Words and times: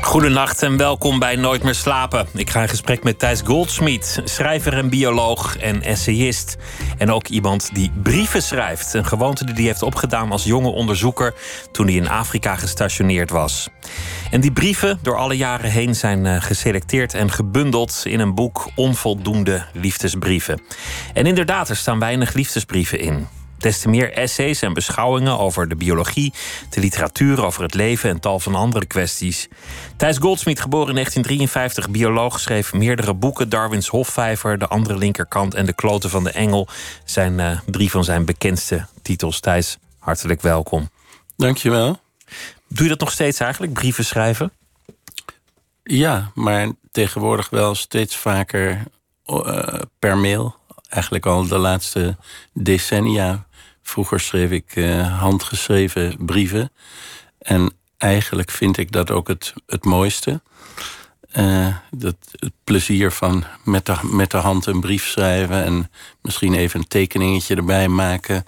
Goedenacht 0.00 0.62
en 0.62 0.76
welkom 0.76 1.18
bij 1.18 1.36
Nooit 1.36 1.62
meer 1.62 1.74
slapen. 1.74 2.26
Ik 2.34 2.50
ga 2.50 2.62
in 2.62 2.68
gesprek 2.68 3.04
met 3.04 3.18
Thijs 3.18 3.40
Goldsmith, 3.44 4.20
schrijver 4.24 4.72
en 4.72 4.88
bioloog 4.88 5.56
en 5.56 5.82
essayist. 5.82 6.56
En 6.98 7.12
ook 7.12 7.26
iemand 7.26 7.74
die 7.74 7.92
brieven 8.02 8.42
schrijft. 8.42 8.94
Een 8.94 9.06
gewoonte 9.06 9.44
die 9.44 9.54
hij 9.54 9.64
heeft 9.64 9.82
opgedaan 9.82 10.30
als 10.30 10.44
jonge 10.44 10.68
onderzoeker 10.68 11.34
toen 11.72 11.86
hij 11.86 11.94
in 11.94 12.08
Afrika 12.08 12.56
gestationeerd 12.56 13.30
was. 13.30 13.68
En 14.30 14.40
die 14.40 14.52
brieven 14.52 14.98
door 15.02 15.16
alle 15.16 15.36
jaren 15.36 15.70
heen 15.70 15.94
zijn 15.94 16.26
eh, 16.26 16.42
geselecteerd 16.42 17.14
en 17.14 17.30
gebundeld 17.30 18.02
in 18.04 18.20
een 18.20 18.34
boek 18.34 18.68
Onvoldoende 18.74 19.64
liefdesbrieven. 19.72 20.60
En 21.14 21.26
inderdaad, 21.26 21.68
er 21.68 21.76
staan 21.76 21.98
weinig 21.98 22.32
liefdesbrieven 22.32 22.98
in. 22.98 23.26
Des 23.60 23.80
te 23.80 23.88
meer 23.88 24.12
essays 24.12 24.62
en 24.62 24.72
beschouwingen 24.72 25.38
over 25.38 25.68
de 25.68 25.76
biologie, 25.76 26.32
de 26.68 26.80
literatuur, 26.80 27.44
over 27.44 27.62
het 27.62 27.74
leven 27.74 28.10
en 28.10 28.20
tal 28.20 28.40
van 28.40 28.54
andere 28.54 28.86
kwesties. 28.86 29.48
Thijs 29.96 30.18
Goldsmith, 30.18 30.60
geboren 30.60 30.88
in 30.88 30.94
1953, 30.94 31.90
bioloog, 31.90 32.40
schreef 32.40 32.72
meerdere 32.72 33.14
boeken. 33.14 33.48
Darwins 33.48 33.88
Hofvijver, 33.88 34.58
De 34.58 34.66
Andere 34.66 34.96
Linkerkant 34.96 35.54
en 35.54 35.66
De 35.66 35.72
Kloten 35.72 36.10
van 36.10 36.24
de 36.24 36.30
Engel 36.30 36.68
zijn 37.04 37.38
uh, 37.38 37.58
drie 37.66 37.90
van 37.90 38.04
zijn 38.04 38.24
bekendste 38.24 38.86
titels. 39.02 39.40
Thijs, 39.40 39.78
hartelijk 39.98 40.40
welkom. 40.40 40.90
Dankjewel. 41.36 42.00
Doe 42.68 42.82
je 42.82 42.88
dat 42.88 43.00
nog 43.00 43.10
steeds 43.10 43.40
eigenlijk, 43.40 43.72
brieven 43.72 44.04
schrijven? 44.04 44.52
Ja, 45.82 46.30
maar 46.34 46.68
tegenwoordig 46.90 47.50
wel 47.50 47.74
steeds 47.74 48.16
vaker 48.16 48.82
uh, 49.26 49.80
per 49.98 50.18
mail. 50.18 50.54
Eigenlijk 50.88 51.26
al 51.26 51.46
de 51.46 51.58
laatste 51.58 52.16
decennia 52.52 53.46
Vroeger 53.90 54.20
schreef 54.20 54.50
ik 54.50 54.76
uh, 54.76 55.18
handgeschreven 55.18 56.16
brieven. 56.18 56.72
En 57.38 57.72
eigenlijk 57.98 58.50
vind 58.50 58.76
ik 58.76 58.92
dat 58.92 59.10
ook 59.10 59.28
het, 59.28 59.54
het 59.66 59.84
mooiste. 59.84 60.40
Uh, 61.32 61.76
dat, 61.90 62.16
het 62.30 62.52
plezier 62.64 63.12
van 63.12 63.44
met 63.64 63.86
de, 63.86 63.96
met 64.02 64.30
de 64.30 64.36
hand 64.36 64.66
een 64.66 64.80
brief 64.80 65.06
schrijven 65.06 65.64
en 65.64 65.90
misschien 66.22 66.54
even 66.54 66.80
een 66.80 66.88
tekeningetje 66.88 67.54
erbij 67.54 67.88
maken. 67.88 68.44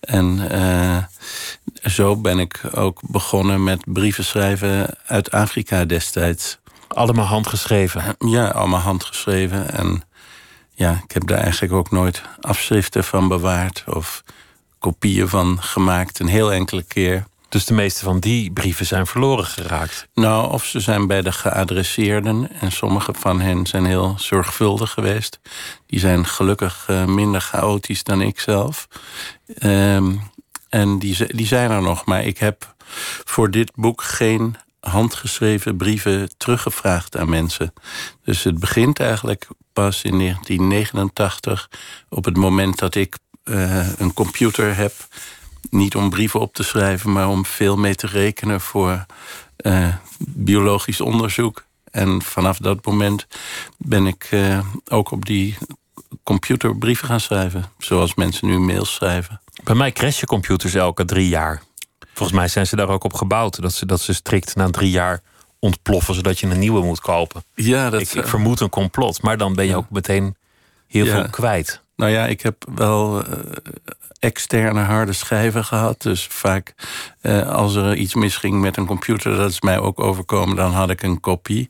En 0.00 0.48
uh, 0.52 0.96
zo 1.92 2.16
ben 2.16 2.38
ik 2.38 2.60
ook 2.74 3.00
begonnen 3.02 3.64
met 3.64 3.80
brieven 3.84 4.24
schrijven 4.24 4.96
uit 5.06 5.30
Afrika 5.30 5.84
destijds. 5.84 6.58
Allemaal 6.88 7.26
handgeschreven? 7.26 8.16
Ja, 8.18 8.48
allemaal 8.48 8.80
handgeschreven. 8.80 9.72
En 9.72 10.02
ja, 10.74 11.00
ik 11.04 11.12
heb 11.12 11.26
daar 11.26 11.40
eigenlijk 11.40 11.72
ook 11.72 11.90
nooit 11.90 12.22
afschriften 12.40 13.04
van 13.04 13.28
bewaard 13.28 13.84
of 13.86 14.22
kopieën 14.80 15.28
van 15.28 15.62
gemaakt, 15.62 16.18
een 16.18 16.28
heel 16.28 16.52
enkele 16.52 16.82
keer. 16.82 17.26
Dus 17.48 17.64
de 17.64 17.74
meeste 17.74 18.04
van 18.04 18.18
die 18.18 18.52
brieven 18.52 18.86
zijn 18.86 19.06
verloren 19.06 19.44
geraakt? 19.44 20.08
Nou, 20.14 20.52
of 20.52 20.64
ze 20.64 20.80
zijn 20.80 21.06
bij 21.06 21.22
de 21.22 21.32
geadresseerden. 21.32 22.50
En 22.60 22.72
sommige 22.72 23.14
van 23.14 23.40
hen 23.40 23.66
zijn 23.66 23.84
heel 23.84 24.14
zorgvuldig 24.18 24.90
geweest. 24.90 25.40
Die 25.86 25.98
zijn 25.98 26.26
gelukkig 26.26 26.86
uh, 26.90 27.04
minder 27.04 27.40
chaotisch 27.40 28.04
dan 28.04 28.20
ik 28.20 28.40
zelf. 28.40 28.88
Um, 29.62 30.20
en 30.68 30.98
die, 30.98 31.34
die 31.34 31.46
zijn 31.46 31.70
er 31.70 31.82
nog. 31.82 32.04
Maar 32.04 32.24
ik 32.24 32.38
heb 32.38 32.74
voor 33.24 33.50
dit 33.50 33.72
boek 33.74 34.02
geen 34.02 34.56
handgeschreven 34.80 35.76
brieven 35.76 36.30
teruggevraagd 36.36 37.16
aan 37.16 37.28
mensen. 37.28 37.72
Dus 38.24 38.42
het 38.44 38.58
begint 38.58 39.00
eigenlijk 39.00 39.48
pas 39.72 40.02
in 40.02 40.18
1989, 40.18 41.70
op 42.08 42.24
het 42.24 42.36
moment 42.36 42.78
dat 42.78 42.94
ik 42.94 43.18
uh, 43.50 43.98
een 43.98 44.14
computer 44.14 44.76
heb. 44.76 44.92
Niet 45.70 45.94
om 45.94 46.10
brieven 46.10 46.40
op 46.40 46.54
te 46.54 46.62
schrijven, 46.62 47.12
maar 47.12 47.28
om 47.28 47.44
veel 47.46 47.76
mee 47.76 47.94
te 47.94 48.06
rekenen 48.06 48.60
voor 48.60 49.06
uh, 49.56 49.94
biologisch 50.18 51.00
onderzoek. 51.00 51.64
En 51.90 52.22
vanaf 52.22 52.58
dat 52.58 52.84
moment 52.84 53.26
ben 53.76 54.06
ik 54.06 54.28
uh, 54.30 54.58
ook 54.88 55.10
op 55.10 55.24
die 55.26 55.58
computer 56.22 56.76
brieven 56.76 57.06
gaan 57.06 57.20
schrijven. 57.20 57.64
Zoals 57.78 58.14
mensen 58.14 58.46
nu 58.46 58.58
mails 58.58 58.94
schrijven. 58.94 59.40
Bij 59.64 59.74
mij 59.74 59.92
crashen 59.92 60.26
computers 60.26 60.74
elke 60.74 61.04
drie 61.04 61.28
jaar. 61.28 61.62
Volgens 62.14 62.38
mij 62.38 62.48
zijn 62.48 62.66
ze 62.66 62.76
daar 62.76 62.88
ook 62.88 63.04
op 63.04 63.14
gebouwd. 63.14 63.60
Dat 63.62 63.72
ze, 63.72 63.86
dat 63.86 64.00
ze 64.00 64.12
strikt 64.12 64.56
na 64.56 64.70
drie 64.70 64.90
jaar 64.90 65.22
ontploffen, 65.58 66.14
zodat 66.14 66.38
je 66.38 66.46
een 66.46 66.58
nieuwe 66.58 66.84
moet 66.84 67.00
kopen. 67.00 67.44
Ja, 67.54 67.90
dat, 67.90 68.00
ik, 68.00 68.12
ik 68.12 68.26
vermoed 68.26 68.60
een 68.60 68.68
complot. 68.68 69.22
Maar 69.22 69.36
dan 69.36 69.54
ben 69.54 69.66
je 69.66 69.76
ook 69.76 69.90
meteen 69.90 70.36
heel 70.86 71.04
ja. 71.04 71.12
veel 71.12 71.30
kwijt. 71.30 71.82
Nou 72.00 72.12
ja, 72.12 72.26
ik 72.26 72.40
heb 72.40 72.64
wel 72.74 73.18
uh, 73.18 73.24
externe 74.18 74.80
harde 74.80 75.12
schijven 75.12 75.64
gehad. 75.64 76.02
Dus 76.02 76.26
vaak 76.26 76.74
uh, 77.22 77.48
als 77.48 77.74
er 77.74 77.94
iets 77.94 78.14
misging 78.14 78.60
met 78.60 78.76
een 78.76 78.86
computer, 78.86 79.36
dat 79.36 79.50
is 79.50 79.60
mij 79.60 79.78
ook 79.78 80.00
overkomen, 80.00 80.56
dan 80.56 80.72
had 80.72 80.90
ik 80.90 81.02
een 81.02 81.20
kopie. 81.20 81.68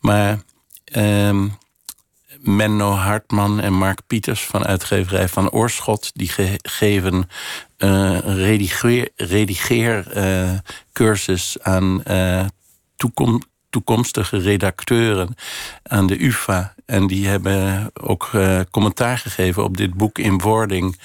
Maar 0.00 0.38
uh, 0.96 1.44
Menno 2.40 2.90
Hartman 2.90 3.60
en 3.60 3.72
Mark 3.72 4.00
Pieters 4.06 4.44
van 4.44 4.66
uitgeverij 4.66 5.28
van 5.28 5.50
Oorschot, 5.50 6.10
die 6.14 6.28
ge 6.28 6.58
geven 6.62 7.28
een 7.76 8.20
redigeer, 8.20 9.08
redigeercursus 9.16 11.56
aan 11.60 12.02
toekomst 12.96 13.50
toekomstige 13.72 14.38
redacteuren 14.38 15.34
aan 15.82 16.06
de 16.06 16.24
UVA. 16.24 16.74
En 16.86 17.06
die 17.06 17.26
hebben 17.26 17.90
ook 18.00 18.30
uh, 18.34 18.60
commentaar 18.70 19.18
gegeven 19.18 19.64
op 19.64 19.76
dit 19.76 19.94
boek 19.94 20.18
in 20.18 20.38
wording. 20.38 20.98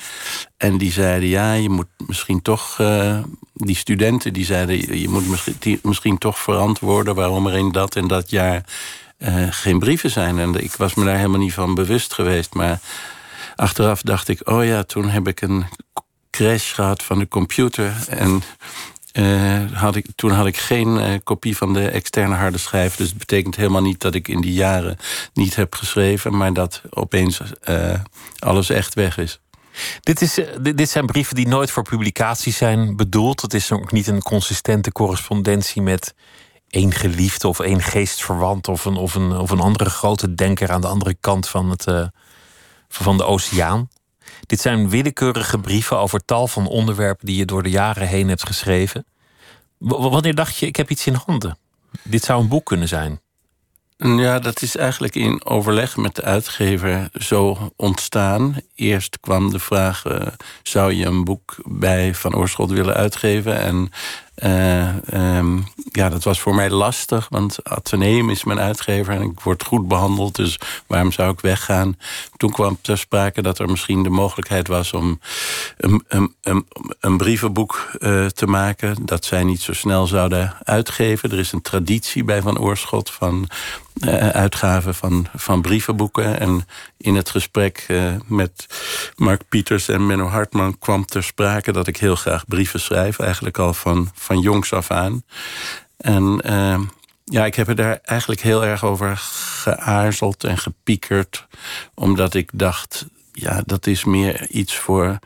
En 0.58 0.78
die 0.78 0.92
zeiden, 0.92 1.30
ja, 1.30 1.54
je 1.54 1.70
moet 1.70 1.88
misschien 2.08 2.42
toch... 2.42 2.78
Uh, 2.82 3.20
die 3.54 3.76
studenten 3.76 4.34
die 4.34 4.46
zeiden, 4.46 5.00
je 5.00 5.10
moet 5.10 5.28
misschien, 5.28 5.80
misschien 5.84 6.18
toch 6.18 6.40
verantwoorden... 6.40 7.16
waarom 7.16 7.48
er 7.48 7.58
in 7.58 7.72
dat 7.72 7.96
en 7.96 8.08
dat 8.08 8.30
jaar 8.30 8.64
uh, 9.18 9.48
geen 9.50 9.80
brieven 9.80 10.12
zijn. 10.12 10.40
En 10.40 10.64
ik 10.64 10.76
was 10.76 10.94
me 10.94 11.06
daar 11.06 11.16
helemaal 11.16 11.40
niet 11.40 11.54
van 11.54 11.76
bewust 11.76 12.14
geweest. 12.14 12.54
Maar 12.54 12.80
achteraf 13.56 14.02
dacht 14.02 14.28
ik, 14.28 14.50
oh 14.50 14.66
ja, 14.66 14.84
toen 14.84 15.10
heb 15.10 15.28
ik 15.28 15.42
een 15.42 15.66
crash 16.30 16.74
gehad 16.74 17.04
van 17.04 17.20
de 17.20 17.28
computer... 17.28 17.94
En 18.10 18.44
uh, 19.18 19.72
had 19.72 19.96
ik, 19.96 20.06
toen 20.16 20.32
had 20.32 20.46
ik 20.46 20.58
geen 20.58 20.96
uh, 20.96 21.14
kopie 21.24 21.58
van 21.58 21.74
de 21.74 21.88
externe 21.90 22.36
harde 22.36 22.58
schijf. 22.58 22.96
Dus 22.96 23.10
het 23.10 23.18
betekent 23.18 23.56
helemaal 23.56 23.82
niet 23.82 24.00
dat 24.00 24.16
ik 24.16 24.28
in 24.28 24.42
die 24.42 24.54
jaren 24.54 24.98
niet 25.34 25.56
heb 25.56 25.76
geschreven, 25.76 26.38
maar 26.38 26.54
dat 26.54 26.82
opeens 26.90 27.42
uh, 27.70 27.94
alles 28.40 28.70
echt 28.70 28.94
weg 28.94 29.18
is. 29.18 29.40
Dit, 30.02 30.22
is, 30.22 30.40
dit 30.62 30.90
zijn 30.90 31.06
brieven 31.06 31.36
die 31.36 31.48
nooit 31.48 31.72
voor 31.72 31.84
publicatie 31.84 32.54
zijn 32.54 32.96
bedoeld. 32.96 33.42
Het 33.42 33.54
is 33.54 33.72
ook 33.72 33.92
niet 33.92 34.08
een 34.08 34.22
consistente 34.22 34.92
correspondentie 34.92 35.82
met 35.82 36.14
één 36.70 36.94
geliefde 36.94 37.48
of 37.48 37.60
één 37.60 37.82
geestverwant 37.82 38.68
of 38.68 38.86
een, 38.86 38.96
of 38.96 39.16
een, 39.16 39.38
of 39.38 39.50
een 39.52 39.60
andere 39.60 39.90
grote 39.90 40.34
denker 40.34 40.72
aan 40.72 40.82
de 40.82 40.88
andere 40.88 41.16
kant 41.20 41.48
van, 41.48 41.70
het, 41.70 42.10
van 42.88 43.18
de 43.18 43.24
oceaan. 43.24 43.90
Dit 44.46 44.60
zijn 44.60 44.90
willekeurige 44.90 45.60
brieven 45.60 45.98
over 45.98 46.26
tal 46.26 46.48
van 46.48 46.68
onderwerpen 46.68 47.26
die 47.26 47.38
je 47.38 47.46
door 47.46 47.64
de 47.64 47.70
jaren 47.70 48.08
heen 48.08 48.28
hebt 48.28 48.46
geschreven. 48.46 49.06
wanneer 49.78 50.36
dacht 50.36 50.58
je, 50.58 50.66
ik 50.66 50.76
heb 50.76 50.90
iets 50.90 51.08
in 51.08 51.18
handen? 51.26 51.58
Dit 52.04 52.24
zou 52.24 52.42
een 52.42 52.48
boek 52.48 52.66
kunnen 52.66 52.88
zijn. 52.88 53.20
Ja, 53.98 54.40
dat 54.40 54.62
is 54.62 54.76
eigenlijk 54.76 55.16
in 55.16 55.46
overleg 55.46 55.98
met 55.98 56.16
de 56.16 56.22
uitgever 56.22 57.10
zo 57.14 57.72
ontstaan. 57.76 58.56
Eerst 58.76 59.20
kwam 59.20 59.52
de 59.52 59.60
vraag: 59.60 60.06
uh, 60.06 60.28
zou 60.64 60.94
je 60.94 61.06
een 61.06 61.24
boek 61.24 61.56
bij 61.66 62.16
Van 62.16 62.36
Oorschot 62.36 62.72
willen 62.72 62.96
uitgeven? 62.96 63.60
En 63.60 63.92
uh, 64.44 64.96
um, 65.38 65.66
ja, 65.92 66.10
dat 66.10 66.24
was 66.24 66.40
voor 66.40 66.56
mij 66.56 66.70
lastig, 66.70 67.28
want 67.30 67.58
Atheneum 67.64 68.30
is 68.30 68.44
mijn 68.44 68.60
uitgever 68.60 69.14
en 69.14 69.22
ik 69.22 69.40
word 69.40 69.64
goed 69.64 69.88
behandeld, 69.88 70.36
dus 70.36 70.60
waarom 70.88 71.12
zou 71.12 71.32
ik 71.32 71.40
weggaan? 71.40 71.98
Toen 72.38 72.52
kwam 72.52 72.78
ter 72.82 72.98
sprake 72.98 73.42
dat 73.42 73.60
er 73.60 73.70
misschien 73.70 74.04
de 74.04 74.10
mogelijkheid 74.10 74.68
was 74.68 74.94
om 74.94 75.20
een, 75.78 76.36
een, 77.00 77.18
brievenboek 77.18 77.92
uh, 78.00 78.26
te 78.26 78.48
maken 78.48 79.06
dat 79.06 79.26
zij 79.26 79.44
niet 79.44 79.62
zo 79.62 79.74
snel 79.74 80.08
zouden 80.08 80.54
uitgeven. 80.64 81.32
Er 81.32 81.40
is 81.40 81.52
een 81.52 81.62
traditie 81.62 82.24
bij 82.24 82.42
Van 82.42 82.60
Oorschot 82.60 83.12
van 83.12 83.50
uh, 84.06 84.30
uitgaven 84.30 84.96
van, 84.96 85.28
van 85.36 85.62
brievenboeken. 85.62 86.40
En 86.40 86.68
in 86.98 87.16
het 87.16 87.30
gesprek 87.30 87.86
met 88.26 88.66
Mark 89.16 89.42
Pieters 89.50 89.88
en 89.88 90.06
Menno 90.06 90.28
Hartman 90.28 90.78
kwam 90.80 91.06
ter 91.06 91.24
sprake 91.24 91.72
dat 91.72 91.88
ik 91.88 91.98
heel 91.98 92.16
graag 92.16 92.48
brieven 92.48 92.80
schrijf, 92.80 93.20
eigenlijk 93.20 93.58
al 93.58 93.74
van 93.74 94.10
van 94.28 94.40
jongs 94.40 94.74
af 94.74 94.92
aan. 94.92 95.24
En 95.98 96.42
uh, 96.46 96.80
ja, 97.24 97.46
ik 97.46 97.56
heb 97.56 97.68
er 97.68 97.76
daar 97.76 98.00
eigenlijk 98.04 98.42
heel 98.42 98.66
erg 98.66 98.84
over 98.84 99.18
geaarzeld 99.18 100.44
en 100.44 100.58
gepiekerd. 100.58 101.48
Omdat 101.94 102.34
ik 102.34 102.50
dacht, 102.54 103.06
ja, 103.32 103.62
dat 103.66 103.88
is 103.88 104.04
meer 104.04 104.50
iets 104.50 104.76
voor 104.76 105.20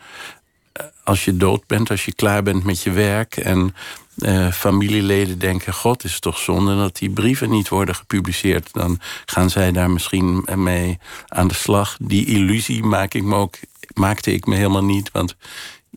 eh, 0.72 0.86
als 1.04 1.26
je 1.26 1.38
dood 1.38 1.68
bent, 1.68 1.90
als 1.90 2.06
je 2.06 2.14
klaar 2.14 2.44
bent 2.44 2.64
met 2.64 2.82
je 2.82 2.92
werk. 2.92 3.38
En 3.38 3.76
uh, 4.18 4.52
familieleden 4.52 5.40
denken: 5.40 5.74
God, 5.74 6.04
is 6.04 6.20
toch 6.20 6.38
zonde 6.38 6.76
dat 6.76 6.96
die 6.96 7.10
brieven 7.10 7.50
niet 7.50 7.70
worden 7.70 7.96
gepubliceerd. 7.96 8.74
Dan 8.74 9.00
gaan 9.26 9.50
zij 9.50 9.72
daar 9.72 9.92
misschien 9.92 10.46
mee 10.56 11.00
aan 11.28 11.48
de 11.48 11.54
slag. 11.54 11.98
Die 12.02 12.26
illusie 12.26 12.84
maak 12.84 13.14
ik 13.14 13.24
me 13.24 13.36
ook, 13.36 13.56
maakte 13.94 14.34
ik 14.34 14.46
me 14.46 14.56
helemaal 14.56 14.84
niet. 14.84 15.12
Want 15.12 15.36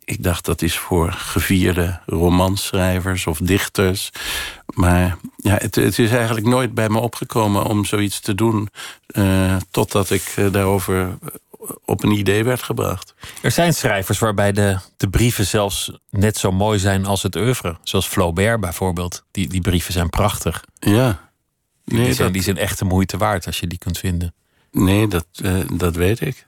ik 0.04 0.22
dacht 0.22 0.44
dat 0.44 0.62
is 0.62 0.78
voor 0.78 1.12
gevierde 1.12 2.00
romanschrijvers 2.06 3.26
of 3.26 3.38
dichters. 3.38 4.10
Maar 4.66 5.16
ja, 5.36 5.56
het, 5.56 5.74
het 5.74 5.98
is 5.98 6.10
eigenlijk 6.10 6.46
nooit 6.46 6.74
bij 6.74 6.88
me 6.88 6.98
opgekomen 6.98 7.64
om 7.64 7.84
zoiets 7.84 8.20
te 8.20 8.34
doen. 8.34 8.68
Uh, 9.06 9.56
totdat 9.70 10.10
ik 10.10 10.34
uh, 10.36 10.52
daarover 10.52 11.18
op 11.84 12.04
een 12.04 12.10
idee 12.10 12.44
werd 12.44 12.62
gebracht. 12.62 13.14
Er 13.42 13.50
zijn 13.50 13.74
schrijvers 13.74 14.18
waarbij 14.18 14.52
de, 14.52 14.78
de 14.96 15.08
brieven 15.08 15.46
zelfs 15.46 15.98
net 16.10 16.36
zo 16.36 16.52
mooi 16.52 16.78
zijn 16.78 17.06
als 17.06 17.22
het 17.22 17.36
oeuvre. 17.36 17.76
Zoals 17.82 18.06
Flaubert 18.06 18.60
bijvoorbeeld. 18.60 19.24
Die, 19.30 19.48
die 19.48 19.60
brieven 19.60 19.92
zijn 19.92 20.10
prachtig. 20.10 20.64
Ja. 20.78 21.30
Nee, 21.84 22.04
die, 22.04 22.14
zijn, 22.14 22.32
die 22.32 22.42
zijn 22.42 22.56
echt 22.56 22.78
de 22.78 22.84
moeite 22.84 23.16
waard 23.16 23.46
als 23.46 23.60
je 23.60 23.66
die 23.66 23.78
kunt 23.78 23.98
vinden. 23.98 24.34
Nee, 24.70 25.08
dat, 25.08 25.26
uh, 25.42 25.60
dat 25.72 25.96
weet 25.96 26.20
ik. 26.20 26.46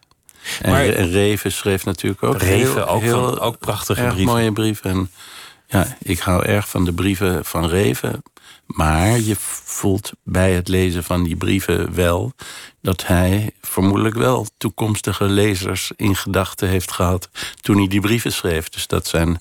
En, 0.62 0.70
maar, 0.70 0.88
en 0.88 1.10
Reven 1.10 1.52
schreef 1.52 1.84
natuurlijk 1.84 2.22
ook 2.22 2.40
Reven, 2.40 2.72
heel, 2.72 2.86
ook, 2.86 3.02
heel, 3.02 3.24
van, 3.24 3.40
ook 3.40 3.58
prachtige 3.58 4.00
erg 4.00 4.12
brieven. 4.12 4.34
mooie 4.34 4.52
brieven. 4.52 4.90
En 4.90 5.10
ja, 5.66 5.96
ik 6.02 6.18
hou 6.18 6.44
erg 6.44 6.68
van 6.68 6.84
de 6.84 6.92
brieven 6.92 7.44
van 7.44 7.68
Reven. 7.68 8.22
Maar 8.66 9.20
je 9.20 9.36
voelt 9.38 10.12
bij 10.22 10.52
het 10.52 10.68
lezen 10.68 11.04
van 11.04 11.22
die 11.22 11.36
brieven 11.36 11.94
wel 11.94 12.32
dat 12.80 13.06
hij 13.06 13.50
vermoedelijk 13.60 14.14
wel 14.14 14.46
toekomstige 14.58 15.24
lezers 15.24 15.92
in 15.96 16.16
gedachten 16.16 16.68
heeft 16.68 16.92
gehad 16.92 17.28
toen 17.60 17.76
hij 17.76 17.88
die 17.88 18.00
brieven 18.00 18.32
schreef. 18.32 18.68
Dus 18.68 18.86
dat 18.86 19.06
zijn, 19.06 19.40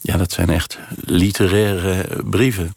ja, 0.00 0.16
dat 0.16 0.32
zijn 0.32 0.50
echt 0.50 0.78
literaire 1.04 2.22
brieven. 2.24 2.74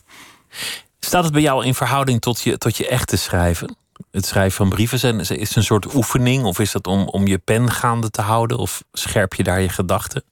Staat 0.99 1.23
het 1.23 1.33
bij 1.33 1.41
jou 1.41 1.65
in 1.65 1.75
verhouding 1.75 2.21
tot 2.21 2.41
je, 2.41 2.57
tot 2.57 2.77
je 2.77 2.87
echte 2.87 3.17
schrijven? 3.17 3.75
Het 4.15 4.25
schrijven 4.25 4.55
van 4.55 4.69
brieven 4.69 4.99
zijn, 4.99 5.19
is 5.19 5.29
het 5.29 5.55
een 5.55 5.63
soort 5.63 5.93
oefening? 5.93 6.43
Of 6.43 6.59
is 6.59 6.71
dat 6.71 6.87
om, 6.87 7.07
om 7.07 7.27
je 7.27 7.37
pen 7.37 7.71
gaande 7.71 8.09
te 8.09 8.21
houden? 8.21 8.57
Of 8.57 8.83
scherp 8.93 9.33
je 9.33 9.43
daar 9.43 9.61
je 9.61 9.69
gedachten? 9.69 10.23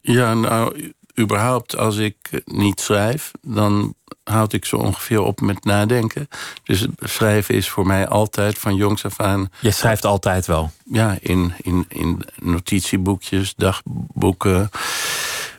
Ja, 0.00 0.34
nou, 0.34 0.92
überhaupt 1.18 1.76
als 1.76 1.96
ik 1.96 2.42
niet 2.44 2.80
schrijf, 2.80 3.30
dan 3.42 3.94
houd 4.24 4.52
ik 4.52 4.64
zo 4.64 4.76
ongeveer 4.76 5.20
op 5.20 5.40
met 5.40 5.64
nadenken. 5.64 6.28
Dus 6.62 6.86
schrijven 6.98 7.54
is 7.54 7.68
voor 7.68 7.86
mij 7.86 8.08
altijd 8.08 8.58
van 8.58 8.74
jongs 8.74 9.04
af 9.04 9.20
aan. 9.20 9.50
Je 9.60 9.70
schrijft 9.70 10.04
altijd 10.04 10.46
wel? 10.46 10.70
Ja, 10.84 11.18
in, 11.20 11.52
in, 11.62 11.84
in 11.88 12.22
notitieboekjes, 12.42 13.54
dagboeken, 13.54 14.70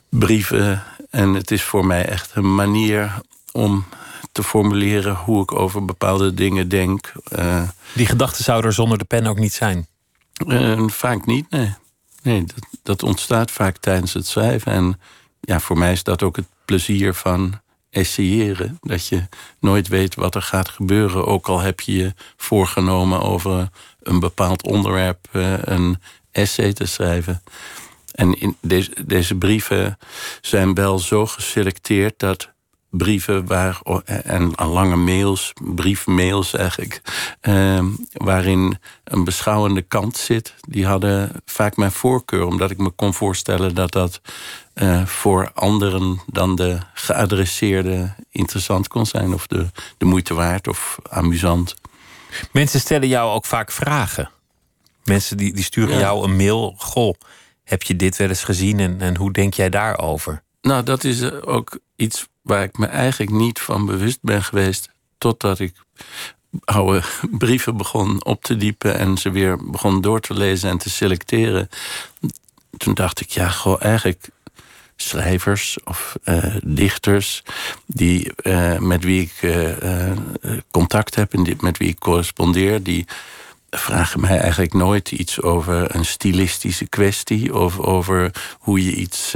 brieven. 0.10 0.84
En 1.10 1.34
het 1.34 1.52
is 1.52 1.64
voor 1.64 1.86
mij 1.86 2.06
echt 2.06 2.32
een 2.34 2.56
manier 2.56 3.22
om 3.52 3.86
te 4.32 4.44
formuleren 4.44 5.16
hoe 5.16 5.42
ik 5.42 5.52
over 5.52 5.86
bepaalde 5.86 6.34
dingen 6.34 6.70
denk. 6.70 7.12
Uh, 7.40 7.70
Die 7.94 8.06
gedachten 8.06 8.44
zouden 8.44 8.70
er 8.70 8.76
zonder 8.76 8.98
de 8.98 9.04
pen 9.04 9.26
ook 9.26 9.40
niet 9.40 9.54
zijn? 9.54 9.88
Uh, 10.48 10.88
vaak 10.88 11.26
niet, 11.26 11.50
nee. 11.50 11.74
Nee, 12.24 12.44
dat, 12.44 12.68
dat 12.84 13.04
ontstaat 13.04 13.52
vaak 13.52 13.78
tijdens 13.78 14.14
het 14.14 14.28
schrijven. 14.28 14.72
En 14.72 15.00
ja, 15.40 15.60
voor 15.60 15.78
mij 15.78 15.92
is 15.92 16.04
dat 16.04 16.24
ook 16.24 16.36
het 16.36 16.48
plezier 16.66 17.14
van 17.14 17.62
essayeren. 17.90 18.78
Dat 18.82 19.08
je 19.08 19.28
nooit 19.60 19.88
weet 19.88 20.16
wat 20.16 20.36
er 20.36 20.42
gaat 20.42 20.70
gebeuren. 20.70 21.26
Ook 21.26 21.48
al 21.48 21.60
heb 21.60 21.80
je 21.80 21.96
je 21.96 22.14
voorgenomen 22.38 23.22
over 23.22 23.70
een 24.00 24.20
bepaald 24.20 24.64
onderwerp 24.64 25.28
uh, 25.32 25.54
een 25.62 26.02
essay 26.32 26.74
te 26.74 26.86
schrijven. 26.86 27.42
En 28.12 28.40
in 28.40 28.58
deze, 28.62 28.92
deze 29.06 29.36
brieven 29.36 29.98
zijn 30.42 30.74
wel 30.74 31.00
zo 31.00 31.26
geselecteerd 31.26 32.20
dat 32.20 32.50
brieven 32.90 33.46
waar, 33.46 33.82
en 34.24 34.52
lange 34.56 34.96
mails, 34.96 35.54
briefmails 35.64 36.54
eigenlijk, 36.54 37.02
eh, 37.42 37.86
waarin 38.14 38.78
een 39.04 39.24
beschouwende 39.24 39.82
kant 39.82 40.18
zit, 40.18 40.54
die 40.68 40.86
hadden 40.86 41.32
vaak 41.46 41.78
mijn 41.78 41.92
voorkeur, 41.92 42.46
omdat 42.46 42.72
ik 42.72 42.78
me 42.78 42.90
kon 42.90 43.14
voorstellen 43.14 43.76
dat 43.76 43.92
dat 43.92 44.22
uh, 44.76 45.06
voor 45.06 45.52
anderen 45.54 46.22
dan 46.26 46.56
de 46.56 46.78
geadresseerde 46.94 48.14
interessant 48.32 48.88
kon 48.88 49.06
zijn, 49.06 49.34
of 49.34 49.48
de, 49.48 49.68
de 49.98 50.06
moeite 50.06 50.34
waard 50.34 50.68
of 50.68 50.98
amusant. 51.10 51.76
Mensen 52.52 52.80
stellen 52.80 53.08
jou 53.08 53.32
ook 53.32 53.46
vaak 53.46 53.72
vragen. 53.72 54.30
Mensen 55.04 55.38
die, 55.38 55.54
die 55.54 55.64
sturen 55.64 55.94
ja. 55.94 56.00
jou 56.00 56.24
een 56.24 56.36
mail. 56.36 56.76
Goh, 56.78 57.14
heb 57.64 57.84
je 57.84 57.96
dit 57.96 58.18
wel 58.18 58.28
eens 58.28 58.44
gezien 58.44 58.80
en, 58.80 59.02
en 59.02 59.18
hoe 59.18 59.32
denk 59.32 59.54
jij 59.54 59.70
daarover? 59.70 60.44
Nou, 60.62 60.84
dat 60.84 61.04
is 61.04 61.32
ook 61.32 61.80
iets 61.96 62.28
waar 62.42 62.64
ik 62.64 62.78
me 62.78 62.86
eigenlijk 62.86 63.32
niet 63.32 63.60
van 63.60 63.86
bewust 63.86 64.20
ben 64.22 64.44
geweest. 64.44 64.90
Totdat 65.18 65.60
ik 65.60 65.74
oude 66.64 67.02
brieven 67.32 67.78
begon 67.78 68.26
op 68.26 68.44
te 68.44 68.58
diepen 68.58 68.98
en 68.98 69.18
ze 69.18 69.32
weer 69.32 69.72
begon 69.72 70.02
door 70.02 70.20
te 70.20 70.34
lezen 70.34 70.70
en 70.70 70.78
te 70.78 70.90
selecteren. 70.90 71.70
Toen 72.78 72.94
dacht 72.94 73.22
ik, 73.22 73.30
ja, 73.30 73.50
goh, 73.50 73.84
eigenlijk 73.84 74.30
schrijvers 74.96 75.78
of 75.84 76.16
uh, 76.26 76.56
dichters 76.64 77.44
die, 77.86 78.32
uh, 78.44 78.78
met 78.78 79.04
wie 79.04 79.22
ik 79.22 79.42
uh, 79.42 80.12
contact 80.72 81.16
heb 81.16 81.34
en 81.34 81.44
die, 81.44 81.56
met 81.60 81.78
wie 81.78 81.88
ik 81.88 82.00
correspondeer, 82.00 82.84
die 82.84 83.06
vragen 83.70 84.20
mij 84.20 84.40
eigenlijk 84.40 84.74
nooit 84.74 85.12
iets 85.12 85.42
over 85.42 85.96
een 85.96 86.06
stilistische 86.06 86.88
kwestie 86.88 87.56
of 87.56 87.80
over 87.80 88.32
hoe 88.60 88.86
je 88.86 88.96
iets 88.96 89.34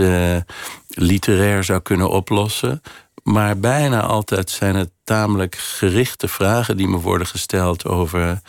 literair 0.87 1.63
zou 1.63 1.81
kunnen 1.81 2.09
oplossen. 2.09 2.81
Maar 3.23 3.59
bijna 3.59 4.01
altijd 4.01 4.49
zijn 4.49 4.75
het 4.75 4.89
tamelijk 5.03 5.55
gerichte 5.55 6.27
vragen 6.27 6.77
die 6.77 6.87
me 6.87 6.97
worden 6.97 7.27
gesteld 7.27 7.85
over. 7.85 8.41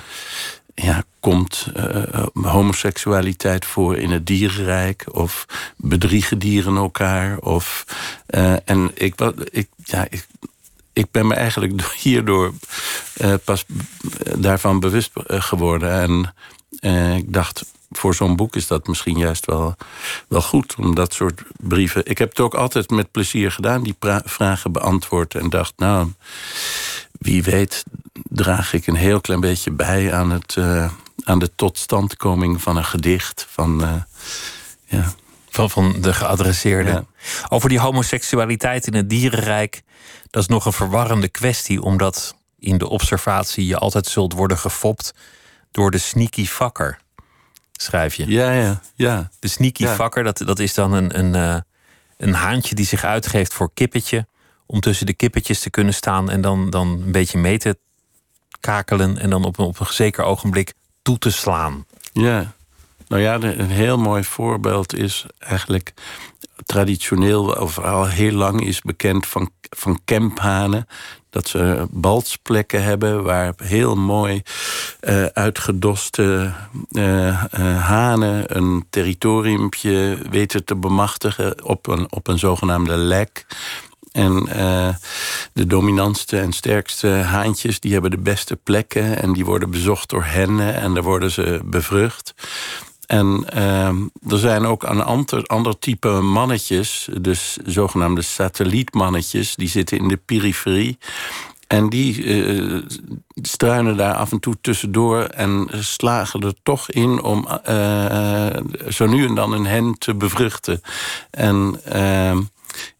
Ja, 0.75 1.02
komt 1.20 1.69
uh, 1.76 2.26
homoseksualiteit 2.42 3.64
voor 3.64 3.96
in 3.96 4.10
het 4.10 4.26
dierenrijk? 4.26 5.04
Of 5.10 5.46
bedriegen 5.76 6.38
dieren 6.38 6.76
elkaar? 6.76 7.38
Of, 7.38 7.84
uh, 8.28 8.52
en 8.64 8.90
ik, 8.94 9.14
ik, 9.50 9.69
ja, 9.84 10.06
ik, 10.10 10.26
ik 10.94 11.11
ben 11.11 11.26
me 11.26 11.35
eigenlijk 11.35 11.82
hierdoor 12.02 12.52
uh, 13.20 13.35
pas 13.44 13.64
daarvan 14.38 14.81
bewust 14.81 15.11
geworden. 15.26 15.91
En 15.91 16.35
ik 17.17 17.32
dacht, 17.32 17.64
voor 17.91 18.14
zo'n 18.14 18.37
boek 18.37 18.56
is 18.56 18.67
dat 18.67 18.87
misschien 18.87 19.19
juist 19.19 19.46
wel, 19.46 19.76
wel 20.29 20.43
goed. 20.43 20.75
Om 20.79 20.94
dat 20.94 21.12
soort 21.12 21.43
brieven. 21.56 22.06
Ik 22.06 22.19
heb 22.19 22.29
het 22.29 22.41
ook 22.41 22.55
altijd 22.55 22.91
met 22.91 23.11
plezier 23.11 23.50
gedaan, 23.50 23.82
die 23.82 23.96
vragen 24.25 24.73
beantwoord. 24.73 25.35
En 25.35 25.50
dacht, 25.50 25.73
nou, 25.76 26.12
wie 27.12 27.43
weet, 27.43 27.85
draag 28.12 28.73
ik 28.73 28.87
een 28.87 28.94
heel 28.94 29.20
klein 29.20 29.40
beetje 29.40 29.70
bij 29.70 30.12
aan, 30.12 30.31
het, 30.31 30.56
aan 31.25 31.38
de 31.38 31.50
totstandkoming 31.55 32.62
van 32.62 32.76
een 32.76 32.85
gedicht. 32.85 33.47
Van, 33.50 34.04
ja. 34.85 35.14
Van, 35.54 35.70
van 35.70 36.00
de 36.00 36.14
geadresseerde. 36.14 36.90
Ja. 36.90 37.04
Over 37.49 37.68
die 37.68 37.80
homoseksualiteit 37.80 38.87
in 38.87 38.94
het 38.94 39.11
dierenrijk. 39.11 39.82
Dat 40.30 40.42
is 40.42 40.49
nog 40.49 40.66
een 40.66 40.73
verwarrende 40.73 41.28
kwestie, 41.28 41.82
omdat 41.82 42.37
in 42.58 42.78
de 42.78 42.88
observatie 42.88 43.66
je 43.66 43.78
altijd 43.78 44.06
zult 44.06 44.32
worden 44.32 44.58
gefopt 44.58 45.14
door 45.70 45.90
de 45.90 45.99
sneaky 45.99 46.46
fucker 46.46 46.99
schrijf 47.84 48.14
je. 48.14 48.26
Ja, 48.26 48.52
ja, 48.52 48.80
ja. 48.94 49.30
De 49.38 49.49
sneaky 49.49 49.82
ja. 49.82 49.94
vakker, 49.94 50.25
dat, 50.25 50.38
dat 50.38 50.58
is 50.58 50.75
dan 50.75 50.92
een, 50.92 51.18
een, 51.18 51.34
uh, 51.34 51.56
een 52.16 52.34
haantje 52.34 52.75
die 52.75 52.87
zich 52.87 53.04
uitgeeft 53.04 53.54
voor 53.54 53.70
kippetje. 53.75 54.26
Om 54.66 54.80
tussen 54.80 55.06
de 55.06 55.14
kippetjes 55.14 55.61
te 55.61 55.70
kunnen 55.70 55.94
staan 55.94 56.30
en 56.30 56.40
dan, 56.40 56.70
dan 56.70 56.88
een 56.88 57.12
beetje 57.12 57.38
mee 57.38 57.58
te 57.58 57.78
kakelen. 58.61 59.18
En 59.18 59.30
dan 59.30 59.44
op, 59.44 59.58
op 59.58 59.80
een 59.80 59.87
zeker 59.87 60.25
ogenblik 60.25 60.73
toe 61.02 61.18
te 61.18 61.30
slaan. 61.30 61.87
Ja, 62.12 62.52
nou 63.08 63.23
ja, 63.23 63.34
een 63.34 63.70
heel 63.70 63.99
mooi 63.99 64.25
voorbeeld 64.25 64.96
is 64.96 65.26
eigenlijk 65.38 65.94
traditioneel, 66.66 67.44
of 67.44 67.78
al 67.78 68.06
heel 68.06 68.32
lang 68.32 68.66
is 68.66 68.80
bekend 68.80 69.26
van, 69.26 69.50
van 69.70 70.00
kemphanen. 70.04 70.87
Dat 71.30 71.49
ze 71.49 71.87
baltsplekken 71.90 72.82
hebben 72.82 73.23
waar 73.23 73.54
heel 73.56 73.96
mooi 73.96 74.42
uh, 75.00 75.25
uitgedoste 75.25 76.52
uh, 76.90 77.26
uh, 77.26 77.87
hanen 77.87 78.56
een 78.56 78.87
territoriumpje 78.90 80.18
weten 80.30 80.64
te 80.64 80.76
bemachtigen 80.76 81.64
op 81.64 81.87
een, 81.87 82.12
op 82.12 82.28
een 82.28 82.38
zogenaamde 82.38 82.96
lek. 82.96 83.46
En 84.12 84.44
de 85.52 85.66
dominantste 85.66 86.40
en 86.40 86.52
sterkste 86.52 87.08
haantjes, 87.08 87.80
die 87.80 87.92
hebben 87.92 88.11
de 88.11 88.18
beste 88.18 88.56
plekken. 88.56 89.23
En 89.23 89.32
die 89.32 89.44
worden 89.44 89.70
bezocht 89.70 90.08
door 90.08 90.25
hennen 90.25 90.75
en 90.75 90.94
daar 90.94 91.02
worden 91.02 91.30
ze 91.30 91.61
bevrucht. 91.64 92.34
En 93.06 93.44
uh, 93.54 93.88
er 94.32 94.38
zijn 94.38 94.66
ook 94.66 94.82
een 94.82 95.02
ander, 95.02 95.44
ander 95.44 95.78
type 95.78 96.08
mannetjes, 96.08 97.08
dus 97.20 97.58
zogenaamde 97.64 98.23
satellietmannetjes, 98.23 99.54
die 99.54 99.68
zitten 99.68 99.99
in 99.99 100.08
de 100.08 100.16
periferie. 100.16 100.99
En 101.66 101.88
die 101.88 102.25
uh, 102.25 102.82
struinen 103.34 103.96
daar 103.96 104.14
af 104.14 104.32
en 104.32 104.40
toe 104.40 104.56
tussendoor 104.61 105.23
en 105.23 105.68
slagen 105.70 106.40
er 106.40 106.54
toch 106.62 106.90
in 106.90 107.23
om 107.23 107.49
uh, 107.68 108.46
zo 108.88 109.06
nu 109.06 109.26
en 109.26 109.34
dan 109.34 109.52
een 109.52 109.66
hen 109.66 109.99
te 109.99 110.14
bevruchten. 110.14 110.80
En 111.30 111.80
uh, 111.94 112.38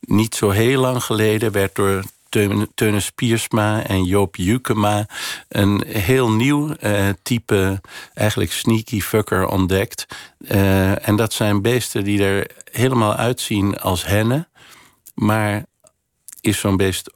niet 0.00 0.34
zo 0.34 0.50
heel 0.50 0.80
lang 0.80 1.02
geleden 1.02 1.52
werd 1.52 1.75
door 1.75 2.02
Teunis 2.75 3.11
Piersma 3.11 3.87
en 3.87 4.05
Joop 4.05 4.37
Jukema 4.37 5.07
een 5.49 5.85
heel 5.87 6.31
nieuw 6.31 6.75
uh, 6.81 7.09
type, 7.23 7.81
eigenlijk 8.14 8.53
sneaky 8.53 9.00
fucker 9.00 9.47
ontdekt. 9.47 10.07
Uh, 10.38 11.09
en 11.09 11.17
dat 11.17 11.33
zijn 11.33 11.62
beesten 11.62 12.05
die 12.05 12.25
er 12.25 12.50
helemaal 12.73 13.14
uitzien 13.14 13.79
als 13.79 14.07
hennen. 14.07 14.49
Maar 15.14 15.64
is 16.41 16.59
zo'n 16.59 16.76
beest 16.76 17.11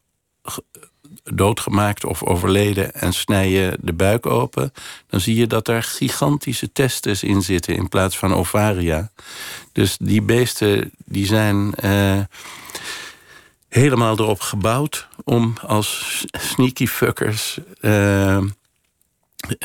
doodgemaakt 1.34 2.04
of 2.04 2.22
overleden 2.22 2.94
en 2.94 3.12
snij 3.12 3.50
je 3.50 3.78
de 3.80 3.92
buik 3.92 4.26
open, 4.26 4.72
dan 5.06 5.20
zie 5.20 5.36
je 5.36 5.46
dat 5.46 5.68
er 5.68 5.82
gigantische 5.82 6.72
testes 6.72 7.22
in 7.22 7.42
zitten 7.42 7.74
in 7.74 7.88
plaats 7.88 8.18
van 8.18 8.34
ovaria. 8.34 9.10
Dus 9.72 9.96
die 10.00 10.22
beesten 10.22 10.90
die 11.04 11.26
zijn 11.26 11.72
uh, 11.84 12.20
helemaal 13.68 14.18
erop 14.18 14.40
gebouwd 14.40 15.08
om 15.24 15.54
als 15.66 16.24
sneaky 16.30 16.86
fuckers 16.86 17.58
uh, 17.80 18.36
uh, 18.36 18.46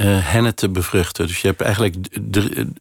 hennen 0.04 0.56
te 0.56 0.70
bevruchten. 0.70 1.28
Dus 1.28 1.42
je 1.42 1.48
hebt 1.48 1.62
eigenlijk 1.62 1.96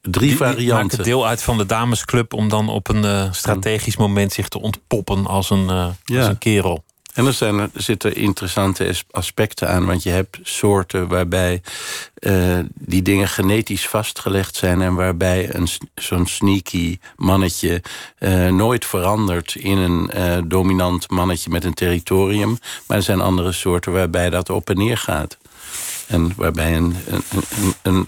drie, 0.00 0.36
varianten. 0.36 0.96
Maakt 0.96 1.04
deel 1.04 1.26
uit 1.26 1.42
van 1.42 1.58
de 1.58 1.66
damesclub 1.66 2.32
om 2.32 2.48
dan 2.48 2.68
op 2.68 2.88
een 2.88 3.04
uh, 3.04 3.32
strategisch 3.32 3.96
moment 3.96 4.32
zich 4.32 4.48
te 4.48 4.60
ontpoppen 4.60 5.26
als 5.26 5.50
een, 5.50 5.66
ja. 6.04 6.18
als 6.18 6.26
een 6.26 6.38
kerel. 6.38 6.84
En 7.12 7.26
er, 7.26 7.58
er 7.58 7.70
zitten 7.74 8.14
interessante 8.14 8.94
aspecten 9.10 9.68
aan, 9.68 9.86
want 9.86 10.02
je 10.02 10.10
hebt 10.10 10.38
soorten 10.42 11.08
waarbij 11.08 11.62
uh, 12.20 12.58
die 12.74 13.02
dingen 13.02 13.28
genetisch 13.28 13.88
vastgelegd 13.88 14.56
zijn 14.56 14.82
en 14.82 14.94
waarbij 14.94 15.54
een, 15.54 15.68
zo'n 15.94 16.26
sneaky 16.26 16.98
mannetje 17.16 17.82
uh, 18.18 18.48
nooit 18.48 18.84
verandert 18.84 19.54
in 19.54 19.78
een 19.78 20.10
uh, 20.16 20.38
dominant 20.44 21.10
mannetje 21.10 21.50
met 21.50 21.64
een 21.64 21.74
territorium. 21.74 22.58
Maar 22.86 22.96
er 22.96 23.02
zijn 23.02 23.20
andere 23.20 23.52
soorten 23.52 23.92
waarbij 23.92 24.30
dat 24.30 24.50
op 24.50 24.70
en 24.70 24.76
neer 24.76 24.98
gaat. 24.98 25.38
En 26.12 26.32
waarbij 26.36 26.76
een, 26.76 26.94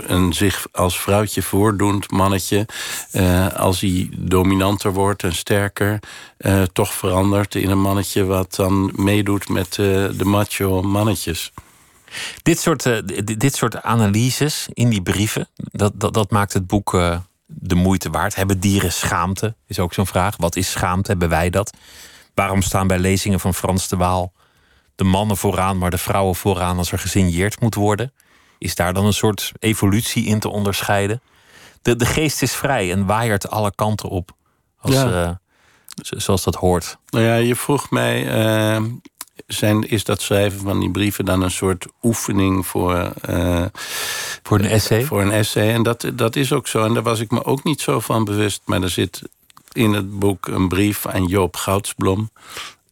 een, 0.07 0.33
zich 0.33 0.67
als 0.73 1.01
vrouwtje 1.01 1.43
voordoend 1.43 2.11
mannetje, 2.11 2.67
uh, 3.13 3.53
als 3.53 3.81
hij 3.81 4.09
dominanter 4.19 4.93
wordt 4.93 5.23
en 5.23 5.35
sterker, 5.35 5.99
uh, 6.39 6.63
toch 6.63 6.95
verandert 6.95 7.55
in 7.55 7.71
een 7.71 7.81
mannetje 7.81 8.25
wat 8.25 8.55
dan 8.55 8.93
meedoet 8.95 9.49
met 9.49 9.77
uh, 9.77 10.09
de 10.17 10.25
macho 10.25 10.83
mannetjes. 10.83 11.53
Dit 12.43 12.61
soort, 12.61 13.03
dit 13.39 13.55
soort 13.55 13.83
analyses 13.83 14.69
in 14.73 14.89
die 14.89 15.03
brieven, 15.03 15.49
dat, 15.57 15.93
dat, 15.95 16.15
dat 16.15 16.31
maakt 16.31 16.53
het 16.53 16.67
boek 16.67 16.91
de 17.47 17.75
moeite 17.75 18.11
waard. 18.11 18.35
Hebben 18.35 18.61
dieren 18.61 18.93
schaamte? 18.93 19.55
Is 19.67 19.79
ook 19.79 19.95
zo'n 19.95 20.07
vraag. 20.07 20.37
Wat 20.37 20.57
is 20.57 20.71
schaamte? 20.71 21.11
Hebben 21.11 21.29
wij 21.29 21.51
dat? 21.51 21.77
Waarom 22.35 22.63
staan 22.63 22.87
bij 22.87 22.99
lezingen 22.99 23.41
van 23.41 23.55
Frans 23.55 23.89
de 23.89 23.97
Waal 23.97 24.33
de 24.95 25.05
mannen 25.05 25.37
vooraan, 25.37 25.79
maar 25.79 25.91
de 25.91 25.99
vrouwen 25.99 26.35
vooraan 26.35 26.79
als 26.79 26.93
er 26.93 26.99
gesigneerd 26.99 27.61
moet 27.61 27.75
worden? 27.75 28.13
Is 28.59 28.75
daar 28.75 28.95
dan 28.95 29.07
een 29.07 29.13
soort 29.13 29.53
evolutie 29.59 30.25
in 30.25 30.39
te 30.39 30.49
onderscheiden? 30.49 31.23
De, 31.83 31.97
de 31.97 32.07
geest 32.07 32.43
is 32.43 32.55
vrij 32.55 32.93
en 32.93 33.07
waaiert 33.07 33.51
alle 33.51 33.73
kanten 33.75 34.09
op. 34.09 34.31
Als, 34.81 34.95
ja. 34.95 35.25
uh, 35.25 35.31
zoals 35.95 36.45
dat 36.45 36.55
hoort. 36.55 36.99
Nou 37.09 37.25
ja, 37.25 37.35
je 37.35 37.57
vroeg 37.57 37.91
mij. 37.91 38.45
Uh, 38.77 38.85
zijn, 39.47 39.89
is 39.89 40.05
dat 40.05 40.23
schrijven 40.23 40.61
van 40.61 40.81
die 40.81 40.91
brieven 40.91 41.25
dan 41.25 41.43
een 41.43 41.51
soort 41.51 41.87
oefening 42.03 42.67
voor. 42.67 43.13
Uh, 43.31 43.65
voor 44.43 44.59
een 44.59 44.65
essay? 44.65 45.05
Voor 45.05 45.21
een 45.21 45.33
essay. 45.33 45.73
En 45.73 45.83
dat, 45.83 46.11
dat 46.15 46.37
is 46.37 46.53
ook 46.53 46.67
zo. 46.67 46.85
En 46.85 46.95
daar 46.95 47.03
was 47.03 47.21
ik 47.21 47.31
me 47.31 47.45
ook 47.45 47.65
niet 47.65 47.81
zo 47.81 48.01
van 48.01 48.25
bewust. 48.25 48.63
Maar 48.65 48.83
er 48.83 48.91
zit 48.91 49.23
in 49.73 49.93
het 49.93 50.19
boek 50.19 50.47
een 50.47 50.69
brief 50.69 51.07
aan 51.07 51.27
Joop 51.27 51.57
Goudsblom. 51.57 52.31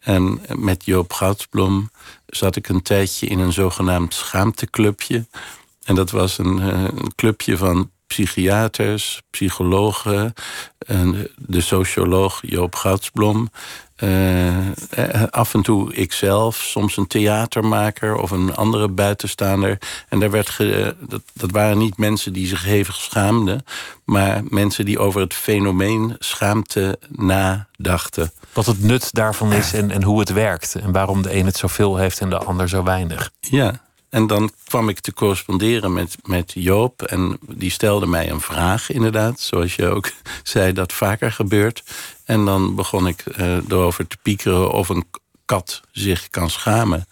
En 0.03 0.41
met 0.57 0.85
Joop 0.85 1.13
Goudsblom 1.13 1.91
zat 2.27 2.57
ik 2.57 2.69
een 2.69 2.83
tijdje 2.83 3.27
in 3.27 3.39
een 3.39 3.53
zogenaamd 3.53 4.15
schaamteclubje. 4.15 5.27
En 5.85 5.95
dat 5.95 6.11
was 6.11 6.39
een, 6.39 6.61
eh, 6.61 6.83
een 6.83 7.15
clubje 7.15 7.57
van 7.57 7.91
psychiaters, 8.07 9.23
psychologen, 9.31 10.35
en 10.79 11.29
de 11.37 11.61
socioloog 11.61 12.41
Joop 12.43 12.75
Goudsblom. 12.75 13.51
Uh, 13.99 14.57
af 15.31 15.55
en 15.55 15.63
toe 15.63 15.95
ikzelf, 15.95 16.57
soms 16.57 16.97
een 16.97 17.07
theatermaker 17.07 18.17
of 18.17 18.31
een 18.31 18.55
andere 18.55 18.89
buitenstaander. 18.89 19.79
En 20.09 20.21
daar 20.21 20.31
werd 20.31 20.57
dat, 21.09 21.23
dat 21.33 21.51
waren 21.51 21.79
niet 21.79 21.97
mensen 21.97 22.33
die 22.33 22.47
zich 22.47 22.65
hevig 22.65 22.95
schaamden, 22.95 23.65
maar 24.05 24.43
mensen 24.49 24.85
die 24.85 24.99
over 24.99 25.21
het 25.21 25.35
fenomeen 25.35 26.17
schaamte 26.19 26.99
nadachten. 27.09 28.33
Wat 28.53 28.67
het 28.67 28.83
nut 28.83 29.13
daarvan 29.13 29.53
is 29.53 29.73
en, 29.73 29.91
en 29.91 30.03
hoe 30.03 30.19
het 30.19 30.33
werkt. 30.33 30.75
En 30.75 30.93
waarom 30.93 31.23
de 31.23 31.35
een 31.35 31.47
het 31.47 31.57
zoveel 31.57 31.97
heeft 31.97 32.21
en 32.21 32.31
de 32.31 32.39
ander 32.39 32.69
zo 32.69 32.83
weinig. 32.83 33.31
Ja, 33.41 33.81
en 34.13 34.27
dan 34.27 34.51
kwam 34.65 34.89
ik 34.89 35.01
te 35.01 35.13
corresponderen 35.13 35.93
met, 35.93 36.17
met 36.23 36.53
Joop. 36.55 37.03
En 37.03 37.39
die 37.49 37.71
stelde 37.71 38.07
mij 38.07 38.31
een 38.31 38.41
vraag, 38.41 38.91
inderdaad. 38.91 39.41
Zoals 39.41 39.75
je 39.75 39.89
ook 39.89 40.11
zei, 40.43 40.73
dat 40.73 40.93
vaker 40.93 41.33
gebeurt. 41.33 41.83
En 42.25 42.45
dan 42.45 42.75
begon 42.75 43.07
ik 43.07 43.25
uh, 43.27 43.57
erover 43.69 44.07
te 44.07 44.17
piekeren 44.23 44.73
of 44.73 44.89
een 44.89 45.05
kat 45.45 45.81
zich 45.91 46.31
kan 46.31 46.51
schamen. 46.51 47.07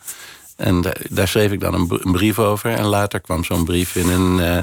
En 0.56 0.85
daar 1.11 1.28
schreef 1.28 1.52
ik 1.52 1.61
dan 1.61 1.75
een, 1.75 2.12
brief 2.12 2.38
over. 2.38 2.70
En 2.70 2.85
later 2.85 3.20
kwam 3.20 3.44
zo'n 3.44 3.64
brief 3.64 3.97
in 3.97 4.09
een, 4.09 4.38
uh, 4.38 4.59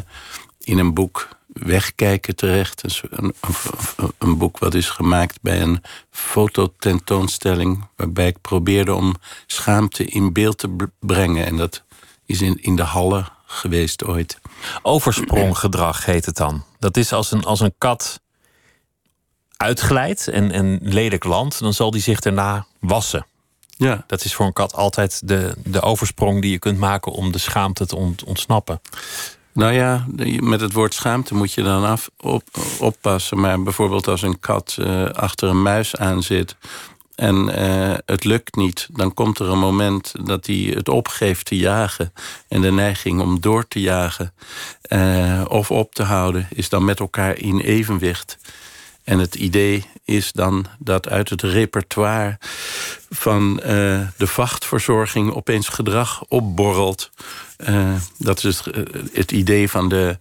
in 0.60 0.77
een 0.77 0.93
boek 0.93 1.27
Wegkijken 1.59 2.35
terecht. 2.35 3.01
Een, 3.09 3.33
een, 3.39 4.13
een, 4.17 4.37
boek 4.37 4.57
wat 4.57 4.73
is 4.73 4.89
gemaakt 4.89 5.41
bij 5.41 5.61
een 5.61 5.83
fototentoonstelling... 6.09 7.87
waarbij 7.95 8.27
ik 8.27 8.41
probeerde 8.41 8.93
om 8.93 9.15
schaamte 9.45 10.05
in 10.05 10.33
beeld 10.33 10.57
te 10.57 10.89
brengen. 10.99 11.45
En 11.45 11.57
dat 11.57 11.83
is 12.25 12.41
in, 12.41 12.61
in 12.61 12.75
de 12.75 12.83
hallen 12.83 13.27
geweest 13.45 14.03
ooit. 14.03 14.39
Overspronggedrag 14.81 16.05
heet 16.05 16.25
het 16.25 16.35
dan. 16.35 16.63
Dat 16.79 16.97
is 16.97 17.13
als 17.13 17.31
een, 17.31 17.43
als 17.43 17.59
een 17.59 17.73
kat 17.77 18.21
uitglijdt 19.57 20.27
en, 20.27 20.51
en 20.51 20.79
lelijk 20.81 21.23
landt, 21.23 21.59
dan 21.59 21.73
zal 21.73 21.91
die 21.91 22.01
zich 22.01 22.19
daarna 22.19 22.65
wassen. 22.79 23.25
Ja. 23.77 24.03
Dat 24.07 24.23
is 24.23 24.33
voor 24.33 24.45
een 24.45 24.53
kat 24.53 24.73
altijd 24.73 25.27
de, 25.27 25.55
de 25.63 25.81
oversprong 25.81 26.41
die 26.41 26.51
je 26.51 26.59
kunt 26.59 26.77
maken 26.77 27.11
om 27.11 27.31
de 27.31 27.37
schaamte 27.37 27.85
te 27.85 27.95
ontsnappen. 28.25 28.81
Nou 29.57 29.73
ja, 29.73 30.05
met 30.39 30.61
het 30.61 30.73
woord 30.73 30.93
schaamte 30.93 31.35
moet 31.35 31.53
je 31.53 31.61
dan 31.61 31.83
af, 31.83 32.09
op, 32.17 32.43
oppassen. 32.79 33.39
Maar 33.39 33.63
bijvoorbeeld 33.63 34.07
als 34.07 34.21
een 34.21 34.39
kat 34.39 34.77
uh, 34.79 35.05
achter 35.09 35.49
een 35.49 35.61
muis 35.61 35.95
aan 35.95 36.23
zit 36.23 36.55
en 37.15 37.35
uh, 37.35 37.93
het 38.05 38.23
lukt 38.23 38.55
niet, 38.55 38.87
dan 38.91 39.13
komt 39.13 39.39
er 39.39 39.49
een 39.49 39.59
moment 39.59 40.13
dat 40.23 40.45
hij 40.45 40.55
het 40.55 40.89
opgeeft 40.89 41.45
te 41.45 41.57
jagen. 41.57 42.13
En 42.47 42.61
de 42.61 42.71
neiging 42.71 43.21
om 43.21 43.39
door 43.39 43.67
te 43.67 43.79
jagen 43.79 44.33
uh, 44.89 45.45
of 45.47 45.71
op 45.71 45.93
te 45.93 46.03
houden 46.03 46.47
is 46.49 46.69
dan 46.69 46.85
met 46.85 46.99
elkaar 46.99 47.37
in 47.37 47.59
evenwicht. 47.59 48.37
En 49.03 49.19
het 49.19 49.35
idee 49.35 49.85
is 50.05 50.31
dan 50.31 50.65
dat 50.79 51.09
uit 51.09 51.29
het 51.29 51.41
repertoire 51.41 52.37
van 53.09 53.55
de 54.17 54.27
vachtverzorging 54.27 55.33
opeens 55.33 55.67
gedrag 55.67 56.23
opborrelt 56.27 57.11
uh, 57.57 57.95
dat 58.17 58.43
is 58.43 58.59
het, 58.59 58.75
eh, 58.75 59.01
het, 59.13 59.31
idee 59.31 59.69
van 59.69 59.89
de 59.89 60.17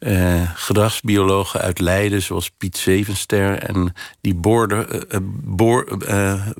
uh, 0.00 0.50
gedragsbiologen 0.54 1.60
uit 1.60 1.78
Leiden, 1.78 2.22
zoals 2.22 2.50
Piet 2.50 2.76
Zevenster. 2.76 3.58
En 3.58 3.94
die 4.20 4.34
boorde, 4.34 5.06
boor, 5.42 5.98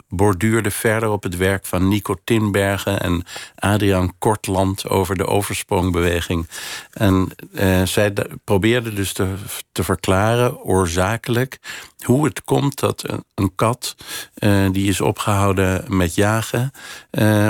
borduurde 0.08 0.70
verder 0.70 1.08
op 1.08 1.22
het 1.22 1.36
werk 1.36 1.66
van 1.66 1.88
Nico 1.88 2.14
Tinbergen 2.24 3.00
en 3.00 3.24
Adriaan 3.54 4.18
Kortland 4.18 4.88
over 4.88 5.16
de 5.16 5.26
oversprong-beweging. 5.26 6.48
En 6.92 7.28
zij 7.84 8.12
probeerden 8.44 8.94
dus 8.94 9.12
te 9.72 9.82
verklaren, 9.82 10.62
oorzakelijk, 10.62 11.58
hoe 12.04 12.24
het 12.24 12.44
komt 12.44 12.80
dat 12.80 13.04
een, 13.34 13.54
kat 13.54 13.94
die 14.72 14.88
is 14.88 15.00
opgehouden 15.00 15.84
met 15.88 16.14
jagen, 16.14 16.72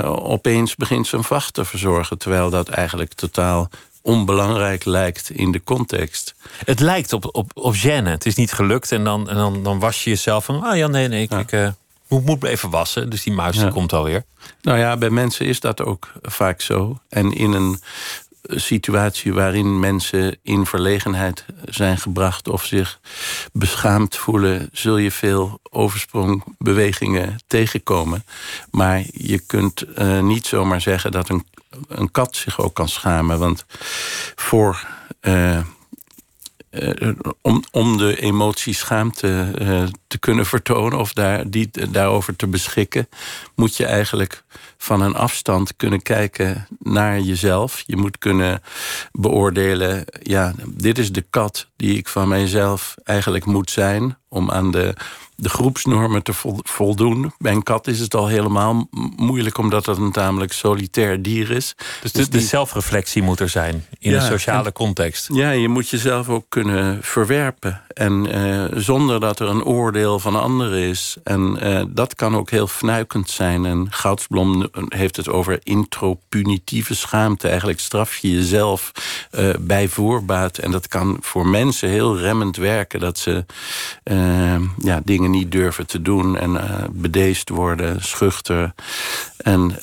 opeens 0.05 0.77
begint 0.77 1.07
zijn 1.07 1.25
vacht 1.25 1.55
te 1.55 1.65
verzorgen. 1.65 2.19
Terwijl 2.19 2.51
dat 2.51 2.69
eigenlijk 2.69 3.15
totaal 3.15 3.71
onbelangrijk 4.03 4.85
lijkt 4.85 5.31
in 5.31 5.53
de 5.53 5.63
context. 5.63 6.35
Het 6.65 6.81
lijkt 6.81 7.13
op, 7.13 7.29
op, 7.33 7.51
op 7.55 7.75
gêne. 7.75 8.09
Het 8.09 8.27
is 8.27 8.35
niet 8.35 8.53
gelukt 8.53 8.93
en 8.93 9.05
dan, 9.05 9.29
en 9.29 9.37
dan, 9.37 9.63
dan 9.63 9.79
was 9.79 10.05
je 10.05 10.11
jezelf 10.11 10.45
van... 10.45 10.63
ah 10.63 10.71
oh 10.71 10.77
ja, 10.77 10.87
nee, 10.87 11.09
nee, 11.09 11.23
ik, 11.23 11.33
ik 11.33 11.53
uh, 11.53 11.69
moet, 12.09 12.25
moet 12.25 12.45
even 12.45 12.71
wassen. 12.71 13.11
Dus 13.11 13.23
die 13.23 13.33
muis 13.33 13.57
ja. 13.57 13.71
komt 13.71 13.93
alweer. 13.93 14.25
Nou 14.63 14.79
ja, 14.79 14.97
bij 14.97 15.11
mensen 15.11 15.47
is 15.47 15.61
dat 15.61 15.83
ook 15.83 16.13
vaak 16.23 16.61
zo. 16.61 16.99
En 17.09 17.33
in 17.33 17.53
een 17.53 17.81
situatie 18.43 19.33
waarin 19.33 19.81
mensen 19.81 20.39
in 20.43 20.67
verlegenheid 20.67 21.45
zijn 21.65 21.99
gebracht... 21.99 22.49
of 22.49 22.65
zich 22.65 23.01
beschaamd 23.53 24.17
voelen... 24.17 24.69
zul 24.73 24.97
je 24.97 25.11
veel 25.11 25.61
oversprongbewegingen 25.71 27.39
tegenkomen. 27.47 28.25
Maar 28.71 29.03
je 29.13 29.39
kunt 29.39 29.85
uh, 29.99 30.21
niet 30.21 30.47
zomaar 30.47 30.81
zeggen 30.81 31.13
dat 31.13 31.29
een 31.29 31.45
een 31.89 32.11
kat 32.11 32.37
zich 32.37 32.61
ook 32.61 32.75
kan 32.75 32.89
schamen. 32.89 33.39
Want 33.39 33.65
voor 34.35 34.87
uh, 35.21 35.59
om, 37.43 37.65
om 37.71 37.97
de 37.97 38.21
emotie 38.21 38.75
schaamte 38.75 39.51
te 40.07 40.19
kunnen 40.19 40.47
vertonen 40.47 40.99
of 40.99 41.13
daar, 41.13 41.51
die, 41.51 41.71
daarover 41.91 42.37
te 42.37 42.47
beschikken, 42.47 43.09
moet 43.55 43.77
je 43.77 43.87
eigenlijk 43.87 44.45
van 44.77 45.01
een 45.01 45.15
afstand 45.15 45.77
kunnen 45.77 46.03
kijken 46.03 46.67
naar 46.79 47.21
jezelf. 47.21 47.83
Je 47.87 47.97
moet 47.97 48.19
kunnen 48.19 48.63
beoordelen, 49.13 50.05
ja, 50.23 50.55
dit 50.67 50.99
is 50.99 51.13
de 51.13 51.25
kat 51.31 51.69
die 51.77 51.97
ik 51.97 52.09
van 52.09 52.29
mijzelf 52.29 52.95
eigenlijk 53.05 53.45
moet 53.45 53.71
zijn 53.71 54.17
om 54.29 54.51
aan 54.51 54.71
de 54.71 54.95
de 55.41 55.49
groepsnormen 55.49 56.23
te 56.23 56.33
voldoen. 56.63 57.33
Bij 57.39 57.53
een 57.53 57.63
kat 57.63 57.87
is 57.87 58.01
het 58.01 58.15
al 58.15 58.27
helemaal 58.27 58.89
moeilijk, 59.17 59.59
omdat 59.59 59.87
het 59.87 59.99
een 59.99 60.13
tamelijk 60.13 60.53
solitair 60.53 61.23
dier 61.23 61.51
is. 61.51 61.75
Dus, 62.03 62.13
de, 62.13 62.29
de, 62.29 62.41
zelfreflectie 62.41 63.23
moet 63.23 63.41
er 63.41 63.49
zijn 63.49 63.87
in 63.99 64.15
een 64.15 64.23
sociale 64.23 64.73
context. 64.73 65.29
Ja, 65.33 65.51
je 65.51 65.69
moet 65.69 65.89
jezelf 65.89 66.29
ook 66.29 66.45
kunnen 66.49 66.99
verwerpen. 67.03 67.83
En 67.95 68.37
uh, 68.37 68.65
zonder 68.75 69.21
dat 69.21 69.41
er 69.41 69.49
een 69.49 69.65
oordeel 69.65 70.19
van 70.19 70.41
anderen 70.41 70.79
is. 70.79 71.17
En 71.25 71.59
uh, 71.63 71.83
dat 71.89 72.15
kan 72.15 72.37
ook 72.37 72.51
heel 72.51 72.67
fnuikend 72.67 73.31
zijn. 73.31 73.65
En 73.65 73.87
Goudsblom 73.91 74.69
heeft 74.89 75.17
het 75.17 75.29
over 75.29 75.59
intropunitieve 75.63 76.95
schaamte. 76.95 77.49
Eigenlijk 77.49 77.81
straf 77.81 78.17
je 78.17 78.31
jezelf 78.31 78.93
uh, 79.33 79.51
bij 79.61 79.89
voorbaat. 79.89 80.59
En 80.59 80.71
dat 80.71 80.89
kan 80.89 81.19
voor 81.21 81.47
mensen 81.47 81.89
heel 81.89 82.19
remmend 82.19 82.57
werken. 82.57 83.01
Dat 83.01 83.19
ze 83.19 83.45
ja, 84.83 85.01
dingen 85.05 85.30
niet 85.31 85.53
durven 85.53 85.87
te 85.87 86.03
doen. 86.03 86.37
En 86.37 86.61
bedeesd 86.93 87.49
worden, 87.49 88.05
schuchter. 88.05 88.73
En 89.37 89.77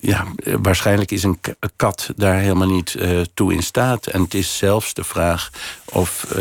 ja, 0.00 0.26
waarschijnlijk 0.60 1.10
is 1.10 1.22
een 1.22 1.40
kat 1.76 2.10
daar 2.16 2.38
helemaal 2.38 2.68
niet 2.68 2.96
toe 3.34 3.52
in 3.52 3.62
staat. 3.62 4.06
En 4.06 4.22
het 4.22 4.34
is 4.34 4.56
zelfs 4.56 4.94
de 4.94 5.04
vraag 5.04 5.50
of 5.84 6.34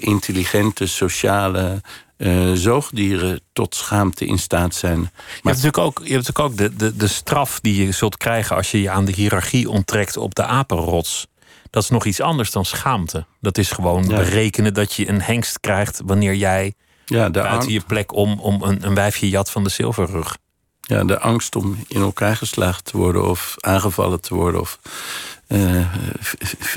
intelligente, 0.00 0.86
sociale 0.86 1.80
uh, 2.22 2.52
zoogdieren 2.52 3.40
tot 3.52 3.74
schaamte 3.74 4.26
in 4.26 4.38
staat 4.38 4.74
zijn. 4.74 5.00
Maar... 5.00 5.10
Je 5.12 5.48
hebt 5.48 5.62
natuurlijk 5.62 5.78
ook, 5.78 6.00
je 6.04 6.12
hebt 6.12 6.26
natuurlijk 6.26 6.60
ook 6.60 6.70
de, 6.70 6.76
de, 6.76 6.96
de 6.96 7.06
straf 7.06 7.60
die 7.60 7.86
je 7.86 7.92
zult 7.92 8.16
krijgen 8.16 8.56
als 8.56 8.70
je 8.70 8.82
je 8.82 8.90
aan 8.90 9.04
de 9.04 9.12
hiërarchie 9.12 9.70
onttrekt 9.70 10.16
op 10.16 10.34
de 10.34 10.44
apenrots. 10.44 11.26
Dat 11.70 11.82
is 11.82 11.88
nog 11.88 12.04
iets 12.04 12.20
anders 12.20 12.50
dan 12.50 12.64
schaamte. 12.64 13.26
Dat 13.40 13.58
is 13.58 13.70
gewoon 13.70 14.06
berekenen 14.06 14.74
dat 14.74 14.92
je 14.92 15.08
een 15.08 15.22
hengst 15.22 15.60
krijgt 15.60 16.00
wanneer 16.04 16.34
jij 16.34 16.74
ja, 17.04 17.28
de 17.28 17.40
buiten 17.40 17.72
je 17.72 17.80
plek 17.80 18.12
om, 18.12 18.40
om 18.40 18.62
een, 18.62 18.86
een 18.86 18.94
wijfje 18.94 19.28
jat 19.28 19.50
van 19.50 19.64
de 19.64 19.70
zilverrug. 19.70 20.36
Ja, 20.80 21.04
de 21.04 21.18
angst 21.18 21.56
om 21.56 21.76
in 21.88 22.00
elkaar 22.00 22.36
geslagen 22.36 22.84
te 22.84 22.96
worden 22.96 23.28
of 23.28 23.54
aangevallen 23.60 24.20
te 24.20 24.34
worden 24.34 24.60
of 24.60 24.78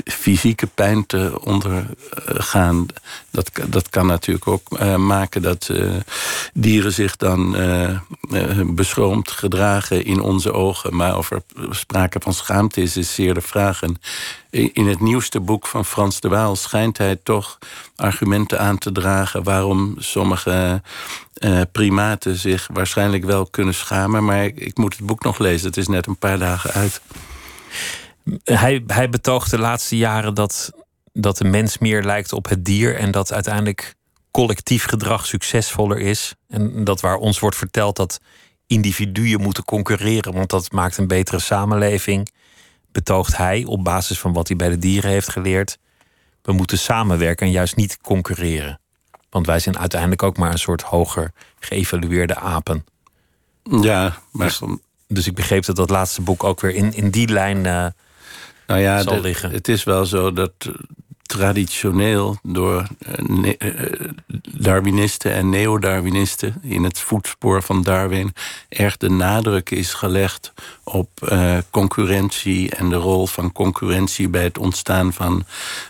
fysieke 0.04 0.66
pijn 0.66 1.06
te 1.06 1.38
ondergaan. 1.40 2.86
Dat, 3.30 3.50
dat 3.66 3.88
kan 3.88 4.06
natuurlijk 4.06 4.48
ook 4.48 4.80
uh, 4.80 4.96
maken 4.96 5.42
dat 5.42 5.68
uh, 5.70 5.92
dieren 6.54 6.92
zich 6.92 7.16
dan 7.16 7.56
beschroomd 8.74 9.30
gedragen 9.30 10.04
in 10.04 10.20
onze 10.20 10.52
ogen. 10.52 10.96
Maar 10.96 11.18
of 11.18 11.30
er 11.30 11.42
sprake 11.70 12.20
van 12.22 12.34
schaamte 12.34 12.82
is, 12.82 12.96
is 12.96 13.14
zeer 13.14 13.34
de 13.34 13.40
vraag. 13.40 13.80
In 14.50 14.86
het 14.86 15.00
nieuwste 15.00 15.40
boek 15.40 15.66
van 15.66 15.84
Frans 15.84 16.20
de 16.20 16.28
Waal 16.28 16.56
schijnt 16.56 16.98
hij 16.98 17.16
toch 17.22 17.58
argumenten 17.96 18.60
aan 18.60 18.78
te 18.78 18.92
dragen 18.92 19.42
waarom 19.42 19.94
sommige 19.98 20.82
primaten 21.72 22.36
zich 22.36 22.68
waarschijnlijk 22.72 23.24
wel 23.24 23.46
kunnen 23.46 23.74
schamen. 23.74 24.24
Maar 24.24 24.44
ik, 24.44 24.58
ik 24.58 24.76
moet 24.76 24.96
het 24.96 25.06
boek 25.06 25.22
nog 25.22 25.38
lezen. 25.38 25.66
Het 25.66 25.76
is 25.76 25.88
net 25.88 26.06
een 26.06 26.18
paar 26.18 26.38
dagen 26.38 26.72
uit. 26.72 27.00
Hij, 28.44 28.82
hij 28.86 29.08
betoogt 29.08 29.50
de 29.50 29.58
laatste 29.58 29.96
jaren 29.96 30.34
dat, 30.34 30.72
dat 31.12 31.36
de 31.36 31.44
mens 31.44 31.78
meer 31.78 32.02
lijkt 32.02 32.32
op 32.32 32.48
het 32.48 32.64
dier 32.64 32.96
en 32.96 33.10
dat 33.10 33.32
uiteindelijk 33.32 33.94
collectief 34.30 34.84
gedrag 34.84 35.26
succesvoller 35.26 35.98
is. 35.98 36.34
En 36.48 36.84
dat 36.84 37.00
waar 37.00 37.16
ons 37.16 37.38
wordt 37.38 37.56
verteld 37.56 37.96
dat 37.96 38.20
individuen 38.66 39.40
moeten 39.40 39.64
concurreren, 39.64 40.32
want 40.32 40.50
dat 40.50 40.72
maakt 40.72 40.96
een 40.96 41.06
betere 41.06 41.38
samenleving, 41.38 42.28
betoogt 42.92 43.36
hij 43.36 43.64
op 43.64 43.84
basis 43.84 44.18
van 44.18 44.32
wat 44.32 44.48
hij 44.48 44.56
bij 44.56 44.68
de 44.68 44.78
dieren 44.78 45.10
heeft 45.10 45.30
geleerd. 45.30 45.78
We 46.42 46.52
moeten 46.52 46.78
samenwerken 46.78 47.46
en 47.46 47.52
juist 47.52 47.76
niet 47.76 47.98
concurreren. 48.00 48.80
Want 49.30 49.46
wij 49.46 49.58
zijn 49.58 49.78
uiteindelijk 49.78 50.22
ook 50.22 50.36
maar 50.36 50.52
een 50.52 50.58
soort 50.58 50.82
hoger 50.82 51.32
geëvalueerde 51.58 52.36
apen. 52.36 52.84
Ja, 53.62 54.18
maar. 54.30 54.46
Dus, 54.46 54.60
dus 55.08 55.26
ik 55.26 55.34
begreep 55.34 55.64
dat 55.64 55.76
dat 55.76 55.90
laatste 55.90 56.22
boek 56.22 56.44
ook 56.44 56.60
weer 56.60 56.74
in, 56.74 56.92
in 56.92 57.10
die 57.10 57.28
lijn 57.28 57.64
uh, 57.64 57.86
nou 58.66 58.80
ja, 58.80 59.04
Het 59.50 59.68
is 59.68 59.84
wel 59.84 60.06
zo 60.06 60.32
dat 60.32 60.52
traditioneel 61.26 62.38
door 62.42 62.86
eh, 62.98 63.54
eh, 63.58 64.10
Darwinisten 64.58 65.32
en 65.32 65.48
neo-Darwinisten 65.48 66.54
in 66.62 66.84
het 66.84 66.98
voetspoor 66.98 67.62
van 67.62 67.82
Darwin 67.82 68.34
erg 68.68 68.96
de 68.96 69.10
nadruk 69.10 69.70
is 69.70 69.94
gelegd 69.94 70.52
op 70.84 71.08
uh, 71.32 71.56
concurrentie 71.70 72.70
en 72.70 72.88
de 72.88 72.96
rol 72.96 73.26
van 73.26 73.52
concurrentie 73.52 74.28
bij 74.28 74.42
het 74.42 74.58
ontstaan 74.58 75.12
van 75.12 75.44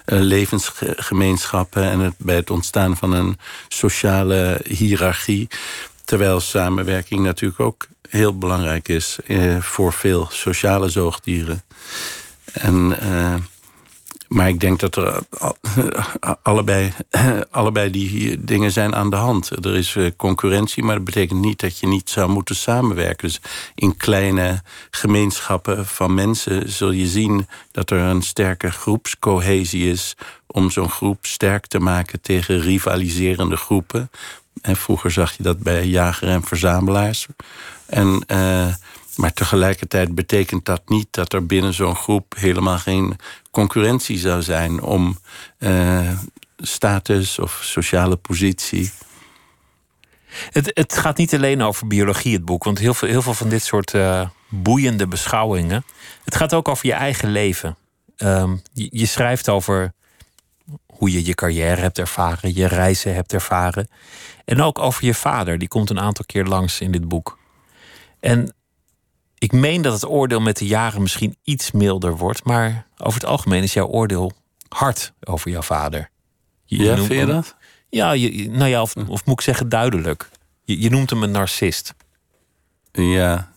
uh, 0.07 0.21
levensgemeenschappen 0.21 1.91
en 1.91 2.01
het, 2.01 2.15
bij 2.19 2.37
het 2.37 2.51
ontstaan 2.51 2.97
van 2.97 3.13
een 3.13 3.39
sociale 3.69 4.61
hiërarchie. 4.65 5.49
Terwijl 6.05 6.41
samenwerking 6.41 7.21
natuurlijk 7.21 7.61
ook 7.61 7.87
heel 8.09 8.39
belangrijk 8.39 8.89
is 8.89 9.19
uh, 9.27 9.61
voor 9.61 9.93
veel 9.93 10.29
sociale 10.31 10.89
zoogdieren. 10.89 11.63
En, 12.57 12.97
uh, 13.03 13.35
maar 14.29 14.49
ik 14.49 14.61
denk 14.61 14.81
dat 14.81 14.97
er 14.97 15.19
allebei, 16.43 16.93
allebei 17.51 17.91
die 17.91 18.45
dingen 18.45 18.73
zijn 18.73 18.95
aan 18.95 19.11
de 19.11 19.17
hand. 19.17 19.65
Er 19.65 19.77
is 19.77 19.97
eh, 19.97 20.11
concurrentie, 20.17 20.83
maar 20.83 20.95
dat 20.95 21.05
betekent 21.05 21.41
niet 21.41 21.61
dat 21.61 21.79
je 21.79 21.87
niet 21.87 22.11
zou 22.11 22.31
moeten 22.31 22.57
samenwerken. 22.57 23.29
Dus 23.29 23.41
in 23.75 23.97
kleine 23.97 24.63
gemeenschappen 24.91 25.87
van 25.87 26.15
mensen 26.15 26.73
zul 26.73 26.91
je 26.91 27.07
zien 27.07 27.49
dat 27.73 27.91
er 27.91 27.99
een 27.99 28.23
sterke 28.23 28.71
groepscohesie 28.71 29.91
is 29.91 30.17
om 30.47 30.71
zo'n 30.71 30.91
groep 30.91 31.27
sterk 31.27 31.67
te 31.67 31.79
maken 31.79 32.21
tegen 32.21 32.61
rivaliserende 32.61 33.57
groepen. 33.57 34.11
En 34.63 34.77
vroeger 34.77 35.11
zag 35.11 35.37
je 35.37 35.43
dat 35.43 35.59
bij 35.59 35.87
jager 35.87 36.29
en 36.29 36.43
verzamelaars. 36.45 37.27
En 37.87 38.25
maar 39.17 39.33
tegelijkertijd 39.33 40.15
betekent 40.15 40.65
dat 40.65 40.89
niet 40.89 41.09
dat 41.11 41.33
er 41.33 41.47
binnen 41.47 41.75
zo'n 41.75 41.97
groep 41.97 42.35
helemaal 42.37 42.79
geen 42.79 43.17
concurrentie 43.51 44.19
zou 44.19 44.43
zijn 44.43 44.83
om 44.83 45.19
uh, 45.59 46.11
status 46.57 47.39
of 47.39 47.61
sociale 47.63 48.17
positie. 48.17 48.93
Het, 50.51 50.71
het 50.75 50.99
gaat 50.99 51.17
niet 51.17 51.35
alleen 51.35 51.63
over 51.63 51.87
biologie, 51.87 52.35
het 52.35 52.45
boek, 52.45 52.65
want 52.65 52.79
heel 52.79 52.95
veel, 52.95 53.09
heel 53.09 53.23
veel 53.23 53.35
van 53.35 53.49
dit 53.49 53.63
soort 53.63 53.95
uh, 53.95 54.29
boeiende 54.49 55.07
beschouwingen. 55.07 55.85
Het 56.25 56.35
gaat 56.35 56.55
ook 56.55 56.69
over 56.69 56.87
je 56.87 56.93
eigen 56.93 57.31
leven. 57.31 57.77
Je, 58.73 58.89
je 58.91 59.07
schrijft 59.07 59.49
over 59.49 59.93
hoe 60.87 61.13
je 61.13 61.25
je 61.25 61.35
carrière 61.35 61.81
hebt 61.81 61.99
ervaren, 61.99 62.55
je 62.55 62.67
reizen 62.67 63.15
hebt 63.15 63.33
ervaren. 63.33 63.89
En 64.45 64.63
ook 64.63 64.79
over 64.79 65.05
je 65.05 65.15
vader, 65.15 65.59
die 65.59 65.69
komt 65.69 65.91
een 65.91 66.01
aantal 66.01 66.25
keer 66.25 66.45
langs 66.45 66.81
in 66.81 66.93
dit 66.93 67.09
boek. 67.09 67.39
En 68.21 68.55
ik 69.47 69.53
meen 69.53 69.83
dat 69.83 69.93
het 69.93 70.09
oordeel 70.09 70.41
met 70.41 70.57
de 70.57 70.67
jaren 70.67 71.03
misschien 71.03 71.37
iets 71.43 71.71
milder 71.71 72.17
wordt, 72.17 72.45
maar 72.45 72.87
over 72.97 73.21
het 73.21 73.29
algemeen 73.29 73.63
is 73.63 73.73
jouw 73.73 73.87
oordeel 73.87 74.33
hard 74.69 75.13
over 75.21 75.51
jouw 75.51 75.63
vader. 75.63 76.11
Je, 76.65 76.83
ja, 76.83 76.97
vind 76.97 77.21
je 77.21 77.27
dat? 77.27 77.57
Ja, 77.89 78.13
je, 78.13 78.51
nou 78.51 78.71
ja, 78.71 78.83
of, 78.83 78.97
of, 78.97 79.25
moet 79.25 79.39
ik 79.39 79.41
zeggen 79.41 79.69
duidelijk. 79.69 80.29
Je, 80.65 80.81
je 80.81 80.91
noemt 80.91 81.11
hem 81.11 81.23
een 81.23 81.31
narcist. 81.31 81.95
Ja, 82.93 83.51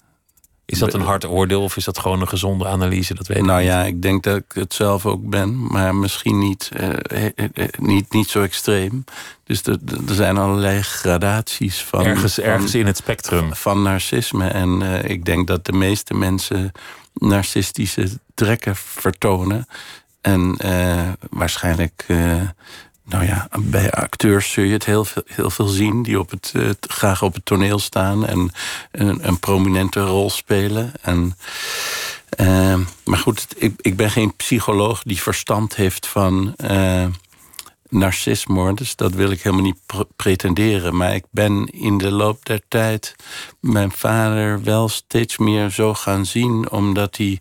is 0.69 0.79
dat 0.79 0.93
een 0.93 1.01
hard 1.01 1.25
oordeel 1.25 1.63
of 1.63 1.77
is 1.77 1.83
dat 1.83 1.99
gewoon 1.99 2.21
een 2.21 2.27
gezonde 2.27 2.67
analyse? 2.67 3.13
Dat 3.13 3.27
weet 3.27 3.43
nou 3.43 3.61
ja, 3.61 3.83
ik 3.83 4.01
denk 4.01 4.23
dat 4.23 4.37
ik 4.37 4.45
het 4.53 4.73
zelf 4.73 5.05
ook 5.05 5.29
ben, 5.29 5.67
maar 5.67 5.95
misschien 5.95 6.39
niet, 6.39 6.69
uh, 6.79 7.25
niet, 7.77 8.13
niet 8.13 8.29
zo 8.29 8.41
extreem. 8.41 9.03
Dus 9.43 9.63
er, 9.63 9.77
er 10.07 10.13
zijn 10.13 10.37
allerlei 10.37 10.81
gradaties 10.81 11.81
van. 11.81 12.05
Ergens, 12.05 12.39
ergens 12.39 12.75
in 12.75 12.85
het 12.85 12.97
spectrum. 12.97 13.55
Van 13.55 13.81
narcisme. 13.81 14.47
En 14.47 14.81
uh, 14.81 15.03
ik 15.03 15.25
denk 15.25 15.47
dat 15.47 15.65
de 15.65 15.73
meeste 15.73 16.13
mensen 16.13 16.71
narcistische 17.13 18.19
trekken 18.33 18.75
vertonen. 18.75 19.67
En 20.21 20.57
waarschijnlijk 21.29 22.05
nou 23.09 23.25
ja, 23.25 23.47
bij 23.59 23.91
acteurs 23.91 24.51
zul 24.51 24.63
je 24.63 24.73
het 24.73 24.85
heel 24.85 25.05
veel, 25.05 25.23
heel 25.25 25.49
veel 25.49 25.67
zien 25.67 26.03
die 26.03 26.19
op 26.19 26.29
het, 26.29 26.51
uh, 26.55 26.69
graag 26.79 27.21
op 27.21 27.33
het 27.33 27.45
toneel 27.45 27.79
staan 27.79 28.25
en 28.25 28.51
een, 28.91 29.27
een 29.27 29.39
prominente 29.39 29.99
rol 29.99 30.29
spelen. 30.29 30.91
En, 31.01 31.37
uh, 32.39 32.77
maar 33.03 33.17
goed, 33.17 33.47
ik, 33.57 33.73
ik 33.77 33.95
ben 33.95 34.11
geen 34.11 34.35
psycholoog 34.35 35.03
die 35.03 35.21
verstand 35.21 35.75
heeft 35.75 36.07
van 36.07 36.55
uh, 36.63 37.05
narcisme, 37.89 38.73
dus 38.73 38.95
dat 38.95 39.13
wil 39.13 39.31
ik 39.31 39.41
helemaal 39.41 39.65
niet 39.65 40.07
pretenderen. 40.15 40.95
Maar 40.95 41.15
ik 41.15 41.25
ben 41.31 41.65
in 41.65 41.97
de 41.97 42.11
loop 42.11 42.45
der 42.45 42.61
tijd 42.67 43.15
mijn 43.59 43.91
vader 43.91 44.63
wel 44.63 44.89
steeds 44.89 45.37
meer 45.37 45.69
zo 45.69 45.93
gaan 45.93 46.25
zien, 46.25 46.71
omdat 46.71 47.17
hij 47.17 47.39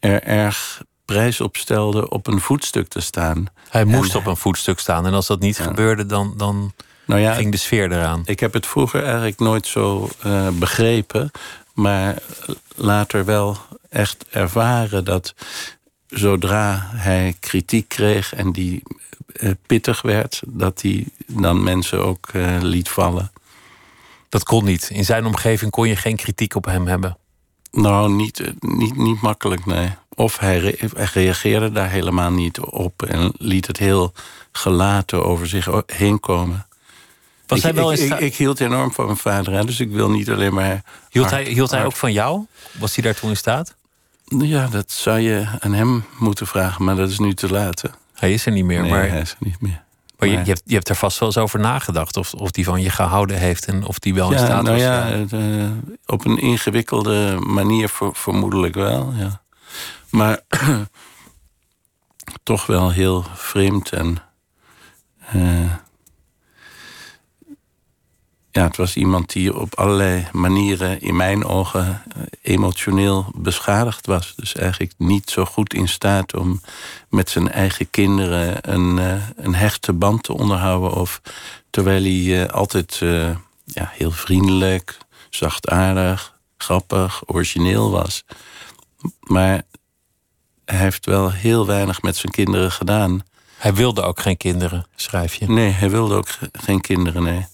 er 0.00 0.22
erg 0.22 0.82
prijs 1.04 1.40
op 1.40 1.56
stelde 1.56 2.08
op 2.08 2.26
een 2.26 2.40
voetstuk 2.40 2.88
te 2.88 3.00
staan. 3.00 3.46
Hij 3.68 3.84
moest 3.84 4.14
op 4.14 4.26
een 4.26 4.36
voetstuk 4.36 4.78
staan. 4.78 5.06
En 5.06 5.14
als 5.14 5.26
dat 5.26 5.40
niet 5.40 5.58
gebeurde, 5.58 6.06
dan, 6.06 6.34
dan 6.36 6.72
nou 7.04 7.20
ja, 7.20 7.34
ging 7.34 7.50
de 7.50 7.56
sfeer 7.56 7.92
eraan. 7.92 8.22
Ik 8.24 8.40
heb 8.40 8.52
het 8.52 8.66
vroeger 8.66 9.04
eigenlijk 9.04 9.38
nooit 9.38 9.66
zo 9.66 10.08
uh, 10.26 10.48
begrepen. 10.48 11.30
Maar 11.74 12.18
later 12.74 13.24
wel 13.24 13.56
echt 13.88 14.24
ervaren 14.30 15.04
dat 15.04 15.34
zodra 16.08 16.88
hij 16.90 17.36
kritiek 17.40 17.88
kreeg 17.88 18.34
en 18.34 18.52
die 18.52 18.82
uh, 19.32 19.50
pittig 19.66 20.02
werd, 20.02 20.42
dat 20.46 20.82
hij 20.82 21.06
dan 21.26 21.62
mensen 21.62 22.04
ook 22.04 22.28
uh, 22.32 22.56
liet 22.60 22.88
vallen. 22.88 23.32
Dat 24.28 24.44
kon 24.44 24.64
niet. 24.64 24.90
In 24.90 25.04
zijn 25.04 25.26
omgeving 25.26 25.70
kon 25.70 25.88
je 25.88 25.96
geen 25.96 26.16
kritiek 26.16 26.54
op 26.54 26.64
hem 26.64 26.86
hebben. 26.86 27.16
Nou, 27.70 28.12
niet, 28.12 28.52
niet, 28.60 28.96
niet 28.96 29.20
makkelijk, 29.20 29.66
nee. 29.66 29.88
Of 30.14 30.38
hij, 30.38 30.58
re 30.58 30.90
hij 30.96 31.08
reageerde 31.12 31.72
daar 31.72 31.90
helemaal 31.90 32.30
niet 32.30 32.60
op 32.60 33.02
en 33.02 33.32
liet 33.38 33.66
het 33.66 33.76
heel 33.76 34.12
gelaten 34.52 35.24
over 35.24 35.46
zich 35.46 35.68
heen 35.86 36.20
komen. 36.20 36.66
Was 37.46 37.58
ik, 37.58 37.64
hij 37.64 37.74
wel 37.74 37.92
ik, 37.92 37.98
ik, 37.98 38.18
ik, 38.18 38.34
hield 38.34 38.60
enorm 38.60 38.92
van 38.92 39.04
mijn 39.04 39.16
vader, 39.16 39.52
hè, 39.52 39.64
dus 39.64 39.80
ik 39.80 39.90
wil 39.90 40.10
niet 40.10 40.30
alleen 40.30 40.54
maar. 40.54 40.82
Hield, 41.10 41.30
hij, 41.30 41.44
hield 41.44 41.70
hij 41.70 41.84
ook 41.84 41.96
van 41.96 42.12
jou? 42.12 42.46
Was 42.78 42.94
hij 42.94 43.04
daar 43.04 43.14
toen 43.14 43.30
in 43.30 43.36
staat? 43.36 43.74
Ja, 44.24 44.66
dat 44.66 44.90
zou 44.90 45.18
je 45.18 45.46
aan 45.60 45.72
hem 45.72 46.04
moeten 46.18 46.46
vragen, 46.46 46.84
maar 46.84 46.96
dat 46.96 47.10
is 47.10 47.18
nu 47.18 47.34
te 47.34 47.50
laat. 47.50 47.82
Hij 48.14 48.32
is 48.32 48.46
er 48.46 48.52
niet 48.52 48.64
meer. 48.64 48.80
Nee, 48.80 48.90
maar... 48.90 49.08
hij 49.08 49.20
is 49.20 49.30
er 49.30 49.36
niet 49.38 49.60
meer. 49.60 49.82
Maar 50.18 50.28
je, 50.28 50.38
je, 50.38 50.44
hebt, 50.44 50.62
je 50.64 50.74
hebt 50.74 50.88
er 50.88 50.96
vast 50.96 51.18
wel 51.18 51.28
eens 51.28 51.38
over 51.38 51.60
nagedacht. 51.60 52.16
Of, 52.16 52.34
of 52.34 52.50
die 52.50 52.64
van 52.64 52.82
je 52.82 52.90
gehouden 52.90 53.38
heeft 53.38 53.64
en 53.64 53.84
of 53.84 53.98
die 53.98 54.14
wel 54.14 54.32
in 54.32 54.38
staat 54.38 54.62
nou 54.62 54.76
was. 54.76 54.80
Ja, 54.80 55.16
uh, 55.32 55.70
op 56.06 56.24
een 56.24 56.38
ingewikkelde 56.38 57.36
manier 57.46 57.90
vermoedelijk 58.12 58.74
wel. 58.74 59.12
Ja. 59.16 59.41
Maar 60.12 60.40
toch 62.42 62.66
wel 62.66 62.90
heel 62.90 63.24
vreemd 63.34 63.90
en. 63.90 64.22
Uh, 65.34 65.74
ja, 68.50 68.62
het 68.62 68.76
was 68.76 68.96
iemand 68.96 69.32
die 69.32 69.56
op 69.56 69.74
allerlei 69.74 70.26
manieren 70.32 71.00
in 71.00 71.16
mijn 71.16 71.44
ogen 71.44 72.02
eh, 72.16 72.22
emotioneel 72.42 73.32
beschadigd 73.34 74.06
was. 74.06 74.34
Dus 74.36 74.54
eigenlijk 74.54 74.92
niet 74.96 75.30
zo 75.30 75.44
goed 75.44 75.74
in 75.74 75.88
staat 75.88 76.34
om 76.34 76.60
met 77.08 77.30
zijn 77.30 77.50
eigen 77.50 77.90
kinderen 77.90 78.72
een, 78.72 78.96
uh, 78.96 79.28
een 79.36 79.54
hechte 79.54 79.92
band 79.92 80.22
te 80.22 80.32
onderhouden. 80.32 80.92
Of 80.92 81.20
terwijl 81.70 82.02
hij 82.02 82.50
altijd 82.50 82.98
ja, 83.64 83.90
heel 83.92 84.10
vriendelijk, 84.10 84.98
zachtaardig, 85.30 86.38
grappig, 86.56 87.22
origineel 87.26 87.90
was. 87.90 88.24
Maar 89.20 89.62
hij 90.72 90.80
heeft 90.80 91.06
wel 91.06 91.32
heel 91.32 91.66
weinig 91.66 92.02
met 92.02 92.16
zijn 92.16 92.32
kinderen 92.32 92.72
gedaan. 92.72 93.22
Hij 93.56 93.74
wilde 93.74 94.02
ook 94.02 94.20
geen 94.20 94.36
kinderen, 94.36 94.86
schrijf 94.94 95.34
je? 95.34 95.50
Nee, 95.50 95.70
hij 95.70 95.90
wilde 95.90 96.14
ook 96.14 96.28
geen 96.52 96.80
kinderen, 96.80 97.22
nee. 97.22 97.46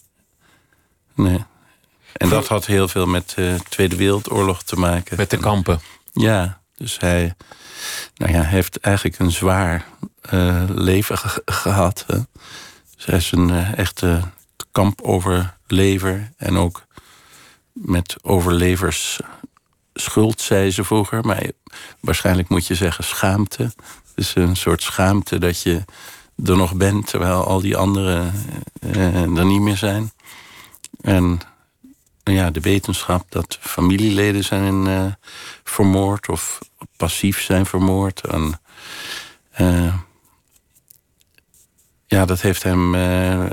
Nee. 1.15 1.45
En 2.13 2.29
dat 2.29 2.49
had 2.49 2.67
heel 2.67 2.89
veel 2.89 3.07
met 3.07 3.33
de 3.35 3.59
Tweede 3.69 3.97
Wereldoorlog 3.97 4.63
te 4.63 4.77
maken. 4.77 5.17
Met 5.17 5.31
de 5.31 5.37
kampen? 5.37 5.81
Ja, 6.13 6.61
dus 6.77 6.99
hij, 6.99 7.35
nou 8.15 8.33
ja, 8.33 8.43
heeft 8.43 8.81
eigenlijk 8.81 9.19
een 9.19 9.31
zwaar 9.31 9.87
uh, 10.31 10.65
leven 10.69 11.19
ge 11.19 11.43
gehad. 11.45 12.05
Hè. 12.07 12.19
Dus 12.97 13.05
hij 13.05 13.17
is 13.17 13.33
een 13.33 13.49
uh, 13.49 13.79
echte 13.79 14.21
kampoverlever. 14.73 16.33
En 16.37 16.57
ook 16.57 16.87
met 17.73 18.17
overlevers 18.23 19.21
schuld, 19.95 20.41
zei 20.41 20.71
ze 20.71 20.85
vroeger. 20.85 21.25
Maar 21.25 21.51
waarschijnlijk 22.01 22.49
moet 22.49 22.67
je 22.67 22.75
zeggen 22.75 23.05
schaamte. 23.05 23.73
Dus 24.15 24.35
een 24.35 24.57
soort 24.57 24.83
schaamte 24.83 25.39
dat 25.39 25.63
je 25.63 25.85
er 26.45 26.57
nog 26.57 26.75
bent... 26.75 27.07
terwijl 27.07 27.45
al 27.45 27.61
die 27.61 27.77
anderen 27.77 28.33
uh, 28.81 29.37
er 29.37 29.45
niet 29.45 29.61
meer 29.61 29.77
zijn. 29.77 30.13
En 31.01 31.41
ja, 32.25 32.51
de 32.51 32.61
wetenschap 32.61 33.25
dat 33.29 33.59
familieleden 33.61 34.45
zijn 34.45 34.87
uh, 34.87 35.05
vermoord 35.65 36.29
of 36.29 36.59
passief 36.97 37.43
zijn 37.43 37.67
vermoord. 37.67 38.21
En, 38.21 38.61
uh, 39.61 39.95
ja, 42.07 42.25
dat 42.25 42.41
heeft 42.41 42.63
hem 42.63 42.95
uh, 42.95 43.45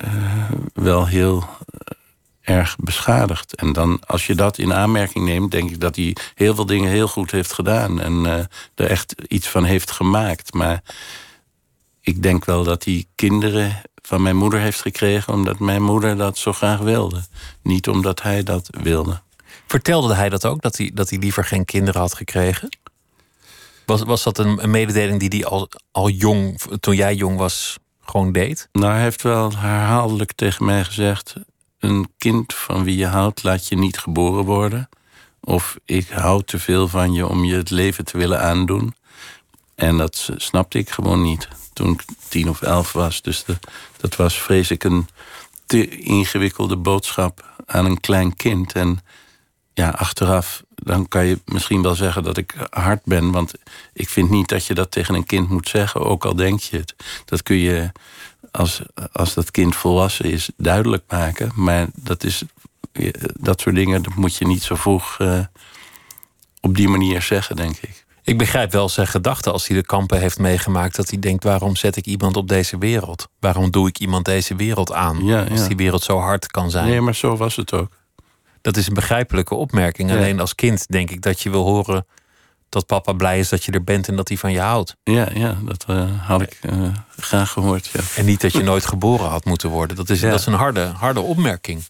wel 0.73 1.07
heel 1.07 1.49
erg 2.45 2.75
beschadigd. 2.79 3.55
En 3.55 3.73
dan, 3.73 3.99
als 4.05 4.27
je 4.27 4.36
dat 4.36 4.58
in 4.58 4.73
aanmerking 4.73 5.25
neemt, 5.25 5.51
denk 5.51 5.69
ik 5.69 5.79
dat 5.79 5.95
hij 5.95 6.15
heel 6.36 6.55
veel 6.55 6.65
dingen 6.65 6.91
heel 6.91 7.08
goed 7.08 7.31
heeft 7.31 7.53
gedaan. 7.53 8.01
En 8.01 8.25
er 8.75 8.89
echt 8.89 9.15
iets 9.27 9.47
van 9.47 9.63
heeft 9.63 9.91
gemaakt. 9.91 10.53
Maar 10.53 10.81
ik 12.01 12.23
denk 12.23 12.45
wel 12.45 12.63
dat 12.63 12.84
die 12.84 13.08
kinderen 13.15 13.81
van 14.01 14.21
mijn 14.21 14.36
moeder 14.36 14.60
heeft 14.60 14.81
gekregen 14.81 15.34
omdat 15.34 15.60
mijn 15.60 15.84
moeder 15.84 16.17
dat 16.17 16.38
zo 16.38 16.53
graag 16.53 16.79
wilde. 16.79 17.23
Niet 17.62 17.88
omdat 17.88 18.21
hij 18.21 18.43
dat 18.43 18.69
wilde. 18.81 19.21
Vertelde 19.67 20.13
hij 20.13 20.29
dat 20.29 20.45
ook, 20.45 20.62
dat 20.62 20.77
hij, 20.77 20.91
dat 20.93 21.10
hij 21.10 21.19
liever 21.19 21.45
geen 21.45 21.65
kinderen 21.65 22.01
had 22.01 22.15
gekregen? 22.15 22.77
Was, 23.86 24.03
was 24.03 24.23
dat 24.23 24.38
een, 24.38 24.63
een 24.63 24.69
mededeling 24.69 25.19
die 25.19 25.29
hij 25.29 25.45
al, 25.45 25.69
al 25.91 26.10
jong, 26.10 26.62
toen 26.79 26.95
jij 26.95 27.15
jong 27.15 27.38
was, 27.38 27.77
gewoon 28.05 28.31
deed? 28.31 28.69
Nou, 28.71 28.93
hij 28.93 29.01
heeft 29.01 29.21
wel 29.21 29.51
herhaaldelijk 29.58 30.31
tegen 30.34 30.65
mij 30.65 30.84
gezegd: 30.84 31.36
Een 31.86 32.10
kind 32.17 32.54
van 32.54 32.84
wie 32.84 32.98
je 32.98 33.08
houdt, 33.08 33.43
laat 33.43 33.67
je 33.67 33.76
niet 33.76 33.98
geboren 33.98 34.45
worden. 34.45 34.89
Of 35.41 35.78
ik 35.86 36.10
hou 36.10 36.43
te 36.43 36.60
veel 36.60 36.88
van 36.88 37.13
je 37.13 37.28
om 37.28 37.43
je 37.43 37.56
het 37.56 37.69
leven 37.69 38.06
te 38.06 38.17
willen 38.17 38.41
aandoen. 38.41 38.95
En 39.76 39.98
dat 39.98 40.30
snapte 40.36 40.78
ik 40.78 40.89
gewoon 40.89 41.21
niet 41.21 41.48
toen 41.74 41.91
ik 41.91 42.04
tien 42.28 42.50
of 42.50 42.62
elf 42.62 42.91
was. 42.91 43.21
Dus 43.21 43.45
dat 43.98 44.15
was, 44.15 44.41
vrees 44.41 44.71
ik, 44.71 44.84
een 44.84 45.08
te 45.65 45.89
ingewikkelde 45.89 46.78
boodschap 46.78 47.63
aan 47.65 47.86
een 47.86 48.00
klein 48.00 48.36
kind. 48.36 48.74
En 48.74 49.00
ja, 49.74 49.89
achteraf, 49.89 50.63
dan 50.76 51.08
kan 51.08 51.26
je 51.26 51.39
misschien 51.45 51.82
wel 51.82 51.95
zeggen 51.95 52.24
dat 52.24 52.38
ik 52.38 52.56
hard 52.69 53.04
ben. 53.04 53.32
Want 53.32 53.54
ik 53.93 54.10
vind 54.10 54.30
niet 54.30 54.50
dat 54.50 54.65
je 54.65 54.74
dat 54.74 54.91
tegen 54.91 55.15
een 55.15 55.26
kind 55.26 55.50
moet 55.50 55.69
zeggen, 55.69 56.02
ook 56.02 56.26
al 56.26 56.36
denk 56.36 56.60
je 56.60 56.78
het. 56.78 56.95
Dat 57.26 57.43
kun 57.43 57.58
je, 57.58 57.91
als, 58.56 58.82
als 59.12 59.34
dat 59.34 59.52
kind 59.52 59.76
volwassen 59.76 60.26
is, 60.26 60.50
duidelijk 60.58 61.04
maken. 61.08 61.52
Maar 61.56 61.88
dat, 61.96 62.24
is, 62.24 62.44
dat 63.34 63.62
soort 63.62 63.76
dingen 63.76 64.02
dat 64.02 64.15
moet 64.15 64.36
je 64.36 64.48
niet 64.48 64.63
zo 64.63 64.76
vroeg 64.76 65.20
uh, 65.20 65.39
op 66.62 66.76
die 66.76 66.88
manier 66.88 67.22
zeggen, 67.22 67.56
denk 67.56 67.78
ik. 67.78 68.06
Ik 68.24 68.38
begrijp 68.38 68.72
wel 68.72 68.89
zijn 68.89 69.08
gedachten 69.08 69.52
als 69.52 69.68
hij 69.68 69.78
de 69.78 69.86
kampen 69.86 70.20
heeft 70.20 70.39
meegemaakt. 70.39 70.96
Dat 70.96 71.10
hij 71.10 71.20
denkt: 71.20 71.44
waarom 71.44 71.76
zet 71.76 71.96
ik 71.96 72.06
iemand 72.06 72.38
op 72.38 72.48
deze 72.48 72.78
wereld? 72.78 73.28
Waarom 73.39 73.72
doe 73.72 73.88
ik 73.88 74.00
iemand 74.00 74.26
deze 74.26 74.56
wereld 74.56 74.94
aan? 74.94 75.26
Ja, 75.26 75.44
als 75.44 75.68
die 75.68 75.76
wereld 75.76 76.04
zo 76.04 76.20
hard 76.20 76.48
kan 76.48 76.72
zijn. 76.72 76.88
Nee, 76.88 77.02
maar 77.02 77.15
zo 77.15 77.38
was 77.38 77.56
het 77.56 77.74
ook. 77.74 77.89
Dat 78.62 78.78
is 78.78 78.88
een 78.88 78.94
begrijpelijke 78.94 79.56
opmerking. 79.56 80.12
Alleen 80.12 80.39
als 80.39 80.56
kind 80.56 80.88
denk 80.88 81.12
ik 81.12 81.22
dat 81.22 81.41
je 81.41 81.50
wil 81.50 81.63
horen 81.63 82.06
dat 82.69 82.86
papa 82.86 83.13
blij 83.13 83.39
is 83.39 83.49
dat 83.49 83.63
je 83.63 83.71
er 83.71 83.84
bent 83.84 84.08
en 84.08 84.15
dat 84.15 84.28
hij 84.28 84.38
van 84.38 84.51
je 84.51 84.60
houdt. 84.60 84.95
Ja, 85.04 85.28
ja 85.34 85.58
dat 85.62 85.86
uh, 85.89 86.28
had 86.28 86.41
ik 86.41 86.60
uh, 86.62 86.88
graag 87.17 87.51
gehoord. 87.51 87.89
Ja. 87.93 87.99
En 88.15 88.25
niet 88.25 88.41
dat 88.41 88.54
je 88.54 88.63
nooit 88.71 88.86
geboren 88.86 89.30
had 89.30 89.45
moeten 89.45 89.69
worden. 89.69 89.95
Dat 89.95 90.10
is, 90.10 90.19
dat 90.19 90.39
is 90.39 90.45
een 90.45 90.54
harde, 90.54 90.86
harde 90.86 91.19
opmerking. 91.19 91.84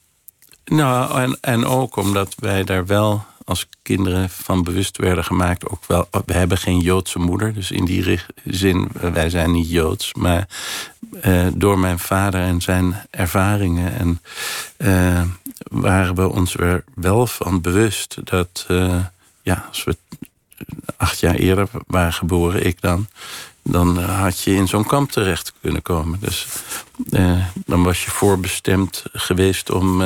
Nou, 0.66 1.22
en, 1.22 1.38
en 1.42 1.66
ook 1.66 1.96
omdat 1.96 2.36
wij 2.40 2.64
daar 2.64 2.86
wel 2.86 3.26
als 3.46 3.68
kinderen 3.82 4.30
van 4.30 4.64
bewust 4.64 4.98
werden 4.98 5.24
gemaakt. 5.24 5.70
Ook 5.70 5.86
wel, 5.88 6.08
we 6.26 6.34
hebben 6.34 6.58
geen 6.58 6.80
Joodse 6.80 7.20
moeder, 7.20 7.54
dus 7.54 7.72
in 7.72 7.86
die 7.86 8.20
zin, 8.44 8.90
wij 8.94 9.30
zijn 9.30 9.52
niet 9.52 9.70
Joods. 9.70 10.14
Maar 10.14 10.48
door 11.54 11.80
mijn 11.80 12.00
vader 12.00 12.42
en 12.42 12.62
zijn 12.62 13.06
ervaringen 13.10 13.94
en, 13.98 14.22
waren 15.64 16.16
we 16.16 16.30
ons 16.30 16.56
er 16.56 16.84
wel 16.96 17.28
van 17.28 17.62
bewust 17.62 18.18
dat, 18.24 18.66
ja, 19.42 19.66
als 19.70 19.84
we 19.84 19.98
acht 20.98 21.20
jaar 21.20 21.36
eerder 21.36 21.68
waren 21.88 22.14
geboren, 22.14 22.66
ik 22.66 22.82
dan, 22.82 23.08
dan 23.64 24.00
had 24.00 24.42
je 24.42 24.56
in 24.56 24.68
zo'n 24.68 24.86
kamp 24.86 25.12
terecht 25.12 25.54
kunnen 25.62 25.82
komen. 25.82 26.20
Dus 26.20 26.48
dan 27.66 27.84
was 27.84 28.04
je 28.04 28.12
voorbestemd 28.12 29.04
geweest 29.14 29.72
om 29.72 29.98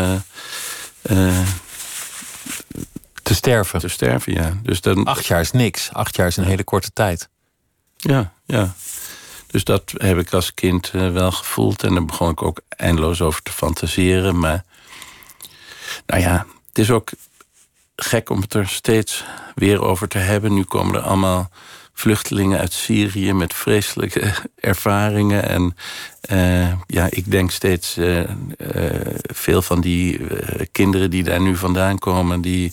te 3.24 3.36
sterven. 3.36 3.80
Te 3.80 3.88
sterven, 3.88 4.34
ja. 4.34 4.58
Dus 4.64 4.82
dan... 4.82 5.06
Acht 5.06 5.26
jaar 5.26 5.42
is 5.42 5.52
niks. 5.52 5.90
Acht 5.94 6.16
jaar 6.16 6.28
is 6.28 6.38
een 6.38 6.44
hele 6.44 6.64
korte 6.64 6.94
tijd. 6.94 7.30
Ja, 7.98 8.34
ja. 8.46 8.74
Dus 9.48 9.64
dat 9.64 9.94
heb 9.98 10.18
ik 10.18 10.34
als 10.34 10.54
kind 10.54 10.90
wel 10.92 11.32
gevoeld. 11.32 11.84
En 11.84 11.94
daar 11.94 12.06
begon 12.06 12.30
ik 12.30 12.42
ook 12.42 12.62
eindeloos 12.70 13.22
over 13.22 13.42
te 13.42 13.52
fantaseren. 13.52 14.40
Maar 14.40 14.64
nou 16.06 16.22
ja, 16.22 16.46
het 16.68 16.78
is 16.78 16.92
ook 16.92 17.10
gek 18.02 18.30
om 18.30 18.42
het 18.42 18.54
er 18.54 18.68
steeds 18.68 19.24
weer 19.56 19.82
over 19.82 20.08
te 20.08 20.18
hebben. 20.18 20.54
Nu 20.54 20.64
komen 20.64 20.96
er 20.96 21.02
allemaal 21.02 21.50
vluchtelingen 21.94 22.60
uit 22.60 22.74
Syrië 22.74 23.34
met 23.34 23.54
vreselijke 23.54 24.34
ervaringen. 24.72 25.50
En 25.50 25.76
uh, 26.32 26.74
ja, 26.88 27.08
ik 27.10 27.32
denk 27.32 27.52
steeds 27.52 27.98
uh, 27.98 28.20
uh, 28.20 28.26
veel 29.22 29.62
van 29.62 29.82
die 29.82 30.20
kinderen 30.72 31.10
die 31.10 31.24
daar 31.24 31.42
nu 31.42 31.56
vandaan 31.56 31.98
komen, 31.98 32.42
die, 32.42 32.72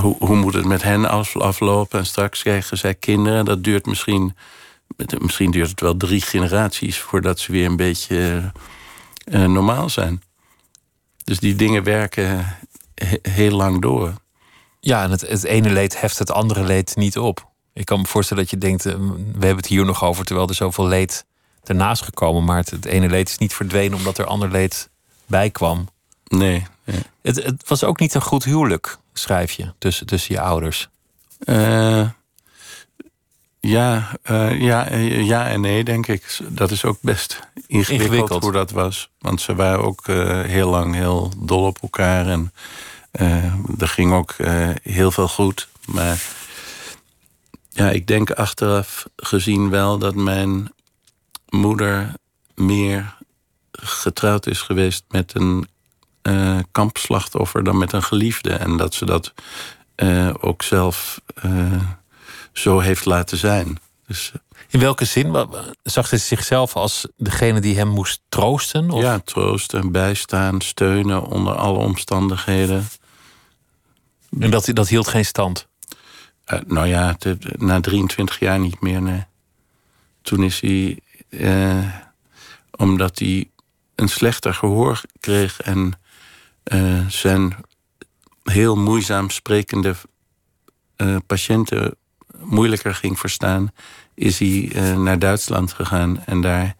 hoe, 0.00 0.16
hoe 0.18 0.36
moet 0.36 0.54
het 0.54 0.64
met 0.64 0.82
hen 0.82 1.08
aflopen? 1.32 1.98
En 1.98 2.06
straks 2.06 2.42
krijgen 2.42 2.78
zij 2.78 2.94
kinderen. 2.94 3.44
Dat 3.44 3.64
duurt 3.64 3.86
misschien, 3.86 4.36
misschien 5.18 5.50
duurt 5.50 5.70
het 5.70 5.80
wel 5.80 5.96
drie 5.96 6.20
generaties 6.20 6.98
voordat 6.98 7.38
ze 7.38 7.52
weer 7.52 7.66
een 7.66 7.76
beetje 7.76 8.52
normaal 9.30 9.90
zijn. 9.90 10.22
Dus 11.24 11.38
die 11.38 11.54
dingen 11.54 11.82
werken 11.82 12.56
heel 13.22 13.56
lang 13.56 13.82
door. 13.82 14.14
Ja, 14.80 15.02
en 15.02 15.10
het, 15.10 15.20
het 15.20 15.44
ene 15.44 15.70
leed 15.70 16.00
heft 16.00 16.18
het 16.18 16.30
andere 16.30 16.64
leed 16.64 16.96
niet 16.96 17.18
op. 17.18 17.48
Ik 17.72 17.84
kan 17.84 18.00
me 18.00 18.06
voorstellen 18.06 18.42
dat 18.42 18.52
je 18.52 18.58
denkt, 18.58 18.86
eh, 18.86 18.94
we 19.14 19.30
hebben 19.30 19.56
het 19.56 19.66
hier 19.66 19.84
nog 19.84 20.04
over, 20.04 20.24
terwijl 20.24 20.48
er 20.48 20.54
zoveel 20.54 20.86
leed 20.86 21.24
ernaast 21.64 22.02
gekomen. 22.02 22.44
Maar 22.44 22.56
het, 22.56 22.84
ene 22.84 23.08
leed 23.08 23.28
is 23.28 23.38
niet 23.38 23.54
verdwenen 23.54 23.98
omdat 23.98 24.18
er 24.18 24.26
ander 24.26 24.50
leed 24.50 24.90
bij 25.26 25.50
kwam. 25.50 25.88
Nee. 26.24 26.66
Het, 27.22 27.44
het, 27.44 27.68
was 27.68 27.84
ook 27.84 28.00
niet 28.00 28.14
een 28.14 28.22
goed 28.22 28.44
huwelijk, 28.44 28.98
schrijf 29.12 29.52
je, 29.52 29.72
tussen, 29.78 30.06
tussen 30.06 30.34
je 30.34 30.40
ouders. 30.40 30.88
Uh, 31.44 32.08
ja, 33.66 34.18
uh, 34.30 34.60
ja, 34.60 34.94
ja 34.94 35.48
en 35.48 35.60
nee, 35.60 35.84
denk 35.84 36.06
ik. 36.06 36.38
Dat 36.48 36.70
is 36.70 36.84
ook 36.84 36.98
best 37.00 37.40
ingewikkeld, 37.66 38.00
ingewikkeld. 38.00 38.42
hoe 38.42 38.52
dat 38.52 38.70
was. 38.70 39.10
Want 39.18 39.40
ze 39.40 39.54
waren 39.54 39.84
ook 39.84 40.06
heel 40.46 40.70
lang 40.70 40.94
heel 40.94 41.32
dol 41.36 41.64
op 41.64 41.78
elkaar. 41.82 42.26
En 42.26 42.52
er 43.78 43.88
ging 43.88 44.12
ook 44.12 44.34
heel 44.82 45.10
veel 45.10 45.28
goed. 45.28 45.68
Maar 45.86 46.22
ja, 47.70 47.90
ik 47.90 48.06
denk 48.06 48.30
achteraf 48.30 49.06
gezien 49.16 49.70
wel 49.70 49.98
dat 49.98 50.14
mijn 50.14 50.72
moeder 51.48 52.12
meer 52.54 53.16
getrouwd 53.72 54.46
is 54.46 54.60
geweest 54.60 55.04
met 55.08 55.34
een 55.34 55.68
uh, 56.22 56.58
kampslachtoffer 56.72 57.64
dan 57.64 57.78
met 57.78 57.92
een 57.92 58.02
geliefde. 58.02 58.52
En 58.52 58.76
dat 58.76 58.94
ze 58.94 59.04
dat 59.04 59.32
ook 60.40 60.62
zelf 60.62 61.20
zo 62.66 62.78
heeft 62.78 63.04
laten 63.04 63.38
zijn. 63.38 63.78
Dus, 64.06 64.32
in 64.68 64.80
welke 64.80 65.04
zin? 65.04 65.46
Zag 65.82 66.06
ze 66.06 66.16
zichzelf 66.16 66.76
als 66.76 67.06
degene 67.16 67.60
die 67.60 67.76
hem 67.76 67.88
moest 67.88 68.20
troosten? 68.28 68.90
Of? 68.90 69.02
Ja, 69.02 69.18
troosten, 69.18 69.92
bijstaan, 69.92 70.60
steunen 70.60 71.22
onder 71.22 71.54
alle 71.54 71.78
omstandigheden. 71.78 72.88
En 74.40 74.50
dat, 74.50 74.70
dat 74.72 74.88
hield 74.88 75.08
geen 75.08 75.24
stand? 75.24 75.68
Uh, 76.52 76.60
nou 76.66 76.86
ja, 76.86 77.16
na 77.56 77.80
23 77.80 78.38
jaar 78.38 78.58
niet 78.58 78.80
meer, 78.80 79.02
nee. 79.02 79.24
Toen 80.22 80.42
is 80.42 80.60
hij, 80.60 80.98
uh, 81.28 81.94
omdat 82.70 83.18
hij 83.18 83.50
een 83.94 84.08
slechter 84.08 84.54
gehoor 84.54 85.00
kreeg 85.20 85.60
en 85.60 85.92
uh, 86.64 87.06
zijn 87.08 87.56
heel 88.42 88.76
moeizaam 88.76 89.30
sprekende 89.30 89.94
patiënten 91.26 91.96
moeilijker 92.40 92.94
ging 92.94 93.18
verstaan, 93.18 93.72
is 94.14 94.38
hij 94.38 94.72
naar 94.96 95.18
Duitsland 95.18 95.72
gegaan. 95.72 96.22
En 96.24 96.40
daar 96.40 96.74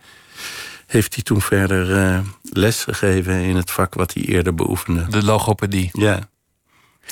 heeft 0.87 1.15
hij 1.15 1.23
toen 1.23 1.41
verder 1.41 2.23
les 2.43 2.83
gegeven 2.83 3.35
in 3.35 3.57
het 3.57 3.71
vak 3.71 3.95
wat 3.95 4.15
hij 4.15 4.23
eerder 4.23 4.55
beoefende. 4.55 5.07
De 5.09 5.25
logopedie? 5.25 5.91
Ja. 5.93 6.29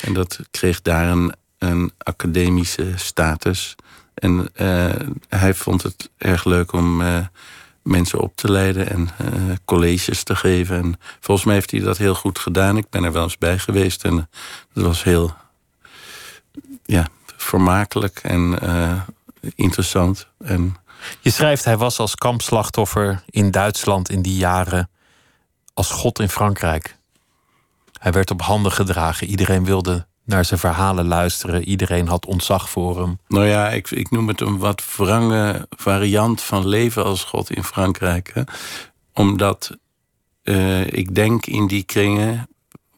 En 0.00 0.12
dat 0.12 0.38
kreeg 0.50 0.82
daar 0.82 1.08
een, 1.08 1.32
een 1.58 1.92
academische 1.98 2.92
status. 2.94 3.74
En 4.14 4.48
uh, 4.56 4.94
hij 5.28 5.54
vond 5.54 5.82
het 5.82 6.10
erg 6.16 6.44
leuk 6.44 6.72
om 6.72 7.00
uh, 7.00 7.26
mensen 7.82 8.20
op 8.20 8.36
te 8.36 8.50
leiden 8.50 8.90
en 8.90 9.08
uh, 9.20 9.54
colleges 9.64 10.22
te 10.22 10.36
geven. 10.36 10.76
En 10.76 11.00
volgens 11.20 11.46
mij 11.46 11.54
heeft 11.54 11.70
hij 11.70 11.80
dat 11.80 11.98
heel 11.98 12.14
goed 12.14 12.38
gedaan. 12.38 12.76
Ik 12.76 12.90
ben 12.90 13.04
er 13.04 13.12
wel 13.12 13.22
eens 13.22 13.38
bij 13.38 13.58
geweest 13.58 14.04
en 14.04 14.28
dat 14.72 14.84
was 14.84 15.02
heel 15.02 15.34
ja, 16.84 17.08
vermakelijk 17.44 18.20
en 18.22 18.58
interessant. 19.54 20.26
En, 20.44 20.76
Je 21.20 21.30
schrijft, 21.30 21.64
hij 21.64 21.76
was 21.76 21.98
als 21.98 22.14
kampslachtoffer 22.14 23.22
in 23.30 23.50
Duitsland 23.50 24.10
in 24.10 24.22
die 24.22 24.36
jaren 24.36 24.90
als 25.74 25.90
God 25.90 26.18
in 26.18 26.28
Frankrijk. 26.28 26.96
Hij 27.98 28.12
werd 28.12 28.30
op 28.30 28.42
handen 28.42 28.72
gedragen. 28.72 29.26
Iedereen 29.26 29.64
wilde 29.64 30.06
naar 30.24 30.44
zijn 30.44 30.60
verhalen 30.60 31.06
luisteren. 31.06 31.64
Iedereen 31.64 32.08
had 32.08 32.26
ontzag 32.26 32.70
voor 32.70 33.00
hem. 33.00 33.18
Nou 33.28 33.46
ja, 33.46 33.70
ik, 33.70 33.90
ik 33.90 34.10
noem 34.10 34.28
het 34.28 34.40
een 34.40 34.58
wat 34.58 34.82
wrange 34.96 35.66
variant 35.70 36.42
van 36.42 36.66
leven 36.66 37.04
als 37.04 37.24
God 37.24 37.50
in 37.50 37.64
Frankrijk. 37.64 38.30
Hè? 38.34 38.42
Omdat 39.12 39.76
uh, 40.42 40.86
ik 40.86 41.14
denk 41.14 41.46
in 41.46 41.66
die 41.66 41.82
kringen 41.82 42.48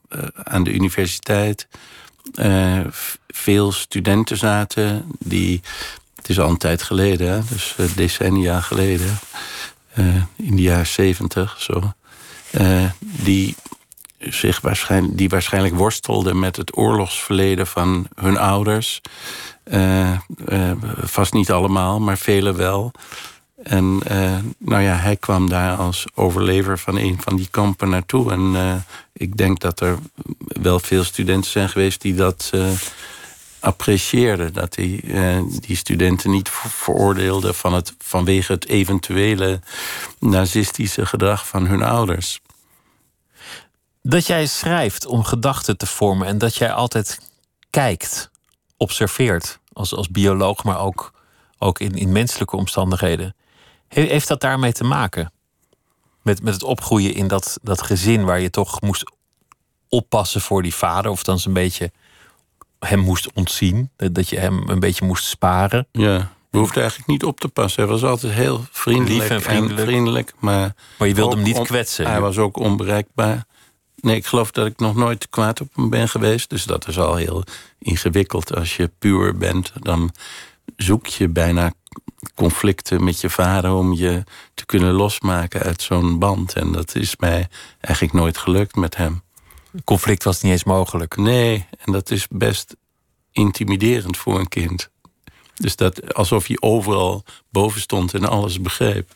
uh, 0.09 0.23
aan 0.35 0.65
de 0.65 0.73
universiteit 0.73 1.69
uh, 2.35 2.81
veel 3.29 3.73
studenten 3.73 4.37
zaten 4.37 5.05
die. 5.19 5.61
Het 6.17 6.29
is 6.29 6.41
al 6.41 6.51
een 6.51 6.57
tijd 6.57 6.83
geleden, 6.83 7.33
hè? 7.33 7.41
dus 7.49 7.75
decennia 7.95 8.61
geleden, 8.61 9.19
in 10.37 10.57
de 10.57 10.62
jaren 10.62 10.87
zeventig 10.87 11.57
zo. 11.61 11.93
die 12.99 13.57
zich 14.19 14.61
waarschijnlijk, 14.61 15.19
die 15.19 15.29
waarschijnlijk 15.29 15.75
worstelden 15.75 16.39
met 16.39 16.57
het 16.57 16.77
oorlogsverleden 16.77 17.67
van 17.67 18.07
hun 18.15 18.39
ouders. 18.39 19.01
Uh, 19.65 20.19
uh, 20.49 20.73
vast 21.03 21.33
niet 21.33 21.51
allemaal, 21.51 22.01
maar 22.01 22.19
velen 22.19 22.57
wel. 22.57 22.93
En 23.62 24.01
uh, 24.11 24.37
nou 24.59 24.83
ja, 24.83 24.95
hij 24.95 25.17
kwam 25.17 25.49
daar 25.49 25.77
als 25.77 26.05
overlever 26.15 26.79
van 26.79 26.97
een 26.97 27.19
van 27.21 27.37
die 27.37 27.49
kampen 27.51 27.89
naartoe. 27.89 28.33
En 28.33 28.85
ik 29.17 29.37
denk 29.37 29.61
dat 29.61 29.81
er 29.81 29.99
wel 30.39 30.81
veel 30.81 31.05
studenten 31.05 31.51
zijn 31.51 31.69
geweest 31.69 32.01
die 32.01 32.15
dat 32.15 32.53
apprecieerden. 33.61 34.53
Dat 34.53 34.75
die, 34.75 35.05
die 35.61 35.77
studenten 35.77 36.31
niet 36.31 36.49
veroordeelden 36.51 37.55
van 37.55 37.75
het, 37.75 37.95
vanwege 37.99 38.53
het 38.53 38.67
eventuele 38.67 39.61
nazistische 40.19 41.07
gedrag 41.07 41.47
van 41.47 41.67
hun 41.67 41.83
ouders 41.83 42.41
dat 44.09 44.27
jij 44.27 44.47
schrijft 44.47 45.07
om 45.07 45.25
gedachten 45.25 45.77
te 45.77 45.87
vormen 45.87 46.27
en 46.27 46.39
dat 46.39 46.57
jij 46.57 46.73
altijd 46.73 47.21
kijkt, 47.71 48.31
observeert 48.77 49.59
als, 49.73 49.95
als 49.95 50.09
bioloog, 50.09 50.65
maar 50.65 50.81
ook, 50.81 51.13
ook 51.59 51.79
in, 51.79 51.95
in 51.95 52.13
menselijke 52.13 52.57
omstandigheden. 52.57 53.35
heeft 53.89 54.29
dat 54.29 54.41
daarmee 54.41 54.73
te 54.73 54.85
maken? 54.85 55.33
Met, 56.27 56.43
met 56.43 56.55
het 56.55 56.62
opgroeien 56.62 57.15
in 57.15 57.29
dat, 57.29 57.59
dat 57.62 57.83
gezin 57.83 58.25
waar 58.25 58.41
je 58.41 58.51
toch 58.51 58.81
moest 58.81 59.12
oppassen 59.89 60.41
voor 60.41 60.62
die 60.62 60.75
vader, 60.75 61.11
of 61.11 61.23
dan 61.23 61.39
een 61.45 61.53
beetje 61.53 61.93
hem 62.79 62.99
moest 62.99 63.33
ontzien, 63.33 63.91
dat 63.97 64.29
je 64.29 64.39
hem 64.39 64.69
een 64.69 64.81
beetje 64.81 65.05
moest 65.05 65.25
sparen. 65.25 65.87
Ja. 65.93 66.33
We 66.51 66.59
hoefden 66.59 66.81
eigenlijk 66.81 67.11
niet 67.11 67.25
op 67.25 67.41
te 67.41 67.49
passen. 67.49 67.83
Hij 67.83 67.93
was 67.93 68.05
altijd 68.05 68.33
heel 68.33 68.65
vriendelijk, 68.71 69.21
Lief 69.21 69.31
en 69.31 69.43
vriendelijk. 69.43 69.79
En 69.79 69.87
vriendelijk 69.87 70.33
maar, 70.39 70.75
maar 70.99 71.09
je 71.09 71.15
wilde 71.15 71.35
hem 71.35 71.45
niet 71.45 71.62
kwetsen. 71.62 72.07
Hij 72.07 72.21
was 72.21 72.39
ook 72.39 72.57
onbereikbaar. 72.57 73.45
Nee, 74.01 74.17
ik 74.17 74.27
geloof 74.27 74.51
dat 74.51 74.67
ik 74.67 74.79
nog 74.79 74.95
nooit 74.95 75.29
kwaad 75.29 75.61
op 75.61 75.69
hem 75.75 75.91
ben 75.91 76.09
geweest. 76.09 76.51
Dus 76.51 76.65
dat 76.65 76.89
is 76.89 76.99
al 76.99 77.15
heel 77.15 77.45
ingewikkeld. 77.79 78.55
Als 78.55 78.77
je 78.77 78.91
puur 78.99 79.37
bent, 79.37 79.73
dan 79.81 80.11
zoek 80.77 81.07
je 81.07 81.29
bijna 81.29 81.73
conflicten 82.35 83.05
met 83.05 83.21
je 83.21 83.31
vader 83.31 83.73
om 83.73 83.93
je 83.93 84.23
te 84.55 84.67
kunnen 84.67 84.93
losmaken 84.93 85.63
uit 85.63 85.83
zo'n 85.83 86.19
band. 86.19 86.53
En 86.53 86.73
dat 86.73 86.95
is 86.95 87.17
mij 87.17 87.49
eigenlijk 87.81 88.15
nooit 88.15 88.39
gelukt 88.39 88.77
met 88.77 88.97
hem. 88.97 89.23
Conflict 89.85 90.25
was 90.25 90.43
niet 90.43 90.53
eens 90.53 90.65
mogelijk. 90.65 91.17
Nee, 91.17 91.67
en 91.85 91.93
dat 91.93 92.11
is 92.11 92.27
best 92.29 92.77
intimiderend 93.33 94.17
voor 94.17 94.39
een 94.39 94.49
kind. 94.49 94.91
Dus 95.55 95.77
dat 95.77 96.15
alsof 96.15 96.47
hij 96.47 96.57
overal 96.61 97.25
boven 97.51 97.81
stond 97.81 98.15
en 98.15 98.25
alles 98.25 98.61
begreep. 98.61 99.15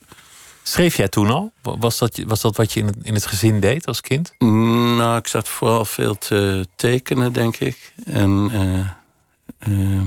Schreef 0.62 0.96
jij 0.96 1.08
toen 1.08 1.30
al? 1.30 1.52
Was 1.62 1.98
dat, 1.98 2.22
was 2.26 2.40
dat 2.40 2.56
wat 2.56 2.72
je 2.72 2.80
in 2.80 2.86
het, 2.86 2.96
in 3.02 3.14
het 3.14 3.26
gezin 3.26 3.60
deed 3.60 3.86
als 3.86 4.00
kind? 4.00 4.34
Nou, 4.38 5.16
ik 5.16 5.26
zat 5.26 5.48
vooral 5.48 5.84
veel 5.84 6.18
te 6.18 6.66
tekenen, 6.76 7.32
denk 7.32 7.56
ik. 7.56 7.92
En 8.04 8.50
uh, 9.68 10.00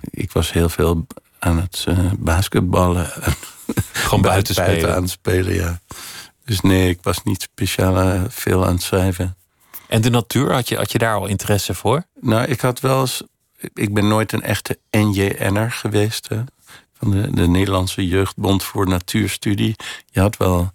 ik 0.00 0.32
was 0.32 0.52
heel 0.52 0.68
veel 0.68 1.06
aan 1.44 1.60
het 1.60 1.84
uh, 1.88 1.98
basketballen. 2.18 3.10
Gewoon 3.92 4.22
buiten 4.32 4.54
spelen? 4.54 4.94
aan 4.94 5.02
het 5.02 5.10
spelen, 5.10 5.54
ja. 5.54 5.80
Dus 6.44 6.60
nee, 6.60 6.88
ik 6.88 6.98
was 7.02 7.22
niet 7.22 7.42
speciaal 7.42 8.26
veel 8.28 8.66
aan 8.66 8.72
het 8.72 8.82
schrijven. 8.82 9.36
En 9.88 10.00
de 10.00 10.10
natuur, 10.10 10.52
had 10.52 10.68
je, 10.68 10.76
had 10.76 10.92
je 10.92 10.98
daar 10.98 11.14
al 11.14 11.26
interesse 11.26 11.74
voor? 11.74 12.04
Nou, 12.20 12.46
ik 12.46 12.60
had 12.60 12.80
wel 12.80 13.00
eens... 13.00 13.22
Ik 13.74 13.94
ben 13.94 14.08
nooit 14.08 14.32
een 14.32 14.42
echte 14.42 14.78
NJN'er 14.90 15.72
geweest. 15.72 16.28
Hè 16.28 16.42
de, 17.10 17.30
de 17.30 17.48
Nederlandse 17.48 18.06
Jeugdbond 18.06 18.64
voor 18.64 18.88
Natuurstudie. 18.88 19.76
Je 20.10 20.20
had 20.20 20.36
wel 20.36 20.72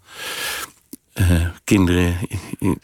uh, 1.19 1.47
kinderen 1.63 2.17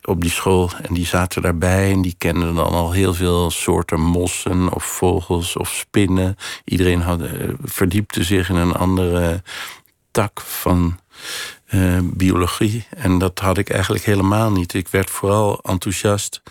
op 0.03 0.21
die 0.21 0.31
school 0.31 0.69
en 0.81 0.93
die 0.93 1.05
zaten 1.05 1.41
daarbij 1.41 1.91
en 1.91 2.01
die 2.01 2.15
kenden 2.17 2.55
dan 2.55 2.69
al 2.69 2.91
heel 2.91 3.13
veel 3.13 3.51
soorten 3.51 4.01
mossen 4.01 4.73
of 4.73 4.83
vogels 4.83 5.55
of 5.55 5.69
spinnen. 5.69 6.35
Iedereen 6.63 7.01
had, 7.01 7.21
uh, 7.21 7.29
verdiepte 7.63 8.23
zich 8.23 8.49
in 8.49 8.55
een 8.55 8.73
andere 8.73 9.43
tak 10.11 10.41
van 10.41 10.99
uh, 11.69 11.99
biologie. 12.03 12.85
En 12.89 13.17
dat 13.17 13.39
had 13.39 13.57
ik 13.57 13.69
eigenlijk 13.69 14.03
helemaal 14.03 14.51
niet. 14.51 14.73
Ik 14.73 14.87
werd 14.87 15.09
vooral 15.09 15.59
enthousiast 15.61 16.41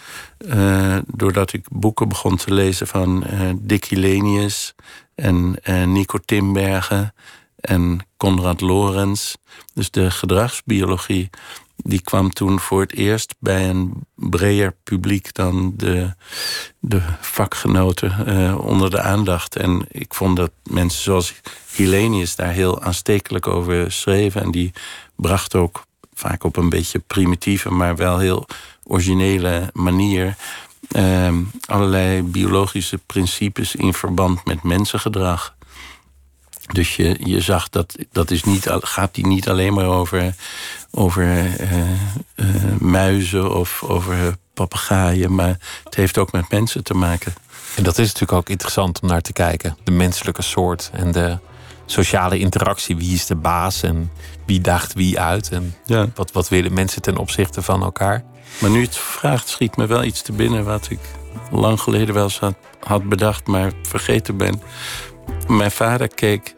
doordat 1.06 1.52
ik 1.52 1.66
boeken 1.70 2.08
begon 2.08 2.36
te 2.36 2.54
lezen 2.54 2.86
van 2.86 3.24
Dick 3.60 3.84
Hillenius 3.84 4.74
en 5.14 5.58
Nico 5.86 6.18
Timbergen 6.24 7.14
en 7.60 8.06
Konrad 8.16 8.60
Lorenz. 8.60 9.34
Dus 9.74 9.90
de 9.90 10.10
gedragsbiologie 10.10 11.30
die 11.76 12.00
kwam 12.00 12.32
toen 12.32 12.60
voor 12.60 12.80
het 12.80 12.92
eerst 12.92 13.34
bij 13.38 13.68
een 13.68 14.06
breder 14.14 14.74
publiek 14.84 15.34
dan 15.34 15.72
de, 15.76 16.14
de 16.78 17.02
vakgenoten 17.20 18.24
uh, 18.28 18.66
onder 18.66 18.90
de 18.90 19.00
aandacht. 19.00 19.56
En 19.56 19.86
ik 19.88 20.14
vond 20.14 20.36
dat 20.36 20.50
mensen 20.62 21.02
zoals 21.02 21.34
Hillenius 21.74 22.36
daar 22.36 22.52
heel 22.52 22.82
aanstekelijk 22.82 23.46
over 23.46 23.92
schreven. 23.92 24.42
En 24.42 24.50
die 24.50 24.72
bracht 25.16 25.54
ook 25.54 25.86
vaak 26.14 26.44
op 26.44 26.56
een 26.56 26.68
beetje 26.68 26.98
primitieve, 26.98 27.70
maar 27.70 27.96
wel 27.96 28.18
heel 28.18 28.46
originele 28.84 29.70
manier. 29.72 30.36
Uh, 30.96 31.36
allerlei 31.66 32.22
biologische 32.22 32.98
principes 33.06 33.74
in 33.74 33.94
verband 33.94 34.44
met 34.44 34.62
mensengedrag. 34.62 35.53
Dus 36.72 36.96
je, 36.96 37.16
je 37.24 37.40
zag 37.40 37.68
dat 37.68 37.96
dat 38.12 38.30
is 38.30 38.44
niet, 38.44 38.66
gaat 38.70 39.14
die 39.14 39.26
niet 39.26 39.48
alleen 39.48 39.74
maar 39.74 39.86
over, 39.86 40.34
over 40.90 41.24
uh, 41.24 41.60
uh, 42.34 42.46
muizen 42.78 43.56
of 43.56 43.82
over 43.82 44.36
papegaaien, 44.54 45.34
maar 45.34 45.58
het 45.84 45.94
heeft 45.94 46.18
ook 46.18 46.32
met 46.32 46.50
mensen 46.50 46.84
te 46.84 46.94
maken. 46.94 47.34
En 47.76 47.82
dat 47.82 47.98
is 47.98 48.06
natuurlijk 48.06 48.38
ook 48.38 48.48
interessant 48.48 49.00
om 49.02 49.08
naar 49.08 49.20
te 49.20 49.32
kijken. 49.32 49.76
De 49.84 49.90
menselijke 49.90 50.42
soort 50.42 50.90
en 50.92 51.12
de 51.12 51.38
sociale 51.86 52.38
interactie. 52.38 52.96
Wie 52.96 53.14
is 53.14 53.26
de 53.26 53.36
baas 53.36 53.82
en 53.82 54.10
wie 54.46 54.60
daagt 54.60 54.92
wie 54.92 55.20
uit? 55.20 55.50
En 55.50 55.74
ja. 55.84 56.06
wat, 56.14 56.32
wat 56.32 56.48
willen 56.48 56.72
mensen 56.72 57.02
ten 57.02 57.16
opzichte 57.16 57.62
van 57.62 57.82
elkaar? 57.82 58.24
Maar 58.60 58.70
nu 58.70 58.82
het 58.82 58.96
vraagt, 58.96 59.48
schiet 59.48 59.76
me 59.76 59.86
wel 59.86 60.04
iets 60.04 60.22
te 60.22 60.32
binnen 60.32 60.64
wat 60.64 60.90
ik 60.90 61.00
lang 61.50 61.80
geleden 61.80 62.14
wel 62.14 62.24
eens 62.24 62.38
had, 62.38 62.54
had 62.80 63.08
bedacht, 63.08 63.46
maar 63.46 63.72
vergeten 63.82 64.36
ben. 64.36 64.62
Mijn 65.48 65.70
vader 65.70 66.08
keek 66.08 66.54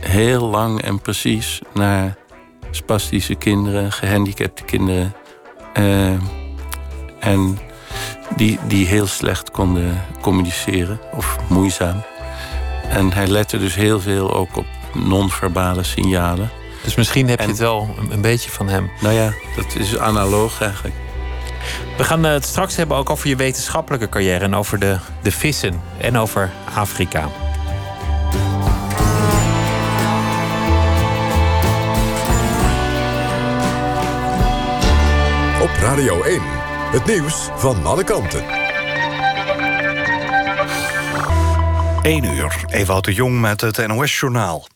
heel 0.00 0.46
lang 0.46 0.82
en 0.82 1.00
precies 1.00 1.60
naar 1.74 2.16
spastische 2.70 3.34
kinderen, 3.34 3.92
gehandicapte 3.92 4.64
kinderen. 4.64 5.14
Uh, 5.78 6.10
en 7.20 7.58
die, 8.36 8.58
die 8.66 8.86
heel 8.86 9.06
slecht 9.06 9.50
konden 9.50 10.04
communiceren 10.20 11.00
of 11.12 11.36
moeizaam. 11.48 12.02
En 12.88 13.12
hij 13.12 13.26
lette 13.26 13.58
dus 13.58 13.74
heel 13.74 14.00
veel 14.00 14.34
ook 14.34 14.56
op 14.56 14.66
non-verbale 14.94 15.82
signalen. 15.82 16.50
Dus 16.82 16.94
misschien 16.94 17.28
heb 17.28 17.40
je 17.40 17.46
het 17.46 17.58
wel 17.58 17.88
een, 18.10 18.20
beetje 18.20 18.50
van 18.50 18.68
hem. 18.68 18.90
Nou 19.00 19.14
ja, 19.14 19.32
dat 19.56 19.74
is 19.74 19.98
analoog 19.98 20.60
eigenlijk. 20.60 20.94
We 21.96 22.04
gaan 22.04 22.24
het 22.24 22.44
straks 22.44 22.76
hebben 22.76 22.96
ook 22.96 23.10
over 23.10 23.28
je 23.28 23.36
wetenschappelijke 23.36 24.08
carrière 24.08 24.44
en 24.44 24.54
over 24.54 24.78
de, 24.78 24.98
de 25.22 25.30
vissen 25.30 25.82
en 25.98 26.18
over 26.18 26.50
Afrika. 26.74 27.28
Radio 35.80 36.22
1, 36.22 36.40
het 36.90 37.06
nieuws 37.06 37.48
van 37.56 37.86
alle 37.86 38.04
kanten. 38.04 38.44
1 42.02 42.24
uur, 42.24 42.64
Ewout 42.66 43.04
de 43.04 43.14
Jong 43.14 43.40
met 43.40 43.60
het 43.60 43.86
NOS-journaal. 43.86 44.66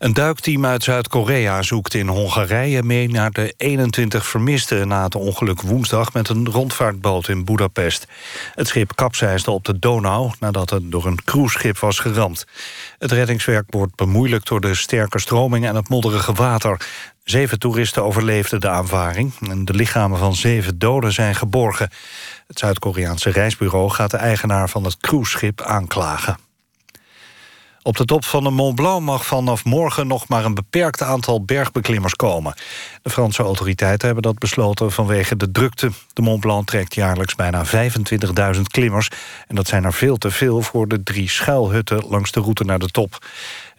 Een 0.00 0.12
duikteam 0.12 0.66
uit 0.66 0.82
Zuid-Korea 0.82 1.62
zoekt 1.62 1.94
in 1.94 2.08
Hongarije 2.08 2.82
mee 2.82 3.08
naar 3.08 3.30
de 3.30 3.54
21 3.56 4.26
vermisten 4.26 4.88
na 4.88 5.04
het 5.04 5.14
ongeluk 5.14 5.62
woensdag 5.62 6.12
met 6.12 6.28
een 6.28 6.48
rondvaartboot 6.48 7.28
in 7.28 7.44
Budapest. 7.44 8.06
Het 8.54 8.68
schip 8.68 8.92
kapseisde 8.94 9.50
op 9.50 9.64
de 9.64 9.78
Donau 9.78 10.30
nadat 10.38 10.70
het 10.70 10.90
door 10.90 11.06
een 11.06 11.24
cruiseschip 11.24 11.78
was 11.78 11.98
geramd. 11.98 12.46
Het 12.98 13.12
reddingswerk 13.12 13.64
wordt 13.68 13.94
bemoeilijkt 13.94 14.48
door 14.48 14.60
de 14.60 14.74
sterke 14.74 15.18
stroming 15.18 15.66
en 15.66 15.76
het 15.76 15.88
modderige 15.88 16.32
water. 16.32 16.80
Zeven 17.24 17.58
toeristen 17.58 18.04
overleefden 18.04 18.60
de 18.60 18.68
aanvaring 18.68 19.32
en 19.48 19.64
de 19.64 19.74
lichamen 19.74 20.18
van 20.18 20.34
zeven 20.34 20.78
doden 20.78 21.12
zijn 21.12 21.34
geborgen. 21.34 21.90
Het 22.46 22.58
Zuid-Koreaanse 22.58 23.30
reisbureau 23.30 23.90
gaat 23.90 24.10
de 24.10 24.16
eigenaar 24.16 24.68
van 24.68 24.84
het 24.84 24.96
cruiseschip 24.96 25.60
aanklagen. 25.60 26.36
Op 27.82 27.96
de 27.96 28.04
top 28.04 28.24
van 28.24 28.44
de 28.44 28.50
Mont 28.50 28.74
Blanc 28.74 29.02
mag 29.02 29.26
vanaf 29.26 29.64
morgen 29.64 30.06
nog 30.06 30.28
maar 30.28 30.44
een 30.44 30.54
beperkt 30.54 31.02
aantal 31.02 31.44
bergbeklimmers 31.44 32.14
komen. 32.14 32.54
De 33.02 33.10
Franse 33.10 33.42
autoriteiten 33.42 34.06
hebben 34.06 34.22
dat 34.22 34.38
besloten 34.38 34.92
vanwege 34.92 35.36
de 35.36 35.50
drukte. 35.50 35.90
De 36.12 36.22
Mont 36.22 36.40
Blanc 36.40 36.66
trekt 36.66 36.94
jaarlijks 36.94 37.34
bijna 37.34 37.66
25.000 38.54 38.60
klimmers. 38.62 39.08
En 39.46 39.54
dat 39.54 39.68
zijn 39.68 39.84
er 39.84 39.92
veel 39.92 40.16
te 40.16 40.30
veel 40.30 40.62
voor 40.62 40.88
de 40.88 41.02
drie 41.02 41.28
schuilhutten 41.28 42.04
langs 42.08 42.32
de 42.32 42.40
route 42.40 42.64
naar 42.64 42.78
de 42.78 42.90
top. 42.90 43.18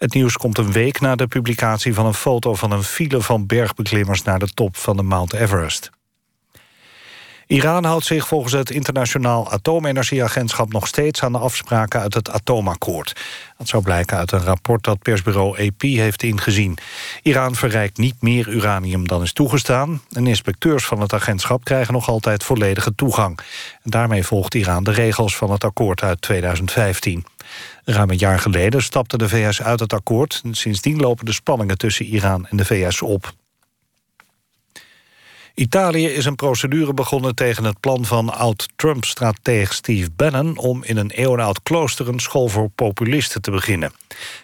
Het 0.01 0.13
nieuws 0.13 0.37
komt 0.37 0.57
een 0.57 0.71
week 0.71 0.99
na 0.99 1.15
de 1.15 1.27
publicatie 1.27 1.93
van 1.93 2.05
een 2.05 2.13
foto 2.13 2.53
van 2.53 2.71
een 2.71 2.83
file 2.83 3.21
van 3.21 3.45
bergbeklimmers 3.45 4.23
naar 4.23 4.39
de 4.39 4.47
top 4.53 4.77
van 4.77 4.97
de 4.97 5.03
Mount 5.03 5.33
Everest. 5.33 5.89
Iran 7.47 7.83
houdt 7.83 8.05
zich 8.05 8.27
volgens 8.27 8.53
het 8.53 8.69
Internationaal 8.69 9.51
Atoomenergieagentschap 9.51 10.71
nog 10.71 10.87
steeds 10.87 11.23
aan 11.23 11.31
de 11.31 11.37
afspraken 11.37 11.99
uit 11.99 12.13
het 12.13 12.29
atoomakkoord. 12.29 13.21
Dat 13.57 13.67
zou 13.67 13.83
blijken 13.83 14.17
uit 14.17 14.31
een 14.31 14.43
rapport 14.43 14.83
dat 14.83 14.99
persbureau 14.99 15.67
AP 15.67 15.81
heeft 15.81 16.23
ingezien. 16.23 16.77
Iran 17.21 17.55
verrijkt 17.55 17.97
niet 17.97 18.21
meer 18.21 18.47
uranium 18.47 19.07
dan 19.07 19.21
is 19.21 19.33
toegestaan. 19.33 20.01
En 20.11 20.27
inspecteurs 20.27 20.85
van 20.85 21.01
het 21.01 21.13
agentschap 21.13 21.63
krijgen 21.63 21.93
nog 21.93 22.07
altijd 22.07 22.43
volledige 22.43 22.95
toegang. 22.95 23.39
Daarmee 23.83 24.23
volgt 24.23 24.55
Iran 24.55 24.83
de 24.83 24.91
regels 24.91 25.35
van 25.35 25.51
het 25.51 25.63
akkoord 25.63 26.03
uit 26.03 26.21
2015. 26.21 27.25
Ruim 27.83 28.09
een 28.09 28.17
jaar 28.17 28.39
geleden 28.39 28.83
stapte 28.83 29.17
de 29.17 29.29
VS 29.29 29.61
uit 29.61 29.79
het 29.79 29.93
akkoord. 29.93 30.41
Sindsdien 30.51 30.99
lopen 30.99 31.25
de 31.25 31.33
spanningen 31.33 31.77
tussen 31.77 32.05
Iran 32.05 32.47
en 32.47 32.57
de 32.57 32.65
VS 32.65 33.01
op. 33.01 33.33
Italië 35.55 36.07
is 36.07 36.25
een 36.25 36.35
procedure 36.35 36.93
begonnen 36.93 37.35
tegen 37.35 37.63
het 37.63 37.79
plan 37.79 38.05
van 38.05 38.33
oud-Trump-strateeg 38.33 39.73
Steve 39.73 40.09
Bannon... 40.15 40.57
om 40.57 40.83
in 40.83 40.97
een 40.97 41.11
eeuwenoud 41.11 41.63
klooster 41.63 42.07
een 42.07 42.19
school 42.19 42.47
voor 42.47 42.69
populisten 42.69 43.41
te 43.41 43.51
beginnen. 43.51 43.91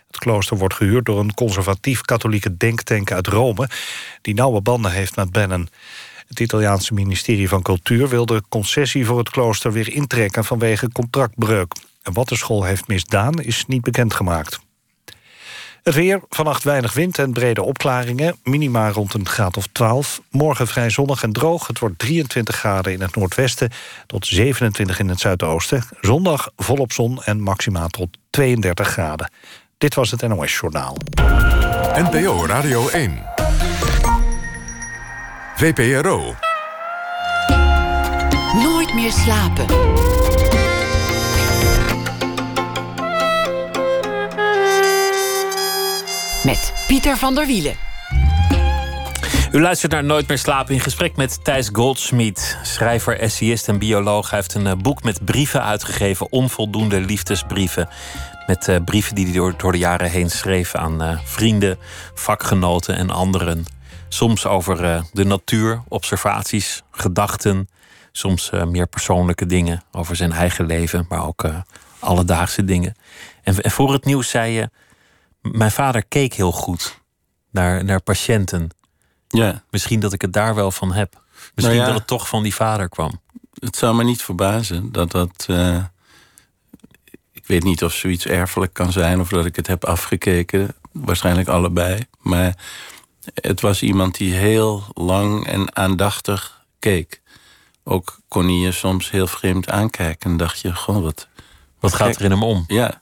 Het 0.08 0.18
klooster 0.18 0.58
wordt 0.58 0.74
gehuurd 0.74 1.06
door 1.06 1.20
een 1.20 1.34
conservatief-katholieke 1.34 2.58
denktank 2.58 3.12
uit 3.12 3.28
Rome... 3.28 3.70
die 4.22 4.34
nauwe 4.34 4.62
banden 4.62 4.92
heeft 4.92 5.16
met 5.16 5.32
Bannon. 5.32 5.70
Het 6.28 6.40
Italiaanse 6.40 6.94
ministerie 6.94 7.50
van 7.50 7.62
Cultuur 7.62 8.10
wil 8.10 8.26
de 8.26 8.44
concessie 8.50 9.06
voor 9.06 9.18
het 9.18 9.30
klooster 9.30 9.72
weer 9.72 9.94
intrekken 9.94 10.46
vanwege 10.46 10.92
contractbreuk. 10.92 11.74
En 12.08 12.14
wat 12.14 12.30
de 12.30 12.36
school 12.36 12.64
heeft 12.64 12.88
misdaan 12.88 13.42
is 13.42 13.66
niet 13.66 13.82
bekendgemaakt. 13.82 14.60
Het 15.84 15.96
weer, 15.96 16.22
vannacht 16.30 16.64
weinig 16.64 16.94
wind 16.94 17.20
en 17.20 17.34
brede 17.34 17.64
opklaringen. 17.64 18.36
Minima 18.44 18.90
rond 18.92 19.14
een 19.14 19.28
graad 19.28 19.58
of 19.58 19.68
12. 19.72 20.22
Morgen 20.30 20.68
vrij 20.68 20.90
zonnig 20.90 21.24
en 21.24 21.32
droog. 21.32 21.68
Het 21.68 21.80
wordt 21.80 22.00
23 22.00 22.56
graden 22.56 22.94
in 22.94 23.02
het 23.02 23.16
noordwesten 23.16 23.72
tot 24.06 24.26
27 24.26 25.00
in 25.00 25.10
het 25.10 25.20
zuidoosten. 25.20 25.84
Zondag 26.02 26.50
volop 26.56 26.92
zon 26.92 27.24
en 27.24 27.42
maxima 27.42 27.88
tot 27.88 28.18
32 28.30 28.88
graden. 28.88 29.32
Dit 29.78 29.94
was 29.94 30.12
het 30.12 30.28
NOS 30.28 30.60
Journaal. 30.60 30.98
NPO 31.94 32.46
Radio 32.46 32.88
1. 32.90 33.24
VPRO. 35.56 36.36
Nooit 38.54 38.94
meer 38.94 39.12
slapen. 39.12 39.66
Met 46.48 46.74
Pieter 46.88 47.18
van 47.18 47.36
der 47.36 47.46
Wielen. 47.46 47.76
U 49.52 49.62
luistert 49.62 49.92
naar 49.92 50.04
Nooit 50.04 50.28
meer 50.28 50.38
slapen 50.38 50.74
in 50.74 50.80
gesprek 50.80 51.16
met 51.16 51.44
Thijs 51.44 51.70
Goldsmith. 51.74 52.58
Schrijver, 52.64 53.20
essayist 53.20 53.68
en 53.68 53.80
bioloog. 53.80 54.30
Hij 54.30 54.40
heeft 54.40 54.54
een 54.54 54.68
eh, 54.68 54.74
boek 54.76 55.04
met 55.04 55.26
brieven 55.26 55.64
uitgegeven. 55.64 56.32
Onvoldoende 56.32 57.00
liefdesbrieven. 57.00 57.90
Met 58.46 58.68
uh, 58.68 58.76
brieven 58.86 59.16
die 59.16 59.26
hij 59.26 59.54
door, 59.58 59.72
de 59.72 59.78
jaren 59.78 60.10
heen 60.10 60.30
schreef 60.30 60.76
aan 60.76 61.04
uh, 61.04 61.20
vrienden, 61.24 61.78
vakgenoten 62.14 62.96
en 62.96 63.10
anderen. 63.10 63.66
Soms 64.08 64.46
over 64.46 65.04
de 65.12 65.24
natuur, 65.24 65.82
observaties, 65.88 66.84
gedachten. 66.92 67.70
Soms 68.12 68.50
meer 68.66 68.88
persoonlijke 68.88 69.46
dingen 69.46 69.84
over 69.92 70.16
zijn 70.16 70.32
eigen 70.32 70.66
leven, 70.66 71.06
maar 71.10 71.26
ook 71.26 71.50
alledaagse 72.00 72.66
dingen. 72.66 72.96
En, 73.44 73.62
en 73.62 73.72
voor 73.72 73.94
het 73.94 74.06
nieuws 74.06 74.30
zei 74.30 74.52
je 74.52 74.70
mijn 75.52 75.72
vader 75.72 76.06
keek 76.06 76.34
heel 76.34 76.52
goed 76.52 77.00
naar, 77.50 77.84
naar 77.84 78.02
patiënten. 78.02 78.70
Ja. 79.28 79.64
Misschien 79.70 80.00
dat 80.00 80.14
ik 80.14 80.22
het 80.22 80.34
daar 80.34 80.56
wel 80.56 80.72
van 80.72 80.94
heb. 80.94 81.22
Misschien 81.56 81.62
Nou 81.64 81.76
ja. 81.76 81.86
dat 81.86 81.94
het 81.98 82.08
toch 82.08 82.28
van 82.28 82.44
die 82.44 82.56
vader 82.56 82.90
kwam. 82.90 83.22
Het 83.60 83.76
zou 83.76 83.96
me 83.96 84.04
niet 84.04 84.22
verbazen 84.22 84.92
dat 84.92 85.12
dat. 85.12 85.46
eh, 85.48 85.84
ik 87.32 87.48
weet 87.48 87.64
niet 87.64 87.84
of 87.84 87.94
zoiets 87.94 88.26
erfelijk 88.26 88.74
kan 88.74 88.92
zijn 88.92 89.20
of 89.20 89.30
dat 89.30 89.46
ik 89.46 89.56
het 89.56 89.68
heb 89.68 89.86
afgekeken. 89.86 90.76
Waarschijnlijk 90.92 91.48
allebei. 91.48 92.08
Maar 92.20 92.58
het 93.34 93.62
was 93.62 93.82
iemand 93.82 94.18
die 94.18 94.34
heel 94.34 94.84
lang 94.94 95.48
en 95.48 95.76
aandachtig 95.76 96.66
keek. 96.80 97.22
Ook 97.84 98.20
kon 98.28 98.44
hij 98.44 98.54
je 98.54 98.72
soms 98.72 99.12
heel 99.12 99.28
vreemd 99.28 99.70
aankijken. 99.70 100.32
En 100.32 100.38
dacht 100.38 100.60
je, 100.60 100.76
goh, 100.76 101.02
wat. 101.02 101.28
Wat 101.80 101.94
gaat 101.94 102.08
gek. 102.08 102.16
er 102.16 102.24
in 102.26 102.32
hem 102.32 102.44
om? 102.44 102.64
Ja, 102.68 103.02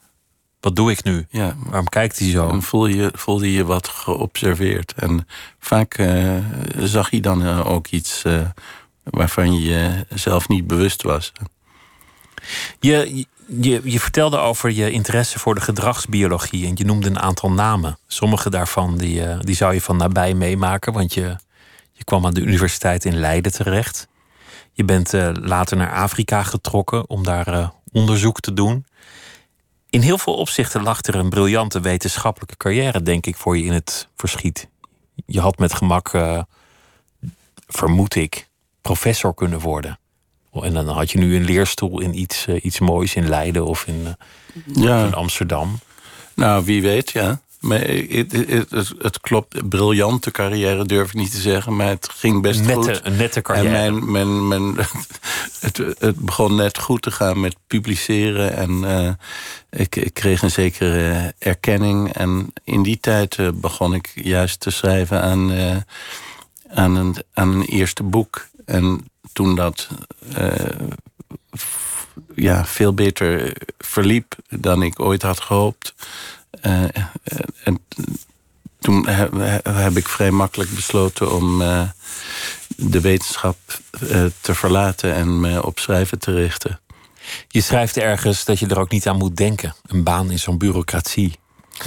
Wat 0.66 0.76
doe 0.76 0.90
ik 0.90 1.04
nu? 1.04 1.26
ja. 1.30 1.56
Waarom 1.58 1.88
kijkt 1.88 2.18
hij 2.18 2.30
zo? 2.30 2.48
Dan 2.48 2.62
voel 2.62 2.86
je, 2.86 3.10
voelde 3.14 3.52
je 3.52 3.64
wat 3.64 3.88
geobserveerd. 3.88 4.92
En 4.96 5.26
vaak 5.58 5.94
eh, 5.94 6.36
zag 6.78 7.10
hij 7.10 7.20
dan 7.20 7.44
eh, 7.44 7.66
ook 7.66 7.86
iets 7.86 8.24
eh, 8.24 8.40
waarvan 9.02 9.60
je 9.60 10.06
zelf 10.14 10.48
niet 10.48 10.66
bewust 10.66 11.02
was. 11.02 11.32
Je, 12.80 13.26
je, 13.60 13.80
je 13.84 14.00
vertelde 14.00 14.38
over 14.38 14.70
je 14.70 14.90
interesse 14.90 15.38
voor 15.38 15.54
de 15.54 15.60
gedragsbiologie 15.60 16.66
en 16.66 16.72
je 16.74 16.84
noemde 16.84 17.08
een 17.08 17.20
aantal 17.20 17.50
namen. 17.50 17.98
Sommige 18.06 18.50
daarvan 18.50 18.96
die, 18.96 19.38
die 19.38 19.56
zou 19.56 19.74
je 19.74 19.80
van 19.80 19.96
nabij 19.96 20.34
meemaken, 20.34 20.92
want 20.92 21.14
je, 21.14 21.36
je 21.92 22.04
kwam 22.04 22.26
aan 22.26 22.34
de 22.34 22.42
universiteit 22.42 23.04
in 23.04 23.16
Leiden 23.16 23.52
terecht. 23.52 24.08
Je 24.72 24.84
bent 24.84 25.12
later 25.40 25.76
naar 25.76 25.92
Afrika 25.92 26.42
getrokken 26.42 27.08
om 27.08 27.24
daar 27.24 27.72
onderzoek 27.92 28.40
te 28.40 28.52
doen. 28.52 28.84
In 29.90 30.00
heel 30.00 30.18
veel 30.18 30.34
opzichten 30.34 30.82
lag 30.82 31.02
er 31.02 31.14
een 31.14 31.28
briljante 31.28 31.80
wetenschappelijke 31.80 32.56
carrière, 32.56 33.02
denk 33.02 33.26
ik, 33.26 33.36
voor 33.36 33.58
je 33.58 33.64
in 33.64 33.72
het 33.72 34.08
verschiet. 34.16 34.68
Je 35.26 35.40
had 35.40 35.58
met 35.58 35.74
gemak, 35.74 36.08
eh, 36.14 36.42
vermoed 37.66 38.14
ik, 38.14 38.48
professor 38.82 39.34
kunnen 39.34 39.60
worden. 39.60 39.98
En 40.52 40.72
dan 40.74 40.88
had 40.88 41.10
je 41.10 41.18
nu 41.18 41.36
een 41.36 41.44
leerstoel 41.44 42.00
in 42.00 42.18
iets, 42.18 42.46
eh, 42.46 42.64
iets 42.64 42.78
moois 42.78 43.14
in 43.14 43.28
Leiden 43.28 43.66
of 43.66 43.86
in, 43.86 44.06
eh, 44.06 44.82
Ja, 44.82 45.04
in 45.04 45.14
Amsterdam. 45.14 45.78
nou 46.34 46.64
wie 46.64 46.82
weet, 46.82 47.10
ja. 47.10 47.40
Maar 47.60 47.80
het, 47.80 48.32
het, 48.32 48.92
het, 48.98 49.20
klopt, 49.20 49.68
briljante 49.68 50.30
carrière 50.30 50.84
durf 50.84 51.08
ik 51.08 51.14
niet 51.14 51.30
te 51.30 51.40
zeggen, 51.40 51.76
maar 51.76 51.88
het 51.88 52.08
ging 52.08 52.42
best 52.42 52.60
Nette, 52.60 52.94
goed. 52.94 53.00
een 53.04 53.16
nette 53.16 53.42
carrière. 53.42 53.76
En 53.76 54.10
mijn, 54.10 54.10
mijn, 54.10 54.48
mijn, 54.48 54.86
het, 55.60 55.76
het 55.98 56.16
begon 56.16 56.54
net 56.54 56.78
goed 56.78 57.02
te 57.02 57.10
gaan 57.10 57.40
met 57.40 57.56
publiceren. 57.66 58.56
En 58.56 58.84
eh, 58.84 59.12
ik, 59.80 59.96
ik 59.96 60.14
kreeg 60.14 60.42
een 60.42 60.50
zekere 60.50 61.34
erkenning. 61.38 62.12
En 62.12 62.52
in 62.64 62.82
die 62.82 63.00
tijd 63.00 63.36
eh, 63.36 63.48
begon 63.54 63.94
ik 63.94 64.12
juist 64.14 64.60
te 64.60 64.70
schrijven 64.70 65.22
aan, 65.22 65.52
eh, 65.52 65.76
aan, 66.68 66.96
een, 66.96 67.16
aan 67.32 67.54
een 67.54 67.64
eerste 67.64 68.02
boek. 68.02 68.46
En 68.64 69.10
toen 69.32 69.54
dat 69.54 69.88
ja, 72.34 72.64
veel 72.64 72.94
beter 72.94 73.56
verliep 73.78 74.34
dan 74.48 74.82
ik 74.82 75.00
ooit 75.00 75.22
had 75.22 75.40
gehoopt. 75.40 75.94
Eh, 76.66 76.84
eh, 76.84 77.38
en 77.64 77.78
toen 78.78 79.08
heb, 79.08 79.32
heb 79.62 79.96
ik 79.96 80.08
vrij 80.08 80.30
makkelijk 80.30 80.74
besloten 80.74 81.34
om 81.34 81.62
eh, 81.62 81.82
de 82.76 83.00
wetenschap 83.00 83.56
te 84.40 84.54
verlaten 84.54 85.14
en 85.14 85.40
me 85.40 85.66
op 85.66 85.78
schrijven 85.78 86.18
te 86.18 86.32
richten. 86.32 86.80
Je 87.48 87.60
schrijft 87.60 87.96
ergens 87.96 88.44
dat 88.44 88.58
je 88.58 88.66
er 88.66 88.78
ook 88.78 88.90
niet 88.90 89.06
aan 89.06 89.16
moet 89.16 89.36
denken. 89.36 89.74
Een 89.86 90.02
baan 90.02 90.30
in 90.30 90.38
zo'n 90.38 90.58
bureaucratie. 90.58 91.38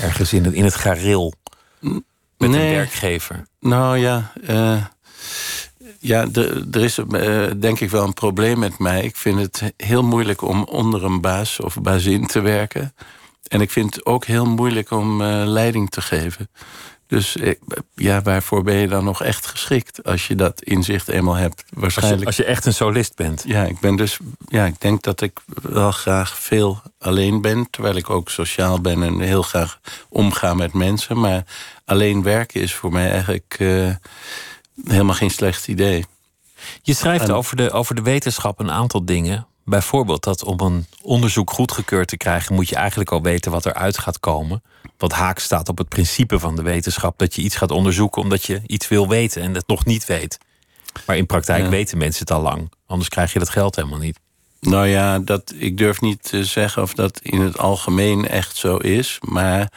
Ergens 0.01 0.33
in 0.33 0.45
het, 0.45 0.53
in 0.53 0.63
het 0.63 0.75
gareel. 0.75 1.33
Met 1.79 2.03
een 2.37 2.51
werkgever. 2.51 3.45
Nou 3.59 3.97
ja, 3.97 4.31
ja 5.99 6.27
er 6.71 6.83
is 6.83 6.99
denk 7.57 7.79
ik 7.79 7.89
wel 7.89 8.03
een 8.03 8.13
probleem 8.13 8.59
met 8.59 8.79
mij. 8.79 9.03
Ik 9.03 9.15
vind 9.15 9.39
het 9.39 9.73
heel 9.77 10.03
moeilijk 10.03 10.41
om 10.41 10.63
onder 10.63 11.03
een 11.03 11.21
baas 11.21 11.59
of 11.59 11.81
bazin 11.81 12.27
te 12.27 12.39
werken. 12.39 12.93
En 13.47 13.61
ik 13.61 13.71
vind 13.71 13.95
het 13.95 14.05
ook 14.05 14.25
heel 14.25 14.45
moeilijk 14.45 14.91
om 14.91 15.21
eh, 15.21 15.43
leiding 15.45 15.89
te 15.89 16.01
geven. 16.01 16.49
Dus 17.07 17.37
ja, 17.95 18.21
waarvoor 18.21 18.63
ben 18.63 18.75
je 18.75 18.87
dan 18.87 19.03
nog 19.03 19.23
echt 19.23 19.45
geschikt 19.45 20.03
als 20.03 20.27
je 20.27 20.35
dat 20.35 20.61
inzicht 20.61 21.07
eenmaal 21.07 21.35
hebt? 21.35 21.63
Als 21.69 21.79
Waarschijnlijk. 21.81 22.19
je, 22.21 22.25
als 22.27 22.35
je 22.35 22.43
echt 22.45 22.65
een 22.65 22.73
solist 22.73 23.15
bent. 23.15 23.43
Ja, 23.47 23.63
ik 23.63 23.79
ben 23.79 23.95
dus. 23.95 24.17
Ja, 24.47 24.65
ik 24.65 24.81
denk 24.81 25.01
dat 25.03 25.21
ik 25.21 25.39
wel 25.61 25.91
graag 25.91 26.37
veel 26.37 26.81
alleen 26.99 27.41
ben. 27.41 27.67
Terwijl 27.69 27.95
ik 27.95 28.09
ook 28.09 28.29
sociaal 28.29 28.81
ben 28.81 29.03
en 29.03 29.19
heel 29.19 29.41
graag 29.41 29.79
omga 30.09 30.53
met 30.53 30.73
mensen. 30.73 31.19
Maar 31.19 31.43
alleen 31.85 32.23
werken 32.23 32.61
is 32.61 32.73
voor 32.73 32.91
mij 32.91 33.09
eigenlijk 33.11 33.55
eh, 33.59 33.89
helemaal 34.85 35.15
geen 35.15 35.31
slecht 35.31 35.67
idee. 35.67 36.05
Je 36.81 36.93
schrijft 36.93 37.23
En- 37.27 37.33
over, 37.35 37.55
de, 37.55 37.71
over 37.71 37.95
de 37.95 38.01
wetenschap 38.01 38.59
een 38.59 38.71
aantal 38.71 39.05
dingen. 39.05 39.47
Bijvoorbeeld 39.69 40.23
dat 40.23 40.43
om 40.43 40.59
een 40.59 40.85
onderzoek 41.01 41.51
goedgekeurd 41.51 42.07
te 42.07 42.17
krijgen, 42.17 42.55
moet 42.55 42.69
je 42.69 42.75
eigenlijk 42.75 43.11
al 43.11 43.21
weten 43.21 43.51
wat 43.51 43.65
eruit 43.65 43.97
gaat 43.97 44.19
komen. 44.19 44.63
Wat 44.97 45.11
haak 45.11 45.39
staat 45.39 45.69
op 45.69 45.77
het 45.77 45.89
principe 45.89 46.39
van 46.39 46.55
de 46.55 46.61
wetenschap: 46.61 47.17
dat 47.17 47.35
je 47.35 47.41
iets 47.41 47.55
gaat 47.55 47.71
onderzoeken 47.71 48.21
omdat 48.21 48.45
je 48.45 48.61
iets 48.65 48.87
wil 48.87 49.07
weten 49.07 49.41
en 49.41 49.53
het 49.53 49.67
nog 49.67 49.85
niet 49.85 50.05
weet. 50.05 50.37
Maar 51.05 51.17
in 51.17 51.25
praktijk 51.25 51.63
Ja. 51.63 51.69
weten 51.69 51.97
mensen 51.97 52.21
het 52.21 52.31
al 52.31 52.41
lang. 52.41 52.71
Anders 52.85 53.09
krijg 53.09 53.33
je 53.33 53.39
dat 53.39 53.49
geld 53.49 53.75
helemaal 53.75 53.99
niet. 53.99 54.19
Nou 54.59 54.87
ja, 54.87 55.19
dat, 55.19 55.53
ik 55.55 55.77
durf 55.77 56.01
niet 56.01 56.23
te 56.23 56.43
zeggen 56.43 56.81
of 56.81 56.93
dat 56.93 57.19
in 57.23 57.41
het 57.41 57.57
algemeen 57.57 58.27
echt 58.27 58.55
zo 58.55 58.77
is. 58.77 59.19
Maar 59.21 59.71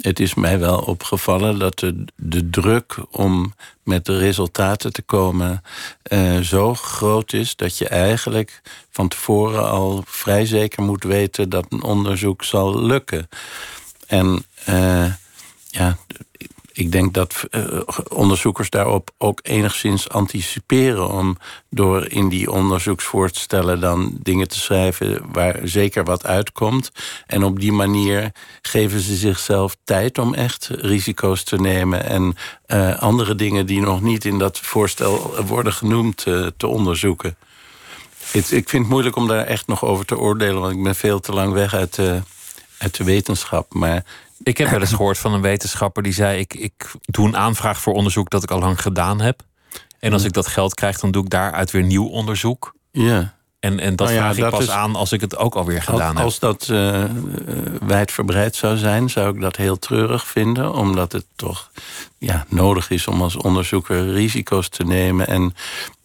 het 0.00 0.20
is 0.20 0.34
mij 0.34 0.58
wel 0.58 0.78
opgevallen 0.78 1.58
dat 1.58 1.78
de, 2.16 2.50
druk 2.50 2.96
om 3.10 3.54
met 3.82 4.04
de 4.04 4.18
resultaten 4.18 4.92
te 4.92 5.02
komen 5.02 5.62
eh, 6.02 6.38
zo 6.38 6.74
groot 6.74 7.32
is 7.32 7.56
dat 7.56 7.78
je 7.78 7.88
eigenlijk 7.88 8.60
van 8.90 9.08
tevoren 9.08 9.70
al 9.70 10.02
vrij 10.06 10.46
zeker 10.46 10.82
moet 10.82 11.04
weten 11.04 11.48
dat 11.48 11.66
een 11.68 11.82
onderzoek 11.82 12.44
zal 12.44 12.82
lukken. 12.82 13.28
En 14.06 14.44
eh, 14.64 15.12
ja, 15.66 15.98
ik 16.78 16.92
denk 16.92 17.14
dat 17.14 17.44
eh, 17.50 17.80
onderzoekers 18.08 18.70
daarop 18.70 19.10
ook 19.18 19.40
enigszins 19.42 20.08
anticiperen 20.08 21.08
om 21.08 21.38
door 21.70 22.08
in 22.10 22.28
die 22.28 22.50
onderzoeksvoorstellen 22.50 23.80
dan 23.80 24.16
dingen 24.22 24.48
te 24.48 24.58
schrijven 24.58 25.22
waar 25.32 25.60
zeker 25.62 26.04
wat 26.04 26.26
uitkomt. 26.26 26.90
En 27.26 27.44
op 27.44 27.60
die 27.60 27.72
manier 27.72 28.32
geven 28.62 29.00
ze 29.00 29.16
zichzelf 29.16 29.76
tijd 29.84 30.18
om 30.18 30.34
echt 30.34 30.68
risico's 30.72 31.42
te 31.44 31.56
nemen 31.56 32.04
en 32.04 32.36
eh, 32.66 32.98
andere 32.98 33.34
dingen 33.34 33.66
die 33.66 33.80
nog 33.80 34.00
niet 34.00 34.24
in 34.24 34.38
dat 34.38 34.58
voorstel 34.58 35.44
worden 35.46 35.72
genoemd 35.72 36.26
eh, 36.26 36.46
te 36.56 36.66
onderzoeken. 36.66 37.36
Ik 38.32 38.44
vind 38.44 38.70
het 38.70 38.88
moeilijk 38.88 39.16
om 39.16 39.28
daar 39.28 39.44
echt 39.44 39.66
nog 39.66 39.84
over 39.84 40.04
te 40.04 40.18
oordelen, 40.18 40.60
want 40.60 40.76
ik 40.76 40.82
ben 40.82 40.94
veel 40.94 41.20
te 41.20 41.32
lang 41.32 41.52
weg 41.52 41.74
uit 41.74 41.94
de, 41.94 42.22
uit 42.78 42.96
de 42.96 43.04
wetenschap. 43.04 43.74
Maar 43.74 44.04
Ik 44.42 44.58
heb 44.58 44.68
wel 44.68 44.80
eens 44.80 44.92
gehoord 44.92 45.18
van 45.18 45.32
een 45.32 45.40
wetenschapper 45.40 46.02
die 46.02 46.12
zei: 46.12 46.38
ik, 46.38 46.54
ik 46.54 46.90
doe 47.00 47.26
een 47.26 47.36
aanvraag 47.36 47.80
voor 47.80 47.92
onderzoek 47.92 48.30
dat 48.30 48.42
ik 48.42 48.50
al 48.50 48.58
lang 48.58 48.82
gedaan 48.82 49.20
heb. 49.20 49.42
En 49.98 50.12
als 50.12 50.24
ik 50.24 50.32
dat 50.32 50.46
geld 50.46 50.74
krijg, 50.74 50.98
dan 50.98 51.10
doe 51.10 51.24
ik 51.24 51.30
daaruit 51.30 51.70
weer 51.70 51.82
nieuw 51.82 52.06
onderzoek. 52.06 52.74
ja. 52.90 53.36
En, 53.60 53.80
en 53.80 53.96
dat 53.96 54.06
Nou 54.06 54.18
ja, 54.18 54.24
vraag 54.24 54.36
ik 54.36 54.42
dat 54.42 54.50
pas 54.50 54.62
is- 54.62 54.70
aan 54.70 54.94
als 54.94 55.12
ik 55.12 55.20
het 55.20 55.36
ook 55.36 55.54
alweer 55.54 55.82
gedaan 55.82 56.16
Als, 56.16 56.24
als 56.24 56.38
dat 56.38 56.68
eh, 56.68 57.04
wijdverbreid 57.80 58.56
zou 58.56 58.76
zijn, 58.76 59.10
zou 59.10 59.34
ik 59.34 59.40
dat 59.40 59.56
heel 59.56 59.78
treurig 59.78 60.26
vinden. 60.26 60.72
Omdat 60.74 61.12
het 61.12 61.24
toch 61.36 61.70
ja, 62.18 62.46
nodig 62.48 62.90
is 62.90 63.06
om 63.06 63.22
als 63.22 63.36
onderzoeker 63.36 64.12
risico's 64.12 64.68
te 64.68 64.84
nemen. 64.84 65.26
En 65.26 65.54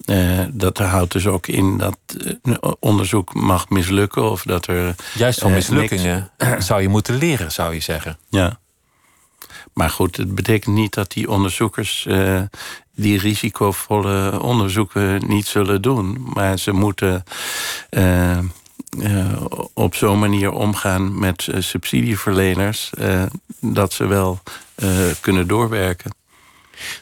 eh, 0.05 0.45
dat 0.51 0.77
houdt 0.77 1.11
dus 1.11 1.27
ook 1.27 1.47
in 1.47 1.77
dat 1.77 1.97
eh, 2.43 2.71
onderzoek 2.79 3.33
mag 3.33 3.69
mislukken. 3.69 4.31
Of 4.31 4.43
dat 4.43 4.67
er. 4.67 4.85
heb. 4.85 5.01
Juist 5.13 5.39
van 5.39 5.51
mislukkingen 5.51 6.31
zou 6.57 6.81
je 6.81 6.87
moeten 6.89 7.15
leren, 7.17 7.51
zou 7.51 7.73
je 7.73 7.79
zeggen. 7.79 8.17
Ja. 8.29 8.59
Maar 9.73 9.89
goed, 9.89 10.17
het 10.17 10.35
betekent 10.35 10.75
niet 10.75 10.93
dat 10.93 11.11
die 11.11 11.29
onderzoekers 11.29 12.07
die 12.95 13.19
risicovolle 13.19 14.41
onderzoeken 14.41 15.27
niet 15.27 15.45
zullen 15.45 15.81
doen. 15.81 16.25
Maar 16.33 16.59
ze 16.59 16.71
moeten 16.71 17.23
eh, 17.89 18.37
eh, 18.37 18.45
op 19.73 19.95
zo'n 19.95 20.19
manier 20.19 20.51
omgaan 20.51 21.19
met 21.19 21.47
eh, 21.47 21.61
subsidieverleners 21.61 22.89
dat 23.59 23.93
ze 23.93 24.07
wel 24.07 24.39
kunnen 25.21 25.47
doorwerken. 25.47 26.15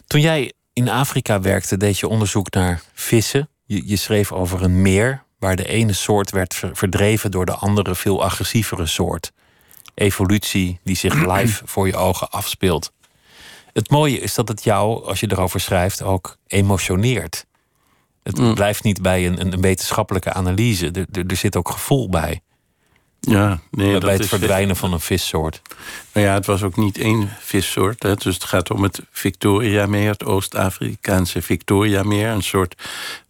Toen 0.08 0.22
jij 0.22 0.54
in 0.74 0.90
Afrika 0.90 1.42
werkte, 1.42 1.78
deed 1.78 2.00
je 2.00 2.08
onderzoek 2.08 2.52
naar 2.52 2.82
vissen. 2.94 3.50
Je, 3.66 3.88
je 3.88 3.96
schreef 3.96 4.32
over 4.32 4.64
een 4.64 4.82
meer 4.82 5.24
waar 5.40 5.56
de 5.56 5.68
ene 5.68 5.94
soort 5.94 6.32
werd 6.32 6.54
ver- 6.54 6.76
verdreven 6.76 7.32
door 7.32 7.46
de 7.46 7.56
andere, 7.56 7.96
veel 7.96 8.24
agressievere 8.24 8.86
soort. 8.86 9.32
Evolutie 9.94 10.80
die 10.84 10.96
zich 10.96 11.14
live 11.14 11.62
voor 11.66 11.88
je 11.88 11.96
ogen 11.96 12.30
afspeelt. 12.30 12.92
Het 13.74 13.90
mooie 13.90 14.20
is 14.20 14.36
dat 14.36 14.48
het 14.48 14.64
jou, 14.64 15.06
als 15.06 15.20
je 15.20 15.32
erover 15.32 15.60
schrijft, 15.60 16.02
ook 16.02 16.38
emotioneert. 16.48 17.46
Het 18.24 18.38
Mm. 18.38 18.54
blijft 18.54 18.84
niet 18.84 19.02
bij 19.02 19.26
een, 19.28 19.42
een, 19.42 19.54
een 19.54 19.62
wetenschappelijke 19.62 20.34
analyse. 20.34 20.92
Er, 20.92 21.06
er, 21.12 21.26
er 21.28 21.36
zit 21.36 21.56
ook 21.56 21.70
gevoel 21.70 22.10
bij. 22.10 22.42
Ja, 23.20 23.60
nee, 23.72 23.98
bij 23.98 24.14
het 24.14 24.28
verdwijnen 24.28 24.76
van 24.76 24.94
een 24.94 25.00
vissoort. 25.00 25.62
Nou 26.14 26.28
ja, 26.28 26.34
het 26.34 26.46
was 26.46 26.64
ook 26.64 26.76
niet 26.76 26.98
één 26.98 27.30
vissoort. 27.40 28.04
Hè. 28.04 28.16
Dus 28.16 28.34
het 28.34 28.44
gaat 28.44 28.72
om 28.72 28.84
het 28.84 29.02
Victoriameer, 29.12 30.10
het 30.10 30.24
Oost-Afrikaanse 30.24 31.42
Victoriameer. 31.42 32.28
Een 32.30 32.44
soort 32.44 32.84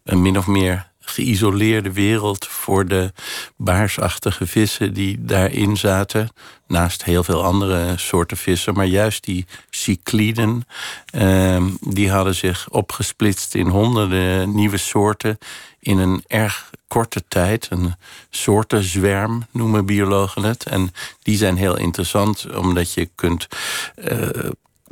een 0.03 0.21
min 0.21 0.37
of 0.37 0.47
meer 0.47 0.90
geïsoleerde 1.01 1.91
wereld 1.91 2.47
voor 2.47 2.87
de 2.87 3.13
baarsachtige 3.57 4.47
vissen 4.47 4.93
die 4.93 5.17
daarin 5.19 5.77
zaten. 5.77 6.29
Naast 6.67 7.03
heel 7.03 7.23
veel 7.23 7.43
andere 7.43 7.93
soorten 7.97 8.37
vissen. 8.37 8.73
Maar 8.73 8.85
juist 8.85 9.23
die 9.23 9.45
cycliden, 9.69 10.67
eh, 11.05 11.65
die 11.79 12.11
hadden 12.11 12.35
zich 12.35 12.69
opgesplitst 12.69 13.55
in 13.55 13.67
honderden 13.67 14.55
nieuwe 14.55 14.77
soorten 14.77 15.37
in 15.79 15.97
een 15.97 16.23
erg 16.27 16.69
korte 16.87 17.23
tijd. 17.27 17.67
Een 17.69 17.95
soortenzwerm 18.29 19.43
noemen 19.51 19.85
biologen 19.85 20.43
het. 20.43 20.63
En 20.65 20.93
die 21.23 21.37
zijn 21.37 21.57
heel 21.57 21.77
interessant 21.77 22.55
omdat 22.55 22.93
je 22.93 23.09
kunt 23.15 23.47
uh, 23.95 24.27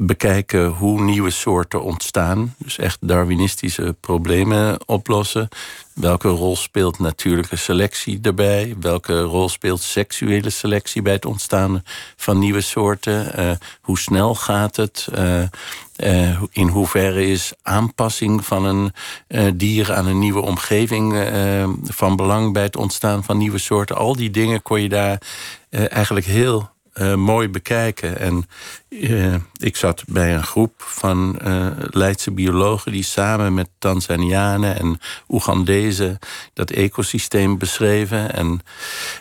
bekijken 0.01 0.67
hoe 0.67 1.01
nieuwe 1.01 1.29
soorten 1.29 1.83
ontstaan. 1.83 2.55
Dus 2.57 2.77
echt 2.77 2.97
Darwinistische 3.01 3.95
problemen 3.99 4.79
oplossen. 4.85 5.47
Welke 5.93 6.27
rol 6.27 6.55
speelt 6.55 6.99
natuurlijke 6.99 7.55
selectie 7.55 8.19
daarbij? 8.19 8.75
Welke 8.79 9.21
rol 9.21 9.49
speelt 9.49 9.81
seksuele 9.81 10.49
selectie 10.49 11.01
bij 11.01 11.13
het 11.13 11.25
ontstaan 11.25 11.83
van 12.15 12.39
nieuwe 12.39 12.61
soorten? 12.61 13.39
Uh, 13.39 13.51
hoe 13.81 13.99
snel 13.99 14.35
gaat 14.35 14.75
het? 14.75 15.07
Uh, 15.15 15.41
uh, 15.97 16.41
in 16.51 16.67
hoeverre 16.67 17.25
is 17.25 17.53
aanpassing 17.61 18.45
van 18.45 18.65
een 18.65 18.93
dier 19.57 19.93
aan 19.93 20.07
een 20.07 20.19
nieuwe 20.19 20.41
omgeving 20.41 21.29
van 21.83 22.15
belang 22.15 22.53
bij 22.53 22.63
het 22.63 22.75
ontstaan 22.75 23.23
van 23.23 23.37
nieuwe 23.37 23.57
soorten? 23.57 23.95
Al 23.95 24.15
die 24.15 24.29
dingen 24.29 24.61
kon 24.61 24.81
je 24.81 24.89
daar 24.89 25.21
eigenlijk 25.69 26.25
heel 26.25 26.69
uh, 26.99 27.15
mooi 27.15 27.49
bekijken. 27.49 28.19
En 28.19 28.47
uh, 28.89 29.35
ik 29.57 29.75
zat 29.75 30.03
bij 30.07 30.35
een 30.35 30.43
groep 30.43 30.73
van 30.77 31.39
uh, 31.43 31.67
Leidse 31.77 32.31
biologen 32.31 32.91
die 32.91 33.03
samen 33.03 33.53
met 33.53 33.69
Tanzanianen 33.79 34.79
en 34.79 34.99
Oegandezen 35.29 36.19
dat 36.53 36.71
ecosysteem 36.71 37.57
beschreven. 37.57 38.33
En 38.33 38.61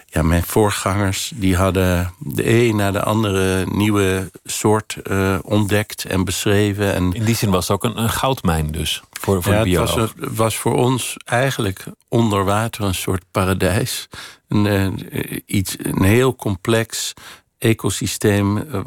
ja, 0.07 0.23
mijn 0.23 0.43
voorgangers 0.43 1.33
die 1.35 1.57
hadden 1.57 2.13
de 2.19 2.69
een 2.69 2.77
na 2.77 2.91
de 2.91 3.03
andere 3.03 3.67
nieuwe 3.67 4.31
soort 4.45 4.97
ontdekt 5.43 6.05
en 6.05 6.25
beschreven. 6.25 6.95
En 6.95 7.13
In 7.13 7.25
die 7.25 7.37
zin 7.37 7.51
was 7.51 7.69
het 7.69 7.77
ook 7.77 7.85
een, 7.85 8.03
een 8.03 8.11
goudmijn 8.11 8.71
dus 8.71 9.03
voor, 9.11 9.43
voor 9.43 9.53
ja, 9.53 9.59
de 9.59 9.65
bioloog. 9.65 9.95
Het 9.95 10.13
was, 10.17 10.29
was, 10.33 10.57
voor 10.57 10.75
ons 10.75 11.17
eigenlijk 11.25 11.85
onder 12.09 12.45
water 12.45 12.85
een 12.85 12.95
soort 12.95 13.25
paradijs. 13.31 14.09
Een, 14.49 15.09
iets, 15.47 15.77
een 15.79 16.03
heel 16.03 16.37
complex 16.37 17.15
ecosysteem 17.59 18.57
eh, 18.59 18.81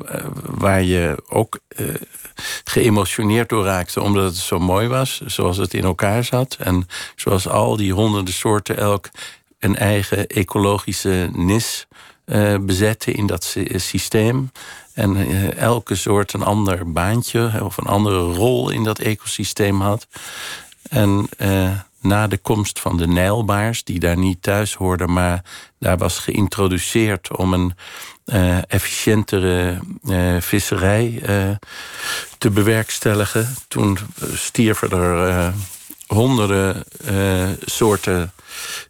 waar 0.43 0.83
je 0.83 1.23
ook 1.29 1.59
uh, 1.77 1.95
geëmotioneerd 2.63 3.49
door 3.49 3.65
raakte, 3.65 4.01
omdat 4.01 4.23
het 4.23 4.35
zo 4.35 4.59
mooi 4.59 4.87
was, 4.87 5.21
zoals 5.25 5.57
het 5.57 5.73
in 5.73 5.83
elkaar 5.83 6.23
zat. 6.23 6.55
En 6.59 6.87
zoals 7.15 7.47
al 7.47 7.77
die 7.77 7.93
honderden 7.93 8.33
soorten 8.33 8.77
elk 8.77 9.09
een 9.59 9.75
eigen 9.75 10.27
ecologische 10.27 11.29
nis 11.33 11.87
uh, 12.25 12.55
bezetten 12.61 13.13
in 13.13 13.27
dat 13.27 13.55
systeem. 13.75 14.51
En 14.93 15.15
elke 15.57 15.95
soort 15.95 16.33
een 16.33 16.43
ander 16.43 16.91
baantje 16.91 17.51
of 17.63 17.77
een 17.77 17.85
andere 17.85 18.19
rol 18.19 18.69
in 18.69 18.83
dat 18.83 18.99
ecosysteem 18.99 19.81
had. 19.81 20.07
En 20.89 21.29
na 22.01 22.27
de 22.27 22.37
komst 22.37 22.79
van 22.79 22.97
de 22.97 23.07
Nijlbaars, 23.07 23.83
die 23.83 23.99
daar 23.99 24.17
niet 24.17 24.41
thuis 24.41 24.73
hoorden, 24.73 25.13
maar 25.13 25.43
daar 25.79 25.97
was 25.97 26.19
geïntroduceerd 26.19 27.37
om 27.37 27.53
een 27.53 27.73
uh, 28.33 28.57
efficiëntere 28.67 29.79
uh, 30.03 30.35
visserij 30.39 31.21
uh, 31.29 31.55
te 32.37 32.49
bewerkstelligen. 32.49 33.55
Toen 33.67 33.97
stierven 34.33 34.91
er 34.91 35.53
honderden 36.07 36.83
soorten 37.65 38.31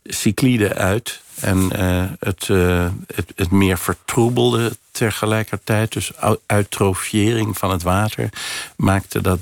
cycliden 0.04 0.74
uit. 0.74 1.22
En 1.39 1.72
het, 2.20 2.48
het, 3.16 3.32
het 3.36 3.52
meer 3.52 3.78
vertroebelde 3.78 4.72
tegelijkertijd. 4.92 5.92
Dus 5.92 6.12
eutrofiëring 6.46 7.58
van 7.58 7.72
het 7.72 7.84
water 7.84 8.30
maakte 8.76 9.22
dat 9.22 9.39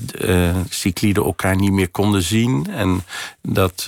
cycliden 0.70 1.24
elkaar 1.24 1.56
niet 1.56 1.72
meer 1.72 1.89
konden 1.89 2.24
zien. 2.24 2.68
En 2.70 3.04
dat 3.41 3.88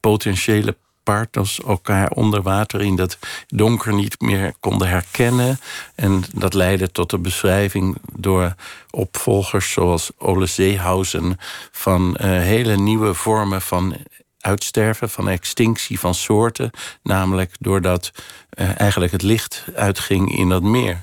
potentiële 0.00 0.76
partners 1.02 1.60
elkaar 1.60 2.10
onder 2.10 2.42
water 2.42 2.80
in 2.80 2.96
dat 2.96 3.18
donker 3.46 3.94
niet 3.94 4.20
meer 4.20 4.54
konden 4.60 4.88
herkennen. 4.88 5.58
En 5.94 6.22
dat 6.34 6.54
leidde 6.54 6.92
tot 6.92 7.10
de 7.10 7.18
beschrijving 7.18 7.96
door 8.12 8.54
opvolgers 8.90 9.72
zoals 9.72 10.10
Ole 10.18 10.46
Zeehausen 10.46 11.36
van 11.70 12.16
uh, 12.20 12.26
hele 12.26 12.76
nieuwe 12.76 13.14
vormen 13.14 13.62
van 13.62 13.96
uitsterven, 14.40 15.10
van 15.10 15.28
extinctie 15.28 16.00
van 16.00 16.14
soorten. 16.14 16.70
Namelijk 17.02 17.54
doordat 17.58 18.10
uh, 18.54 18.80
eigenlijk 18.80 19.12
het 19.12 19.22
licht 19.22 19.64
uitging 19.74 20.36
in 20.36 20.48
dat 20.48 20.62
meer. 20.62 21.02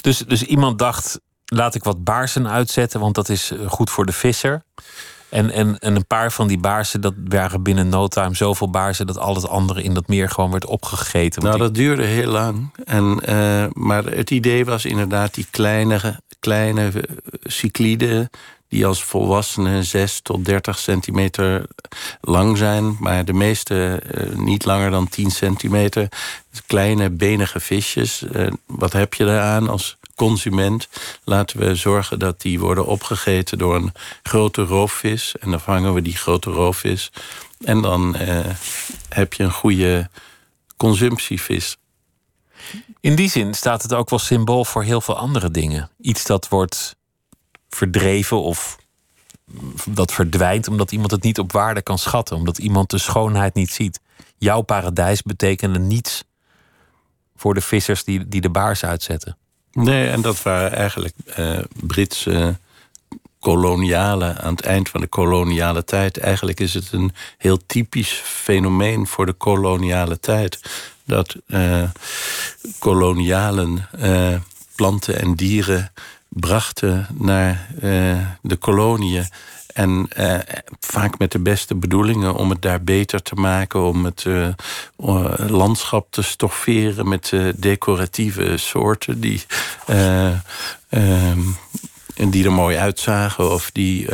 Dus, 0.00 0.18
dus 0.18 0.42
iemand 0.42 0.78
dacht, 0.78 1.20
laat 1.44 1.74
ik 1.74 1.84
wat 1.84 2.04
baarsen 2.04 2.48
uitzetten, 2.48 3.00
want 3.00 3.14
dat 3.14 3.28
is 3.28 3.50
eh, 3.50 3.70
goed 3.70 3.90
voor 3.90 4.06
de 4.06 4.12
visser. 4.12 4.62
En, 5.28 5.50
en, 5.50 5.78
en 5.78 5.96
een 5.96 6.06
paar 6.06 6.32
van 6.32 6.48
die 6.48 6.58
baarsen, 6.58 7.00
dat 7.00 7.14
waren 7.28 7.62
binnen 7.62 7.88
no 7.88 8.08
time 8.08 8.34
zoveel 8.34 8.70
baarsen 8.70 9.06
dat 9.06 9.18
al 9.18 9.34
het 9.34 9.48
andere 9.48 9.82
in 9.82 9.94
dat 9.94 10.08
meer 10.08 10.30
gewoon 10.30 10.50
werd 10.50 10.66
opgegeten. 10.66 11.42
Nou, 11.42 11.58
dat 11.58 11.74
duurde 11.74 12.04
heel 12.04 12.30
lang. 12.30 12.70
En, 12.84 13.18
uh, 13.28 13.64
maar 13.72 14.04
het 14.04 14.30
idee 14.30 14.64
was 14.64 14.84
inderdaad 14.84 15.34
die 15.34 15.46
kleine, 15.50 16.20
kleine 16.40 16.90
eh, 16.90 17.02
cycliden 17.42 18.30
die 18.68 18.86
als 18.86 19.04
volwassenen 19.04 19.84
6 19.84 20.20
tot 20.20 20.44
30 20.44 20.78
centimeter 20.78 21.66
lang 22.20 22.56
zijn, 22.56 22.96
maar 23.00 23.24
de 23.24 23.32
meeste 23.32 24.02
uh, 24.14 24.36
niet 24.36 24.64
langer 24.64 24.90
dan 24.90 25.08
10 25.08 25.30
centimeter. 25.30 26.08
Kleine 26.66 27.10
benige 27.10 27.60
visjes. 27.60 28.24
Uh, 28.32 28.46
wat 28.66 28.92
heb 28.92 29.14
je 29.14 29.24
daaraan 29.24 29.68
als 29.68 29.96
consument. 30.16 30.88
Laten 31.24 31.58
we 31.58 31.74
zorgen 31.74 32.18
dat 32.18 32.40
die 32.40 32.60
worden 32.60 32.86
opgegeten 32.86 33.58
door 33.58 33.74
een 33.74 33.92
grote 34.22 34.62
roofvis. 34.62 35.36
En 35.36 35.50
dan 35.50 35.60
vangen 35.60 35.94
we 35.94 36.02
die 36.02 36.16
grote 36.16 36.50
roofvis. 36.50 37.10
En 37.64 37.82
dan 37.82 38.16
eh, 38.16 38.38
heb 39.08 39.32
je 39.32 39.42
een 39.42 39.52
goede 39.52 40.10
consumptievis. 40.76 41.76
In 43.00 43.14
die 43.14 43.30
zin 43.30 43.54
staat 43.54 43.82
het 43.82 43.94
ook 43.94 44.10
wel 44.10 44.18
symbool 44.18 44.64
voor 44.64 44.82
heel 44.82 45.00
veel 45.00 45.16
andere 45.16 45.50
dingen. 45.50 45.90
Iets 46.00 46.24
dat 46.24 46.48
wordt 46.48 46.96
verdreven 47.68 48.42
of 48.42 48.78
dat 49.84 50.12
verdwijnt 50.12 50.68
omdat 50.68 50.92
iemand 50.92 51.10
het 51.10 51.22
niet 51.22 51.38
op 51.38 51.52
waarde 51.52 51.82
kan 51.82 51.98
schatten, 51.98 52.36
omdat 52.36 52.58
iemand 52.58 52.90
de 52.90 52.98
schoonheid 52.98 53.54
niet 53.54 53.70
ziet. 53.70 54.00
Jouw 54.38 54.60
paradijs 54.60 55.22
betekende 55.22 55.78
niets 55.78 56.24
voor 57.36 57.54
de 57.54 57.60
vissers 57.60 58.04
die, 58.04 58.28
die 58.28 58.40
de 58.40 58.50
baars 58.50 58.84
uitzetten. 58.84 59.36
Nee, 59.76 60.08
en 60.08 60.20
dat 60.20 60.42
waren 60.42 60.72
eigenlijk 60.72 61.14
uh, 61.38 61.58
Britse 61.80 62.56
kolonialen 63.38 64.38
aan 64.38 64.54
het 64.54 64.64
eind 64.64 64.88
van 64.88 65.00
de 65.00 65.06
koloniale 65.06 65.84
tijd. 65.84 66.18
Eigenlijk 66.18 66.60
is 66.60 66.74
het 66.74 66.92
een 66.92 67.12
heel 67.38 67.58
typisch 67.66 68.20
fenomeen 68.24 69.06
voor 69.06 69.26
de 69.26 69.32
koloniale 69.32 70.20
tijd. 70.20 70.60
Dat 71.04 71.36
uh, 71.46 71.82
kolonialen 72.78 73.88
uh, 73.98 74.34
planten 74.74 75.20
en 75.20 75.34
dieren 75.34 75.92
brachten 76.28 77.06
naar 77.18 77.68
de 78.42 78.56
koloniën 78.58 79.28
en 79.76 80.08
uh, 80.18 80.38
vaak 80.80 81.18
met 81.18 81.32
de 81.32 81.38
beste 81.38 81.74
bedoelingen 81.74 82.34
om 82.34 82.50
het 82.50 82.62
daar 82.62 82.82
beter 82.82 83.22
te 83.22 83.34
maken, 83.34 83.80
om 83.80 84.04
het 84.04 84.24
uh, 84.24 84.48
landschap 85.46 86.06
te 86.10 86.22
stofferen 86.22 87.08
met 87.08 87.32
decoratieve 87.56 88.56
soorten 88.56 89.20
die, 89.20 89.42
um, 90.90 91.56
die 92.30 92.44
er 92.44 92.52
mooi 92.52 92.76
uitzagen 92.76 93.52
of 93.52 93.70
die 93.70 94.08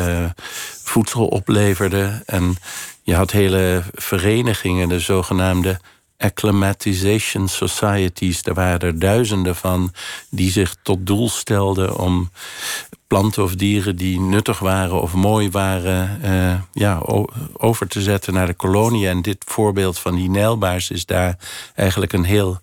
voedsel 0.85 1.27
opleverden. 1.27 2.23
En 2.27 2.57
je 3.03 3.15
had 3.15 3.31
hele 3.31 3.83
verenigingen, 3.93 4.89
de 4.89 5.01
zogenaamde 5.01 5.81
acclimatization 6.23 7.49
societies. 7.49 8.43
Er 8.43 8.55
waren 8.55 8.81
er 8.81 8.99
duizenden 8.99 9.57
van 9.57 9.93
die 10.31 10.51
zich 10.51 10.77
tot 10.83 11.07
doel 11.07 11.29
stelden 11.29 11.97
om 11.99 12.31
planten 13.07 13.43
of 13.43 13.55
dieren 13.55 13.97
die 13.97 14.21
nuttig 14.21 14.59
waren 14.59 15.03
of 15.03 15.15
mooi 15.15 15.51
waren, 15.51 16.21
uh, 16.25 16.61
ja, 16.73 17.03
over 17.53 17.89
te 17.89 18.03
zetten 18.03 18.33
naar 18.33 18.47
de 18.47 18.55
kolonie. 18.55 19.09
En 19.09 19.23
dit 19.23 19.45
voorbeeld 19.47 19.99
van 19.99 20.15
die 20.15 20.31
Nijlbaars 20.31 20.91
is 20.91 21.07
daar 21.07 21.39
eigenlijk 21.75 22.13
een 22.13 22.25
heel 22.25 22.61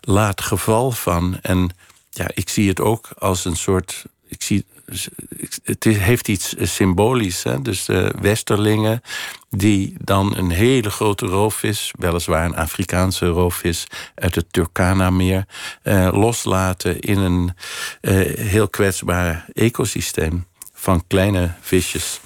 laat 0.00 0.40
geval 0.40 0.90
van. 0.90 1.38
En 1.42 1.70
ja, 2.10 2.30
ik 2.34 2.48
zie 2.48 2.68
het 2.68 2.80
ook 2.80 3.08
als 3.18 3.44
een 3.44 3.56
soort. 3.56 4.04
Ik 4.28 4.42
zie 4.42 4.64
het 5.64 5.84
heeft 5.84 6.28
iets 6.28 6.54
symbolisch. 6.58 7.42
Hè? 7.42 7.62
Dus 7.62 7.86
Westerlingen 8.20 9.02
die 9.50 9.94
dan 10.00 10.36
een 10.36 10.50
hele 10.50 10.90
grote 10.90 11.26
roofvis, 11.26 11.92
weliswaar 11.98 12.44
een 12.44 12.56
Afrikaanse 12.56 13.26
roofvis 13.26 13.86
uit 14.14 14.34
het 14.34 14.52
Turkana-meer, 14.52 15.46
eh, 15.82 16.08
loslaten 16.12 17.00
in 17.00 17.18
een 17.18 17.52
eh, 18.00 18.14
heel 18.38 18.68
kwetsbaar 18.68 19.44
ecosysteem 19.52 20.46
van 20.72 21.04
kleine 21.06 21.54
visjes. 21.60 22.20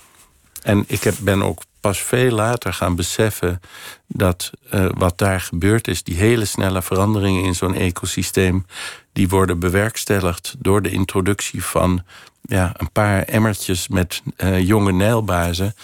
En 0.62 0.84
ik 0.86 1.02
heb, 1.02 1.14
ben 1.20 1.42
ook 1.42 1.62
pas 1.80 1.98
veel 1.98 2.30
later 2.30 2.72
gaan 2.72 2.96
beseffen 2.96 3.60
dat 4.06 4.50
uh, 4.74 4.86
wat 4.90 5.18
daar 5.18 5.40
gebeurd 5.40 5.88
is, 5.88 6.02
die 6.02 6.16
hele 6.16 6.44
snelle 6.44 6.82
veranderingen 6.82 7.44
in 7.44 7.54
zo'n 7.54 7.74
ecosysteem, 7.74 8.66
die 9.12 9.28
worden 9.28 9.58
bewerkstelligd 9.58 10.54
door 10.58 10.82
de 10.82 10.90
introductie 10.90 11.64
van 11.64 12.02
ja, 12.46 12.72
een 12.76 12.92
paar 12.92 13.22
emmertjes 13.22 13.88
met 13.88 14.22
uh, 14.36 14.60
jonge 14.60 14.92
nijlbazen. 14.92 15.74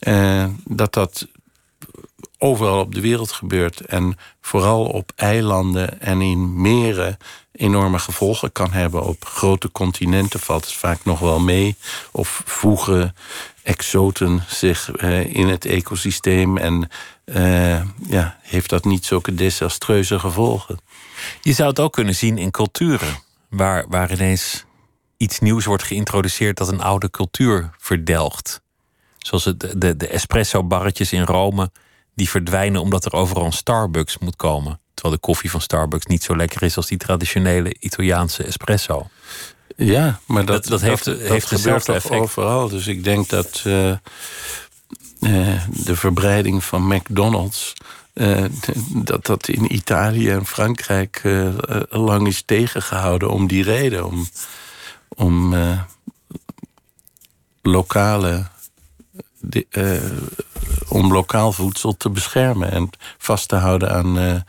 Uh, 0.00 0.44
dat 0.64 0.92
dat 0.92 1.26
overal 2.38 2.80
op 2.80 2.94
de 2.94 3.00
wereld 3.00 3.32
gebeurt. 3.32 3.80
En 3.80 4.16
vooral 4.40 4.84
op 4.84 5.12
eilanden 5.16 6.00
en 6.00 6.20
in 6.20 6.60
meren 6.60 7.16
enorme 7.52 7.98
gevolgen 7.98 8.52
kan 8.52 8.72
hebben. 8.72 9.02
Op 9.02 9.24
grote 9.24 9.72
continenten 9.72 10.40
valt 10.40 10.64
het 10.64 10.74
vaak 10.74 11.04
nog 11.04 11.18
wel 11.18 11.40
mee. 11.40 11.76
Of 12.12 12.42
voegen 12.44 13.16
exoten 13.62 14.44
zich 14.48 15.02
uh, 15.02 15.34
in 15.34 15.48
het 15.48 15.64
ecosysteem 15.64 16.56
en 16.56 16.90
ja, 18.08 18.38
heeft 18.42 18.70
dat 18.70 18.84
niet 18.84 19.04
zulke 19.04 19.34
desastreuze 19.34 20.18
gevolgen. 20.18 20.78
Je 21.40 21.52
zou 21.52 21.68
het 21.68 21.80
ook 21.80 21.92
kunnen 21.92 22.14
zien 22.14 22.38
in 22.38 22.50
culturen, 22.50 23.18
waar, 23.48 23.84
waar 23.88 24.12
ineens 24.12 24.65
iets 25.16 25.38
nieuws 25.38 25.64
wordt 25.64 25.82
geïntroduceerd 25.82 26.56
dat 26.56 26.68
een 26.68 26.80
oude 26.80 27.10
cultuur 27.10 27.70
verdelgt. 27.78 28.60
Zoals 29.18 29.44
het, 29.44 29.74
de, 29.76 29.96
de 29.96 30.08
espresso-barretjes 30.08 31.12
in 31.12 31.22
Rome, 31.22 31.70
die 32.14 32.28
verdwijnen 32.28 32.80
omdat 32.80 33.04
er 33.04 33.12
overal 33.12 33.44
een 33.44 33.52
Starbucks 33.52 34.18
moet 34.18 34.36
komen. 34.36 34.80
Terwijl 34.94 35.14
de 35.14 35.20
koffie 35.20 35.50
van 35.50 35.60
Starbucks 35.60 36.06
niet 36.06 36.22
zo 36.22 36.36
lekker 36.36 36.62
is 36.62 36.76
als 36.76 36.86
die 36.86 36.98
traditionele 36.98 37.76
Italiaanse 37.78 38.42
espresso. 38.42 39.08
Ja, 39.76 40.20
maar 40.26 40.44
dat, 40.44 40.62
dat, 40.62 40.70
dat 40.70 40.80
heeft, 40.80 41.04
dat, 41.04 41.18
heeft 41.18 41.46
gebeurt 41.46 41.88
effect. 41.88 42.14
overal. 42.14 42.68
Dus 42.68 42.86
ik 42.86 43.04
denk 43.04 43.28
dat 43.28 43.62
uh, 43.66 43.88
uh, 43.88 43.98
de 45.68 45.96
verbreiding 45.96 46.64
van 46.64 46.86
McDonald's. 46.86 47.72
Uh, 48.14 48.44
dat 48.88 49.26
dat 49.26 49.48
in 49.48 49.74
Italië 49.74 50.30
en 50.30 50.46
Frankrijk 50.46 51.22
lang 51.90 52.26
is 52.26 52.42
tegengehouden 52.46 53.30
om 53.30 53.46
die 53.46 53.62
reden. 53.62 54.06
Om, 54.06 54.26
om 55.08 55.54
lokale. 57.62 58.46
om 60.88 61.12
lokaal 61.12 61.52
voedsel 61.52 61.96
te 61.96 62.10
beschermen 62.10 62.70
en 62.72 62.90
vast 63.18 63.48
te 63.48 63.56
houden 63.56 63.90
aan 63.90 64.44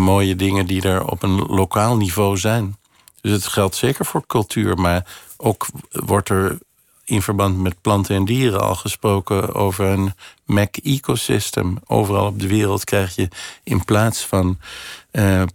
mooie 0.00 0.36
dingen 0.36 0.66
die 0.66 0.82
er 0.82 1.04
op 1.04 1.22
een 1.22 1.36
lokaal 1.46 1.96
niveau 1.96 2.36
zijn. 2.36 2.76
Dus 3.20 3.32
het 3.32 3.46
geldt 3.46 3.76
zeker 3.76 4.04
voor 4.04 4.26
cultuur, 4.26 4.76
maar 4.76 5.06
ook 5.36 5.66
wordt 5.90 6.28
er 6.28 6.58
in 7.04 7.22
verband 7.22 7.58
met 7.58 7.80
planten 7.80 8.16
en 8.16 8.24
dieren 8.24 8.60
al 8.60 8.74
gesproken 8.74 9.54
over 9.54 9.86
een 9.86 10.12
Mac-ecosystem. 10.44 11.78
Overal 11.86 12.26
op 12.26 12.40
de 12.40 12.46
wereld 12.46 12.84
krijg 12.84 13.14
je 13.14 13.28
in 13.62 13.84
plaats 13.84 14.26
van 14.26 14.58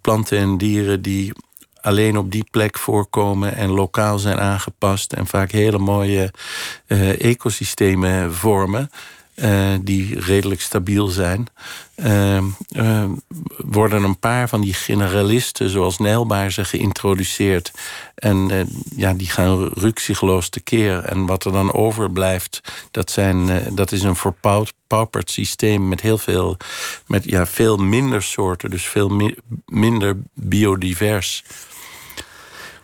planten 0.01 0.37
en 0.37 0.57
dieren 0.57 1.01
die 1.01 1.33
alleen 1.83 2.17
op 2.17 2.31
die 2.31 2.45
plek 2.51 2.77
voorkomen 2.77 3.55
en 3.55 3.69
lokaal 3.69 4.19
zijn 4.19 4.39
aangepast 4.39 5.13
en 5.13 5.27
vaak 5.27 5.51
hele 5.51 5.77
mooie 5.77 6.33
uh, 6.87 7.21
ecosystemen 7.21 8.33
vormen. 8.33 8.89
Uh, 9.35 9.73
die 9.81 10.19
redelijk 10.19 10.61
stabiel 10.61 11.07
zijn. 11.07 11.47
Uh, 11.95 12.37
uh, 12.75 13.03
worden 13.57 14.03
een 14.03 14.19
paar 14.19 14.49
van 14.49 14.61
die 14.61 14.73
generalisten, 14.73 15.69
zoals 15.69 15.97
Nijlbaarzen, 15.97 16.65
geïntroduceerd. 16.65 17.71
En 18.15 18.67
ja, 18.95 19.13
die 19.13 19.29
gaan 19.29 19.67
ruksigloos 19.67 20.49
tekeer. 20.49 20.99
En 20.99 21.25
wat 21.25 21.45
er 21.45 21.51
dan 21.51 21.73
overblijft, 21.73 22.61
dat, 22.91 23.11
zijn, 23.11 23.63
dat 23.75 23.91
is 23.91 24.03
een 24.03 24.15
verpauperd 24.15 25.31
systeem 25.31 25.87
met 25.87 26.01
heel 26.01 26.17
veel, 26.17 26.57
met 27.07 27.23
ja, 27.23 27.45
veel 27.45 27.77
minder 27.77 28.23
soorten, 28.23 28.69
dus 28.69 28.85
veel 28.85 29.09
mi 29.09 29.35
minder 29.65 30.17
biodivers. 30.33 31.43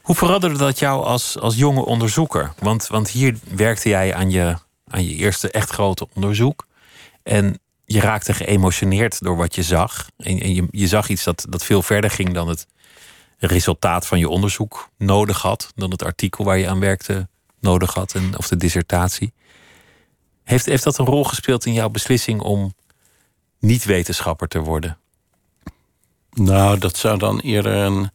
Hoe 0.09 0.17
veranderde 0.17 0.57
dat 0.57 0.79
jou 0.79 1.03
als, 1.03 1.39
als 1.39 1.55
jonge 1.55 1.85
onderzoeker? 1.85 2.53
Want, 2.59 2.87
want 2.87 3.09
hier 3.09 3.37
werkte 3.55 3.89
jij 3.89 4.13
aan 4.15 4.31
je 4.31 4.55
aan 4.87 5.03
je 5.03 5.15
eerste 5.15 5.51
echt 5.51 5.69
grote 5.69 6.07
onderzoek. 6.13 6.67
En 7.23 7.59
je 7.85 7.99
raakte 7.99 8.33
geëmotioneerd 8.33 9.21
door 9.21 9.35
wat 9.35 9.55
je 9.55 9.63
zag. 9.63 10.09
En, 10.17 10.39
en 10.39 10.55
je, 10.55 10.67
je 10.71 10.87
zag 10.87 11.09
iets 11.09 11.23
dat, 11.23 11.45
dat 11.49 11.63
veel 11.63 11.81
verder 11.81 12.09
ging 12.09 12.33
dan 12.33 12.47
het 12.47 12.67
resultaat 13.37 14.07
van 14.07 14.19
je 14.19 14.29
onderzoek 14.29 14.89
nodig 14.97 15.41
had. 15.41 15.71
Dan 15.75 15.91
het 15.91 16.03
artikel 16.03 16.43
waar 16.43 16.57
je 16.57 16.69
aan 16.69 16.79
werkte 16.79 17.27
nodig 17.59 17.93
had. 17.93 18.13
En, 18.13 18.37
of 18.37 18.47
de 18.47 18.57
dissertatie. 18.57 19.33
Heeft, 20.43 20.65
heeft 20.65 20.83
dat 20.83 20.97
een 20.97 21.05
rol 21.05 21.23
gespeeld 21.23 21.65
in 21.65 21.73
jouw 21.73 21.89
beslissing 21.89 22.41
om 22.41 22.73
niet 23.59 23.85
wetenschapper 23.85 24.47
te 24.47 24.59
worden? 24.59 24.98
Nou, 26.39 26.77
dat 26.77 26.97
zou 26.97 27.17
dan 27.17 27.39
eerder 27.39 27.73
een 27.73 28.09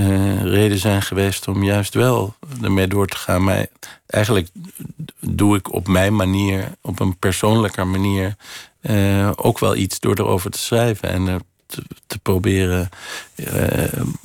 uh, 0.00 0.42
reden 0.42 0.78
zijn 0.78 1.02
geweest 1.02 1.48
om 1.48 1.64
juist 1.64 1.94
wel 1.94 2.34
ermee 2.62 2.86
door 2.86 3.06
te 3.06 3.16
gaan. 3.16 3.44
Maar 3.44 3.66
eigenlijk 4.06 4.48
doe 5.20 5.56
ik 5.56 5.72
op 5.72 5.88
mijn 5.88 6.16
manier, 6.16 6.72
op 6.80 7.00
een 7.00 7.16
persoonlijke 7.18 7.84
manier, 7.84 8.36
uh, 8.82 9.30
ook 9.36 9.58
wel 9.58 9.76
iets 9.76 10.00
door 10.00 10.18
erover 10.18 10.50
te 10.50 10.58
schrijven. 10.58 11.08
En 11.08 11.42
te, 11.66 11.82
te, 12.06 12.18
proberen 12.18 12.88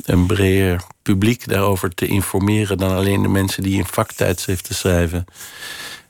een 0.03 0.25
breder 0.25 0.83
publiek 1.01 1.47
daarover 1.47 1.93
te 1.93 2.07
informeren 2.07 2.77
dan 2.77 2.95
alleen 2.95 3.21
de 3.21 3.27
mensen 3.27 3.63
die 3.63 3.77
in 3.77 3.85
vaktijdschriften 3.85 4.75
schrijven. 4.75 5.25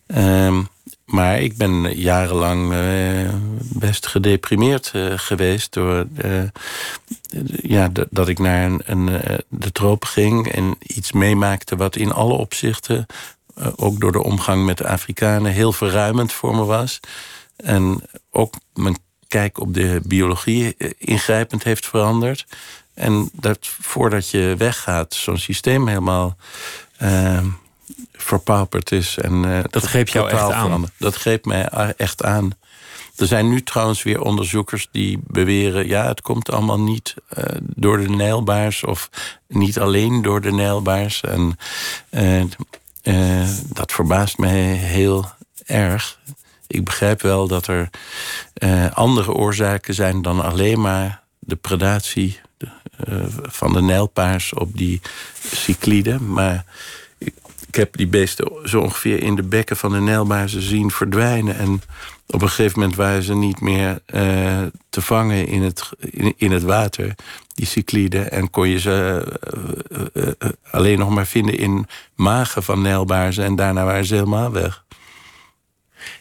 Ehm, 0.07 0.61
maar 1.05 1.41
ik 1.41 1.57
ben 1.57 1.97
jarenlang 1.97 2.73
uh, 2.73 3.33
best 3.59 4.07
gedeprimeerd 4.07 4.91
uh, 4.95 5.13
geweest 5.15 5.73
door 5.73 6.07
uh, 6.25 6.43
ja, 7.61 7.89
dat 8.09 8.27
ik 8.27 8.39
naar 8.39 8.65
een, 8.65 8.81
een 8.85 9.21
de 9.49 9.71
troop 9.71 10.05
ging 10.05 10.51
en 10.51 10.75
iets 10.81 11.11
meemaakte 11.11 11.75
wat 11.75 11.95
in 11.95 12.11
alle 12.11 12.33
opzichten, 12.33 13.05
ook 13.75 13.99
door 13.99 14.11
de 14.11 14.23
omgang 14.23 14.65
met 14.65 14.77
de 14.77 14.87
Afrikanen, 14.87 15.51
heel 15.51 15.73
verruimend 15.73 16.31
voor 16.33 16.55
me 16.55 16.63
was. 16.63 16.99
En 17.55 18.01
ook 18.31 18.53
mijn 18.73 18.97
kijk 19.27 19.59
op 19.59 19.73
de 19.73 20.01
biologie 20.03 20.75
ingrijpend 20.97 21.63
heeft 21.63 21.87
veranderd. 21.87 22.45
En 22.93 23.29
dat 23.33 23.57
voordat 23.61 24.29
je 24.29 24.55
weggaat, 24.57 25.13
zo'n 25.13 25.37
systeem 25.37 25.87
helemaal 25.87 26.37
verpauperd 28.27 28.91
is. 28.91 29.17
En, 29.17 29.43
uh, 29.45 29.59
dat 29.69 29.83
greep 29.83 30.07
jou 30.07 30.29
echt 30.29 30.51
aan? 30.51 30.85
Dat 30.97 31.15
greep 31.15 31.45
mij 31.45 31.67
echt 31.97 32.23
aan. 32.23 32.51
Er 33.15 33.27
zijn 33.27 33.49
nu 33.49 33.63
trouwens 33.63 34.03
weer 34.03 34.21
onderzoekers 34.21 34.87
die 34.91 35.19
beweren... 35.23 35.87
ja, 35.87 36.07
het 36.07 36.21
komt 36.21 36.51
allemaal 36.51 36.79
niet 36.79 37.15
uh, 37.37 37.43
door 37.61 37.97
de 37.97 38.09
Nijlbaars... 38.09 38.83
of 38.83 39.09
niet 39.47 39.79
alleen 39.79 40.21
door 40.21 40.41
de 40.41 40.51
Nijlbaars. 40.51 41.21
En 41.21 41.57
uh, 43.03 43.47
dat 43.73 43.91
verbaast 43.91 44.37
mij 44.37 44.61
heel 44.73 45.31
erg. 45.65 46.19
Ik 46.67 46.83
begrijp 46.83 47.21
wel 47.21 47.47
dat 47.47 47.67
er 47.67 47.89
andere 48.93 49.33
oorzaken 49.33 49.93
zijn... 49.93 50.21
dan 50.21 50.43
alleen 50.43 50.81
maar 50.81 51.21
de 51.39 51.55
predatie 51.55 52.39
van 53.41 53.73
de 53.73 53.81
nijlpaars 53.81 54.53
op 54.53 54.77
die 54.77 55.01
cycliden. 55.53 56.33
Maar 56.33 56.65
ik 57.67 57.75
heb 57.75 57.97
die 57.97 58.07
beesten 58.07 58.51
zo 58.63 58.81
ongeveer 58.81 59.23
in 59.23 59.35
de 59.35 59.43
bekken 59.43 59.77
van 59.77 59.91
de 59.91 59.99
Nijlbaarzen 59.99 60.61
zien 60.61 60.91
verdwijnen. 60.91 61.57
En 61.57 61.81
op 62.27 62.41
een 62.41 62.49
gegeven 62.49 62.79
moment 62.79 62.97
waren 62.97 63.23
ze 63.23 63.35
niet 63.35 63.61
meer 63.61 64.01
uh, 64.07 64.61
te 64.89 65.01
vangen 65.01 65.47
in 65.47 65.61
het, 65.61 65.89
in, 66.37 66.51
het 66.51 66.63
water, 66.63 67.15
die 67.53 67.65
cycliden. 67.65 68.31
En 68.31 68.49
kon 68.49 68.69
je 68.69 68.79
ze 68.79 69.25
uh, 70.13 70.23
uh, 70.23 70.51
alleen 70.71 70.99
nog 70.99 71.09
maar 71.09 71.27
vinden 71.27 71.57
in 71.57 71.87
magen 72.15 72.63
van 72.63 72.81
Nijlbaarzen. 72.81 73.43
En 73.43 73.55
daarna 73.55 73.85
waren 73.85 74.05
ze 74.05 74.13
helemaal 74.13 74.51
weg. 74.51 74.85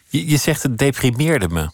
Je, 0.09 0.29
je 0.29 0.37
zegt 0.37 0.63
het 0.63 0.77
deprimeerde 0.77 1.49
me. 1.49 1.69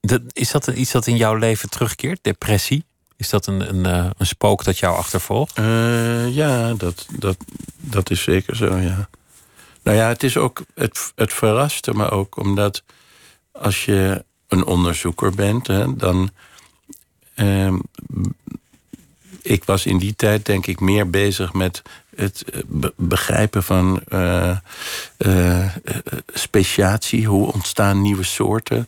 Dat, 0.00 0.22
is 0.32 0.50
dat 0.50 0.66
iets 0.66 0.92
dat 0.92 1.06
in 1.06 1.16
jouw 1.16 1.34
leven 1.34 1.70
terugkeert, 1.70 2.18
depressie? 2.22 2.84
Is 3.18 3.28
dat 3.28 3.46
een, 3.46 3.68
een, 3.68 3.86
eh, 3.86 4.10
een 4.18 4.26
spook 4.26 4.64
dat 4.64 4.78
jou 4.78 4.96
achtervolgt? 4.96 5.58
Uh, 5.58 6.34
ja, 6.34 6.74
dat, 6.74 7.06
dat, 7.18 7.36
dat 7.76 8.10
is 8.10 8.22
zeker 8.22 8.56
zo, 8.56 8.76
ja. 8.76 9.08
Nou 9.82 9.96
ja, 9.96 10.08
het 10.08 10.22
is 10.22 10.36
ook. 10.36 10.62
Het, 10.74 11.12
het 11.14 11.32
verraste 11.32 11.94
me 11.94 12.10
ook, 12.10 12.36
omdat 12.36 12.82
als 13.52 13.84
je 13.84 14.24
een 14.48 14.64
onderzoeker 14.64 15.34
bent, 15.34 15.66
hè, 15.66 15.96
dan. 15.96 16.30
Uh, 17.36 17.74
ik 19.42 19.64
was 19.64 19.86
in 19.86 19.98
die 19.98 20.16
tijd, 20.16 20.46
denk 20.46 20.66
ik, 20.66 20.80
meer 20.80 21.10
bezig 21.10 21.52
met 21.52 21.82
het 22.20 22.44
begrijpen 22.96 23.62
van 23.62 24.02
uh, 24.08 24.56
speciatie. 26.34 27.26
Hoe 27.26 27.52
ontstaan 27.52 28.02
nieuwe 28.02 28.24
soorten? 28.24 28.86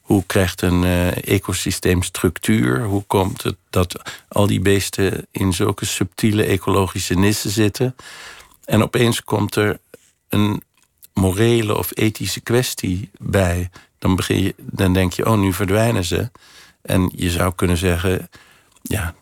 hoe 0.00 0.24
krijgt 0.26 0.62
een 0.62 0.84
ecosysteem 1.14 2.02
structuur? 2.02 2.84
Hoe 2.84 3.02
komt 3.06 3.42
het 3.42 3.56
dat 3.70 4.02
al 4.28 4.46
die 4.46 4.60
beesten 4.60 5.26
in 5.30 5.52
zulke 5.52 5.84
subtiele 5.84 6.44
ecologische 6.44 7.14
nissen 7.14 7.50
zitten? 7.50 7.96
En 8.64 8.82
opeens 8.82 9.24
komt 9.24 9.54
er 9.54 9.78
een 10.28 10.62
morele 11.14 11.76
of 11.76 11.90
ethische 11.94 12.40
kwestie 12.40 13.10
bij. 13.18 13.70
Dan, 13.98 14.16
begin 14.16 14.42
je, 14.42 14.54
dan 14.58 14.92
denk 14.92 15.12
je, 15.12 15.26
oh, 15.26 15.38
nu 15.38 15.52
verdwijnen 15.52 16.04
ze. 16.04 16.30
En 16.82 17.10
je 17.14 17.30
zou 17.30 17.54
kunnen 17.54 17.76
zeggen, 17.76 18.28
ja, 18.82 19.14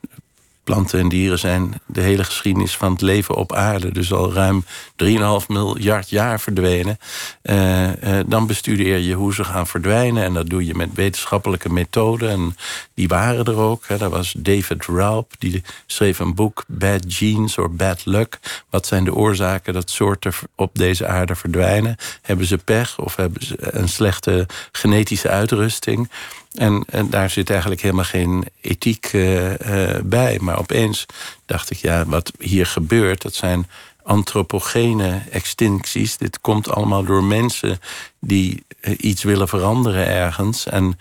planten 0.65 1.01
en 1.01 1.09
dieren 1.09 1.39
zijn 1.39 1.81
de 1.87 2.01
hele 2.01 2.25
geschiedenis 2.25 2.77
van 2.77 2.93
het 2.93 3.01
leven 3.01 3.35
op 3.35 3.53
aarde. 3.53 3.93
Dus 3.93 4.13
al 4.13 4.33
ruim 4.33 4.65
3,5 5.05 5.47
miljard 5.49 6.11
jaar 6.11 6.41
verdwenen. 6.41 6.99
Uh, 7.43 7.87
uh, 7.87 8.21
dan 8.27 8.47
bestudeer 8.47 8.99
je 8.99 9.15
hoe 9.15 9.35
ze 9.35 9.45
gaan 9.45 9.67
verdwijnen. 9.67 10.25
En 10.25 10.35
dat 10.35 10.49
doe 10.49 10.67
je 10.67 10.75
met 10.75 10.95
wetenschappelijke 10.95 11.73
methoden. 11.73 12.31
En 12.31 12.57
die 12.95 13.09
waren 13.09 13.45
er 13.45 13.57
ook. 13.57 13.85
Hè. 13.87 13.99
Dat 13.99 14.11
was 14.11 14.35
David 14.39 14.87
Raup, 14.87 15.33
die 15.39 15.63
schreef 15.87 16.19
een 16.19 16.35
boek... 16.35 16.65
Bad 16.67 17.05
Genes 17.09 17.59
or 17.59 17.75
Bad 17.75 18.05
Luck. 18.05 18.39
Wat 18.71 18.87
zijn 18.87 19.05
de 19.05 19.15
oorzaken 19.15 19.73
dat 19.73 19.91
soorten 19.91 20.33
op 20.57 20.71
deze 20.75 21.07
aarde 21.07 21.35
verdwijnen? 21.35 21.97
Hebben 22.23 22.47
ze 22.47 22.59
pech 22.59 22.99
of 22.99 23.17
hebben 23.17 23.47
ze 23.47 23.57
een 23.59 23.89
slechte 23.89 24.47
genetische 24.73 25.29
uitrusting? 25.29 26.11
En, 26.55 26.85
en, 26.91 27.11
daar 27.11 27.31
zit 27.31 27.51
eigenlijk 27.51 27.81
helemaal 27.81 28.05
geen 28.05 28.45
ethiek 28.61 29.13
uh, 29.13 29.51
uh, 29.51 30.01
bij. 30.05 30.39
Maar 30.41 30.59
opeens 30.59 31.07
dacht 31.47 31.71
ik, 31.71 31.77
ja, 31.77 32.05
wat 32.07 32.33
hier 32.39 32.67
gebeurt, 32.67 33.23
dat 33.23 33.35
zijn 33.35 33.67
antropogene 34.03 35.23
extincties. 35.31 36.17
Dit 36.17 36.41
komt 36.41 36.71
allemaal 36.71 37.05
door 37.05 37.25
mensen 37.25 37.81
die 38.21 38.65
uh, 38.81 38.95
iets 38.99 39.23
willen 39.23 39.49
veranderen 39.49 40.07
ergens. 40.07 40.67
En 40.67 40.97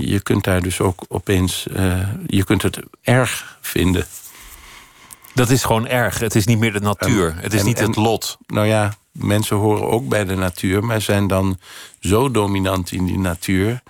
je 0.00 0.20
kunt 0.22 0.44
daar 0.44 0.62
dus 0.62 0.80
ook 0.80 1.04
opeens, 1.08 1.66
je 2.26 2.44
kunt 2.44 2.62
het 2.62 2.78
erg 3.02 3.58
vinden. 3.60 4.06
Dat 5.34 5.50
is 5.50 5.64
gewoon 5.64 5.86
erg. 5.86 6.18
Het 6.18 6.34
is 6.34 6.46
niet 6.46 6.58
meer 6.58 6.72
de 6.72 6.80
natuur. 6.80 7.34
het 7.38 7.52
is 7.52 7.62
niet 7.62 7.78
het 7.78 7.96
lot. 7.96 8.36
Nou 8.46 8.66
ja, 8.66 8.94
mensen 9.12 9.56
horen 9.56 9.88
ook 9.90 10.08
bij 10.08 10.24
de 10.24 10.34
natuur, 10.34 10.84
maar 10.84 11.00
zijn 11.00 11.26
dan 11.26 11.58
zo 12.00 12.30
dominant 12.30 12.92
in 12.92 13.04
die 13.04 13.18
natuur 13.18 13.82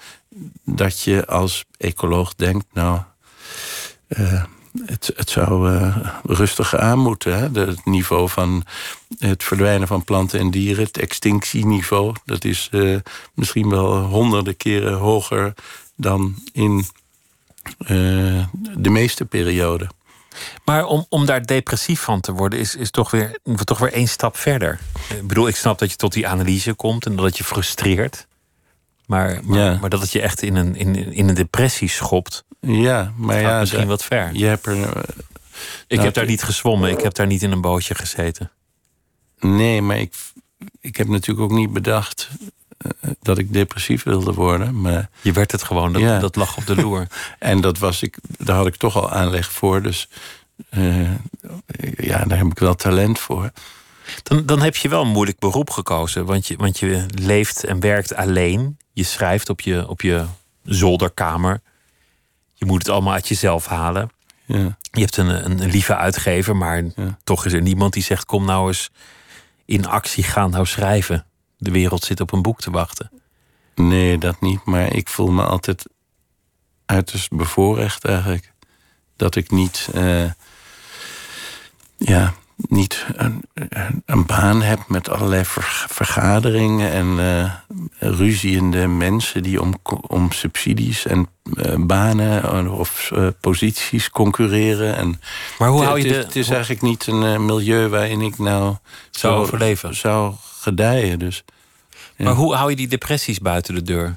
dat 0.64 1.00
je 1.00 1.26
als 1.26 1.64
ecoloog 1.76 2.34
denkt, 2.34 2.66
nou, 2.72 3.00
uh, 4.08 4.44
het, 4.84 5.12
het 5.16 5.30
zou 5.30 5.72
uh, 5.72 5.96
rustiger 6.22 6.78
aan 6.78 6.98
moeten. 6.98 7.38
Hè? 7.38 7.60
het 7.60 7.84
niveau 7.84 8.28
van 8.28 8.64
het 9.18 9.44
verdwijnen 9.44 9.88
van 9.88 10.04
planten 10.04 10.40
en 10.40 10.50
dieren, 10.50 10.84
het 10.84 10.98
extinctieniveau, 10.98 12.14
dat 12.24 12.44
is 12.44 12.68
uh, 12.72 12.98
misschien 13.34 13.68
wel 13.68 14.02
honderden 14.02 14.56
keren 14.56 14.94
hoger 14.94 15.54
dan 15.96 16.34
in 16.52 16.84
de 18.76 18.90
meeste 18.90 19.24
perioden. 19.24 19.88
Maar 20.64 20.84
om, 20.84 21.06
om 21.08 21.26
daar 21.26 21.46
depressief 21.46 22.00
van 22.00 22.20
te 22.20 22.32
worden, 22.32 22.58
is, 22.58 22.76
is 22.76 22.90
toch, 22.90 23.10
weer, 23.10 23.38
toch 23.64 23.78
weer 23.78 23.92
één 23.92 24.08
stap 24.08 24.36
verder. 24.36 24.80
Ik 25.08 25.26
bedoel, 25.26 25.48
ik 25.48 25.56
snap 25.56 25.78
dat 25.78 25.90
je 25.90 25.96
tot 25.96 26.12
die 26.12 26.28
analyse 26.28 26.74
komt 26.74 27.06
en 27.06 27.16
dat 27.16 27.36
je 27.36 27.44
frustreert. 27.44 28.26
Maar, 29.06 29.40
maar, 29.44 29.78
maar, 29.80 29.90
dat 29.90 30.00
het 30.00 30.12
je 30.12 30.20
echt 30.20 30.42
in 30.42 30.56
een, 30.56 30.76
in, 30.76 31.12
in 31.12 31.28
een 31.28 31.34
depressie 31.34 31.88
schopt. 31.88 32.44
Ja, 32.60 33.12
maar 33.16 33.40
ja. 33.40 33.60
Misschien 33.60 33.86
wat 33.86 34.04
ver. 34.04 34.30
Je 34.32 34.44
hebt 34.44 34.66
er, 34.66 34.76
uh, 34.76 35.02
ik 35.86 36.00
heb 36.00 36.14
daar 36.14 36.26
niet 36.26 36.42
gezwommen. 36.42 36.90
Ik 36.90 37.00
heb 37.00 37.14
daar 37.14 37.26
niet 37.26 37.42
in 37.42 37.52
een 37.52 37.60
bootje 37.60 37.94
gezeten. 37.94 38.50
Nee, 39.38 39.82
maar 39.82 39.98
ik, 39.98 40.14
ik 40.80 40.96
heb 40.96 41.08
natuurlijk 41.08 41.50
ook 41.50 41.58
niet 41.58 41.72
bedacht 41.72 42.28
uh, 42.86 43.10
dat 43.20 43.38
ik 43.38 43.52
depressief 43.52 44.02
wilde 44.02 44.32
worden. 44.32 44.80
Maar, 44.80 45.10
je 45.20 45.32
werd 45.32 45.52
het 45.52 45.62
gewoon, 45.62 45.92
dat, 45.92 46.02
ja. 46.02 46.18
dat 46.18 46.36
lag 46.36 46.56
op 46.56 46.66
de 46.66 46.76
loer. 46.76 47.06
en 47.38 47.60
dat 47.60 47.78
was 47.78 48.02
ik, 48.02 48.18
daar 48.38 48.56
had 48.56 48.66
ik 48.66 48.76
toch 48.76 48.96
al 48.96 49.10
aanleg 49.10 49.52
voor. 49.52 49.82
Dus 49.82 50.08
uh, 50.70 51.10
ja, 51.96 52.24
daar 52.24 52.38
heb 52.38 52.46
ik 52.46 52.58
wel 52.58 52.74
talent 52.74 53.18
voor. 53.18 53.50
Dan, 54.22 54.46
dan 54.46 54.60
heb 54.62 54.76
je 54.76 54.88
wel 54.88 55.02
een 55.02 55.08
moeilijk 55.08 55.38
beroep 55.38 55.70
gekozen. 55.70 56.24
Want 56.24 56.46
je, 56.46 56.56
want 56.56 56.78
je 56.78 57.06
leeft 57.14 57.64
en 57.64 57.80
werkt 57.80 58.14
alleen. 58.14 58.78
Je 58.96 59.04
schrijft 59.04 59.48
op 59.48 59.60
je, 59.60 59.88
op 59.88 60.00
je 60.00 60.24
zolderkamer. 60.62 61.60
Je 62.54 62.64
moet 62.64 62.78
het 62.78 62.88
allemaal 62.88 63.12
uit 63.12 63.28
jezelf 63.28 63.66
halen. 63.66 64.10
Ja. 64.44 64.76
Je 64.90 65.00
hebt 65.00 65.16
een, 65.16 65.44
een 65.44 65.70
lieve 65.70 65.96
uitgever, 65.96 66.56
maar 66.56 66.84
ja. 66.84 67.18
toch 67.24 67.44
is 67.44 67.52
er 67.52 67.62
niemand 67.62 67.92
die 67.92 68.02
zegt: 68.02 68.24
kom 68.24 68.44
nou 68.44 68.66
eens 68.66 68.90
in 69.64 69.86
actie, 69.86 70.24
gaan 70.24 70.50
nou 70.50 70.66
schrijven. 70.66 71.26
De 71.58 71.70
wereld 71.70 72.04
zit 72.04 72.20
op 72.20 72.32
een 72.32 72.42
boek 72.42 72.60
te 72.60 72.70
wachten. 72.70 73.10
Nee, 73.74 74.18
dat 74.18 74.40
niet. 74.40 74.64
Maar 74.64 74.94
ik 74.94 75.08
voel 75.08 75.30
me 75.30 75.44
altijd 75.44 75.86
uiterst 76.86 77.30
bevoorrecht 77.30 78.04
eigenlijk. 78.04 78.52
Dat 79.16 79.36
ik 79.36 79.50
niet. 79.50 79.88
Uh, 79.94 80.30
ja, 81.96 82.34
niet 82.56 83.06
een, 83.12 83.42
een, 84.04 84.26
baan 84.26 84.62
heb 84.62 84.88
met 84.88 85.08
allerlei 85.08 85.42
vergaderingen 85.88 86.90
en 86.90 87.06
uh, 87.06 87.52
ruziende 87.98 88.86
mensen 88.86 89.42
die 89.42 89.60
om, 89.60 89.74
om 90.06 90.32
subsidies 90.32 91.06
en 91.06 91.28
uh, 91.54 91.74
banen 91.78 92.70
of 92.70 93.10
uh, 93.14 93.28
posities 93.40 94.10
concurreren. 94.10 94.96
En 94.96 95.20
maar 95.58 95.68
hoe 95.68 95.84
hou 95.84 96.00
je 96.00 96.14
het, 96.14 96.24
het 96.24 96.36
is 96.36 96.48
eigenlijk 96.48 96.82
niet 96.82 97.06
een 97.06 97.44
milieu 97.44 97.88
waarin 97.88 98.20
ik 98.20 98.38
nou 98.38 98.76
zou 99.10 99.34
overleven, 99.34 99.94
zou 99.94 100.34
gedijen. 100.60 101.18
Dus, 101.18 101.44
ja. 102.16 102.24
Maar 102.24 102.34
hoe 102.34 102.54
hou 102.54 102.70
je 102.70 102.76
die 102.76 102.88
depressies 102.88 103.38
buiten 103.38 103.74
de 103.74 103.82
deur? 103.82 104.16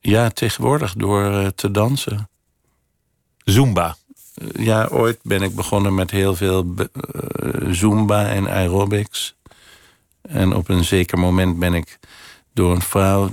Ja, 0.00 0.30
tegenwoordig 0.30 0.94
door 0.94 1.54
te 1.54 1.70
dansen. 1.70 2.28
Zumba 3.44 3.96
ja, 4.52 4.86
ooit 4.86 5.18
ben 5.22 5.42
ik 5.42 5.54
begonnen 5.54 5.94
met 5.94 6.10
heel 6.10 6.36
veel 6.36 6.74
uh, 6.76 7.72
zumba 7.72 8.26
en 8.26 8.48
aerobics. 8.48 9.34
En 10.22 10.54
op 10.54 10.68
een 10.68 10.84
zeker 10.84 11.18
moment 11.18 11.58
ben 11.58 11.74
ik 11.74 11.98
door 12.52 12.74
een 12.74 12.82
vrouw 12.82 13.30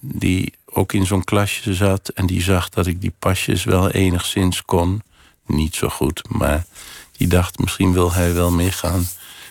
die 0.00 0.52
ook 0.64 0.92
in 0.92 1.06
zo'n 1.06 1.24
klasje 1.24 1.74
zat 1.74 2.08
en 2.08 2.26
die 2.26 2.42
zag 2.42 2.68
dat 2.68 2.86
ik 2.86 3.00
die 3.00 3.14
pasjes 3.18 3.64
wel 3.64 3.90
enigszins 3.90 4.62
kon. 4.62 5.02
Niet 5.46 5.74
zo 5.74 5.88
goed, 5.88 6.22
maar 6.28 6.66
die 7.16 7.26
dacht 7.26 7.58
misschien 7.58 7.92
wil 7.92 8.12
hij 8.12 8.34
wel 8.34 8.50
meegaan 8.50 9.04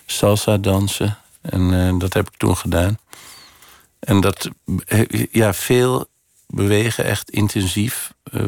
salsa 0.05 0.57
dansen. 0.57 1.17
En 1.41 1.61
uh, 1.61 1.99
dat 1.99 2.13
heb 2.13 2.27
ik 2.27 2.37
toen 2.37 2.57
gedaan. 2.57 2.97
En 3.99 4.21
dat, 4.21 4.49
ja, 5.31 5.53
veel 5.53 6.07
bewegen, 6.47 7.05
echt 7.05 7.29
intensief. 7.29 8.13
Uh, 8.33 8.41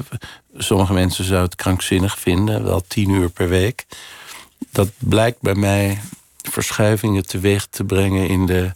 sommige 0.58 0.94
mensen 0.94 1.24
zouden 1.24 1.50
het 1.50 1.58
krankzinnig 1.62 2.20
vinden, 2.20 2.64
wel 2.64 2.82
tien 2.88 3.10
uur 3.10 3.30
per 3.30 3.50
week. 3.50 3.86
Dat 4.72 4.90
blijkt 4.98 5.42
bij 5.42 5.56
mij 5.56 6.02
verschuivingen 6.52 7.26
teweeg 7.26 7.66
te 7.66 7.84
brengen 7.84 8.28
in 8.28 8.46
de 8.46 8.72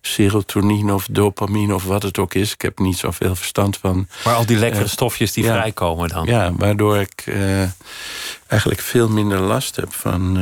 serotonine 0.00 0.94
of 0.94 1.08
dopamine 1.10 1.74
of 1.74 1.84
wat 1.84 2.02
het 2.02 2.18
ook 2.18 2.34
is. 2.34 2.52
Ik 2.52 2.62
heb 2.62 2.78
niet 2.78 2.98
zoveel 2.98 3.36
verstand 3.36 3.76
van. 3.76 4.08
Maar 4.24 4.34
al 4.34 4.46
die 4.46 4.56
lekkere 4.56 4.84
uh, 4.84 4.90
stofjes 4.90 5.32
die 5.32 5.44
ja, 5.44 5.52
vrijkomen 5.52 6.08
dan. 6.08 6.26
Ja, 6.26 6.52
waardoor 6.52 6.96
ik 6.96 7.26
uh, 7.26 7.62
eigenlijk 8.46 8.80
veel 8.80 9.08
minder 9.08 9.40
last 9.40 9.76
heb 9.76 9.94
van 9.94 10.38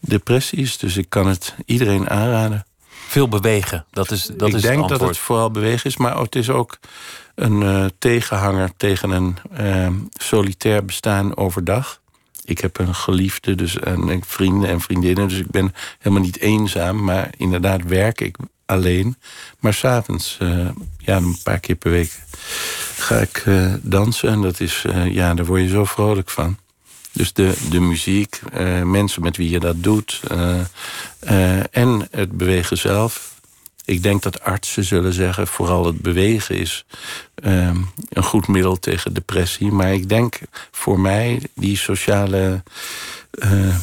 depressies. 0.00 0.78
Dus 0.78 0.96
ik 0.96 1.06
kan 1.08 1.26
het 1.26 1.54
iedereen 1.66 2.10
aanraden. 2.10 2.66
Veel 3.08 3.28
bewegen, 3.28 3.84
dat 3.90 4.10
is, 4.10 4.30
dat 4.36 4.48
ik 4.48 4.54
is 4.54 4.62
denk 4.62 4.80
het 4.80 4.88
dat 4.88 5.00
het 5.00 5.18
vooral 5.18 5.50
bewegen 5.50 5.90
is, 5.90 5.96
maar 5.96 6.18
het 6.18 6.36
is 6.36 6.50
ook 6.50 6.78
een 7.34 7.60
uh, 7.60 7.84
tegenhanger 7.98 8.70
tegen 8.76 9.10
een 9.10 9.36
uh, 9.60 9.88
solitair 10.12 10.84
bestaan 10.84 11.36
overdag. 11.36 12.00
Ik 12.44 12.58
heb 12.58 12.78
een 12.78 12.94
geliefde 12.94 13.54
dus, 13.54 13.78
en 13.78 14.22
vrienden 14.26 14.68
en 14.68 14.80
vriendinnen, 14.80 15.28
dus 15.28 15.38
ik 15.38 15.50
ben 15.50 15.74
helemaal 15.98 16.24
niet 16.24 16.38
eenzaam. 16.38 17.04
Maar 17.04 17.30
inderdaad 17.36 17.82
werk 17.82 18.20
ik 18.20 18.36
alleen. 18.66 19.16
Maar 19.58 19.74
s'avonds, 19.74 20.38
uh, 20.42 20.68
ja, 20.98 21.16
een 21.16 21.36
paar 21.42 21.60
keer 21.60 21.74
per 21.74 21.90
week 21.90 22.18
ga 22.98 23.16
ik 23.16 23.44
dansen. 23.82 24.28
En 24.28 24.40
dat 24.40 24.60
is, 24.60 24.84
ja, 25.10 25.34
daar 25.34 25.46
word 25.46 25.62
je 25.62 25.68
zo 25.68 25.84
vrolijk 25.84 26.30
van. 26.30 26.58
Dus 27.12 27.32
de, 27.32 27.54
de 27.70 27.80
muziek, 27.80 28.40
mensen 28.84 29.22
met 29.22 29.36
wie 29.36 29.50
je 29.50 29.60
dat 29.60 29.82
doet. 29.82 30.20
en 31.70 32.08
het 32.10 32.32
bewegen 32.32 32.78
zelf 32.78 33.33
ik 33.84 34.02
denk 34.02 34.22
dat 34.22 34.40
artsen 34.40 34.84
zullen 34.84 35.12
zeggen, 35.12 35.46
vooral 35.46 35.86
het 35.86 36.00
bewegen 36.00 36.56
is 36.56 36.84
uh, 37.44 37.70
een 38.08 38.24
goed 38.24 38.48
middel 38.48 38.78
tegen 38.78 39.14
depressie. 39.14 39.72
Maar 39.72 39.92
ik 39.92 40.08
denk 40.08 40.38
voor 40.70 41.00
mij 41.00 41.42
die 41.54 41.76
sociale 41.76 42.62
uh, 43.32 43.76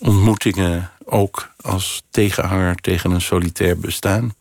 ontmoetingen 0.00 0.90
ook 1.04 1.50
als 1.60 2.02
tegenhanger 2.10 2.74
tegen 2.74 3.10
een 3.10 3.20
solitair 3.20 3.78
bestaan. 3.78 4.34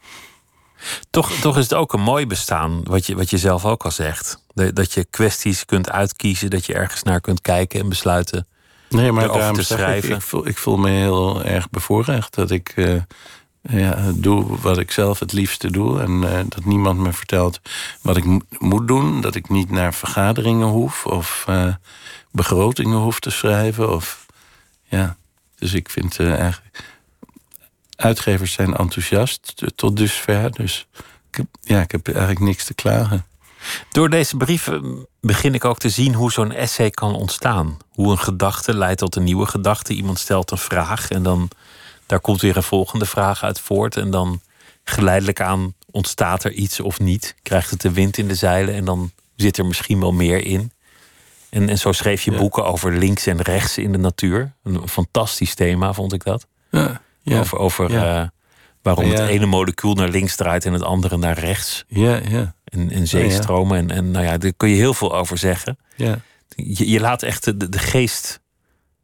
Toch, 1.10 1.32
toch 1.32 1.58
is 1.58 1.64
het 1.64 1.74
ook 1.74 1.94
een 1.94 2.02
mooi 2.02 2.28
bestaan, 2.28 2.84
wat 2.84 3.06
je, 3.06 3.16
wat 3.16 3.30
je 3.30 3.38
zelf 3.38 3.66
ook 3.66 3.84
al 3.84 3.92
zegt. 3.92 4.44
Dat 4.54 4.94
je 4.94 5.06
kwesties 5.10 5.66
kunt 5.66 5.90
uitkiezen, 5.92 6.50
dat 6.50 6.66
je 6.66 6.74
ergens 6.74 7.04
naar 7.04 7.22
kunt 7.22 7.42
kijken 7.42 7.80
en 7.80 7.90
besluiten: 7.90 8.48
Nee, 8.90 9.12
maar 9.12 9.28
daarom 9.28 9.56
te 9.56 9.64
schrijven. 9.64 10.10
Ik, 10.10 10.16
ik, 10.16 10.22
voel, 10.22 10.48
ik 10.48 10.58
voel 10.58 10.78
me 10.78 10.90
heel 10.90 11.44
erg 11.44 11.70
bevoorrecht 11.70 12.36
dat 12.36 12.52
ik 12.52 12.74
eh, 12.76 12.94
ja, 13.62 14.12
doe 14.16 14.58
wat 14.58 14.78
ik 14.78 14.92
zelf 14.92 15.20
het 15.20 15.34
liefste 15.34 15.72
doe. 15.72 16.02
En 16.02 16.24
eh, 16.24 16.44
dat 16.48 16.66
niemand 16.66 17.00
me 17.00 17.14
vertelt 17.14 17.60
wat 18.02 18.18
ik 18.18 18.26
mo- 18.26 18.42
moet 18.58 18.88
doen. 18.88 19.22
Dat 19.22 19.36
ik 19.36 19.50
niet 19.50 19.70
naar 19.70 19.94
vergaderingen 19.94 20.68
hoef 20.68 21.06
of 21.06 21.44
eh, 21.48 21.74
begrotingen 22.32 22.98
hoef 22.98 23.20
te 23.20 23.30
schrijven. 23.30 23.94
Of, 23.94 24.26
ja. 24.84 25.16
Dus 25.56 25.74
ik 25.74 25.90
vind 25.90 26.20
eh, 26.20 26.40
eigenlijk. 26.40 26.84
Uitgevers 27.96 28.54
zijn 28.54 28.76
enthousiast 28.76 29.64
tot 29.76 29.98
dusver. 29.98 30.52
Dus 30.52 30.88
ik 31.30 31.36
heb, 31.36 31.46
ja, 31.62 31.82
ik 31.82 31.92
heb 31.92 32.08
eigenlijk 32.08 32.40
niks 32.40 32.66
te 32.66 32.74
klagen. 32.74 33.26
Door 33.92 34.10
deze 34.10 34.38
brieven 34.38 35.08
begin 35.20 35.54
ik 35.54 35.66
ook 35.66 35.80
te 35.80 35.90
zien 35.90 36.14
hoe 36.14 36.32
zo'n 36.32 36.52
essay 36.52 36.90
kan 36.90 37.16
ontstaan. 37.16 37.78
Hoe 37.90 38.12
een 38.12 38.20
gedachte 38.20 38.78
leidt 38.78 39.00
tot 39.00 39.16
een 39.16 39.24
nieuwe 39.24 39.46
gedachte. 39.46 39.94
Iemand 39.94 40.20
stelt 40.20 40.52
een 40.52 40.58
vraag 40.58 41.10
en 41.10 41.24
dan 41.24 41.50
daar 42.12 42.20
komt 42.20 42.42
weer 42.42 42.58
een 42.58 42.64
volgende 42.64 43.06
vraag 43.06 43.44
uit 43.44 43.60
voort. 43.60 43.98
En 43.98 44.10
dan 44.12 44.42
geleidelijk 44.84 45.42
aan 45.42 45.74
ontstaat 45.92 46.44
er 46.44 46.52
iets 46.52 46.80
of 46.80 47.00
niet. 47.00 47.36
Krijgt 47.44 47.70
het 47.70 47.82
de 47.82 47.92
wind 47.92 48.18
in 48.18 48.28
de 48.28 48.36
zeilen 48.36 48.74
en 48.74 48.86
dan 48.86 49.12
zit 49.36 49.58
er 49.58 49.66
misschien 49.66 50.00
wel 50.00 50.12
meer 50.12 50.46
in. 50.46 50.72
En, 51.50 51.70
en 51.70 51.78
zo 51.78 51.92
schreef 51.92 52.22
je 52.22 52.32
Ja. 52.32 52.38
boeken 52.38 52.66
over 52.66 52.98
links 52.98 53.26
en 53.28 53.42
rechts 53.42 53.78
in 53.78 53.92
de 53.92 53.98
natuur. 53.98 54.54
Een 54.64 54.88
fantastisch 54.88 55.54
thema 55.56 55.94
vond 55.94 56.14
ik 56.14 56.24
dat. 56.24 56.48
Ja, 56.72 57.02
ja, 57.22 57.40
Over, 57.40 57.58
over 57.58 57.96
eh, 57.96 58.24
waarom 58.82 59.10
het 59.10 59.20
ene 59.20 59.46
molecuul 59.46 59.94
naar 59.94 60.10
links 60.10 60.36
draait 60.36 60.66
en 60.66 60.74
het 60.74 60.84
andere 60.84 61.18
naar 61.18 61.40
rechts. 61.40 61.84
ja, 61.88 62.20
ja, 62.30 62.56
En, 62.64 62.92
en 62.92 63.08
zeestromen. 63.08 63.78
En, 63.78 63.92
en 63.92 64.12
nou 64.12 64.26
ja, 64.26 64.38
daar 64.38 64.54
kun 64.58 64.70
je 64.70 64.76
heel 64.76 64.94
veel 64.94 65.16
over 65.16 65.38
zeggen. 65.38 65.78
ja. 65.96 66.20
Je, 66.56 66.90
je 66.90 67.00
laat 67.00 67.24
echt 67.24 67.44
de, 67.44 67.70
de 67.70 67.80
geest 67.80 68.40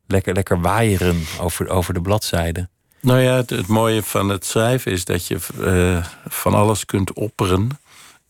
lekker, 0.07 0.33
lekker 0.33 0.61
waaieren 0.61 1.23
over, 1.39 1.69
over 1.69 1.93
de 1.93 2.01
bladzijden. 2.01 2.69
Nou 2.99 3.19
ja, 3.19 3.35
het, 3.35 3.67
mooie 3.67 4.03
van 4.03 4.29
het 4.29 4.45
schrijven 4.45 4.91
is 4.91 5.05
dat 5.05 5.27
je 5.27 5.39
eh, 5.63 6.05
van 6.27 6.53
alles 6.53 6.85
kunt 6.85 7.13
opperen. 7.13 7.69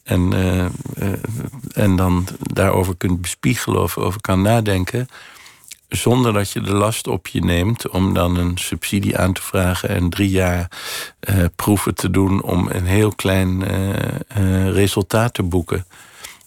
En, 0.04 0.34
eh, 0.34 0.66
eh, 0.66 1.20
en 1.72 1.96
dan 1.96 2.28
daarover 2.40 2.98
kunt 2.98 3.22
bespiegelen 3.22 3.82
of 3.82 3.98
over 3.98 4.22
kan 4.22 4.42
nadenken. 4.42 5.08
Zonder 5.90 6.34
dat 6.34 6.52
je 6.52 6.62
de 6.62 6.74
last 6.74 7.08
op 7.08 7.28
je 7.28 7.44
neemt 7.44 7.90
om 7.90 8.14
dan 8.14 8.38
een 8.38 8.58
subsidie 8.58 9.18
aan 9.18 9.34
te 9.34 9.42
vragen 9.42 9.90
en 9.90 10.10
drie 10.10 10.30
jaar 10.30 10.72
proeven 11.56 11.96
te 11.96 12.10
doen 12.10 12.42
om 12.42 12.70
een 12.70 12.86
heel 12.86 13.16
klein 13.16 13.64
resultaat 14.72 15.34
te 15.34 15.44
boeken. 15.44 15.86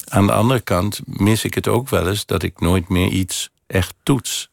Aan 0.09 0.27
de 0.27 0.33
andere 0.33 0.61
kant 0.61 1.01
mis 1.05 1.45
ik 1.45 1.55
het 1.55 1.69
ook 1.69 1.89
wel 1.89 2.09
eens 2.09 2.27
dat 2.27 2.43
ik 2.43 2.61
nooit 2.61 2.89
meer 2.89 3.09
iets 3.09 3.51
echt 3.67 3.95
toets 4.03 4.50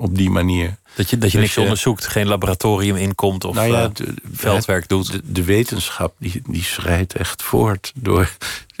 op 0.00 0.16
die 0.16 0.30
manier. 0.30 0.76
Dat 0.94 1.10
je, 1.10 1.18
dat 1.18 1.30
je 1.30 1.36
Dus 1.36 1.40
niks 1.46 1.54
je- 1.54 1.60
onderzoekt, 1.60 2.06
geen 2.06 2.26
laboratorium 2.26 2.96
inkomt 2.96 3.44
of 3.44 3.54
nou 3.54 3.68
ja, 3.72 3.82
eh, 3.82 3.88
de- 3.92 4.14
veldwerk 4.32 4.88
doet. 4.88 5.12
De, 5.12 5.20
de 5.24 5.44
wetenschap 5.44 6.14
die, 6.18 6.42
die 6.46 6.62
schrijdt 6.62 7.14
echt 7.14 7.42
voort 7.42 7.92
door 7.94 8.36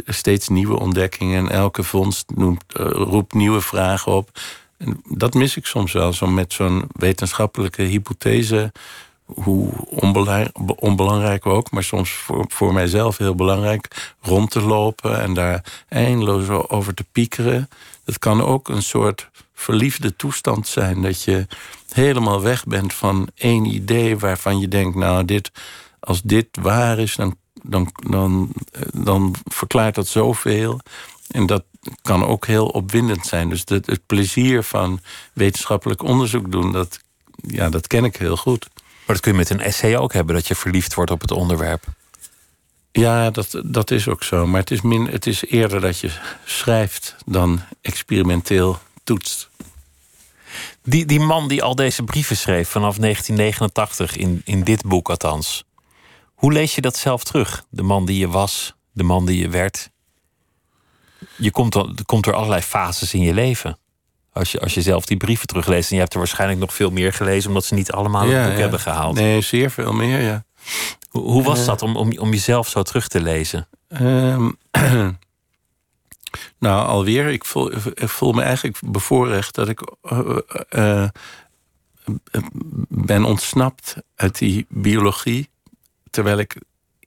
steeds 0.06 0.48
nieuwe 0.48 0.78
ontdekkingen. 0.80 1.38
En 1.46 1.50
elke 1.52 1.82
vondst 1.82 2.30
noemt, 2.34 2.64
eh, 2.72 2.86
roept 2.90 3.34
nieuwe 3.34 3.60
vragen 3.60 4.12
op. 4.12 4.30
En 4.78 5.00
dat 5.04 5.34
mis 5.34 5.56
ik 5.56 5.66
soms 5.66 5.92
wel, 5.92 6.12
zo 6.12 6.26
met 6.26 6.52
zo'n 6.52 6.84
wetenschappelijke 6.92 7.82
hypothese. 7.82 8.72
Hoe 9.24 9.72
onbelang- 9.86 10.52
onbelangrijk 10.76 11.46
ook, 11.46 11.70
maar 11.70 11.84
soms 11.84 12.10
voor, 12.10 12.44
voor 12.48 12.72
mijzelf 12.72 13.16
heel 13.18 13.34
belangrijk, 13.34 14.14
rond 14.20 14.50
te 14.50 14.60
lopen 14.60 15.20
en 15.20 15.34
daar 15.34 15.64
eindeloos 15.88 16.48
over 16.68 16.94
te 16.94 17.04
piekeren. 17.12 17.68
Dat 18.04 18.18
kan 18.18 18.42
ook 18.42 18.68
een 18.68 18.82
soort 18.82 19.28
verliefde 19.60 20.16
toestand 20.16 20.68
zijn. 20.68 21.02
Dat 21.02 21.22
je 21.22 21.46
helemaal 21.88 22.42
weg 22.42 22.64
bent 22.64 22.94
van 22.94 23.28
één 23.34 23.64
idee 23.64 24.18
waarvan 24.18 24.60
je 24.60 24.68
denkt, 24.68 24.96
nou, 24.96 25.24
dit, 25.24 25.50
als 26.00 26.22
dit 26.22 26.46
waar 26.60 26.98
is, 26.98 27.16
dan, 27.16 27.36
dan, 27.62 27.92
dan, 28.08 28.52
eh, 28.72 28.82
dan 28.92 29.34
verklaart 29.44 29.94
dat 29.94 30.06
zoveel. 30.06 30.80
En 31.30 31.46
dat 31.46 31.64
kan 32.02 32.24
ook 32.24 32.46
heel 32.46 32.66
opwindend 32.66 33.26
zijn. 33.26 33.48
Dus 33.48 33.62
het, 33.64 33.86
het 33.86 34.06
plezier 34.06 34.62
van 34.62 35.00
wetenschappelijk 35.32 36.02
onderzoek 36.02 36.52
doen, 36.52 36.72
dat, 36.72 36.98
ja, 37.34 37.68
dat 37.68 37.86
ken 37.86 38.04
ik 38.04 38.16
heel 38.16 38.36
goed. 38.36 38.68
Maar 38.74 39.16
dat 39.16 39.20
kun 39.20 39.32
je 39.32 39.38
met 39.38 39.50
een 39.50 39.60
essay 39.60 39.96
ook 39.96 40.12
hebben, 40.12 40.34
dat 40.34 40.48
je 40.48 40.54
verliefd 40.54 40.94
wordt 40.94 41.10
op 41.10 41.20
het 41.20 41.30
onderwerp. 41.30 41.84
Ja, 42.92 43.30
dat, 43.30 43.60
dat 43.64 43.90
is 43.90 44.08
ook 44.08 44.22
zo. 44.22 44.46
Maar 44.46 44.60
het 44.60 44.70
is, 44.70 44.80
min, 44.80 45.06
het 45.06 45.26
is 45.26 45.44
eerder 45.44 45.80
dat 45.80 45.98
je 45.98 46.10
schrijft 46.44 47.16
dan 47.26 47.60
experimenteel 47.80 48.78
toetst. 49.04 49.49
Die, 50.82 51.04
die 51.06 51.20
man 51.20 51.48
die 51.48 51.62
al 51.62 51.74
deze 51.74 52.02
brieven 52.02 52.36
schreef 52.36 52.68
vanaf 52.68 52.96
1989, 52.96 54.16
in, 54.16 54.42
in 54.44 54.64
dit 54.64 54.82
boek 54.84 55.10
althans. 55.10 55.64
Hoe 56.34 56.52
lees 56.52 56.74
je 56.74 56.80
dat 56.80 56.96
zelf 56.96 57.24
terug? 57.24 57.64
De 57.70 57.82
man 57.82 58.06
die 58.06 58.18
je 58.18 58.28
was, 58.28 58.74
de 58.92 59.02
man 59.02 59.26
die 59.26 59.38
je 59.38 59.48
werd. 59.48 59.90
Je 61.36 61.50
komt, 61.50 61.74
er 61.74 62.04
komt 62.06 62.24
door 62.24 62.34
allerlei 62.34 62.62
fases 62.62 63.14
in 63.14 63.20
je 63.20 63.34
leven. 63.34 63.78
Als 64.32 64.52
je, 64.52 64.60
als 64.60 64.74
je 64.74 64.82
zelf 64.82 65.04
die 65.06 65.16
brieven 65.16 65.46
terugleest. 65.46 65.88
En 65.88 65.94
je 65.94 66.00
hebt 66.00 66.12
er 66.12 66.18
waarschijnlijk 66.18 66.60
nog 66.60 66.74
veel 66.74 66.90
meer 66.90 67.12
gelezen, 67.12 67.48
omdat 67.48 67.64
ze 67.64 67.74
niet 67.74 67.92
allemaal 67.92 68.24
in 68.24 68.30
het 68.36 68.48
boek 68.48 68.58
hebben 68.58 68.80
gehaald. 68.80 69.14
Nee, 69.14 69.40
zeer 69.40 69.70
veel 69.70 69.92
meer, 69.92 70.20
ja. 70.20 70.44
Hoe, 71.08 71.22
hoe 71.22 71.42
was 71.42 71.60
Eh. 71.60 71.66
dat 71.66 71.82
om, 71.82 71.96
om, 71.96 72.18
om 72.18 72.30
jezelf 72.30 72.68
zo 72.68 72.82
terug 72.82 73.08
te 73.08 73.20
lezen? 73.22 73.68
Ehm, 73.88 74.50
nou, 76.58 76.86
alweer, 76.86 77.28
ik 77.28 77.44
voel, 77.44 77.72
ik 77.94 78.08
voel 78.08 78.32
me 78.32 78.42
eigenlijk 78.42 78.80
bevoorrecht 78.84 79.54
dat 79.54 79.68
ik 79.68 79.80
eh, 80.02 80.36
eh, 80.68 81.02
eh, 81.02 81.10
ben 82.88 83.24
ontsnapt 83.24 83.96
uit 84.14 84.38
die 84.38 84.66
biologie. 84.68 85.48
Terwijl 86.10 86.38
ik 86.38 86.56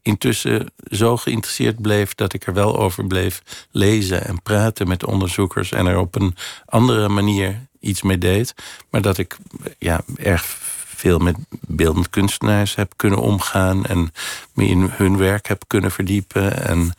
intussen 0.02 0.74
zo 0.84 1.18
geïnteresseerd 1.18 1.82
bleef 1.82 2.16
dat 2.16 2.34
ik 2.34 2.46
er 2.48 2.54
wel 2.54 2.78
over 2.78 3.08
bleef 3.08 3.42
lezen 3.72 4.26
en 4.26 4.42
praten 4.42 4.88
met 4.88 5.06
onderzoekers 5.06 5.72
en 5.72 5.86
er 5.86 5.98
op 5.98 6.16
een 6.16 6.36
andere 6.66 7.10
manier 7.10 7.68
iets 7.80 8.02
mee 8.02 8.18
deed. 8.18 8.54
Maar 8.90 9.02
dat 9.02 9.18
ik 9.18 9.38
ja, 9.80 10.02
erg 10.16 10.58
veel 11.04 11.20
met 11.20 11.36
beeldend 11.68 12.10
kunstenaars 12.10 12.76
heb 12.76 12.94
kunnen 12.96 13.20
omgaan 13.20 13.86
en 13.86 14.14
me 14.54 14.66
in 14.66 14.90
hun 14.92 15.18
werk 15.18 15.48
heb 15.48 15.64
kunnen 15.68 15.92
verdiepen 15.92 16.66
en 16.66 16.94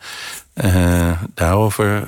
eh, 0.53 1.21
daarover 1.33 2.07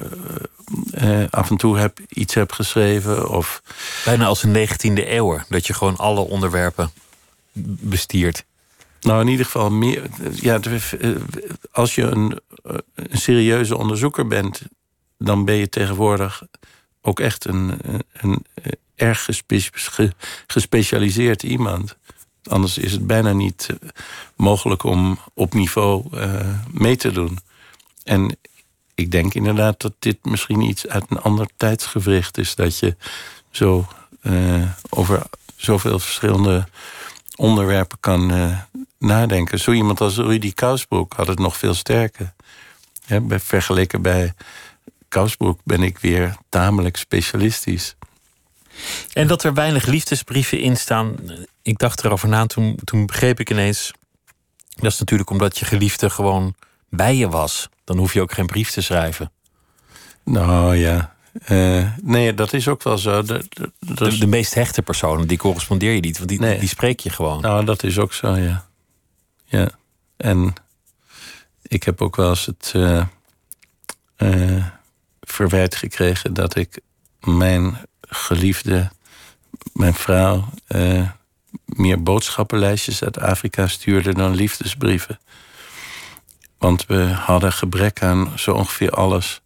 eh, 0.91 1.21
eh, 1.21 1.29
af 1.29 1.49
en 1.49 1.57
toe 1.57 1.77
heb, 1.77 1.99
iets 2.09 2.33
heb 2.33 2.51
geschreven. 2.51 3.29
Of, 3.29 3.61
Bijna 4.05 4.25
als 4.25 4.43
een 4.43 4.67
19e 4.67 5.07
eeuw, 5.07 5.39
dat 5.49 5.67
je 5.67 5.73
gewoon 5.73 5.95
alle 5.95 6.19
onderwerpen 6.19 6.91
bestiert. 7.81 8.45
nou, 9.01 9.21
in 9.21 9.27
ieder 9.27 9.45
geval 9.45 9.71
meer. 9.71 10.01
Ja, 10.31 10.59
als 11.71 11.95
je 11.95 12.03
een, 12.03 12.39
een 12.93 13.17
serieuze 13.17 13.77
onderzoeker 13.77 14.27
bent, 14.27 14.61
dan 15.17 15.45
ben 15.45 15.55
je 15.55 15.69
tegenwoordig 15.69 16.43
ook 17.01 17.19
echt 17.19 17.45
een, 17.45 17.79
een 18.11 18.45
erg 18.97 19.23
gespe- 19.23 19.69
ge- 19.71 20.13
gespecialiseerd 20.47 21.43
iemand. 21.43 21.97
Anders 22.43 22.77
is 22.77 22.91
het 22.91 23.07
bijna 23.07 23.31
niet 23.31 23.67
eh, 23.69 23.89
mogelijk 24.35 24.83
om 24.83 25.19
op 25.33 25.53
niveau 25.53 26.17
eh, 26.17 26.53
mee 26.71 26.95
te 26.95 27.11
doen. 27.11 27.39
En 28.03 28.37
ik 28.95 29.11
denk 29.11 29.33
inderdaad 29.33 29.81
dat 29.81 29.93
dit 29.99 30.17
misschien 30.25 30.61
iets 30.61 30.87
uit 30.87 31.05
een 31.09 31.21
ander 31.21 31.47
tijdsgewricht 31.57 32.37
is. 32.37 32.55
Dat 32.55 32.79
je 32.79 32.95
zo 33.51 33.87
eh, 34.21 34.61
over 34.89 35.21
zoveel 35.55 35.99
verschillende 35.99 36.67
onderwerpen 37.35 37.97
kan 37.99 38.51
nadenken. 38.97 39.59
Zo 39.59 39.71
iemand 39.71 40.01
als 40.01 40.17
Rudy 40.17 40.53
Kousbroek 40.53 41.13
had 41.13 41.27
het 41.27 41.39
nog 41.39 41.57
veel 41.57 41.73
sterker. 41.73 42.33
Ja, 43.05 43.21
vergeleken 43.27 44.01
bij 44.01 44.33
Kousbroek 45.07 45.59
ben 45.63 45.83
ik 45.83 45.97
weer 45.97 46.37
tamelijk 46.49 46.97
specialistisch. 46.97 47.95
En 49.13 49.27
dat 49.27 49.43
er 49.43 49.53
weinig 49.53 49.85
liefdesbrieven 49.85 50.59
in 50.59 50.77
staan. 50.77 51.15
Ik 51.61 51.77
dacht 51.77 52.03
erover 52.03 52.27
na, 52.29 52.45
toen, 52.45 52.79
toen 52.83 53.05
begreep 53.05 53.39
ik 53.39 53.49
ineens. 53.49 53.91
Dat 54.75 54.91
is 54.91 54.99
natuurlijk 54.99 55.29
omdat 55.29 55.57
je 55.57 55.65
geliefde 55.65 56.09
gewoon 56.09 56.55
bij 56.89 57.15
je 57.15 57.29
was. 57.29 57.69
Dan 57.83 57.97
hoef 57.97 58.13
je 58.13 58.21
ook 58.21 58.31
geen 58.31 58.45
brief 58.45 58.71
te 58.71 58.81
schrijven. 58.81 59.31
Nou 60.23 60.75
ja, 60.75 61.15
eh, 61.43 61.91
nee, 62.01 62.33
dat 62.33 62.53
is 62.53 62.67
ook 62.67 62.83
wel 62.83 62.97
zo. 62.97 63.21
Dat, 63.23 63.45
dat- 63.49 63.71
dat 63.79 63.97
De, 64.11 64.17
de 64.17 64.27
meest 64.27 64.53
hechte 64.53 64.81
personen, 64.81 65.27
die 65.27 65.37
correspondeer 65.37 65.93
je 65.93 65.99
niet. 65.99 66.17
Want 66.17 66.29
die, 66.29 66.39
Nee. 66.39 66.59
die 66.59 66.67
spreek 66.67 66.99
je 66.99 67.09
gewoon. 67.09 67.41
Nou, 67.41 67.65
dat 67.65 67.83
is 67.83 67.99
ook 67.99 68.13
zo, 68.13 68.35
ja. 68.35 68.65
Ja, 69.45 69.69
en 70.17 70.53
ik 71.61 71.83
heb 71.83 72.01
ook 72.01 72.15
wel 72.15 72.29
eens 72.29 72.45
het 72.45 72.71
eh, 72.75 73.03
eh, 74.15 74.65
verwijt 75.21 75.75
gekregen 75.75 76.33
dat 76.33 76.55
ik 76.55 76.79
mijn 77.19 77.77
geliefde, 78.07 78.91
mijn 79.73 79.93
vrouw, 79.93 80.49
eh, 80.67 81.09
meer 81.65 82.03
boodschappenlijstjes 82.03 83.03
uit 83.03 83.19
Afrika 83.19 83.67
stuurde 83.67 84.13
dan 84.13 84.35
liefdesbrieven. 84.35 85.19
Want 86.57 86.85
we 86.85 87.03
hadden 87.03 87.53
gebrek 87.53 88.01
aan 88.03 88.31
zo 88.35 88.51
ongeveer 88.51 88.91
alles. 88.91 89.41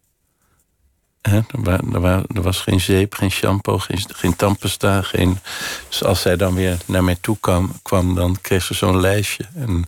Er, 1.20 1.44
wa- 1.50 1.80
wa- 1.82 2.22
was 2.28 2.60
geen 2.60 2.80
zeep, 2.80 3.14
geen 3.14 3.30
shampoo, 3.30 3.78
geen, 3.78 4.04
geen 4.14 4.36
tandpasta. 4.36 5.02
Geen, 5.02 5.38
dus 5.88 6.04
als 6.04 6.20
zij 6.20 6.36
dan 6.36 6.54
weer 6.54 6.78
naar 6.86 7.04
mij 7.04 7.16
toe 7.20 7.36
kwam, 7.40 7.72
kwam 7.82 8.14
dan 8.14 8.40
kreeg 8.40 8.62
ze 8.64 8.74
zo'n 8.74 9.00
lijstje. 9.00 9.44
En 9.54 9.86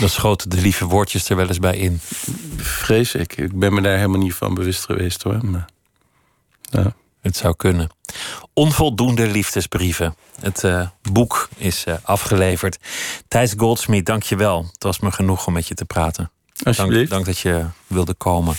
Dan 0.00 0.08
schoten 0.08 0.50
de 0.50 0.60
lieve 0.60 0.84
woordjes 0.84 1.28
er 1.28 1.36
wel 1.36 1.48
eens 1.48 1.58
bij 1.58 1.76
in. 1.76 2.00
vrees 2.56 3.14
ik. 3.14 3.36
Ik 3.36 3.58
ben 3.58 3.74
me 3.74 3.80
daar 3.80 3.96
helemaal 3.96 4.18
niet 4.20 4.34
van 4.34 4.54
bewust 4.54 4.84
geweest 4.84 5.22
hoor. 5.22 5.44
Maar, 5.46 5.64
ja. 6.70 6.92
Het 7.20 7.36
zou 7.36 7.56
kunnen. 7.56 7.90
Onvoldoende 8.52 9.26
liefdesbrieven. 9.26 10.16
Het 10.40 10.64
eh, 10.64 10.88
boek 11.12 11.48
is 11.56 11.84
eh, 11.84 11.94
afgeleverd. 12.02 12.78
Thijs 13.28 13.54
Goldsmith, 13.56 14.06
dank 14.06 14.22
je 14.22 14.36
wel. 14.36 14.66
Het 14.72 14.82
was 14.82 14.98
me 14.98 15.10
genoeg 15.10 15.46
om 15.46 15.52
met 15.52 15.68
je 15.68 15.74
te 15.74 15.84
praten. 15.84 16.30
Dank, 16.54 17.08
dank 17.08 17.24
dat 17.24 17.38
je 17.38 17.64
wilde 17.86 18.14
komen. 18.14 18.54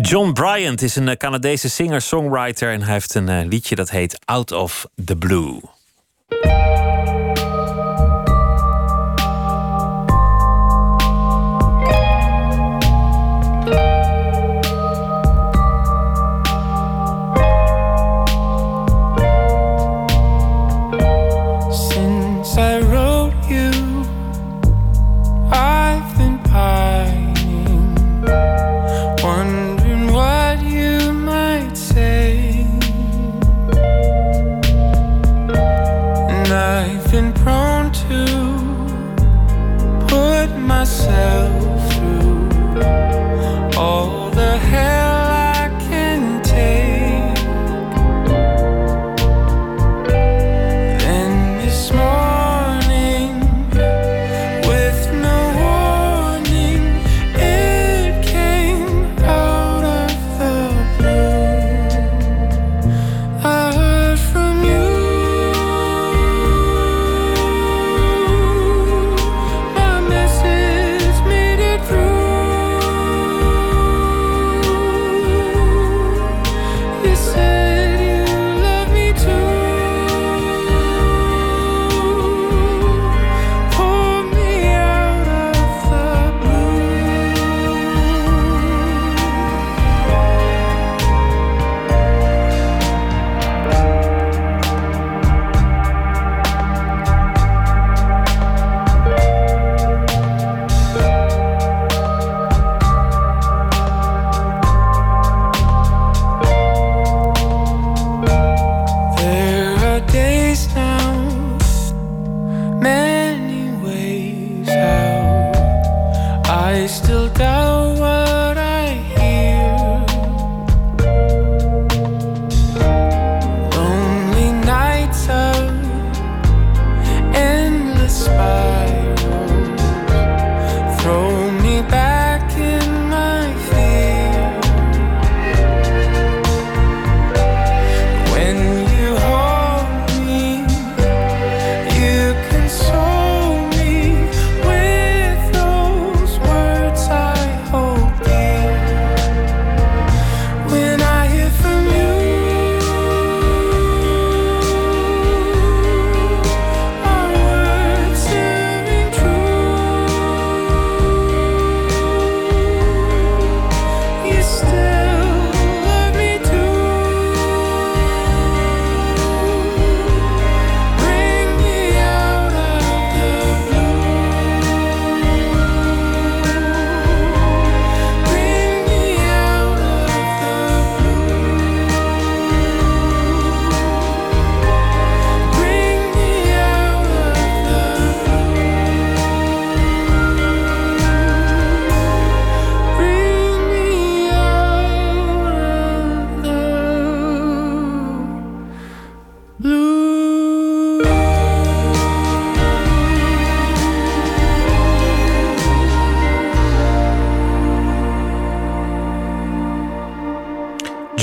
John 0.00 0.32
Bryant 0.32 0.82
is 0.82 0.96
een 0.96 1.08
eh, 1.08 1.16
Canadese 1.16 1.68
singer-songwriter 1.68 2.72
en 2.72 2.82
hij 2.82 2.92
heeft 2.92 3.14
een 3.14 3.48
liedje 3.48 3.74
dat 3.74 3.90
heet 3.90 4.18
Out 4.24 4.52
of 4.52 4.86
the 5.04 5.16
Blue. 5.16 5.60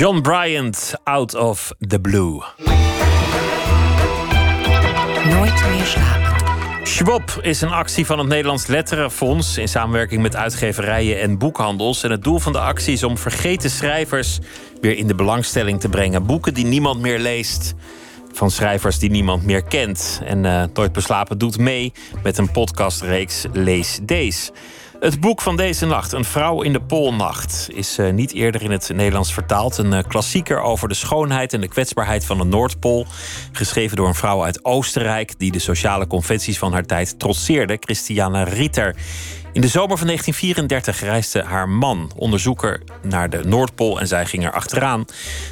John 0.04 0.22
Bryant, 0.22 0.94
Out 1.04 1.36
of 1.36 1.74
the 1.88 2.00
Blue. 2.00 2.44
Nooit 5.30 5.64
meer 5.70 5.86
slapen. 5.86 6.88
Schwab 6.88 7.40
is 7.42 7.62
een 7.62 7.72
actie 7.72 8.06
van 8.06 8.20
het 8.20 8.28
Nederlands 8.28 8.68
Letterenfonds 8.68 9.58
in 9.58 9.68
samenwerking 9.68 10.22
met 10.22 10.36
uitgeverijen 10.36 11.22
en 11.22 11.38
boekhandels. 11.38 12.04
En 12.04 12.12
het 12.12 12.24
doel 12.24 12.40
van 12.40 12.52
de 12.52 12.60
actie 12.60 12.94
is 12.94 13.04
om 13.04 13.18
vergeten 13.18 13.70
schrijvers 13.70 14.40
weer 14.82 14.98
in 14.98 15.08
de 15.08 15.16
belangstelling 15.16 15.80
te 15.80 15.90
brengen. 15.90 16.26
Boeken 16.26 16.54
die 16.54 16.66
niemand 16.66 17.02
meer 17.02 17.20
leest, 17.20 17.74
van 18.32 18.52
schrijvers 18.52 19.00
die 19.00 19.12
niemand 19.12 19.44
meer 19.44 19.64
kent. 19.64 20.22
En 20.26 20.46
eh 20.46 20.64
Nooit 20.74 20.92
Beslapen 20.92 21.38
doet 21.38 21.58
mee 21.58 21.94
met 22.24 22.38
een 22.38 22.52
podcastreeks 22.52 23.46
Lees 23.54 24.00
Deze. 24.02 24.52
Het 25.04 25.20
boek 25.20 25.42
van 25.42 25.56
deze 25.56 25.86
nacht, 25.86 26.12
Een 26.12 26.26
vrouw 26.26 26.62
in 26.62 26.74
de 26.74 26.82
Poolnacht, 26.82 27.70
is 27.74 28.00
uh, 28.00 28.12
niet 28.12 28.34
eerder 28.34 28.62
in 28.62 28.72
het 28.72 28.90
Nederlands 28.94 29.34
vertaald. 29.34 29.78
Een 29.78 29.92
uh, 29.92 30.00
klassieker 30.08 30.62
over 30.62 30.88
de 30.88 30.94
schoonheid 30.94 31.54
en 31.54 31.62
de 31.62 31.68
kwetsbaarheid 31.68 32.26
van 32.26 32.38
de 32.38 32.44
Noordpool. 32.44 33.06
Geschreven 33.52 33.98
door 33.98 34.08
een 34.08 34.16
vrouw 34.16 34.44
uit 34.44 34.66
Oostenrijk 34.66 35.40
die 35.40 35.52
de 35.52 35.60
sociale 35.60 36.08
conventies 36.08 36.58
van 36.58 36.74
haar 36.74 36.86
tijd 36.86 37.20
trotseerde, 37.20 37.78
Christiana 37.80 38.44
Ritter. 38.44 38.96
In 39.54 39.62
de 39.62 39.68
zomer 39.68 39.98
van 39.98 40.08
1934 40.08 41.00
reisde 41.00 41.44
haar 41.44 41.70
man, 41.70 42.12
onderzoeker, 42.16 42.82
naar 43.02 43.30
de 43.30 43.44
Noordpool 43.44 44.00
en 44.00 44.08
zij 44.08 44.26
ging 44.26 44.46
er 44.46 44.52
achteraan. 44.52 45.06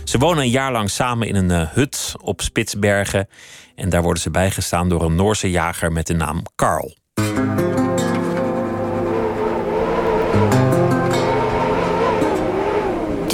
Ze 0.04 0.18
wonen 0.18 0.44
een 0.44 0.50
jaar 0.50 0.72
lang 0.72 0.90
samen 0.90 1.28
in 1.28 1.36
een 1.36 1.62
uh, 1.62 1.70
hut 1.74 2.14
op 2.22 2.42
Spitsbergen. 2.42 3.28
En 3.76 3.90
daar 3.90 4.02
worden 4.02 4.22
ze 4.22 4.30
bijgestaan 4.30 4.90
door 4.90 5.02
een 5.04 5.16
Noorse 5.16 5.50
jager 5.50 5.92
met 5.92 6.08
de 6.08 6.14
naam 6.14 6.44
Karl. 6.56 7.00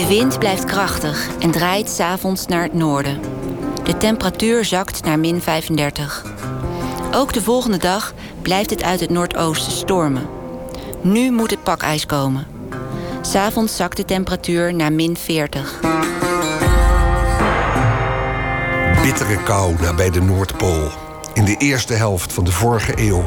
De 0.08 0.14
wind 0.14 0.40
blijft 0.40 0.66
krachtig 0.66 1.28
en 1.40 1.52
draait 1.52 1.90
s'avonds 1.90 2.46
naar 2.46 2.64
het 2.64 2.74
noorden. 2.74 3.20
De 3.84 3.98
temperatuur 3.98 4.66
zakt 4.66 5.04
naar 5.04 5.20
min 5.20 5.42
35. 5.42 6.26
Ook 7.12 7.34
de 7.34 7.42
volgende 7.42 7.78
dag 7.78 8.14
blijft 8.42 8.70
het 8.70 8.84
uit 8.84 9.00
het 9.00 9.10
noordoosten 9.10 9.72
stormen. 9.72 10.28
Nu 11.02 11.32
moet 11.32 11.52
het 11.52 11.64
pakijs 11.64 12.06
komen. 12.06 12.48
S'avonds 13.22 13.76
zakt 13.76 13.98
de 13.98 14.06
temperatuur 14.06 14.74
naar 14.74 14.94
min 14.94 15.18
40. 15.18 15.80
Bittere 19.02 19.44
kou 19.44 19.76
nabij 19.82 20.10
de 20.10 20.22
Noordpool. 20.22 20.90
In 21.34 21.46
de 21.46 21.56
eerste 21.58 21.94
helft 21.94 22.34
van 22.34 22.44
de 22.44 22.52
vorige 22.52 22.94
eeuw. 22.96 23.24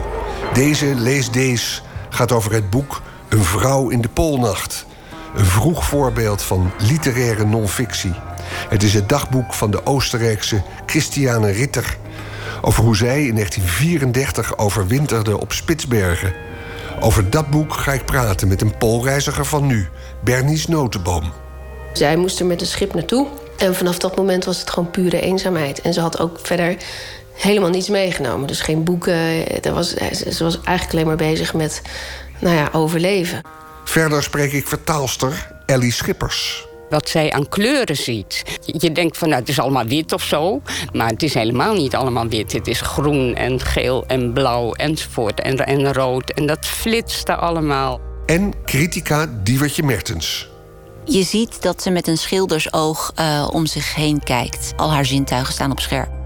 Deze, 0.53 0.95
lees 0.95 1.31
deze, 1.31 1.81
gaat 2.09 2.33
over 2.33 2.53
het 2.53 2.71
boek 2.71 3.03
Een 3.29 3.45
vrouw 3.45 3.89
in 3.89 4.01
de 4.01 4.09
Poolnacht. 4.09 4.89
Een 5.35 5.45
vroeg 5.45 5.85
voorbeeld 5.85 6.43
van 6.43 6.73
literaire 6.79 7.47
non-fictie. 7.47 8.13
Het 8.69 8.83
is 8.83 8.95
het 8.95 9.09
dagboek 9.09 9.55
van 9.55 9.71
de 9.71 9.87
Oostenrijkse 9.87 10.63
Christiane 10.87 11.51
Ritter. 11.51 11.97
Over 12.61 12.85
hoe 12.85 12.97
zij 12.97 13.27
in 13.27 13.35
1934 13.35 14.59
overwinterde 14.59 15.41
op 15.41 15.53
Spitsbergen. 15.53 16.33
Over 17.01 17.31
dat 17.31 17.51
boek 17.51 17.75
ga 17.75 17.93
ik 17.93 18.05
praten 18.05 18.49
met 18.49 18.61
een 18.61 18.79
Poolreiziger 18.79 19.45
van 19.45 19.67
nu, 19.67 19.89
Bernice 20.25 20.71
Notenboom. 20.71 21.33
Zij 21.93 22.17
moest 22.17 22.41
er 22.41 22.47
met 22.47 22.61
een 22.61 22.67
schip 22.67 22.95
naartoe. 22.95 23.27
En 23.59 23.75
vanaf 23.75 23.99
dat 23.99 24.17
moment 24.17 24.45
was 24.45 24.61
het 24.61 24.71
gewoon 24.71 24.91
pure 24.91 25.21
eenzaamheid. 25.21 25.81
En 25.81 25.93
ze 25.93 26.01
had 26.01 26.21
ook 26.21 26.39
verder 26.43 26.77
helemaal 27.35 27.71
niets 27.71 27.89
meegenomen. 27.89 28.47
Dus 28.47 28.61
geen 28.61 28.85
boeken. 28.85 29.45
Was, 29.75 29.95
ze 30.15 30.45
was 30.45 30.61
eigenlijk 30.61 30.93
alleen 30.93 31.07
maar 31.07 31.31
bezig 31.31 31.55
met 31.55 31.83
nou 32.39 32.57
ja, 32.57 32.69
overleven. 32.73 33.43
Verder 33.91 34.23
spreek 34.23 34.53
ik 34.53 34.67
vertaalster 34.67 35.51
Ellie 35.67 35.93
Schippers. 35.93 36.67
Wat 36.91 37.09
zij 37.09 37.33
aan 37.33 37.49
kleuren 37.49 37.97
ziet. 37.97 38.43
Je 38.65 38.93
denkt 38.93 39.19
van 39.19 39.29
nou, 39.29 39.41
het 39.41 39.51
is 39.51 39.59
allemaal 39.59 39.87
wit 39.87 40.13
of 40.13 40.23
zo. 40.23 40.63
Maar 40.93 41.09
het 41.09 41.23
is 41.23 41.35
helemaal 41.35 41.75
niet 41.75 41.95
allemaal 41.95 42.29
wit. 42.29 42.53
Het 42.53 42.67
is 42.67 42.81
groen 42.81 43.35
en 43.35 43.61
geel 43.61 44.05
en 44.07 44.33
blauw 44.33 44.73
enzovoort. 44.73 45.41
En, 45.41 45.57
en 45.67 45.93
rood. 45.93 46.31
En 46.31 46.47
dat 46.47 46.67
flitste 46.67 47.35
allemaal. 47.35 48.01
En 48.27 48.55
critica 48.65 49.27
Diewertje 49.43 49.83
Mertens. 49.83 50.49
Je 51.05 51.23
ziet 51.23 51.63
dat 51.63 51.83
ze 51.83 51.91
met 51.91 52.07
een 52.07 52.19
schildersoog 52.19 53.13
uh, 53.19 53.49
om 53.53 53.67
zich 53.67 53.95
heen 53.95 54.23
kijkt. 54.23 54.73
Al 54.77 54.93
haar 54.93 55.07
zintuigen 55.07 55.53
staan 55.53 55.71
op 55.71 55.81
scherp. 55.81 56.20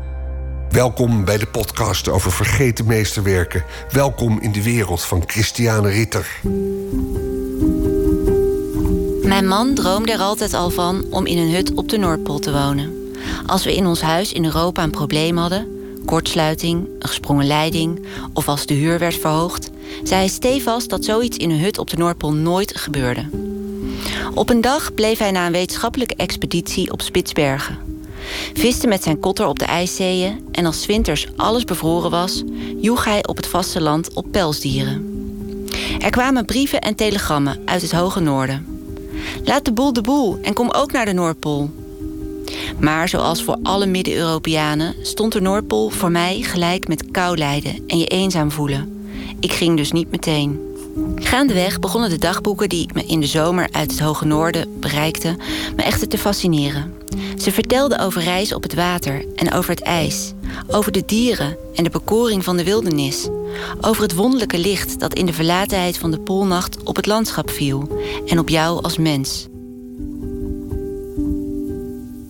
Welkom 0.74 1.24
bij 1.24 1.38
de 1.38 1.46
podcast 1.46 2.08
over 2.08 2.32
vergeten 2.32 2.86
meesterwerken. 2.86 3.64
Welkom 3.90 4.40
in 4.40 4.52
de 4.52 4.62
wereld 4.62 5.02
van 5.02 5.22
Christiane 5.26 5.88
Ritter. 5.88 6.40
Mijn 9.22 9.48
man 9.48 9.74
droomde 9.74 10.12
er 10.12 10.18
altijd 10.18 10.54
al 10.54 10.70
van 10.70 11.04
om 11.10 11.26
in 11.26 11.38
een 11.38 11.54
hut 11.54 11.74
op 11.74 11.88
de 11.88 11.96
Noordpool 11.96 12.38
te 12.38 12.52
wonen. 12.52 13.12
Als 13.46 13.64
we 13.64 13.74
in 13.74 13.86
ons 13.86 14.00
huis 14.00 14.32
in 14.32 14.44
Europa 14.44 14.82
een 14.82 14.90
probleem 14.90 15.36
hadden, 15.36 15.68
kortsluiting, 16.04 16.88
een 16.98 17.08
gesprongen 17.08 17.46
leiding 17.46 18.06
of 18.32 18.48
als 18.48 18.66
de 18.66 18.74
huur 18.74 18.98
werd 18.98 19.14
verhoogd, 19.14 19.70
zei 20.02 20.20
hij 20.20 20.28
stevast 20.28 20.90
dat 20.90 21.04
zoiets 21.04 21.36
in 21.36 21.50
een 21.50 21.60
hut 21.60 21.78
op 21.78 21.90
de 21.90 21.96
Noordpool 21.96 22.32
nooit 22.32 22.78
gebeurde. 22.78 23.28
Op 24.34 24.50
een 24.50 24.60
dag 24.60 24.94
bleef 24.94 25.18
hij 25.18 25.30
na 25.30 25.46
een 25.46 25.52
wetenschappelijke 25.52 26.16
expeditie 26.16 26.92
op 26.92 27.02
Spitsbergen. 27.02 27.93
Viste 28.54 28.86
met 28.86 29.02
zijn 29.02 29.20
kotter 29.20 29.46
op 29.46 29.58
de 29.58 29.64
ijszeeën 29.64 30.48
en 30.52 30.66
als 30.66 30.86
winters 30.86 31.26
alles 31.36 31.64
bevroren 31.64 32.10
was, 32.10 32.42
joeg 32.80 33.04
hij 33.04 33.26
op 33.26 33.36
het 33.36 33.46
vasteland 33.46 34.14
op 34.14 34.26
pelsdieren. 34.30 35.12
Er 35.98 36.10
kwamen 36.10 36.44
brieven 36.44 36.80
en 36.80 36.94
telegrammen 36.94 37.60
uit 37.64 37.82
het 37.82 37.92
hoge 37.92 38.20
noorden. 38.20 38.66
Laat 39.44 39.64
de 39.64 39.72
boel 39.72 39.92
de 39.92 40.00
boel 40.00 40.38
en 40.42 40.52
kom 40.52 40.70
ook 40.70 40.92
naar 40.92 41.04
de 41.04 41.12
Noordpool. 41.12 41.70
Maar 42.80 43.08
zoals 43.08 43.42
voor 43.42 43.58
alle 43.62 43.86
Midden-Europeanen 43.86 44.94
stond 45.02 45.32
de 45.32 45.40
Noordpool 45.40 45.88
voor 45.88 46.10
mij 46.10 46.40
gelijk 46.40 46.88
met 46.88 47.10
kou 47.10 47.36
lijden 47.36 47.84
en 47.86 47.98
je 47.98 48.06
eenzaam 48.06 48.50
voelen. 48.50 49.06
Ik 49.40 49.52
ging 49.52 49.76
dus 49.76 49.92
niet 49.92 50.10
meteen. 50.10 50.60
Gaandeweg 51.16 51.80
begonnen 51.80 52.10
de 52.10 52.18
dagboeken 52.18 52.68
die 52.68 52.88
me 52.94 53.04
in 53.06 53.20
de 53.20 53.26
zomer 53.26 53.68
uit 53.70 53.90
het 53.90 54.00
hoge 54.00 54.24
noorden 54.24 54.80
bereikten 54.80 55.36
me 55.76 55.82
echter 55.82 56.08
te 56.08 56.18
fascineren. 56.18 56.92
Ze 57.44 57.52
vertelden 57.52 57.98
over 57.98 58.22
reizen 58.22 58.56
op 58.56 58.62
het 58.62 58.74
water 58.74 59.24
en 59.36 59.52
over 59.52 59.70
het 59.70 59.82
ijs, 59.82 60.32
over 60.66 60.92
de 60.92 61.04
dieren 61.06 61.56
en 61.74 61.84
de 61.84 61.90
bekoring 61.90 62.44
van 62.44 62.56
de 62.56 62.64
wildernis, 62.64 63.28
over 63.80 64.02
het 64.02 64.14
wonderlijke 64.14 64.58
licht 64.58 65.00
dat 65.00 65.14
in 65.14 65.26
de 65.26 65.32
verlatenheid 65.32 65.98
van 65.98 66.10
de 66.10 66.18
poolnacht 66.18 66.82
op 66.82 66.96
het 66.96 67.06
landschap 67.06 67.50
viel 67.50 68.02
en 68.26 68.38
op 68.38 68.48
jou 68.48 68.82
als 68.82 68.98
mens. 68.98 69.46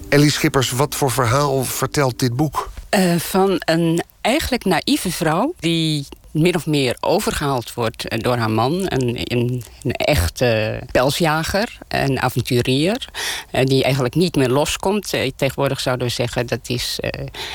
Ellie 0.09 0.31
Schippers, 0.31 0.71
wat 0.71 0.95
voor 0.95 1.11
verhaal 1.11 1.65
vertelt 1.65 2.19
dit 2.19 2.37
boek? 2.37 2.71
Uh, 2.97 3.17
van 3.17 3.57
een 3.59 4.03
eigenlijk 4.21 4.65
naïeve 4.65 5.11
vrouw 5.11 5.55
die 5.59 6.07
min 6.35 6.55
of 6.55 6.67
meer 6.67 6.97
overgehaald 7.01 7.75
wordt 7.75 8.09
eh, 8.09 8.19
door 8.19 8.37
haar 8.37 8.51
man. 8.51 8.73
Een, 8.85 9.19
een, 9.23 9.63
echte 9.93 10.81
pelsjager, 10.93 11.79
een 11.89 12.21
avonturier. 12.21 13.09
Eh, 13.51 13.65
die 13.65 13.85
eigenlijk 13.85 14.15
niet 14.15 14.37
meer 14.37 14.49
loskomt. 14.49 15.13
Eh, 15.13 15.31
tegenwoordig 15.37 15.81
zouden 15.81 16.07
we 16.07 16.13
zeggen 16.13 16.47
dat 16.47 16.69
is, 16.69 16.99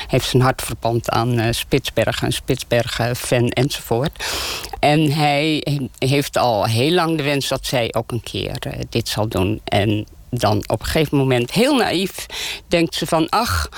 heeft 0.06 0.28
zijn 0.28 0.42
hart 0.42 0.62
verpand 0.62 1.10
aan 1.10 1.54
Spitsbergen. 1.54 2.26
Een 2.26 2.32
Spitsbergen-fan 2.32 3.48
enzovoort. 3.48 4.24
En 4.80 5.12
hij 5.12 5.66
heeft 5.98 6.36
al 6.36 6.64
heel 6.64 6.92
lang 6.92 7.16
de 7.16 7.22
wens 7.22 7.48
dat 7.48 7.66
zij 7.66 7.94
ook 7.94 8.12
een 8.12 8.22
keer 8.22 8.58
dit 8.88 9.08
zal 9.08 9.28
doen. 9.28 9.60
En 9.64 10.06
dan 10.30 10.64
op 10.66 10.80
een 10.80 10.86
gegeven 10.86 11.16
moment 11.16 11.50
heel 11.50 11.76
naïef 11.76 12.26
denkt 12.68 12.94
ze 12.94 13.06
van... 13.06 13.28
ach, 13.28 13.68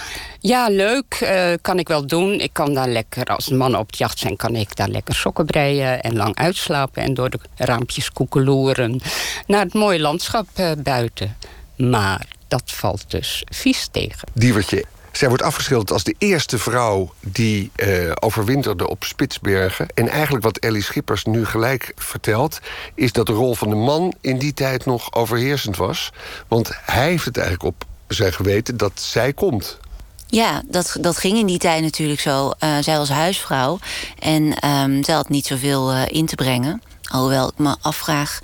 ja, 0.40 0.68
leuk, 0.68 1.20
uh, 1.22 1.53
kan 1.61 1.78
ik 1.78 1.88
wel 1.88 2.07
doen. 2.07 2.40
Ik 2.40 2.53
kan 2.53 2.74
daar 2.74 2.88
lekker, 2.88 3.24
als 3.24 3.48
mannen 3.48 3.80
op 3.80 3.92
de 3.92 3.98
jacht 3.98 4.18
zijn... 4.18 4.36
kan 4.36 4.57
ik 4.57 4.76
daar 4.76 4.88
lekker 4.88 5.14
sokken 5.14 5.46
breien 5.46 6.03
en 6.03 6.16
lang 6.16 6.36
uitslapen... 6.36 7.03
en 7.03 7.14
door 7.14 7.30
de 7.30 7.38
raampjes 7.57 8.12
koekeloeren 8.12 9.00
naar 9.46 9.64
het 9.64 9.74
mooie 9.74 10.00
landschap 10.00 10.46
uh, 10.57 10.70
buiten. 10.78 11.36
Maar 11.76 12.26
dat 12.48 12.62
valt 12.66 13.11
dus 13.11 13.44
vies 13.50 13.88
tegen. 13.90 14.28
Diewertje, 14.32 14.84
zij 15.13 15.29
wordt 15.29 15.43
afgeschilderd 15.43 15.91
als 15.91 16.05
de 16.05 16.15
eerste 16.19 16.59
vrouw 16.59 17.13
die 17.21 17.71
uh, 17.77 18.13
overwinterde 18.21 18.89
op 18.89 19.05
Spitsbergen. 19.05 19.87
En 19.95 20.09
eigenlijk 20.09 20.45
wat 20.45 20.59
Ellie 20.59 20.83
Schippers 20.83 21.25
nu 21.25 21.45
gelijk 21.45 21.93
vertelt... 21.97 22.59
is 22.95 23.13
dat 23.13 23.27
de 23.27 23.33
rol 23.33 23.55
van 23.55 23.69
de 23.69 23.75
man 23.75 24.15
in 24.21 24.39
die 24.39 24.55
tijd 24.55 24.85
nog 24.85 25.13
overheersend 25.15 25.77
was. 25.77 26.13
Want 26.49 26.71
hij 26.85 27.09
heeft 27.09 27.25
het 27.25 27.37
eigenlijk 27.37 27.67
op 27.67 27.85
zijn 28.09 28.33
geweten 28.33 28.77
dat 28.77 28.93
zij 28.95 29.33
komt. 29.33 29.79
Ja, 30.27 30.63
dat, 30.67 30.97
dat 31.01 31.17
ging 31.17 31.39
in 31.39 31.47
die 31.47 31.59
tijd 31.59 31.83
natuurlijk 31.83 32.21
zo. 32.21 32.53
Uh, 32.61 32.79
zij 32.81 32.97
was 32.97 33.09
huisvrouw 33.09 33.79
en 34.19 34.43
um, 34.69 35.05
zij 35.05 35.15
had 35.15 35.29
niet 35.29 35.47
zoveel 35.47 35.93
uh, 35.93 36.03
in 36.07 36.27
te 36.27 36.35
brengen. 36.35 36.83
Alhoewel 37.11 37.49
ik 37.49 37.59
me 37.59 37.77
afvraag 37.81 38.41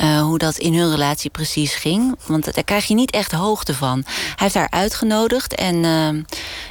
uh, 0.00 0.20
hoe 0.20 0.38
dat 0.38 0.58
in 0.58 0.74
hun 0.74 0.90
relatie 0.90 1.30
precies 1.30 1.74
ging. 1.74 2.16
Want 2.26 2.54
daar 2.54 2.64
krijg 2.64 2.84
je 2.84 2.94
niet 2.94 3.10
echt 3.10 3.32
hoogte 3.32 3.74
van. 3.74 4.02
Hij 4.04 4.34
heeft 4.36 4.54
haar 4.54 4.70
uitgenodigd 4.70 5.54
en 5.54 5.74
uh, 5.74 6.08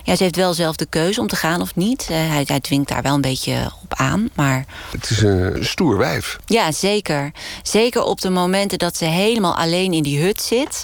ja, 0.04 0.16
ze 0.16 0.24
heeft 0.24 0.36
wel 0.36 0.54
zelf 0.54 0.76
de 0.76 0.86
keuze 0.86 1.20
om 1.20 1.28
te 1.28 1.36
gaan 1.36 1.62
of 1.62 1.76
niet. 1.76 2.08
Uh, 2.12 2.18
hij, 2.18 2.44
hij 2.46 2.60
dwingt 2.60 2.90
daar 2.90 3.02
wel 3.02 3.14
een 3.14 3.22
beetje 3.22 3.72
op 3.84 3.94
aan, 3.94 4.30
maar... 4.36 4.66
Het 4.92 5.10
is 5.10 5.22
een 5.22 5.66
stoer 5.66 5.98
wijf. 5.98 6.38
Ja, 6.46 6.72
zeker. 6.72 7.32
Zeker 7.64 8.04
op 8.04 8.22
de 8.22 8.30
momenten 8.30 8.78
dat 8.78 8.98
ze 8.98 9.06
helemaal 9.06 9.56
alleen 9.56 9.94
in 9.94 10.04
die 10.04 10.22
hut 10.22 10.42
zit. 10.42 10.84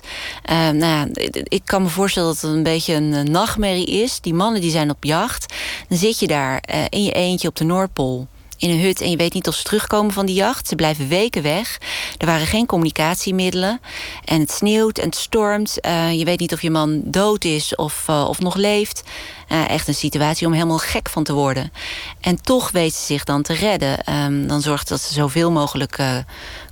nou 0.50 0.78
ja, 0.78 1.08
ik 1.44 1.62
kan 1.66 1.82
me 1.82 1.89
voorstellen 1.89 2.30
dat 2.30 2.41
het 2.41 2.52
een 2.52 2.64
beetje 2.64 2.94
een 2.94 3.32
nachtmerrie 3.32 3.86
is. 3.86 4.20
Die 4.22 4.34
mannen 4.34 4.62
die 4.62 4.72
zijn 4.72 4.89
op 4.89 5.04
jacht. 5.04 5.54
Dan 5.89 5.98
zit 5.98 6.20
je 6.20 6.28
daar 6.28 6.64
in 6.89 7.04
je 7.04 7.12
eentje 7.12 7.48
op 7.48 7.56
de 7.56 7.64
Noordpool 7.64 8.28
in 8.64 8.70
een 8.70 8.82
hut 8.82 9.01
en 9.01 9.09
je 9.09 9.18
weet 9.18 9.34
niet 9.34 9.47
of 9.47 9.55
ze 9.55 9.64
terugkomen 9.64 10.14
van 10.14 10.26
die 10.26 10.36
jacht. 10.36 10.68
Ze 10.68 10.76
blijven 10.76 11.07
weken 11.07 11.41
weg. 11.41 11.78
Er 12.18 12.26
waren 12.26 12.47
geen 12.47 12.66
communicatiemiddelen. 12.66 13.82
En 14.26 14.39
het 14.39 14.51
sneeuwt 14.51 14.97
en 14.97 15.05
het 15.05 15.16
stormt. 15.16 15.80
Eh, 15.80 16.14
je 16.20 16.26
weet 16.26 16.39
niet 16.39 16.53
of 16.53 16.61
je 16.61 16.70
man 16.70 17.01
dood 17.05 17.43
is 17.43 17.76
of, 17.76 18.05
uh, 18.09 18.26
of 18.28 18.39
nog 18.39 18.55
leeft. 18.55 19.03
Uh, 19.52 19.69
echt 19.69 19.88
een 19.88 19.95
situatie 19.95 20.48
om 20.48 20.53
helemaal 20.53 20.77
gek 20.77 21.10
van 21.10 21.23
te 21.23 21.34
worden. 21.34 21.72
En 22.19 22.41
toch 22.41 22.72
weet 22.72 22.94
ze 22.94 23.06
zich 23.06 23.23
dan 23.23 23.41
te 23.41 23.53
redden. 23.53 24.14
Um, 24.14 24.48
dan 24.48 24.61
zorgt 24.61 24.88
dat 24.88 25.02
ze 25.02 25.14
zoveel 25.14 25.52
mogelijk 25.52 25.98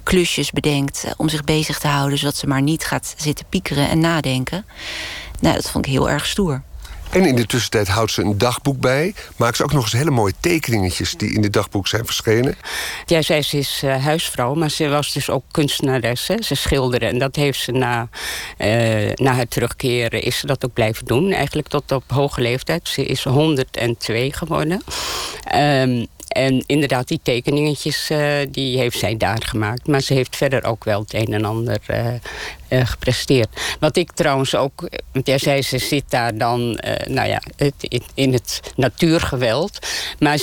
klusjes 0.03 0.51
bedenkt 0.51 1.05
om 1.18 1.30
zich 1.30 1.43
bezig 1.43 1.80
te 1.80 1.88
houden, 1.88 2.18
zodat 2.18 2.35
ze 2.35 2.47
maar 2.47 2.61
niet 2.61 2.85
gaat 2.85 3.13
zitten 3.18 3.45
piekeren 3.49 3.89
en 3.89 3.99
nadenken. 3.99 4.65
Nou, 5.39 5.55
dat 5.55 5.69
vond 5.69 5.85
ik 5.85 5.91
heel 5.91 6.09
erg 6.09 6.26
stoer. 6.26 6.61
En 7.11 7.25
in 7.25 7.35
de 7.35 7.45
tussentijd 7.45 7.88
houdt 7.88 8.11
ze 8.11 8.21
een 8.21 8.38
dagboek 8.38 8.79
bij. 8.79 9.13
Maakt 9.35 9.57
ze 9.57 9.63
ook 9.63 9.73
nog 9.73 9.83
eens 9.83 9.91
hele 9.91 10.11
mooie 10.11 10.33
tekeningetjes 10.39 11.13
die 11.17 11.33
in 11.33 11.41
dit 11.41 11.53
dagboek 11.53 11.88
zijn 11.88 12.05
verschenen. 12.05 12.55
Ja, 13.05 13.21
zij 13.21 13.43
is 13.51 13.81
uh, 13.85 14.03
huisvrouw, 14.03 14.53
maar 14.53 14.69
ze 14.69 14.89
was 14.89 15.13
dus 15.13 15.29
ook 15.29 15.43
kunstenares. 15.51 16.27
Hè. 16.27 16.41
Ze 16.41 16.55
schilderde 16.55 17.05
en 17.05 17.19
dat 17.19 17.35
heeft 17.35 17.59
ze 17.59 17.71
na, 17.71 18.09
uh, 18.57 19.11
na 19.13 19.33
haar 19.33 19.47
terugkeren 19.47 20.21
is 20.21 20.38
ze 20.38 20.45
dat 20.45 20.65
ook 20.65 20.73
blijven 20.73 21.05
doen. 21.05 21.31
Eigenlijk 21.31 21.67
tot 21.67 21.91
op 21.91 22.03
hoge 22.07 22.41
leeftijd. 22.41 22.88
Ze 22.88 23.05
is 23.05 23.23
102 23.23 24.33
geworden. 24.33 24.83
Um, 25.55 26.07
en 26.31 26.63
inderdaad, 26.65 27.07
die 27.07 27.19
tekeningetjes 27.23 28.09
uh, 28.09 28.37
die 28.49 28.77
heeft 28.77 28.97
zij 28.97 29.17
daar 29.17 29.41
gemaakt. 29.45 29.87
Maar 29.87 30.01
ze 30.01 30.13
heeft 30.13 30.35
verder 30.35 30.63
ook 30.63 30.83
wel 30.83 30.99
het 30.99 31.13
een 31.13 31.33
en 31.33 31.45
ander 31.45 31.79
uh, 31.87 32.13
uh, 32.69 32.85
gepresteerd. 32.85 33.47
Wat 33.79 33.97
ik 33.97 34.11
trouwens 34.11 34.55
ook... 34.55 34.89
Want 35.11 35.27
jij 35.27 35.37
zei, 35.37 35.61
ze 35.61 35.77
zit 35.77 36.03
daar 36.09 36.37
dan 36.37 36.79
nou 37.07 37.27
ja, 37.27 37.41
in, 37.79 38.03
in, 38.13 38.33
het 38.33 38.59
natuurgeweld. 38.75 39.79
Maar 40.19 40.39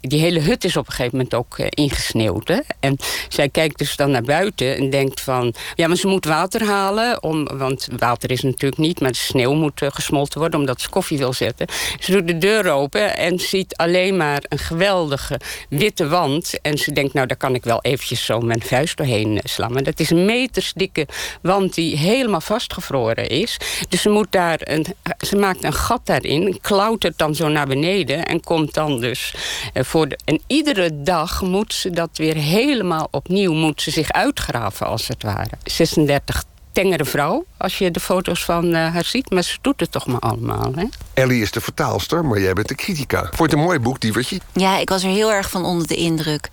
die 0.00 0.20
hele 0.20 0.40
hut 0.40 0.64
is 0.64 0.76
op 0.76 0.86
een 0.86 0.92
gegeven 0.92 1.16
moment 1.16 1.34
ook 1.34 1.58
ingesneeuwd. 1.58 2.48
Hè? 2.48 2.60
En 2.80 2.96
zij 3.28 3.48
kijkt 3.48 3.78
dus 3.78 3.96
dan 3.96 4.10
naar 4.10 4.22
buiten 4.22 4.76
en 4.76 4.90
denkt 4.90 5.20
van... 5.20 5.54
Ja, 5.74 5.86
maar 5.86 5.96
ze 5.96 6.06
moet 6.06 6.24
water 6.24 6.64
halen. 6.64 7.22
Om, 7.22 7.58
want 7.58 7.88
water 7.96 8.30
is 8.30 8.42
natuurlijk 8.42 8.80
niet, 8.80 9.00
maar 9.00 9.12
de 9.12 9.16
sneeuw 9.16 9.54
moet 9.54 9.82
gesmolten 9.84 10.40
worden... 10.40 10.60
omdat 10.60 10.80
ze 10.80 10.88
koffie 10.88 11.18
wil 11.18 11.32
zetten. 11.32 11.66
Ze 12.00 12.12
doet 12.12 12.26
de 12.26 12.38
deur 12.38 12.70
open 12.70 13.16
en 13.16 13.38
ziet 13.38 13.76
alleen 13.76 14.16
maar 14.16 14.44
een 14.48 14.58
geweldig 14.58 15.25
witte 15.68 16.08
wand. 16.08 16.60
En 16.62 16.78
ze 16.78 16.92
denkt, 16.92 17.14
nou, 17.14 17.26
daar 17.26 17.36
kan 17.36 17.54
ik 17.54 17.64
wel 17.64 17.82
eventjes 17.82 18.24
zo 18.24 18.40
mijn 18.40 18.62
vuist 18.62 18.96
doorheen 18.96 19.40
slaan. 19.44 19.72
Maar 19.72 19.82
dat 19.82 20.00
is 20.00 20.10
een 20.10 20.24
metersdikke 20.24 21.06
wand 21.42 21.74
die 21.74 21.96
helemaal 21.96 22.40
vastgevroren 22.40 23.28
is. 23.28 23.56
Dus 23.88 24.02
ze, 24.02 24.08
moet 24.08 24.32
daar 24.32 24.58
een, 24.60 24.86
ze 25.18 25.36
maakt 25.36 25.64
een 25.64 25.72
gat 25.72 26.00
daarin, 26.04 26.58
klautert 26.60 27.18
dan 27.18 27.34
zo 27.34 27.48
naar 27.48 27.66
beneden... 27.66 28.26
en 28.26 28.40
komt 28.40 28.74
dan 28.74 29.00
dus 29.00 29.34
eh, 29.72 29.84
voor. 29.84 30.06
En 30.24 30.40
iedere 30.46 31.02
dag 31.02 31.42
moet 31.42 31.74
ze 31.74 31.90
dat 31.90 32.10
weer 32.12 32.36
helemaal 32.36 33.08
opnieuw... 33.10 33.52
moet 33.52 33.82
ze 33.82 33.90
zich 33.90 34.12
uitgraven, 34.12 34.86
als 34.86 35.08
het 35.08 35.22
ware. 35.22 35.50
36 35.64 36.44
tengere 36.76 37.04
vrouw, 37.04 37.44
als 37.56 37.78
je 37.78 37.90
de 37.90 38.00
foto's 38.00 38.44
van 38.44 38.64
uh, 38.64 38.72
haar 38.72 39.04
ziet. 39.04 39.30
Maar 39.30 39.42
ze 39.42 39.58
doet 39.60 39.80
het 39.80 39.92
toch 39.92 40.06
maar 40.06 40.20
allemaal, 40.20 40.72
hè? 40.74 40.84
Ellie 41.14 41.42
is 41.42 41.50
de 41.50 41.60
vertaalster, 41.60 42.24
maar 42.24 42.40
jij 42.40 42.52
bent 42.52 42.68
de 42.68 42.74
critica. 42.74 43.20
Vond 43.20 43.36
je 43.36 43.42
het 43.42 43.52
een 43.52 43.58
mooi 43.58 43.78
boek, 43.78 44.00
Dievertje? 44.00 44.40
Ja, 44.52 44.78
ik 44.78 44.88
was 44.88 45.02
er 45.02 45.10
heel 45.10 45.32
erg 45.32 45.50
van 45.50 45.64
onder 45.64 45.86
de 45.86 45.94
indruk. 45.94 46.48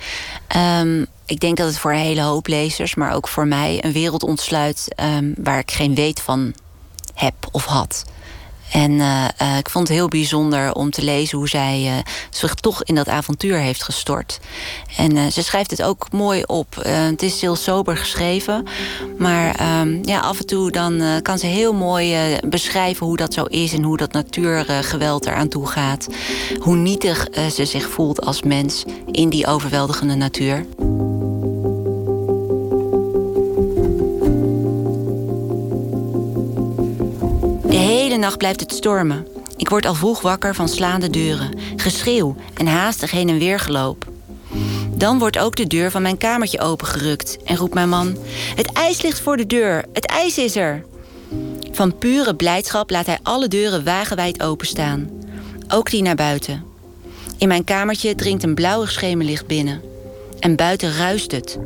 Um, 0.80 1.06
ik 1.26 1.40
denk 1.40 1.58
dat 1.58 1.68
het 1.68 1.78
voor 1.78 1.92
een 1.92 1.98
hele 1.98 2.22
hoop 2.22 2.48
lezers, 2.48 2.96
maar 2.96 3.14
ook 3.14 3.28
voor 3.28 3.48
mij... 3.48 3.84
een 3.84 3.92
wereld 3.92 4.24
ontsluit 4.24 4.88
um, 5.18 5.34
waar 5.38 5.60
ik 5.60 5.72
geen 5.72 5.96
weet 5.96 6.22
van 6.22 6.54
heb 7.14 7.36
of 7.52 7.66
had. 7.66 8.04
En 8.74 8.92
uh, 8.92 9.26
uh, 9.42 9.58
ik 9.58 9.70
vond 9.70 9.88
het 9.88 9.98
heel 9.98 10.08
bijzonder 10.08 10.74
om 10.74 10.90
te 10.90 11.04
lezen 11.04 11.38
hoe 11.38 11.50
zij 11.50 11.84
uh, 11.86 11.94
zich 12.30 12.54
toch 12.54 12.84
in 12.84 12.96
dat 12.96 13.08
avontuur 13.08 13.58
heeft 13.58 13.84
gestort. 13.84 14.40
En 14.98 15.32
ze 15.32 15.44
schrijft 15.44 15.72
het 15.72 15.84
ook 15.84 16.12
mooi 16.12 16.44
op. 16.46 16.76
het 16.84 17.22
is 17.22 17.42
heel 17.42 17.56
sober 17.56 17.98
geschreven. 17.98 18.66
Maar 19.18 19.80
um, 19.82 20.00
ja, 20.02 20.20
af 20.20 20.40
en 20.40 20.46
toe 20.46 20.72
dan 20.72 21.04
kan 21.22 21.40
ze 21.40 21.46
heel 21.46 21.74
mooi 21.74 22.38
beschrijven 22.46 23.06
hoe 23.06 23.18
dat 23.18 23.34
zo 23.34 23.44
is 23.44 23.74
en 23.74 23.84
hoe 23.84 23.98
dat 23.98 24.12
natuurgeweld 24.12 25.26
eraan 25.26 25.48
toe 25.48 25.68
gaat. 25.68 26.08
Hoe 26.60 26.76
nietig 26.76 27.28
ze 27.52 27.66
zich 27.66 27.90
voelt 27.90 28.26
als 28.26 28.42
mens 28.42 28.84
in 29.12 29.30
die 29.30 29.48
overweldigende 29.48 30.16
natuur. 30.16 30.66
Hele 38.14 38.26
nacht 38.26 38.38
blijft 38.38 38.60
het 38.60 38.72
stormen. 38.72 39.28
Ik 39.58 39.70
word 39.70 39.86
al 39.86 39.94
vroeg 39.94 40.22
wakker 40.22 40.56
van 40.56 40.70
slaande 40.70 41.10
deuren, 41.10 41.60
geschreeuw 41.76 42.36
en 42.54 42.68
haastig 42.68 43.12
heen 43.12 43.30
en 43.30 43.38
weer 43.38 43.60
geloop. 43.60 44.06
Dan 44.96 45.20
wordt 45.20 45.40
ook 45.40 45.56
de 45.56 45.68
deur 45.68 45.92
van 45.92 46.02
mijn 46.02 46.18
kamertje 46.18 46.60
opengerukt 46.60 47.38
en 47.44 47.56
roept 47.56 47.74
mijn 47.74 47.90
man: 47.90 48.18
Het 48.56 48.72
ijs 48.72 49.02
ligt 49.02 49.20
voor 49.20 49.38
de 49.38 49.46
deur, 49.46 49.86
het 49.94 50.06
ijs 50.06 50.38
is 50.38 50.56
er. 50.56 50.86
Van 51.72 51.98
pure 51.98 52.36
blijdschap 52.36 52.90
laat 52.90 53.06
hij 53.06 53.20
alle 53.24 53.48
deuren 53.48 53.84
wagenwijd 53.84 54.44
openstaan, 54.44 55.10
ook 55.68 55.90
die 55.90 56.02
naar 56.02 56.16
buiten. 56.16 56.64
In 57.38 57.48
mijn 57.48 57.64
kamertje 57.64 58.16
dringt 58.16 58.44
een 58.44 58.56
blauwig 58.56 58.92
schemerlicht 58.92 59.48
binnen. 59.48 59.82
En 60.40 60.56
buiten 60.56 60.98
ruist 60.98 61.32
het. 61.32 61.60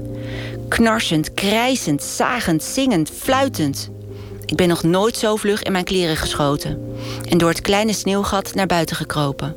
Knarsend, 0.68 1.34
krijzend, 1.34 2.04
zagend, 2.04 2.64
zingend, 2.64 3.10
fluitend. 3.10 3.90
Ik 4.48 4.56
ben 4.56 4.68
nog 4.68 4.84
nooit 4.84 5.18
zo 5.18 5.36
vlug 5.36 5.64
in 5.64 5.72
mijn 5.72 5.84
kleren 5.84 6.18
geschoten 6.18 6.96
en 7.30 7.38
door 7.38 7.50
het 7.50 7.62
kleine 7.62 7.94
sneeuwgat 7.94 8.54
naar 8.54 8.68
buiten 8.68 8.96
gekropen. 8.96 9.56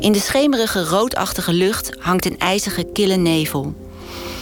In 0.00 0.12
de 0.12 0.18
schemerige 0.18 0.84
roodachtige 0.84 1.52
lucht 1.52 1.90
hangt 1.98 2.24
een 2.24 2.38
ijzige 2.38 2.84
kille 2.92 3.16
nevel. 3.16 3.74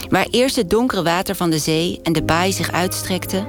Waar 0.09 0.27
eerst 0.31 0.55
het 0.55 0.69
donkere 0.69 1.03
water 1.03 1.35
van 1.35 1.49
de 1.49 1.59
zee 1.59 1.99
en 2.03 2.13
de 2.13 2.23
baai 2.23 2.51
zich 2.51 2.71
uitstrekte, 2.71 3.45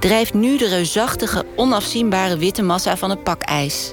drijft 0.00 0.34
nu 0.34 0.58
de 0.58 0.68
reusachtige, 0.68 1.44
onafzienbare 1.56 2.36
witte 2.36 2.62
massa 2.62 2.96
van 2.96 3.10
het 3.10 3.22
pakijs. 3.22 3.92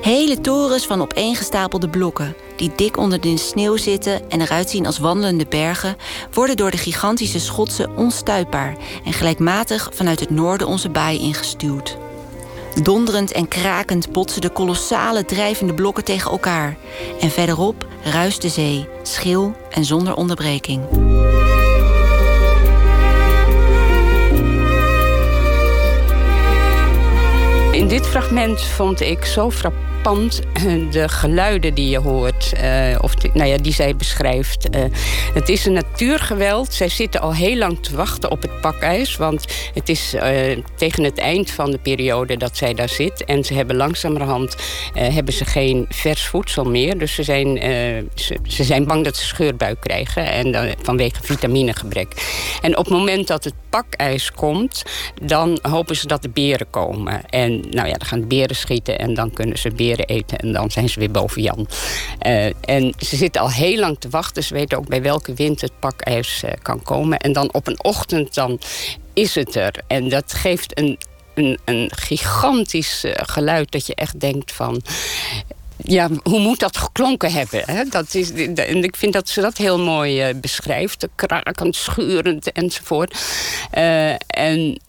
Hele 0.00 0.40
torens 0.40 0.86
van 0.86 1.00
opeengestapelde 1.00 1.88
blokken, 1.88 2.34
die 2.56 2.72
dik 2.76 2.96
onder 2.96 3.20
de 3.20 3.36
sneeuw 3.36 3.76
zitten 3.76 4.30
en 4.30 4.40
eruit 4.40 4.70
zien 4.70 4.86
als 4.86 4.98
wandelende 4.98 5.46
bergen, 5.48 5.96
worden 6.32 6.56
door 6.56 6.70
de 6.70 6.76
gigantische 6.76 7.40
schotsen 7.40 7.96
onstuitbaar 7.96 8.76
en 9.04 9.12
gelijkmatig 9.12 9.90
vanuit 9.92 10.20
het 10.20 10.30
noorden 10.30 10.66
onze 10.66 10.88
baai 10.88 11.18
ingestuwd. 11.18 11.96
Donderend 12.82 13.32
en 13.32 13.48
krakend 13.48 14.12
botsen 14.12 14.40
de 14.40 14.50
kolossale 14.50 15.24
drijvende 15.24 15.74
blokken 15.74 16.04
tegen 16.04 16.30
elkaar. 16.30 16.76
En 17.20 17.30
verderop 17.30 17.86
ruist 18.04 18.42
de 18.42 18.48
zee, 18.48 18.88
schil 19.02 19.52
en 19.70 19.84
zonder 19.84 20.14
onderbreking. 20.14 20.82
In 27.72 27.88
dit 27.88 28.06
fragment 28.06 28.62
vond 28.62 29.00
ik 29.00 29.24
zo 29.24 29.50
frappant 29.50 29.89
de 30.90 31.08
geluiden 31.08 31.74
die 31.74 31.88
je 31.88 31.98
hoort, 31.98 32.52
uh, 32.62 32.98
of 33.00 33.14
nou 33.34 33.48
ja, 33.48 33.56
die 33.56 33.72
zij 33.72 33.96
beschrijft. 33.96 34.76
Uh, 34.76 34.84
het 35.34 35.48
is 35.48 35.66
een 35.66 35.72
natuurgeweld. 35.72 36.72
Zij 36.72 36.88
zitten 36.88 37.20
al 37.20 37.34
heel 37.34 37.56
lang 37.56 37.82
te 37.82 37.96
wachten 37.96 38.30
op 38.30 38.42
het 38.42 38.60
pakijs. 38.60 39.16
Want 39.16 39.44
het 39.74 39.88
is 39.88 40.14
tegen 40.76 41.04
het 41.04 41.18
eind 41.18 41.50
van 41.50 41.70
de 41.70 41.78
periode 41.78 42.36
dat 42.36 42.56
zij 42.56 42.74
daar 42.74 42.88
zit. 42.88 43.24
En 43.24 43.44
ze 43.44 43.54
hebben 43.54 43.76
langzamerhand 43.76 44.56
hebben 44.92 45.34
ze 45.34 45.44
geen 45.44 45.86
vers 45.88 46.26
voedsel 46.26 46.64
meer. 46.64 46.98
Dus 46.98 47.14
ze 47.14 47.22
zijn, 47.22 47.56
ze, 48.14 48.38
ze, 48.42 48.64
zijn 48.64 48.84
bang 48.84 49.04
dat 49.04 49.16
ze 49.16 49.26
scheurbuik 49.26 49.80
krijgen. 49.80 50.26
En 50.26 50.74
vanwege 50.82 51.22
vitaminegebrek. 51.22 52.12
En 52.62 52.76
op 52.76 52.84
het 52.84 52.94
moment 52.94 53.26
dat 53.26 53.44
het 53.44 53.54
pakijs 53.70 54.32
komt, 54.32 54.82
dan 55.22 55.58
hopen 55.62 55.96
ze 55.96 56.06
dat 56.06 56.22
de 56.22 56.28
beren 56.28 56.70
komen. 56.70 57.26
En 57.26 57.50
nou 57.70 57.88
ja, 57.88 57.94
dan 57.94 58.06
gaan 58.06 58.20
de 58.20 58.26
beren 58.26 58.56
schieten 58.56 58.98
en 58.98 59.14
dan 59.14 59.32
kunnen 59.32 59.58
ze 59.58 59.70
beren 59.70 59.89
eten 59.98 60.38
en 60.38 60.52
dan 60.52 60.70
zijn 60.70 60.88
ze 60.88 60.98
weer 60.98 61.10
boven 61.10 61.42
Jan. 61.42 61.66
Uh, 62.26 62.46
en 62.60 62.94
ze 62.98 63.16
zitten 63.16 63.40
al 63.40 63.50
heel 63.50 63.78
lang 63.78 63.98
te 63.98 64.08
wachten. 64.08 64.44
Ze 64.44 64.54
weten 64.54 64.78
ook 64.78 64.88
bij 64.88 65.02
welke 65.02 65.34
wind 65.34 65.60
het 65.60 65.78
pakijs 65.78 66.42
uh, 66.44 66.50
kan 66.62 66.82
komen. 66.82 67.18
En 67.18 67.32
dan 67.32 67.52
op 67.52 67.66
een 67.66 67.84
ochtend 67.84 68.34
dan 68.34 68.60
is 69.12 69.34
het 69.34 69.54
er. 69.54 69.74
En 69.86 70.08
dat 70.08 70.32
geeft 70.32 70.78
een, 70.78 70.98
een, 71.34 71.58
een 71.64 71.90
gigantisch 71.94 73.04
uh, 73.04 73.12
geluid 73.14 73.72
dat 73.72 73.86
je 73.86 73.94
echt 73.94 74.20
denkt 74.20 74.52
van 74.52 74.82
ja, 75.84 76.08
hoe 76.22 76.40
moet 76.40 76.60
dat 76.60 76.76
geklonken 76.76 77.32
hebben? 77.32 77.62
Hè? 77.66 77.84
Dat 77.84 78.14
is, 78.14 78.32
en 78.54 78.84
ik 78.84 78.96
vind 78.96 79.12
dat 79.12 79.28
ze 79.28 79.40
dat 79.40 79.56
heel 79.56 79.78
mooi 79.78 80.34
beschrijft. 80.34 81.08
Krakend, 81.14 81.76
schurend 81.76 82.52
enzovoort. 82.52 83.18
En 84.26 84.80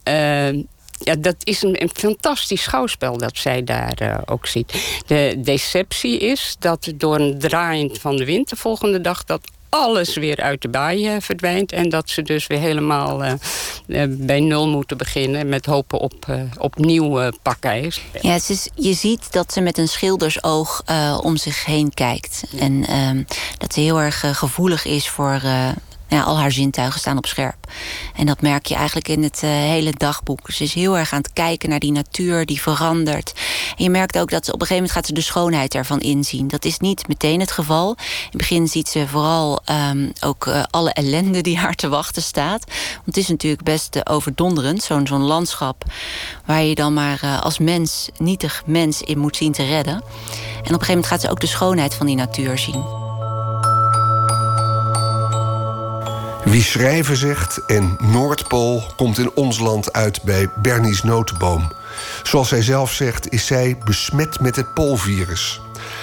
ja, 1.04 1.14
dat 1.14 1.36
is 1.42 1.62
een, 1.62 1.82
een, 1.82 1.90
fantastisch 1.94 2.62
schouwspel 2.62 3.16
dat 3.16 3.36
zij 3.36 3.64
daar 3.64 3.98
uh, 4.02 4.18
ook 4.24 4.46
ziet. 4.46 5.00
De 5.06 5.34
deceptie 5.38 6.18
is 6.18 6.56
dat 6.58 6.92
door 6.94 7.20
een 7.20 7.38
draaiend 7.38 7.98
van 7.98 8.16
de 8.16 8.24
wind 8.24 8.48
de 8.48 8.56
volgende 8.56 9.00
dag... 9.00 9.24
dat 9.24 9.40
alles 9.68 10.16
weer 10.16 10.40
uit 10.40 10.62
de 10.62 10.68
baai 10.68 11.08
eh, 11.08 11.16
verdwijnt. 11.20 11.72
En 11.72 11.88
dat 11.88 12.10
ze 12.10 12.22
dus 12.22 12.46
weer 12.46 12.58
helemaal 12.58 13.24
eh, 13.24 13.32
eh, 13.86 14.08
bij 14.10 14.40
nul 14.40 14.68
moeten 14.68 14.96
beginnen 14.96 15.48
met 15.48 15.66
hopen 15.66 15.98
op, 15.98 16.14
eh, 16.28 16.40
op 16.58 16.76
nieuw 16.76 17.20
eh, 17.20 17.32
pakijs. 17.42 18.02
Ja, 18.20 18.32
het 18.32 18.50
is, 18.50 18.68
je 18.74 18.92
ziet 18.92 19.32
dat 19.32 19.52
ze 19.52 19.60
met 19.60 19.78
een 19.78 19.88
schildersoog 19.88 20.82
eh, 20.84 21.18
om 21.22 21.36
zich 21.36 21.64
heen 21.64 21.94
kijkt. 21.94 22.42
En 22.58 22.86
ehm, 22.86 23.22
dat 23.58 23.72
ze 23.72 23.80
heel 23.80 24.00
erg 24.00 24.24
eh, 24.24 24.34
gevoelig 24.34 24.84
is 24.84 25.08
voor... 25.08 25.40
ja, 26.16 26.22
al 26.22 26.38
haar 26.38 26.52
zintuigen 26.52 27.00
staan 27.00 27.16
op 27.16 27.26
scherp. 27.26 27.72
En 28.16 28.26
dat 28.26 28.40
merk 28.40 28.66
je 28.66 28.74
eigenlijk 28.74 29.08
in 29.08 29.22
het 29.22 29.40
eh, 29.42 29.50
hele 29.50 29.92
dagboek. 29.96 30.50
Ze 30.50 30.62
is 30.62 30.74
heel 30.74 30.98
erg 30.98 31.12
aan 31.12 31.18
het 31.22 31.32
kijken 31.32 31.68
naar 31.68 31.78
die 31.78 31.92
natuur 31.92 32.46
die 32.46 32.60
verandert. 32.60 33.32
En 33.76 33.84
je 33.84 33.90
merkt 33.90 34.18
ook 34.18 34.30
dat 34.30 34.44
ze 34.44 34.52
op 34.52 34.60
een 34.60 34.66
gegeven 34.66 34.74
moment 34.74 34.92
gaat 34.92 35.06
ze 35.06 35.12
de 35.12 35.20
schoonheid 35.20 35.74
ervan 35.74 36.00
inzien. 36.00 36.48
Dat 36.48 36.64
is 36.64 36.78
niet 36.78 37.08
meteen 37.08 37.40
het 37.40 37.52
geval. 37.52 37.88
In 37.88 37.96
het 38.24 38.36
begin 38.36 38.68
ziet 38.68 38.88
ze 38.88 39.08
vooral 39.08 39.60
ehm, 39.64 40.10
ook 40.20 40.46
eh, 40.46 40.62
alle 40.70 40.90
ellende 40.92 41.40
die 41.40 41.58
haar 41.58 41.74
te 41.74 41.88
wachten 41.88 42.22
staat. 42.22 42.64
Want 42.94 43.06
het 43.06 43.16
is 43.16 43.28
natuurlijk 43.28 43.62
best 43.62 43.96
eh, 43.96 44.14
overdonderend, 44.14 44.82
zo'n 44.82 45.06
zo'n 45.06 45.22
landschap... 45.22 45.84
waar 46.46 46.62
je 46.62 46.74
dan 46.74 46.94
maar 46.94 47.40
als 47.40 47.58
mens, 47.58 48.08
nietig 48.18 48.62
mens 48.66 49.02
in 49.02 49.18
moet 49.18 49.36
zien 49.36 49.52
te 49.52 49.64
redden. 49.64 49.94
En 49.94 50.00
op 50.00 50.06
een 50.62 50.64
gegeven 50.64 50.86
moment 50.86 51.06
gaat 51.06 51.20
ze 51.20 51.30
ook 51.30 51.40
de 51.40 51.46
schoonheid 51.46 51.94
van 51.94 52.06
die 52.06 52.16
natuur 52.16 52.58
zien. 52.58 53.01
Wie 56.44 56.62
schrijven 56.62 57.16
zegt 57.16 57.60
en 57.66 57.96
Noordpool 58.00 58.82
komt 58.96 59.18
in 59.18 59.30
ons 59.34 59.58
land 59.58 59.92
uit 59.92 60.22
bij 60.22 60.50
Bernice 60.62 61.06
Notenboom. 61.06 61.72
Zoals 62.22 62.48
zij 62.48 62.62
zelf 62.62 62.92
zegt, 62.92 63.32
is 63.32 63.46
zij 63.46 63.78
besmet 63.84 64.40
met 64.40 64.56
het 64.56 64.74
poolvirus. 64.74 65.60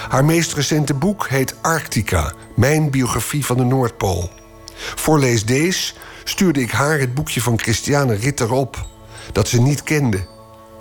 Haar 0.09 0.25
meest 0.25 0.53
recente 0.53 0.93
boek 0.93 1.27
heet 1.27 1.55
Arctica, 1.61 2.31
mijn 2.55 2.91
biografie 2.91 3.45
van 3.45 3.57
de 3.57 3.63
Noordpool. 3.63 4.29
Voor 4.75 5.19
Lees 5.19 5.95
stuurde 6.23 6.61
ik 6.61 6.71
haar 6.71 6.99
het 6.99 7.13
boekje 7.13 7.41
van 7.41 7.59
Christiane 7.59 8.15
Ritter 8.15 8.51
op, 8.51 8.85
dat 9.31 9.47
ze 9.47 9.61
niet 9.61 9.83
kende. 9.83 10.25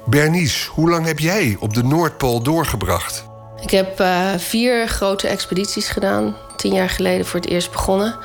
Bernice, 0.06 0.70
hoe 0.70 0.90
lang 0.90 1.06
heb 1.06 1.18
jij 1.18 1.56
op 1.60 1.74
de 1.74 1.84
Noordpool 1.84 2.42
doorgebracht? 2.42 3.24
Ik 3.60 3.70
heb 3.70 4.00
eh, 4.00 4.34
vier 4.36 4.88
grote 4.88 5.28
expedities 5.28 5.88
gedaan. 5.88 6.36
Tien 6.56 6.72
jaar 6.74 6.90
geleden 6.90 7.26
voor 7.26 7.40
het 7.40 7.48
eerst 7.48 7.70
begonnen. 7.70 8.16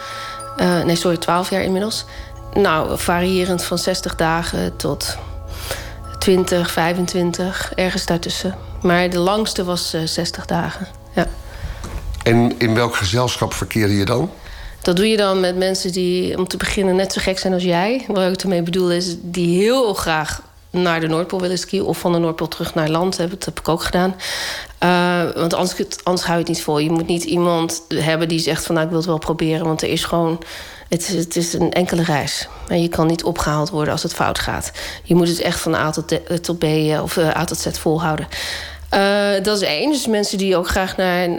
Eh, 0.58 0.84
nee, 0.84 0.96
sorry, 0.96 1.18
twaalf 1.18 1.50
jaar 1.50 1.64
inmiddels. 1.64 2.06
Nou, 2.54 2.98
variërend 2.98 3.64
van 3.64 3.78
60 3.78 4.16
dagen 4.16 4.76
tot 4.76 5.18
20, 6.20 6.72
25, 6.72 7.72
ergens 7.76 8.06
daartussen. 8.06 8.56
Maar 8.82 9.10
de 9.10 9.20
langste 9.20 9.64
was 9.64 9.94
eh, 9.94 10.02
60 10.06 10.46
dagen. 10.46 10.88
Ja. 11.16 11.28
En 12.24 12.60
in 12.60 12.76
welk 12.76 12.96
gezelschap 12.96 13.54
verkeerde 13.54 13.96
je 13.96 14.06
dan? 14.06 14.32
Dat 14.82 14.96
doe 14.96 15.08
je 15.08 15.18
dan 15.18 15.40
met 15.40 15.58
mensen 15.58 15.92
die, 15.92 16.38
om 16.38 16.48
te 16.48 16.58
beginnen, 16.58 16.96
net 16.96 17.14
zo 17.14 17.22
gek 17.22 17.40
zijn 17.40 17.54
als 17.54 17.64
jij. 17.64 18.06
Wat 18.08 18.34
ik 18.34 18.42
ermee 18.42 18.64
bedoel 18.64 18.92
is, 18.92 19.16
die 19.22 19.58
heel 19.58 19.94
graag 19.94 20.42
naar 20.74 21.00
de 21.00 21.08
Noordpool 21.08 21.42
willen 21.42 21.58
skiën... 21.58 21.84
of 21.84 21.98
van 21.98 22.12
de 22.12 22.18
Noordpool 22.18 22.48
terug 22.48 22.74
naar 22.74 22.90
land. 22.90 23.18
Dat 23.18 23.46
heb 23.46 23.60
ik 23.60 23.70
ook 23.70 23.84
gedaan. 23.84 24.16
Uh, 24.84 25.32
want 25.36 25.54
anders, 25.54 25.76
anders 26.04 26.26
hou 26.26 26.38
je 26.38 26.44
het 26.44 26.54
niet 26.54 26.64
vol. 26.64 26.80
Je 26.80 26.92
moet 26.92 27.08
niet 27.08 27.24
iemand 27.24 27.84
hebben 27.88 28.28
die 28.28 28.40
zegt 28.40 28.66
van... 28.66 28.76
nou, 28.76 28.86
ik 28.88 28.92
wil 28.92 29.02
het 29.02 29.10
wel 29.12 29.20
proberen, 29.20 29.66
want 29.66 29.82
er 29.82 29.90
is 29.90 30.04
gewoon... 30.04 30.44
Het 30.90 31.02
is, 31.10 31.16
het 31.16 31.36
is 31.36 31.54
een 31.54 31.72
enkele 31.72 32.04
reis. 32.04 32.48
En 32.68 32.82
je 32.82 32.88
kan 32.88 33.08
niet 33.08 33.24
opgehaald 33.24 33.70
worden 33.70 33.94
als 33.94 34.04
het 34.04 34.14
fout 34.14 34.40
gaat. 34.40 34.72
Je 35.04 35.16
moet 35.16 35.28
het 35.28 35.42
echt 35.42 35.60
van 35.60 35.76
A 35.76 35.92
tot, 35.92 36.20
tot 36.44 36.60
B 36.60 36.64
of 37.02 37.18
uh, 37.18 37.38
A 37.38 37.44
tot 37.44 37.58
Z 37.58 37.68
volhouden. 37.72 38.28
Dat 39.44 39.62
is 39.62 39.68
één. 39.68 39.92
Dus 39.92 40.08
mensen 40.08 40.38
die 40.38 40.58
ook 40.58 40.68
graag 40.68 40.98
naar, 40.98 41.30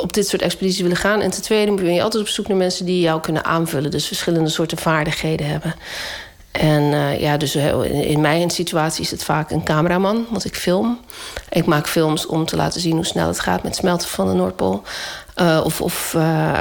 op 0.00 0.12
dit 0.12 0.28
soort 0.28 0.42
expedities 0.42 0.80
willen 0.80 0.96
gaan. 0.96 1.20
En 1.20 1.30
ten 1.30 1.42
tweede 1.42 1.74
ben 1.74 1.94
je 1.94 2.02
altijd 2.02 2.22
op 2.22 2.28
zoek 2.28 2.48
naar 2.48 2.56
mensen 2.56 2.86
die 2.86 3.00
jou 3.00 3.20
kunnen 3.20 3.44
aanvullen. 3.44 3.90
Dus 3.90 4.06
verschillende 4.06 4.50
soorten 4.50 4.78
vaardigheden 4.78 5.46
hebben. 5.46 5.74
En 6.50 6.82
uh, 6.82 7.20
ja, 7.20 7.36
dus 7.36 7.56
in, 7.56 7.84
in 7.84 8.20
mijn 8.20 8.50
situatie 8.50 9.02
is 9.02 9.10
het 9.10 9.24
vaak 9.24 9.50
een 9.50 9.64
cameraman, 9.64 10.26
want 10.30 10.44
ik 10.44 10.56
film. 10.56 10.98
Ik 11.50 11.66
maak 11.66 11.88
films 11.88 12.26
om 12.26 12.44
te 12.44 12.56
laten 12.56 12.80
zien 12.80 12.94
hoe 12.94 13.06
snel 13.06 13.28
het 13.28 13.40
gaat 13.40 13.62
met 13.62 13.76
smelten 13.76 14.08
van 14.08 14.26
de 14.26 14.34
Noordpool. 14.34 14.82
of 15.64 15.80
of 15.80 16.14
uh, 16.16 16.60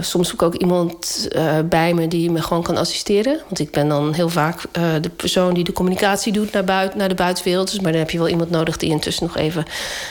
soms 0.00 0.28
zoek 0.28 0.40
ik 0.40 0.42
ook 0.42 0.54
iemand 0.54 1.28
uh, 1.32 1.58
bij 1.64 1.94
me 1.94 2.08
die 2.08 2.30
me 2.30 2.42
gewoon 2.42 2.62
kan 2.62 2.76
assisteren. 2.76 3.40
Want 3.44 3.58
ik 3.58 3.70
ben 3.70 3.88
dan 3.88 4.12
heel 4.12 4.28
vaak 4.28 4.62
uh, 4.78 4.92
de 5.00 5.08
persoon 5.08 5.54
die 5.54 5.64
de 5.64 5.72
communicatie 5.72 6.32
doet 6.32 6.52
naar, 6.52 6.64
buiten, 6.64 6.98
naar 6.98 7.08
de 7.08 7.14
buitenwereld. 7.14 7.70
Dus, 7.70 7.80
maar 7.80 7.92
dan 7.92 8.00
heb 8.00 8.10
je 8.10 8.18
wel 8.18 8.28
iemand 8.28 8.50
nodig 8.50 8.76
die 8.76 8.90
intussen 8.90 9.26
nog 9.26 9.36
even 9.36 9.64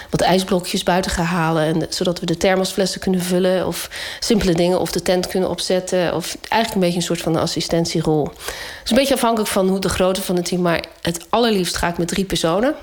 wat 0.09 0.21
ijsblokjes 0.21 0.83
buiten 0.83 1.11
gaat 1.11 1.25
halen. 1.25 1.63
En, 1.63 1.85
zodat 1.89 2.19
we 2.19 2.25
de 2.25 2.37
thermosflessen 2.37 2.99
kunnen 2.99 3.21
vullen. 3.21 3.67
Of 3.67 3.89
simpele 4.19 4.53
dingen. 4.53 4.79
Of 4.79 4.91
de 4.91 5.01
tent 5.01 5.27
kunnen 5.27 5.49
opzetten. 5.49 6.15
Of 6.15 6.37
eigenlijk 6.41 6.73
een 6.73 6.79
beetje 6.79 6.97
een 6.97 7.15
soort 7.15 7.21
van 7.21 7.35
een 7.35 7.41
assistentierol. 7.41 8.23
Het 8.23 8.83
is 8.83 8.89
een 8.89 8.97
beetje 8.97 9.13
afhankelijk 9.13 9.49
van 9.49 9.67
hoe 9.67 9.79
de 9.79 9.89
grootte 9.89 10.21
van 10.21 10.35
het 10.35 10.45
team. 10.45 10.61
Maar 10.61 10.85
het 11.01 11.25
allerliefst 11.29 11.77
ga 11.77 11.87
ik 11.87 11.97
met 11.97 12.07
drie 12.07 12.25
personen. 12.25 12.75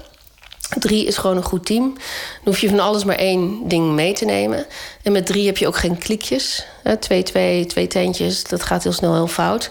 Drie 0.78 1.06
is 1.06 1.16
gewoon 1.16 1.36
een 1.36 1.42
goed 1.42 1.66
team. 1.66 1.92
Dan 1.92 2.44
hoef 2.44 2.58
je 2.58 2.68
van 2.68 2.80
alles 2.80 3.04
maar 3.04 3.16
één 3.16 3.68
ding 3.68 3.92
mee 3.92 4.12
te 4.12 4.24
nemen. 4.24 4.66
En 5.02 5.12
met 5.12 5.26
drie 5.26 5.46
heb 5.46 5.56
je 5.56 5.66
ook 5.66 5.76
geen 5.76 5.98
klikjes. 5.98 6.66
Twee, 7.00 7.22
twee, 7.22 7.66
twee 7.66 7.86
tentjes, 7.86 8.44
dat 8.44 8.62
gaat 8.62 8.82
heel 8.82 8.92
snel 8.92 9.14
heel 9.14 9.26
fout. 9.26 9.70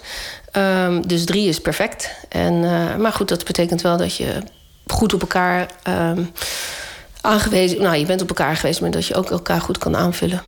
Um, 0.56 1.06
dus 1.06 1.24
drie 1.24 1.48
is 1.48 1.60
perfect. 1.60 2.10
En, 2.28 2.54
uh, 2.54 2.96
maar 2.96 3.12
goed, 3.12 3.28
dat 3.28 3.44
betekent 3.44 3.82
wel 3.82 3.96
dat 3.96 4.16
je 4.16 4.42
goed 4.86 5.14
op 5.14 5.20
elkaar 5.20 5.70
um, 5.88 6.30
aangewezen... 7.20 7.82
Nou, 7.82 7.96
je 7.96 8.06
bent 8.06 8.22
op 8.22 8.28
elkaar 8.28 8.56
geweest, 8.56 8.80
maar 8.80 8.90
dat 8.90 9.06
je 9.06 9.14
ook 9.14 9.30
elkaar 9.30 9.60
goed 9.60 9.78
kan 9.78 9.96
aanvullen. 9.96 10.42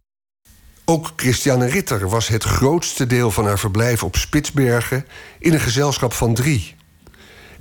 Ook 0.85 1.13
Christiane 1.17 1.67
Ritter 1.67 2.09
was 2.09 2.29
het 2.29 2.45
grootste 2.45 3.07
deel 3.07 3.31
van 3.31 3.47
haar 3.47 3.59
verblijf 3.59 4.03
op 4.03 4.17
Spitsbergen... 4.17 5.07
in 5.39 5.53
een 5.53 5.61
gezelschap 5.61 6.13
van 6.13 6.35
drie. 6.35 6.75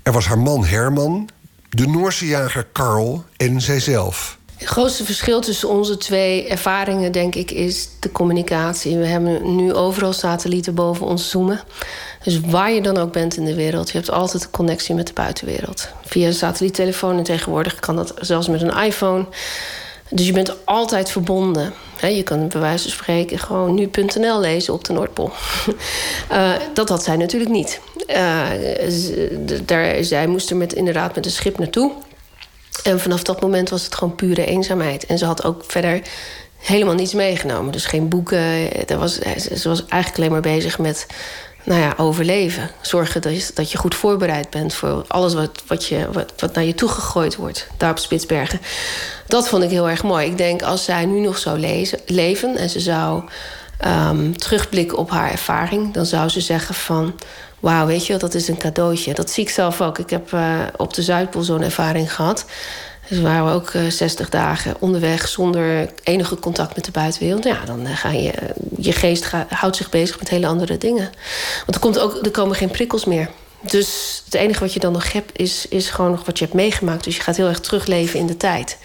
Er 0.04 0.12
was 0.12 0.26
haar 0.26 0.40
man 0.40 0.66
Herman, 0.66 1.30
de 1.76 1.88
Noorse 1.88 2.26
jager 2.26 2.68
Karl 2.72 3.24
en 3.38 3.62
zijzelf. 3.62 4.38
Het 4.56 4.68
grootste 4.68 5.06
verschil 5.06 5.42
tussen 5.42 5.70
onze 5.70 5.98
twee 5.98 6.48
ervaringen, 6.48 7.12
denk 7.12 7.36
ik, 7.36 7.52
is 7.52 7.90
de 8.00 8.12
communicatie. 8.12 8.98
We 8.98 9.06
hebben 9.06 9.56
nu 9.56 9.74
overal 9.74 10.14
satellieten 10.14 10.76
boven 10.76 11.06
ons 11.06 11.30
zoomen. 11.30 11.62
Dus 12.24 12.40
waar 12.40 12.72
je 12.72 12.82
dan 12.82 12.98
ook 12.98 13.12
bent 13.12 13.38
in 13.38 13.46
de 13.46 13.56
wereld, 13.56 13.92
je 13.92 13.98
hebt 13.98 14.12
altijd 14.12 14.44
een 14.44 14.50
connectie 14.50 14.96
met 14.96 15.08
de 15.08 15.14
buitenwereld. 15.14 15.90
Via 16.06 16.28
een 16.28 16.34
satelliettelefoon 16.34 17.18
en 17.18 17.24
tegenwoordig 17.24 17.80
kan 17.80 17.96
dat 17.96 18.14
zelfs 18.20 18.48
met 18.48 18.62
een 18.62 18.84
iPhone. 18.84 19.26
Dus 20.10 20.26
je 20.26 20.34
bent 20.34 20.66
altijd 20.66 21.12
verbonden. 21.12 21.74
Je 22.14 22.24
kan 22.24 22.48
bij 22.48 22.62
wijze 22.62 22.84
van 22.84 22.92
spreken 22.92 23.40
gewoon 23.40 23.74
nu.nl 23.74 24.40
lezen 24.40 24.74
op 24.74 24.84
de 24.84 24.94
Noordpool. 24.94 25.32
uh, 26.32 26.54
dat 26.74 26.90
had 26.90 27.04
zij 27.04 27.18
natuurlijk 27.18 27.52
niet. 27.52 27.80
Uh, 28.08 28.50
daar, 29.66 30.04
zij 30.04 30.28
moest 30.28 30.50
er 30.50 30.56
met, 30.56 30.74
inderdaad 30.74 31.16
met 31.16 31.26
een 31.26 31.32
schip 31.32 31.58
naartoe. 31.58 31.92
En 32.84 33.00
vanaf 33.00 33.24
dat 33.24 33.42
moment 33.42 33.70
was 33.70 33.84
het 33.84 33.96
gewoon 33.96 34.16
pure 34.16 34.46
eenzaamheid. 34.46 35.06
En 35.06 35.18
ze 35.18 35.26
had 35.26 35.44
ook 35.44 35.64
verder 35.68 36.02
helemaal 36.58 36.96
niets 36.96 37.14
meegenomen. 37.14 37.72
Dus 37.72 37.86
geen 37.86 38.10
boeken. 38.10 38.88
Er 38.88 38.98
was, 38.98 39.20
ze 39.54 39.70
was 39.70 39.86
eigenlijk 39.86 40.18
alleen 40.18 40.32
maar 40.32 40.54
bezig 40.56 40.80
met 40.80 41.06
nou 41.66 41.82
ja, 41.82 41.94
overleven. 41.98 42.70
Zorgen 42.82 43.22
dat 43.22 43.46
je, 43.46 43.52
dat 43.54 43.72
je 43.72 43.78
goed 43.78 43.96
voorbereid 43.96 44.50
bent 44.50 44.74
voor 44.74 45.06
alles 45.08 45.34
wat, 45.34 45.64
wat, 45.68 45.86
je, 45.86 46.12
wat, 46.12 46.34
wat 46.38 46.54
naar 46.54 46.64
je 46.64 46.74
toe 46.74 46.90
gegooid 46.90 47.36
wordt. 47.36 47.68
Daar 47.78 47.92
op 47.92 48.00
Spitsbergen. 48.00 48.62
Dat 49.28 49.50
vond 49.50 49.64
ik 49.64 49.70
heel 49.70 49.90
erg 49.90 50.04
mooi. 50.04 50.26
Ik 50.26 50.38
denk 50.38 50.62
als 50.62 50.84
zij 50.84 51.06
nu 51.06 51.20
nog 51.20 51.38
zou 51.38 51.60
lezen, 51.60 52.00
leven 52.06 52.58
en 52.58 52.70
ze 52.70 52.80
zou 52.80 53.24
um, 53.86 54.38
terugblikken 54.38 54.98
op 54.98 55.10
haar 55.10 55.32
ervaring, 55.32 55.94
dan 55.94 56.06
zou 56.06 56.30
ze 56.30 56.42
zeggen 56.42 56.76
van. 56.76 57.16
Wauw, 57.60 57.86
weet 57.86 58.06
je, 58.06 58.18
dat 58.18 58.34
is 58.34 58.48
een 58.48 58.58
cadeautje. 58.58 59.14
Dat 59.14 59.30
zie 59.30 59.44
ik 59.44 59.50
zelf 59.50 59.82
ook. 59.82 60.00
Ik 60.00 60.10
heb 60.10 60.32
uh, 60.32 60.60
op 60.78 60.94
de 60.94 61.02
Zuidpool 61.02 61.44
zo'n 61.44 61.62
ervaring 61.62 62.14
gehad. 62.14 62.46
Dus 63.10 63.20
waren 63.20 63.46
we 63.46 63.52
ook 63.52 63.74
uh, 63.74 63.90
60 63.90 64.30
dagen 64.30 64.76
onderweg 64.80 65.28
zonder 65.28 65.90
enige 66.04 66.40
contact 66.40 66.76
met 66.76 66.86
de 66.86 66.92
buitenwereld. 66.92 67.44
Ja, 67.44 67.66
dan 67.66 67.82
uh, 67.82 67.98
ga 67.98 68.10
je, 68.10 68.34
je 68.78 68.92
geest 68.92 69.32
houdt 69.50 69.76
zich 69.76 69.90
bezig 69.90 70.20
met 70.20 70.30
hele 70.30 70.48
andere 70.48 70.78
dingen. 70.78 71.10
Want 71.58 71.76
er, 71.76 71.80
komt 71.80 72.00
ook, 72.00 72.26
er 72.26 72.32
komen 72.32 72.56
geen 72.56 72.72
prikkels 72.72 73.06
meer. 73.06 73.30
Dus 73.62 74.22
het 74.26 74.34
enige 74.34 74.60
wat 74.60 74.74
je 74.74 74.80
dan 74.80 74.92
nog 74.92 75.12
hebt, 75.12 75.32
is, 75.40 75.68
is 75.68 75.90
gewoon 75.90 76.12
nog 76.12 76.26
wat 76.26 76.40
je 76.40 76.44
hebt 76.44 76.58
meegemaakt. 76.58 77.04
Dus 77.04 77.16
je 77.16 77.22
gaat 77.22 77.38
heel 77.38 77.48
erg 77.48 77.60
terugleven 77.60 78.20
in 78.20 78.28
de 78.28 78.38
tijd. 78.38 78.78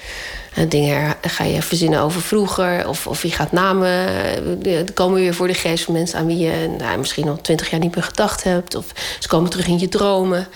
En 0.55 0.69
dingen 0.69 1.15
ga 1.23 1.45
je 1.45 1.63
verzinnen 1.63 2.01
over 2.01 2.21
vroeger. 2.21 2.89
Of, 2.89 3.07
of 3.07 3.23
je 3.23 3.31
gaat 3.31 3.53
namen. 3.53 3.89
Er 4.67 4.93
komen 4.95 5.21
weer 5.21 5.35
voor 5.35 5.47
de 5.47 5.55
geest 5.55 5.85
van 5.85 5.95
mensen 5.95 6.19
aan 6.19 6.27
wie 6.27 6.39
je 6.39 6.75
nou, 6.79 6.99
misschien 6.99 7.29
al 7.29 7.41
twintig 7.41 7.71
jaar 7.71 7.81
niet 7.81 7.95
meer 7.95 8.05
gedacht 8.05 8.43
hebt. 8.43 8.75
Of 8.75 8.87
ze 9.19 9.29
komen 9.29 9.51
terug 9.51 9.67
in 9.67 9.79
je 9.79 9.89
dromen. 9.89 10.49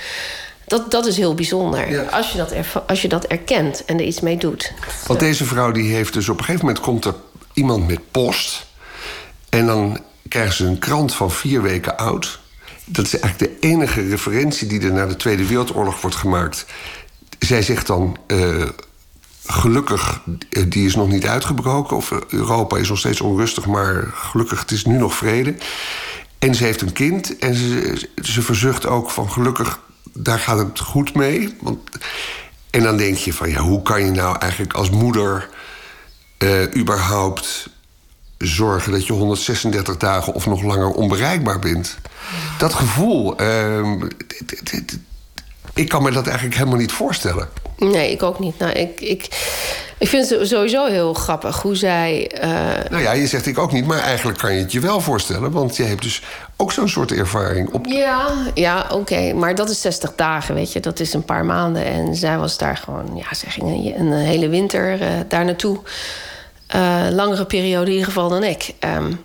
Dat, 0.74 0.90
dat 0.90 1.06
is 1.06 1.16
heel 1.16 1.34
bijzonder. 1.34 1.90
Ja. 1.90 2.02
Als, 2.02 2.30
je 2.30 2.38
dat 2.38 2.52
als 2.86 3.02
je 3.02 3.08
dat 3.08 3.24
erkent 3.24 3.84
en 3.84 3.98
er 3.98 4.04
iets 4.04 4.20
mee 4.20 4.36
doet. 4.36 4.72
Want 5.06 5.20
deze 5.20 5.44
vrouw 5.44 5.72
die 5.72 5.94
heeft 5.94 6.12
dus 6.12 6.28
op 6.28 6.38
een 6.38 6.44
gegeven 6.44 6.66
moment 6.66 6.84
komt 6.84 7.04
er 7.04 7.14
iemand 7.52 7.86
met 7.86 8.10
post. 8.10 8.66
En 9.48 9.66
dan 9.66 10.00
krijgen 10.28 10.54
ze 10.54 10.66
een 10.66 10.78
krant 10.78 11.14
van 11.14 11.30
vier 11.30 11.62
weken 11.62 11.96
oud. 11.96 12.40
Dat 12.84 13.04
is 13.06 13.18
eigenlijk 13.18 13.52
de 13.52 13.68
enige 13.68 14.08
referentie 14.08 14.68
die 14.68 14.80
er 14.80 14.92
naar 14.92 15.08
de 15.08 15.16
Tweede 15.16 15.46
Wereldoorlog 15.46 16.00
wordt 16.00 16.16
gemaakt. 16.16 16.66
Zij 17.38 17.62
zegt 17.62 17.86
dan. 17.86 18.16
Uh, 18.26 18.68
gelukkig, 19.46 20.20
eh, 20.50 20.62
die 20.68 20.86
is 20.86 20.94
nog 20.94 21.08
niet 21.08 21.26
uitgebroken. 21.26 21.96
Of 21.96 22.12
Europa 22.28 22.76
is 22.76 22.88
nog 22.88 22.98
steeds 22.98 23.20
onrustig, 23.20 23.66
maar 23.66 24.10
gelukkig, 24.14 24.60
het 24.60 24.70
is 24.70 24.84
nu 24.84 24.98
nog 24.98 25.14
vrede. 25.14 25.54
En 26.38 26.54
ze 26.54 26.64
heeft 26.64 26.80
een 26.80 26.92
kind 26.92 27.38
en 27.38 27.54
ze, 27.54 28.08
ze 28.22 28.42
verzucht 28.42 28.86
ook 28.86 29.10
van 29.10 29.30
gelukkig, 29.30 29.78
daar 30.12 30.38
gaat 30.38 30.58
het 30.58 30.78
goed 30.78 31.14
mee. 31.14 31.56
Want, 31.60 31.78
en 32.70 32.82
dan 32.82 32.96
denk 32.96 33.16
je 33.16 33.32
van 33.32 33.50
ja, 33.50 33.60
hoe 33.60 33.82
kan 33.82 34.04
je 34.04 34.10
nou 34.10 34.38
eigenlijk 34.38 34.72
als 34.72 34.90
moeder 34.90 35.48
uh, 36.38 36.76
überhaupt 36.76 37.68
zorgen 38.38 38.92
dat 38.92 39.06
je 39.06 39.12
136 39.12 39.96
dagen 39.96 40.34
of 40.34 40.46
nog 40.46 40.62
langer 40.62 40.90
onbereikbaar 40.90 41.58
bent? 41.58 41.98
Dat 42.58 42.74
gevoel, 42.74 43.42
uh, 43.42 44.02
ik 45.74 45.88
kan 45.88 46.02
me 46.02 46.10
dat 46.10 46.26
eigenlijk 46.26 46.56
helemaal 46.56 46.78
niet 46.78 46.92
voorstellen. 46.92 47.48
Nee, 47.90 48.10
ik 48.10 48.22
ook 48.22 48.38
niet. 48.38 48.58
Nou, 48.58 48.72
ik, 48.72 49.00
ik, 49.00 49.28
ik 49.98 50.08
vind 50.08 50.30
het 50.30 50.48
sowieso 50.48 50.86
heel 50.86 51.14
grappig 51.14 51.62
hoe 51.62 51.76
zij. 51.76 52.30
Uh... 52.44 52.50
Nou 52.90 53.02
ja, 53.02 53.12
je 53.12 53.26
zegt 53.26 53.46
ik 53.46 53.58
ook 53.58 53.72
niet, 53.72 53.86
maar 53.86 53.98
eigenlijk 53.98 54.38
kan 54.38 54.54
je 54.54 54.60
het 54.60 54.72
je 54.72 54.80
wel 54.80 55.00
voorstellen. 55.00 55.50
Want 55.50 55.76
je 55.76 55.82
hebt 55.82 56.02
dus 56.02 56.22
ook 56.56 56.72
zo'n 56.72 56.88
soort 56.88 57.12
ervaring. 57.12 57.72
Op... 57.72 57.86
Ja, 57.86 58.28
ja 58.54 58.86
oké. 58.90 59.32
Maar 59.32 59.54
dat 59.54 59.70
is 59.70 59.80
60 59.80 60.12
dagen, 60.16 60.54
weet 60.54 60.72
je. 60.72 60.80
Dat 60.80 61.00
is 61.00 61.14
een 61.14 61.24
paar 61.24 61.44
maanden. 61.44 61.84
En 61.84 62.14
zij 62.14 62.38
was 62.38 62.58
daar 62.58 62.76
gewoon. 62.76 63.16
Ja, 63.16 63.34
ze 63.34 63.50
ging 63.50 63.96
een, 63.96 64.00
een 64.00 64.12
hele 64.12 64.48
winter 64.48 65.00
uh, 65.00 65.08
daar 65.28 65.44
naartoe. 65.44 65.78
Uh, 66.76 67.06
langere 67.10 67.44
periode 67.46 67.86
in 67.86 67.92
ieder 67.92 68.06
geval 68.06 68.28
dan 68.28 68.44
ik. 68.44 68.74
Um, 68.96 69.20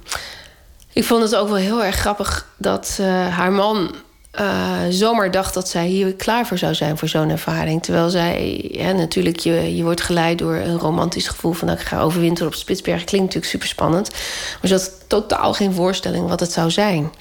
ik 0.94 1.04
vond 1.04 1.24
het 1.24 1.36
ook 1.36 1.48
wel 1.48 1.58
heel 1.58 1.84
erg 1.84 1.96
grappig 1.96 2.48
dat 2.58 3.00
haar 3.30 3.52
man 3.52 3.96
uh, 4.40 4.78
zomaar 4.90 5.32
dacht 5.32 5.54
dat 5.54 5.70
zij 5.70 5.88
hier 5.88 6.14
klaar 6.14 6.48
voor 6.48 6.58
zou 6.58 6.74
zijn 6.74 6.98
voor 6.98 7.08
zo'n 7.08 7.30
ervaring. 7.30 7.84
Terwijl 7.84 8.10
zij, 8.10 8.70
ja, 8.72 8.92
natuurlijk, 8.92 9.40
je, 9.40 9.76
je 9.76 9.84
wordt 9.84 10.02
geleid 10.02 10.38
door 10.38 10.56
een 10.56 10.78
romantisch 10.78 11.28
gevoel 11.28 11.54
van 11.54 11.68
dat 11.68 11.80
ik 11.80 11.86
ga 11.86 12.02
overwinteren 12.02 12.48
op 12.48 12.58
Spitsbergen. 12.58 13.06
Klinkt 13.06 13.26
natuurlijk 13.26 13.52
super 13.52 13.68
spannend. 13.68 14.10
Maar 14.10 14.68
ze 14.68 14.74
had 14.74 14.92
totaal 15.08 15.54
geen 15.54 15.74
voorstelling 15.74 16.28
wat 16.28 16.40
het 16.40 16.52
zou 16.52 16.72
zijn. 16.72 17.12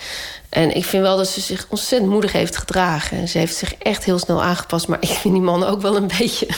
En 0.49 0.77
ik 0.77 0.85
vind 0.85 1.03
wel 1.03 1.17
dat 1.17 1.29
ze 1.29 1.41
zich 1.41 1.67
ontzettend 1.69 2.11
moedig 2.11 2.33
heeft 2.33 2.57
gedragen. 2.57 3.29
Ze 3.29 3.39
heeft 3.39 3.57
zich 3.57 3.75
echt 3.75 4.05
heel 4.05 4.19
snel 4.19 4.43
aangepast. 4.43 4.89
Maar 4.89 4.99
ik 5.01 5.09
vind 5.09 5.35
die 5.35 5.43
man 5.43 5.65
ook 5.65 5.81
wel 5.81 5.97
een 5.97 6.11
beetje 6.19 6.49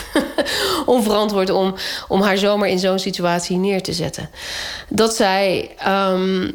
onverantwoord 0.85 1.49
om, 1.49 1.75
om 2.07 2.21
haar 2.21 2.37
zomaar 2.37 2.69
in 2.69 2.79
zo'n 2.79 2.99
situatie 2.99 3.57
neer 3.57 3.81
te 3.81 3.93
zetten. 3.93 4.29
Dat 4.89 5.15
zij, 5.15 5.71
um, 5.87 6.51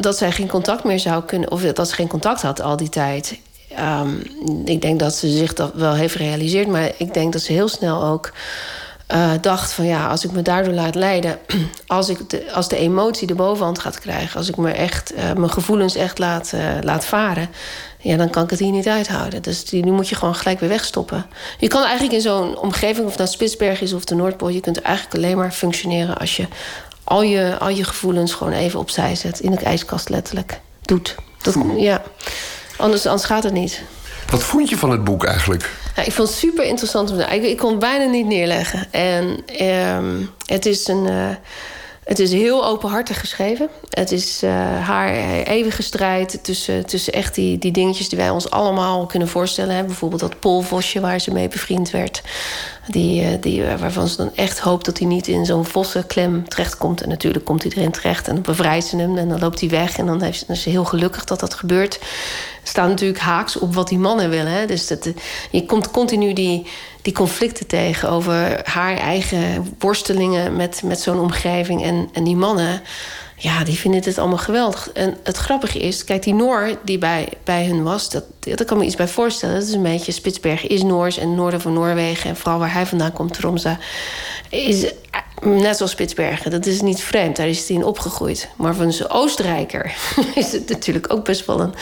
dat 0.00 0.16
zij 0.16 0.32
geen 0.32 0.48
contact 0.48 0.84
meer 0.84 1.00
zou 1.00 1.24
kunnen, 1.24 1.50
of 1.50 1.62
dat 1.62 1.88
ze 1.88 1.94
geen 1.94 2.08
contact 2.08 2.42
had 2.42 2.60
al 2.60 2.76
die 2.76 2.88
tijd. 2.88 3.38
Um, 3.78 4.22
ik 4.64 4.82
denk 4.82 5.00
dat 5.00 5.14
ze 5.14 5.28
zich 5.28 5.52
dat 5.54 5.72
wel 5.74 5.94
heeft 5.94 6.16
gerealiseerd. 6.16 6.68
Maar 6.68 6.90
ik 6.96 7.14
denk 7.14 7.32
dat 7.32 7.42
ze 7.42 7.52
heel 7.52 7.68
snel 7.68 8.04
ook 8.04 8.32
uh, 9.12 9.30
dacht 9.40 9.72
van 9.72 9.86
ja, 9.86 10.08
als 10.08 10.24
ik 10.24 10.32
me 10.32 10.42
daardoor 10.42 10.74
laat 10.74 10.94
leiden, 10.94 11.38
als, 11.86 12.08
ik 12.08 12.30
de, 12.30 12.52
als 12.52 12.68
de 12.68 12.76
emotie 12.76 13.26
de 13.26 13.34
bovenhand 13.34 13.78
gaat 13.78 13.98
krijgen, 13.98 14.38
als 14.38 14.48
ik 14.48 14.56
me 14.56 14.70
echt, 14.70 15.14
uh, 15.14 15.32
mijn 15.32 15.50
gevoelens 15.50 15.94
echt 15.94 16.18
laat, 16.18 16.52
uh, 16.54 16.60
laat 16.80 17.04
varen, 17.04 17.48
ja, 17.98 18.16
dan 18.16 18.30
kan 18.30 18.44
ik 18.44 18.50
het 18.50 18.58
hier 18.58 18.72
niet 18.72 18.88
uithouden. 18.88 19.42
Dus 19.42 19.64
die, 19.64 19.82
die 19.82 19.92
moet 19.92 20.08
je 20.08 20.14
gewoon 20.14 20.34
gelijk 20.34 20.60
weer 20.60 20.68
wegstoppen. 20.68 21.26
Je 21.58 21.68
kan 21.68 21.82
eigenlijk 21.82 22.12
in 22.12 22.20
zo'n 22.20 22.58
omgeving, 22.58 23.06
of 23.06 23.16
dat 23.16 23.32
Spitsberg 23.32 23.80
is 23.80 23.92
of 23.92 24.04
de 24.04 24.14
Noordpool, 24.14 24.48
je 24.48 24.60
kunt 24.60 24.82
eigenlijk 24.82 25.16
alleen 25.16 25.36
maar 25.36 25.52
functioneren 25.52 26.16
als 26.16 26.36
je 26.36 26.46
al 27.04 27.22
je, 27.22 27.58
al 27.58 27.68
je 27.68 27.84
gevoelens 27.84 28.32
gewoon 28.32 28.52
even 28.52 28.80
opzij 28.80 29.14
zet, 29.14 29.40
in 29.40 29.50
de 29.50 29.56
ijskast 29.56 30.08
letterlijk 30.08 30.60
doet. 30.82 31.14
Dat, 31.42 31.56
ja. 31.76 32.02
anders, 32.76 33.06
anders 33.06 33.24
gaat 33.24 33.42
het 33.42 33.52
niet. 33.52 33.82
Wat 34.30 34.42
vond 34.42 34.68
je 34.68 34.76
van 34.76 34.90
het 34.90 35.04
boek 35.04 35.24
eigenlijk? 35.24 35.70
Ik 35.96 36.12
vond 36.12 36.28
het 36.28 36.38
super 36.38 36.64
interessant. 36.64 37.10
Ik, 37.10 37.42
ik 37.42 37.56
kon 37.56 37.70
het 37.70 37.78
bijna 37.78 38.04
niet 38.04 38.26
neerleggen. 38.26 38.86
En 38.90 39.38
um, 39.96 40.30
het 40.46 40.66
is 40.66 40.88
een. 40.88 41.06
Uh, 41.06 41.28
het 42.04 42.18
is 42.18 42.32
heel 42.32 42.66
openhartig 42.66 43.20
geschreven. 43.20 43.68
Het 43.90 44.12
is 44.12 44.42
uh, 44.42 44.50
haar 44.86 45.14
eeuwige 45.44 45.82
strijd 45.82 46.44
tussen, 46.44 46.86
tussen 46.86 47.12
echt 47.12 47.34
die, 47.34 47.58
die 47.58 47.72
dingetjes 47.72 48.08
die 48.08 48.18
wij 48.18 48.30
ons 48.30 48.50
allemaal 48.50 49.06
kunnen 49.06 49.28
voorstellen. 49.28 49.74
Hè? 49.74 49.84
Bijvoorbeeld 49.84 50.20
dat 50.20 50.40
polvosje 50.40 51.00
waar 51.00 51.20
ze 51.20 51.32
mee 51.32 51.48
bevriend 51.48 51.90
werd. 51.90 52.22
Die, 52.86 53.22
uh, 53.22 53.28
die, 53.40 53.62
waarvan 53.62 54.08
ze 54.08 54.16
dan 54.16 54.30
echt 54.34 54.58
hoopt 54.58 54.84
dat 54.84 54.98
hij 54.98 55.06
niet 55.06 55.28
in 55.28 55.46
zo'n 55.46 55.64
vossenklem 55.64 56.48
terechtkomt. 56.48 57.02
En 57.02 57.08
natuurlijk 57.08 57.44
komt 57.44 57.62
hij 57.62 57.72
erin 57.76 57.90
terecht 57.90 58.28
en 58.28 58.42
dan 58.42 58.82
ze 58.82 58.96
hem. 58.96 59.16
En 59.16 59.28
dan 59.28 59.38
loopt 59.38 59.60
hij 59.60 59.68
weg 59.68 59.98
en 59.98 60.06
dan, 60.06 60.18
dan 60.18 60.28
is 60.28 60.62
ze 60.62 60.70
heel 60.70 60.84
gelukkig 60.84 61.24
dat 61.24 61.40
dat 61.40 61.54
gebeurt 61.54 61.98
staat 62.62 62.88
natuurlijk 62.88 63.20
haaks 63.20 63.58
op 63.58 63.74
wat 63.74 63.88
die 63.88 63.98
mannen 63.98 64.30
willen. 64.30 64.52
Hè? 64.52 64.66
Dus 64.66 64.86
dat, 64.86 65.08
je 65.50 65.66
komt 65.66 65.90
continu 65.90 66.32
die, 66.32 66.66
die 67.02 67.12
conflicten 67.12 67.66
tegen 67.66 68.10
over 68.10 68.60
haar 68.64 68.96
eigen 68.96 69.74
worstelingen 69.78 70.56
met, 70.56 70.82
met 70.84 71.00
zo'n 71.00 71.20
omgeving. 71.20 71.82
En, 71.82 72.08
en 72.12 72.24
die 72.24 72.36
mannen, 72.36 72.82
ja, 73.42 73.64
die 73.64 73.78
vinden 73.78 74.04
het 74.04 74.18
allemaal 74.18 74.38
geweldig. 74.38 74.90
En 74.92 75.16
het 75.22 75.36
grappige 75.36 75.78
is, 75.78 76.04
kijk, 76.04 76.22
die 76.22 76.34
Noor 76.34 76.78
die 76.84 76.98
bij, 76.98 77.28
bij 77.44 77.66
hun 77.66 77.82
was, 77.82 78.10
dat, 78.10 78.24
dat 78.40 78.64
kan 78.64 78.78
me 78.78 78.84
iets 78.84 78.96
bij 78.96 79.08
voorstellen. 79.08 79.54
Dat 79.54 79.68
is 79.68 79.74
een 79.74 79.82
beetje, 79.82 80.12
Spitsbergen 80.12 80.68
is 80.68 80.82
Noors 80.82 81.18
en 81.18 81.34
noorden 81.34 81.60
van 81.60 81.72
Noorwegen. 81.72 82.30
En 82.30 82.36
vooral 82.36 82.58
waar 82.58 82.72
hij 82.72 82.86
vandaan 82.86 83.12
komt, 83.12 83.34
Tromsa, 83.34 83.78
is 84.48 84.92
Net 85.42 85.76
zoals 85.76 85.92
Spitsbergen, 85.92 86.50
dat 86.50 86.66
is 86.66 86.80
niet 86.80 87.00
vreemd, 87.00 87.36
daar 87.36 87.48
is 87.48 87.68
hij 87.68 87.76
in 87.76 87.84
opgegroeid. 87.84 88.48
Maar 88.56 88.74
voor 88.74 88.84
een 88.84 89.08
Oostenrijker 89.10 89.94
is 90.34 90.52
het 90.52 90.68
natuurlijk 90.68 91.12
ook 91.12 91.24
best 91.24 91.46
wel 91.46 91.60
een 91.60 91.74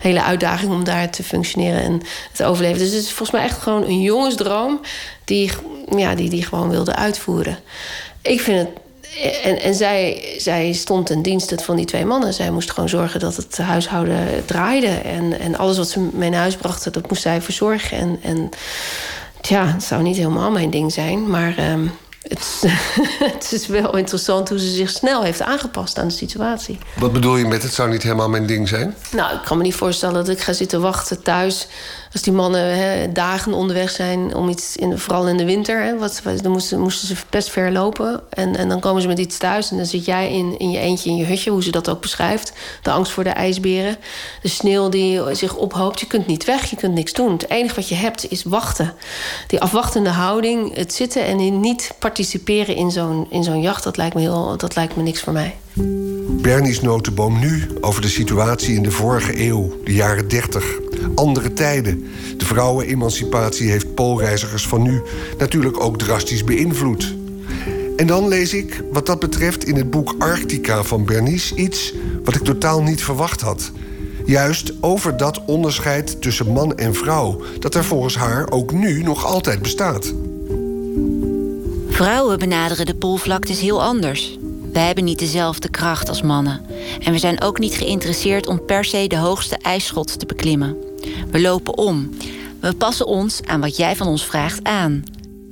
hele 0.00 0.22
uitdaging 0.22 0.72
om 0.72 0.84
daar 0.84 1.10
te 1.10 1.22
functioneren 1.22 1.82
en 1.82 2.02
te 2.32 2.44
overleven. 2.44 2.78
Dus 2.78 2.90
het 2.90 3.02
is 3.02 3.06
volgens 3.12 3.30
mij 3.30 3.42
echt 3.42 3.58
gewoon 3.58 3.82
een 3.82 4.00
jongensdroom 4.00 4.80
die, 5.24 5.50
ja, 5.96 6.14
die, 6.14 6.30
die 6.30 6.44
gewoon 6.44 6.70
wilde 6.70 6.94
uitvoeren. 6.94 7.58
Ik 8.22 8.40
vind 8.40 8.58
het. 8.58 8.83
En, 9.42 9.60
en 9.60 9.74
zij, 9.74 10.34
zij 10.38 10.72
stond 10.72 11.06
ten 11.06 11.22
dienste 11.22 11.58
van 11.62 11.76
die 11.76 11.84
twee 11.84 12.04
mannen. 12.04 12.34
Zij 12.34 12.50
moest 12.50 12.70
gewoon 12.70 12.88
zorgen 12.88 13.20
dat 13.20 13.36
het 13.36 13.58
huishouden 13.58 14.44
draaide. 14.44 14.86
En, 14.86 15.38
en 15.40 15.56
alles 15.56 15.76
wat 15.76 15.88
ze 15.88 16.08
mee 16.12 16.30
naar 16.30 16.40
huis 16.40 16.56
brachten, 16.56 16.92
dat 16.92 17.08
moest 17.08 17.22
zij 17.22 17.42
verzorgen. 17.42 17.98
En, 17.98 18.18
en 18.22 18.48
ja, 19.40 19.66
het 19.66 19.82
zou 19.82 20.02
niet 20.02 20.16
helemaal 20.16 20.50
mijn 20.50 20.70
ding 20.70 20.92
zijn, 20.92 21.30
maar. 21.30 21.70
Um, 21.70 21.90
het, 22.28 22.62
het, 23.32 23.52
is 23.52 23.66
wel 23.66 23.96
interessant 23.96 24.48
hoe 24.48 24.58
ze 24.58 24.70
zich 24.70 24.90
snel 24.90 25.22
heeft 25.22 25.42
aangepast 25.42 25.98
aan 25.98 26.08
de 26.08 26.14
situatie. 26.14 26.78
Wat 26.96 27.12
bedoel 27.12 27.36
je 27.36 27.46
met 27.46 27.62
het 27.62 27.74
zou 27.74 27.90
niet 27.90 28.02
helemaal 28.02 28.28
mijn 28.28 28.46
ding 28.46 28.68
zijn? 28.68 28.94
Nou, 29.12 29.34
ik 29.34 29.42
kan 29.44 29.56
me 29.56 29.62
niet 29.62 29.74
voorstellen 29.74 30.14
dat 30.14 30.28
ik 30.28 30.40
ga 30.40 30.52
zitten 30.52 30.80
wachten 30.80 31.22
thuis 31.22 31.66
als 32.14 32.22
die 32.22 32.32
mannen 32.32 32.76
hè, 32.76 33.12
dagen 33.12 33.52
onderweg 33.52 33.90
zijn 33.90 34.34
om 34.34 34.48
iets, 34.48 34.76
in, 34.76 34.98
vooral 34.98 35.28
in 35.28 35.36
de 35.36 35.44
winter, 35.44 35.82
hè, 35.82 35.98
wat, 35.98 36.22
dan 36.42 36.52
moesten, 36.52 36.80
moesten 36.80 37.08
ze 37.08 37.14
best 37.30 37.50
ver 37.50 37.72
lopen. 37.72 38.20
En, 38.30 38.56
en 38.56 38.68
dan 38.68 38.80
komen 38.80 39.02
ze 39.02 39.08
met 39.08 39.18
iets 39.18 39.38
thuis 39.38 39.70
en 39.70 39.76
dan 39.76 39.86
zit 39.86 40.04
jij 40.04 40.32
in, 40.32 40.58
in 40.58 40.70
je 40.70 40.78
eentje 40.78 41.10
in 41.10 41.16
je 41.16 41.24
hutje, 41.24 41.50
hoe 41.50 41.62
ze 41.62 41.70
dat 41.70 41.88
ook 41.88 42.00
beschrijft. 42.00 42.52
De 42.82 42.90
angst 42.90 43.12
voor 43.12 43.24
de 43.24 43.30
ijsberen, 43.30 43.96
de 44.42 44.48
sneeuw 44.48 44.88
die 44.88 45.34
zich 45.34 45.56
ophoopt. 45.56 46.00
Je 46.00 46.06
kunt 46.06 46.26
niet 46.26 46.44
weg, 46.44 46.70
je 46.70 46.76
kunt 46.76 46.94
niks 46.94 47.12
doen. 47.12 47.32
Het 47.32 47.50
enige 47.50 47.74
wat 47.74 47.88
je 47.88 47.94
hebt 47.94 48.30
is 48.30 48.42
wachten. 48.42 48.94
Die 49.46 49.60
afwachtende 49.60 50.10
houding, 50.10 50.76
het 50.76 50.94
zitten 50.94 51.24
en 51.24 51.60
niet 51.60 51.90
participeren 51.98 52.76
in 52.76 52.90
zo'n 52.90 53.26
zo'n 53.30 53.60
jacht, 53.60 53.84
dat 53.84 53.96
lijkt, 53.96 54.14
me 54.14 54.20
heel, 54.20 54.56
dat 54.56 54.74
lijkt 54.74 54.96
me 54.96 55.02
niks 55.02 55.20
voor 55.20 55.32
mij. 55.32 55.54
Bernie's 56.42 56.80
notenboom 56.80 57.38
nu 57.38 57.66
over 57.80 58.02
de 58.02 58.08
situatie 58.08 58.74
in 58.74 58.82
de 58.82 58.90
vorige 58.90 59.46
eeuw, 59.46 59.80
de 59.84 59.92
jaren 59.92 60.28
30. 60.28 60.78
Andere 61.14 61.52
tijden. 61.52 62.04
De 62.36 62.44
vrouwenemancipatie 62.44 63.70
heeft 63.70 63.94
poolreizigers 63.94 64.66
van 64.66 64.82
nu 64.82 65.02
natuurlijk 65.38 65.80
ook 65.80 65.98
drastisch 65.98 66.44
beïnvloed. 66.44 67.14
En 67.96 68.06
dan 68.06 68.28
lees 68.28 68.54
ik, 68.54 68.82
wat 68.92 69.06
dat 69.06 69.20
betreft, 69.20 69.64
in 69.64 69.76
het 69.76 69.90
boek 69.90 70.14
Arctica 70.18 70.82
van 70.82 71.04
Bernice 71.04 71.54
iets 71.54 71.94
wat 72.24 72.34
ik 72.34 72.42
totaal 72.42 72.82
niet 72.82 73.02
verwacht 73.02 73.40
had. 73.40 73.72
Juist 74.26 74.72
over 74.80 75.16
dat 75.16 75.44
onderscheid 75.44 76.22
tussen 76.22 76.52
man 76.52 76.76
en 76.76 76.94
vrouw, 76.94 77.42
dat 77.58 77.74
er 77.74 77.84
volgens 77.84 78.16
haar 78.16 78.50
ook 78.50 78.72
nu 78.72 79.02
nog 79.02 79.24
altijd 79.24 79.62
bestaat. 79.62 80.12
Vrouwen 81.88 82.38
benaderen 82.38 82.86
de 82.86 82.94
poolvlaktes 82.94 83.60
heel 83.60 83.82
anders. 83.82 84.38
We 84.74 84.80
hebben 84.80 85.04
niet 85.04 85.18
dezelfde 85.18 85.68
kracht 85.68 86.08
als 86.08 86.22
mannen. 86.22 86.66
En 87.00 87.12
we 87.12 87.18
zijn 87.18 87.42
ook 87.42 87.58
niet 87.58 87.74
geïnteresseerd 87.74 88.46
om 88.46 88.64
per 88.64 88.84
se 88.84 89.06
de 89.06 89.16
hoogste 89.16 89.56
ijsschot 89.56 90.18
te 90.18 90.26
beklimmen. 90.26 90.76
We 91.30 91.40
lopen 91.40 91.78
om. 91.78 92.10
We 92.60 92.74
passen 92.74 93.06
ons 93.06 93.40
aan 93.46 93.60
wat 93.60 93.76
jij 93.76 93.96
van 93.96 94.06
ons 94.06 94.26
vraagt 94.26 94.64
aan. 94.64 95.02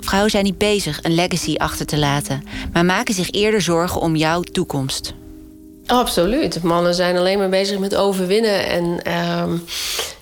Vrouwen 0.00 0.30
zijn 0.30 0.44
niet 0.44 0.58
bezig 0.58 0.98
een 1.02 1.14
legacy 1.14 1.54
achter 1.56 1.86
te 1.86 1.98
laten, 1.98 2.44
maar 2.72 2.84
maken 2.84 3.14
zich 3.14 3.30
eerder 3.30 3.60
zorgen 3.60 4.00
om 4.00 4.16
jouw 4.16 4.40
toekomst. 4.40 5.14
Absoluut. 5.86 6.62
Mannen 6.62 6.94
zijn 6.94 7.16
alleen 7.16 7.38
maar 7.38 7.48
bezig 7.48 7.78
met 7.78 7.94
overwinnen 7.94 8.66
en, 8.66 8.84
um, 8.84 9.64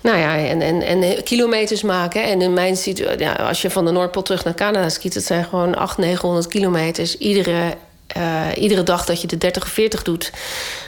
nou 0.01 0.17
ja, 0.17 0.37
en, 0.37 0.61
en, 0.61 0.81
en 0.81 1.23
kilometers 1.23 1.81
maken. 1.81 2.23
En 2.23 2.41
in 2.41 2.53
mijn 2.53 2.77
situatie, 2.77 3.19
ja, 3.19 3.33
als 3.33 3.61
je 3.61 3.69
van 3.69 3.85
de 3.85 3.91
Noordpool 3.91 4.23
terug 4.23 4.43
naar 4.43 4.53
Canada 4.53 4.89
skiet, 4.89 5.13
het 5.13 5.25
zijn 5.25 5.43
gewoon 5.43 5.75
800, 5.75 5.97
900 5.97 6.47
kilometers. 6.47 7.17
Iedere 7.17 7.75
uh, 8.17 8.63
iedere 8.63 8.83
dag 8.83 9.05
dat 9.05 9.21
je 9.21 9.27
de 9.27 9.37
30 9.37 9.63
of 9.63 9.69
40 9.69 10.03
doet, 10.03 10.31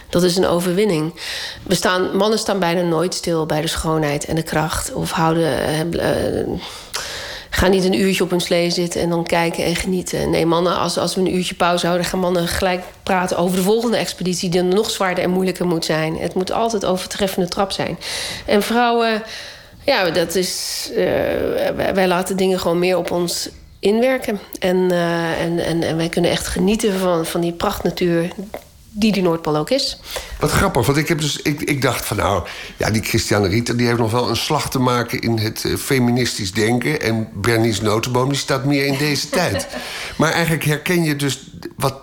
dat 0.10 0.24
is 0.24 0.36
een 0.36 0.46
overwinning. 0.46 1.14
We 1.64 1.76
staan, 1.76 2.18
mannen 2.18 2.40
staan 2.40 2.60
bijna 2.60 2.82
nooit 2.82 3.14
stil 3.14 3.46
bij 3.46 3.62
de 3.62 3.68
schoonheid 3.68 4.26
en 4.26 4.36
de 4.36 4.44
kracht. 4.44 4.94
Of 4.94 5.12
houden, 5.12 5.54
uh, 5.94 6.58
gaan 7.50 7.72
niet 7.72 7.84
een 7.84 8.00
uurtje 8.00 8.24
op 8.24 8.30
hun 8.30 8.42
slee 8.42 8.70
zitten 8.70 9.02
en 9.02 9.10
dan 9.10 9.24
kijken 9.24 9.66
en 9.66 9.76
genieten. 9.76 10.30
Nee, 10.30 10.46
mannen, 10.46 10.78
als, 10.78 10.98
als 10.98 11.16
we 11.16 11.22
een 11.22 11.36
uurtje 11.36 11.56
pauze 11.56 11.86
houden, 11.86 12.08
gaan 12.08 12.20
mannen 12.20 12.48
gelijk 12.48 12.84
praten 13.04 13.38
over 13.38 13.58
de 13.58 13.64
volgende 13.64 13.98
expeditie, 13.98 14.50
die 14.50 14.62
nog 14.62 14.90
zwaarder 14.90 15.24
en 15.24 15.30
moeilijker 15.30 15.66
moet 15.66 15.86
zijn. 15.86 16.18
Het 16.18 16.34
moet 16.34 16.52
altijd 16.52 16.86
overtreffende 16.86 17.48
trap 17.48 17.72
zijn. 17.72 17.98
En 18.46 18.64
vrouwen, 18.64 19.24
ja, 19.86 20.10
dat 20.10 20.36
is. 20.36 20.90
Wij 21.94 22.08
laten 22.08 22.38
dingen 22.38 22.60
gewoon 22.60 22.80
meer 22.80 22.98
op 22.98 23.12
ons 23.12 23.50
inwerken. 23.84 24.40
En, 24.60 24.78
uh, 24.78 25.42
en, 25.42 25.66
en, 25.66 25.84
en 25.84 25.98
wij 25.98 26.10
kunnen 26.10 26.32
echt 26.32 26.48
genieten 26.48 27.00
van, 27.00 27.26
van 27.26 27.42
die 27.42 27.54
prachtnatuur 27.54 28.32
die 28.96 29.12
die 29.12 29.22
Noordpool 29.22 29.58
ook 29.58 29.70
is. 29.70 30.00
Wat 30.40 30.52
grappig, 30.52 30.86
want 30.86 30.98
ik, 30.98 31.08
heb 31.08 31.20
dus, 31.20 31.42
ik, 31.42 31.62
ik 31.62 31.82
dacht 31.82 32.06
van 32.06 32.18
nou... 32.18 32.48
ja, 32.78 32.90
die 32.90 33.02
Christiane 33.02 33.48
Rieter 33.48 33.78
die 33.78 33.88
heeft 33.88 34.00
nog 34.00 34.12
wel 34.12 34.30
een 34.30 34.36
slag 34.36 34.70
te 34.70 34.80
maken... 34.80 35.22
in 35.22 35.38
het 35.38 35.64
uh, 35.64 35.78
feministisch 35.78 36.52
denken. 36.52 37.02
En 37.02 37.30
Bernice 37.34 37.84
Notenboom 37.84 38.30
die 38.30 38.38
staat 38.38 38.66
meer 38.66 38.86
in 38.86 38.98
deze 38.98 39.30
tijd. 39.40 39.68
Maar 40.18 40.32
eigenlijk 40.32 40.64
herken 40.64 41.04
je 41.04 41.16
dus 41.16 41.40
wat... 41.76 42.03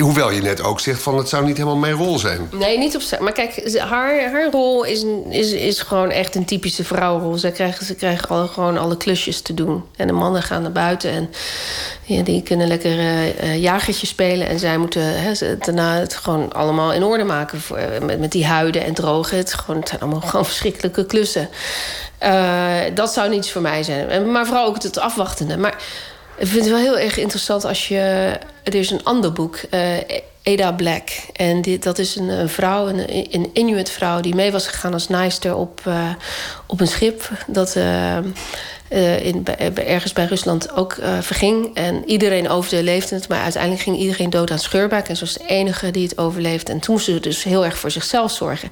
Hoewel 0.00 0.30
je 0.30 0.42
net 0.42 0.62
ook 0.62 0.80
zegt 0.80 1.02
van 1.02 1.16
het 1.16 1.28
zou 1.28 1.44
niet 1.44 1.56
helemaal 1.56 1.78
mijn 1.78 1.94
rol 1.94 2.18
zijn. 2.18 2.48
Nee, 2.52 2.78
niet 2.78 2.96
op 2.96 3.20
Maar 3.20 3.32
kijk, 3.32 3.78
haar, 3.78 4.30
haar 4.30 4.50
rol 4.50 4.84
is, 4.84 5.04
is, 5.28 5.52
is 5.52 5.80
gewoon 5.80 6.10
echt 6.10 6.34
een 6.34 6.44
typische 6.44 6.84
vrouwenrol. 6.84 7.38
Ze 7.38 7.50
krijgen, 7.50 7.86
ze 7.86 7.94
krijgen 7.94 8.28
al, 8.28 8.46
gewoon 8.46 8.78
alle 8.78 8.96
klusjes 8.96 9.40
te 9.40 9.54
doen. 9.54 9.84
En 9.96 10.06
de 10.06 10.12
mannen 10.12 10.42
gaan 10.42 10.62
naar 10.62 10.72
buiten 10.72 11.10
en 11.10 11.30
ja, 12.02 12.22
die 12.22 12.42
kunnen 12.42 12.68
lekker 12.68 12.98
uh, 12.98 13.62
jagertje 13.62 14.06
spelen. 14.06 14.48
En 14.48 14.58
zij 14.58 14.78
moeten 14.78 15.22
hè, 15.22 15.56
daarna 15.58 15.98
het 15.98 16.14
gewoon 16.14 16.52
allemaal 16.52 16.92
in 16.92 17.04
orde 17.04 17.24
maken. 17.24 17.60
Voor, 17.60 17.78
met, 18.02 18.20
met 18.20 18.32
die 18.32 18.46
huiden 18.46 18.84
en 18.84 18.94
drogen. 18.94 19.36
Het, 19.36 19.54
gewoon, 19.54 19.80
het 19.80 19.88
zijn 19.88 20.00
allemaal 20.00 20.20
gewoon 20.30 20.44
verschrikkelijke 20.44 21.06
klussen. 21.06 21.48
Dat 22.94 23.12
zou 23.12 23.28
niets 23.28 23.50
voor 23.50 23.62
mij 23.62 23.82
zijn. 23.82 24.30
Maar 24.30 24.46
vooral 24.46 24.66
ook 24.66 24.82
het 24.82 24.98
afwachtende. 24.98 25.56
Maar 25.56 25.76
ik 26.40 26.46
vind 26.46 26.64
het 26.64 26.68
wel 26.68 26.82
heel 26.82 26.98
erg 26.98 27.16
interessant 27.16 27.64
als 27.64 27.88
je... 27.88 28.32
Er 28.62 28.74
is 28.74 28.90
een 28.90 29.04
ander 29.04 29.32
boek, 29.32 29.60
uh, 29.70 29.80
Ada 30.42 30.72
Black. 30.72 31.08
En 31.32 31.62
dat 31.80 31.98
is 31.98 32.16
een, 32.16 32.48
vrouw, 32.48 32.88
een, 32.88 33.34
een 33.34 33.50
Inuit 33.52 33.90
vrouw... 33.90 34.20
die 34.20 34.34
mee 34.34 34.52
was 34.52 34.66
gegaan 34.66 34.92
als 34.92 35.08
naaister 35.08 35.54
op, 35.54 35.80
uh, 35.88 36.08
op 36.66 36.80
een 36.80 36.88
schip... 36.88 37.30
dat 37.46 37.76
uh, 37.76 38.18
uh, 38.90 39.24
in, 39.24 39.46
ergens 39.74 40.12
bij 40.12 40.24
Rusland 40.24 40.76
ook 40.76 40.96
uh, 40.96 41.18
verging. 41.20 41.74
En 41.74 42.02
iedereen 42.06 42.48
overleefde 42.48 43.14
het, 43.14 43.28
maar 43.28 43.42
uiteindelijk 43.42 43.82
ging 43.82 43.96
iedereen 43.96 44.30
dood 44.30 44.50
aan 44.50 44.58
scheurbuik. 44.58 45.08
En 45.08 45.16
ze 45.16 45.24
was 45.24 45.34
de 45.34 45.46
enige 45.46 45.90
die 45.90 46.02
het 46.08 46.18
overleefde. 46.18 46.72
En 46.72 46.80
toen 46.80 46.94
moest 46.94 47.04
ze 47.04 47.20
dus 47.20 47.42
heel 47.42 47.64
erg 47.64 47.78
voor 47.78 47.90
zichzelf 47.90 48.32
zorgen. 48.32 48.70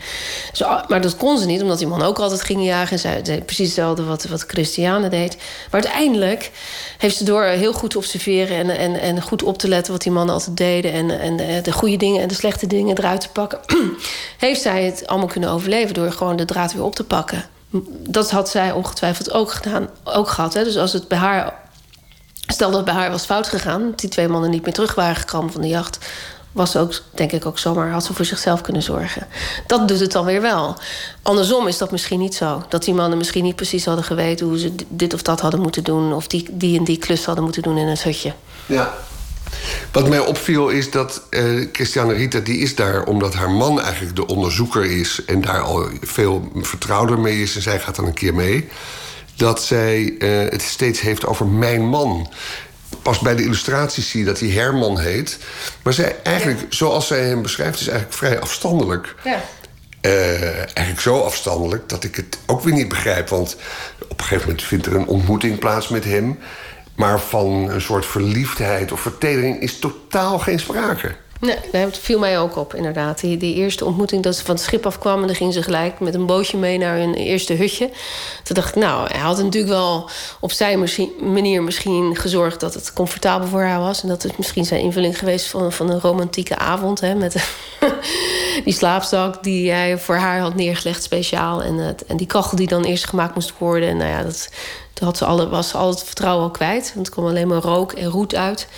Zo, 0.53 0.81
maar 0.89 1.01
dat 1.01 1.17
kon 1.17 1.39
ze 1.39 1.47
niet, 1.47 1.63
omdat 1.63 1.79
die 1.79 1.87
man 1.87 2.03
ook 2.03 2.19
altijd 2.19 2.43
ging 2.43 2.65
jagen. 2.65 3.03
En 3.03 3.23
deed 3.23 3.47
precies 3.47 3.67
hetzelfde 3.67 4.05
wat, 4.05 4.25
wat 4.25 4.45
Christiane 4.47 5.09
deed. 5.09 5.37
Maar 5.71 5.83
uiteindelijk 5.83 6.51
heeft 6.99 7.17
ze 7.17 7.25
door 7.25 7.43
heel 7.43 7.73
goed 7.73 7.91
te 7.91 7.99
observeren... 7.99 8.57
en, 8.57 8.79
en, 8.79 9.01
en 9.01 9.23
goed 9.23 9.43
op 9.43 9.59
te 9.59 9.69
letten 9.69 9.93
wat 9.93 10.03
die 10.03 10.13
mannen 10.13 10.35
altijd 10.35 10.57
deden... 10.57 10.93
en, 10.93 11.21
en 11.21 11.37
de, 11.37 11.61
de 11.63 11.73
goede 11.73 11.97
dingen 11.97 12.23
en 12.23 12.29
de 12.29 12.35
slechte 12.35 12.67
dingen 12.67 12.99
eruit 12.99 13.21
te 13.21 13.29
pakken... 13.29 13.61
heeft 14.39 14.61
zij 14.61 14.85
het 14.85 15.07
allemaal 15.07 15.29
kunnen 15.29 15.51
overleven... 15.51 15.95
door 15.95 16.13
gewoon 16.13 16.37
de 16.37 16.45
draad 16.45 16.73
weer 16.73 16.85
op 16.85 16.95
te 16.95 17.05
pakken 17.05 17.57
dat 18.09 18.31
had 18.31 18.49
zij 18.49 18.73
ongetwijfeld 18.73 19.33
ook 19.33 19.53
gedaan, 19.53 19.89
ook 20.05 20.29
gehad. 20.29 20.55
Hè? 20.55 20.65
Dus 20.65 20.77
als 20.77 20.93
het 20.93 21.09
bij 21.09 21.19
haar. 21.19 21.67
Stel 22.47 22.71
dat 22.71 22.85
bij 22.85 22.95
haar 22.95 23.11
was 23.11 23.25
fout 23.25 23.49
gegaan, 23.49 23.93
die 23.97 24.09
twee 24.09 24.29
mannen 24.29 24.51
niet 24.51 24.65
meer 24.65 24.73
terug 24.73 24.95
waren 24.95 25.17
gekomen 25.17 25.53
van 25.53 25.61
de 25.61 25.69
jacht, 25.69 25.99
was 26.53 26.71
ze 26.71 26.79
ook, 26.79 27.03
denk 27.15 27.33
ik, 27.33 27.47
ook 27.47 27.59
zomaar 27.59 27.91
had 27.91 28.05
ze 28.05 28.15
voor 28.15 28.25
zichzelf 28.25 28.61
kunnen 28.61 28.83
zorgen. 28.83 29.27
Dat 29.67 29.89
doet 29.89 30.01
het 30.01 30.13
dan 30.13 30.25
weer 30.25 30.41
wel. 30.41 30.77
Andersom 31.23 31.67
is 31.67 31.79
dat 31.79 31.91
misschien 31.91 32.19
niet 32.19 32.35
zo. 32.35 32.63
Dat 32.69 32.85
die 32.85 32.95
mannen 32.95 33.19
misschien 33.19 33.45
niet 33.45 33.57
precies 33.57 33.85
hadden 33.85 34.05
geweten 34.05 34.47
hoe 34.47 34.59
ze 34.59 34.75
dit 34.89 35.15
of 35.15 35.23
dat 35.23 35.41
hadden 35.41 35.61
moeten 35.61 35.85
doen, 35.85 36.13
of 36.13 36.27
die, 36.27 36.49
die 36.51 36.79
en 36.79 36.85
die 36.85 36.99
klus 36.99 37.25
hadden 37.25 37.45
moeten 37.45 37.63
doen 37.63 37.79
in 37.79 37.87
het 37.87 38.03
hutje. 38.03 38.33
Ja, 38.67 38.95
wat 39.93 40.09
mij 40.09 40.19
opviel 40.19 40.69
is 40.69 40.91
dat 40.91 41.23
uh, 41.31 41.67
Christiane 41.73 42.15
Rita 42.15 42.39
die 42.39 42.59
is 42.59 42.75
daar 42.75 43.05
omdat 43.05 43.35
haar 43.35 43.51
man 43.51 43.81
eigenlijk 43.81 44.17
de 44.17 44.27
onderzoeker 44.27 44.85
is 44.85 45.25
en 45.25 45.41
daar 45.41 45.61
al 45.61 45.89
veel 46.01 46.53
vertrouwder 46.55 47.19
mee 47.19 47.43
is 47.43 47.57
en 47.57 47.63
zij 47.63 47.81
gaat 47.81 47.97
dan 47.97 48.07
een 48.07 48.15
keer 48.15 48.35
mee. 48.35 48.69
Dat 49.37 49.63
zij 49.63 50.15
uh, 50.19 50.51
het 50.51 50.63
steeds 50.63 51.01
heeft 51.01 51.27
over 51.27 51.47
mijn 51.47 51.87
man. 51.87 52.33
Pas 53.03 53.19
bij 53.19 53.35
de 53.35 53.43
illustraties 53.43 54.11
zie 54.11 54.21
je 54.21 54.27
dat 54.27 54.41
hij 54.41 54.49
Herman 54.49 54.99
heet. 54.99 55.39
Maar 55.83 55.93
zij 55.93 56.17
eigenlijk, 56.23 56.61
ja. 56.61 56.67
zoals 56.69 57.07
zij 57.07 57.25
hem 57.25 57.43
beschrijft, 57.43 57.81
is 57.81 57.89
eigenlijk 57.89 58.19
vrij 58.19 58.41
afstandelijk. 58.41 59.15
Ja. 59.25 59.41
Uh, 60.03 60.57
eigenlijk 60.57 61.01
zo 61.01 61.21
afstandelijk 61.21 61.89
dat 61.89 62.05
ik 62.05 62.17
het 62.17 62.39
ook 62.47 62.63
weer 62.63 62.75
niet 62.75 62.89
begrijp. 62.89 63.29
Want 63.29 63.57
op 64.09 64.19
een 64.19 64.25
gegeven 64.25 64.47
moment 64.47 64.63
vindt 64.67 64.87
er 64.87 64.95
een 64.95 65.07
ontmoeting 65.07 65.59
plaats 65.59 65.89
met 65.89 66.05
hem. 66.05 66.39
Maar 66.99 67.21
van 67.21 67.69
een 67.71 67.81
soort 67.81 68.07
verliefdheid 68.07 68.93
of 68.93 69.01
vertedering 69.01 69.61
is 69.61 69.79
totaal 69.79 70.39
geen 70.39 70.59
sprake. 70.59 71.17
Nee, 71.41 71.57
dat 71.73 71.99
viel 71.99 72.19
mij 72.19 72.39
ook 72.39 72.57
op, 72.57 72.75
inderdaad. 72.75 73.21
Die, 73.21 73.55
eerste 73.55 73.85
ontmoeting 73.85 74.23
dat 74.23 74.37
ze 74.37 74.45
van 74.45 74.55
het 74.55 74.65
schip 74.65 74.87
afkwamen... 74.87 75.27
dan 75.27 75.37
ging 75.37 75.53
ze 75.53 75.63
gelijk 75.63 76.01
met 76.01 76.15
een 76.15 76.27
bootje 76.27 76.57
mee 76.57 76.79
naar 76.79 76.97
hun 76.97 77.15
eerste 77.15 77.53
hutje. 77.53 77.91
Toen 78.43 78.55
dacht 78.55 78.69
ik, 78.69 78.75
nou, 78.75 79.09
hij 79.11 79.21
had 79.21 79.43
natuurlijk 79.43 79.73
wel 79.73 80.11
op 80.41 80.53
zijn 80.53 80.89
manier 81.21 81.63
misschien 81.63 82.17
gezorgd... 82.17 82.61
dat 82.61 82.75
het 82.75 82.93
comfortabel 82.93 83.49
voor 83.49 83.63
haar 83.63 83.81
was. 83.81 84.03
En 84.03 84.09
dat 84.09 84.25
is 84.25 84.31
misschien 84.37 84.65
zijn 84.65 84.81
invulling 84.81 85.19
geweest 85.19 85.47
van, 85.47 85.73
van 85.73 85.91
een 85.91 86.01
romantieke 86.01 86.57
avond... 86.57 87.01
Hè, 87.01 87.15
met 87.15 87.37
die 88.65 88.75
slaapzak 88.75 89.43
die 89.43 89.71
hij 89.71 89.99
voor 89.99 90.17
haar 90.17 90.41
had 90.41 90.55
neergelegd 90.55 91.03
speciaal. 91.03 91.63
En, 91.63 91.75
het, 91.75 92.05
en 92.07 92.17
die 92.17 92.27
kachel 92.27 92.57
die 92.57 92.69
dan 92.69 92.85
eerst 92.85 93.07
gemaakt 93.07 93.35
moest 93.35 93.53
worden. 93.59 93.89
En 93.89 93.97
nou 93.97 94.11
ja, 94.11 94.23
dat, 94.23 94.49
toen 94.93 95.07
had 95.07 95.17
ze 95.17 95.25
alle, 95.25 95.49
was 95.49 95.75
al 95.75 95.89
het 95.89 96.05
vertrouwen 96.05 96.45
al 96.45 96.51
kwijt. 96.51 96.93
Want 96.95 97.07
er 97.07 97.13
kwam 97.13 97.27
alleen 97.27 97.49
maar 97.49 97.63
rook 97.63 97.93
en 97.93 98.07
roet 98.07 98.35
uit. 98.35 98.69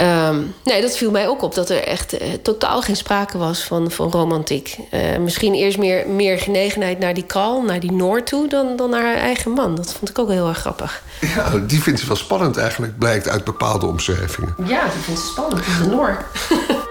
Um, 0.00 0.54
nee, 0.64 0.80
dat 0.80 0.96
viel 0.96 1.10
mij 1.10 1.28
ook 1.28 1.42
op. 1.42 1.54
Dat 1.54 1.70
er 1.70 1.84
echt 1.84 2.22
uh, 2.22 2.32
totaal 2.42 2.82
geen 2.82 2.96
sprake 2.96 3.38
was 3.38 3.64
van, 3.64 3.90
van 3.90 4.10
romantiek. 4.10 4.76
Uh, 4.94 5.16
misschien 5.16 5.54
eerst 5.54 5.78
meer, 5.78 6.08
meer 6.08 6.38
genegenheid 6.38 6.98
naar 6.98 7.14
die 7.14 7.24
Kal, 7.24 7.62
naar 7.62 7.80
die 7.80 7.92
Noor 7.92 8.22
toe... 8.22 8.48
Dan, 8.48 8.76
dan 8.76 8.90
naar 8.90 9.02
haar 9.02 9.16
eigen 9.16 9.50
man. 9.50 9.74
Dat 9.74 9.92
vond 9.92 10.10
ik 10.10 10.18
ook 10.18 10.30
heel 10.30 10.48
erg 10.48 10.58
grappig. 10.58 11.02
Ja, 11.20 11.58
die 11.58 11.82
vindt 11.82 12.00
ze 12.00 12.06
wel 12.06 12.16
spannend 12.16 12.56
eigenlijk, 12.56 12.98
blijkt 12.98 13.28
uit 13.28 13.44
bepaalde 13.44 13.86
omschrijvingen. 13.86 14.54
Ja, 14.64 14.82
die 14.82 15.02
vindt 15.02 15.20
ze 15.20 15.26
spannend, 15.26 15.64
de 15.82 15.86
Noor. 15.86 16.24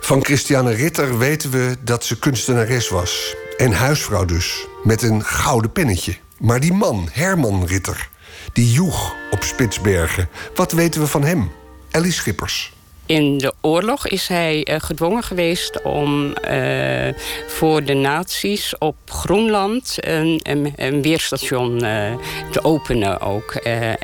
Van 0.00 0.24
Christiane 0.24 0.72
Ritter 0.72 1.18
weten 1.18 1.50
we 1.50 1.76
dat 1.80 2.04
ze 2.04 2.18
kunstenares 2.18 2.88
was. 2.88 3.34
En 3.56 3.72
huisvrouw 3.72 4.24
dus, 4.24 4.66
met 4.82 5.02
een 5.02 5.24
gouden 5.24 5.72
pennetje. 5.72 6.16
Maar 6.38 6.60
die 6.60 6.72
man, 6.72 7.08
Herman 7.12 7.66
Ritter, 7.66 8.08
die 8.52 8.72
joeg 8.72 9.14
op 9.30 9.42
Spitsbergen. 9.42 10.28
Wat 10.54 10.72
weten 10.72 11.00
we 11.00 11.06
van 11.06 11.24
hem? 11.24 11.50
Ellie 11.90 12.12
Schippers. 12.12 12.72
In 13.08 13.38
de 13.38 13.52
oorlog 13.60 14.08
is 14.08 14.28
hij 14.28 14.66
uh, 14.70 14.76
gedwongen 14.78 15.22
geweest 15.22 15.82
om 15.82 16.34
uh, 16.50 17.08
voor 17.46 17.84
de 17.84 17.94
nazi's 17.94 18.74
op 18.78 18.96
Groenland 19.04 19.96
een, 19.96 20.40
een, 20.76 21.02
weerstation 21.02 21.84
uh, 21.84 22.12
te 22.50 22.64
openen 22.64 23.20
ook. 23.20 23.54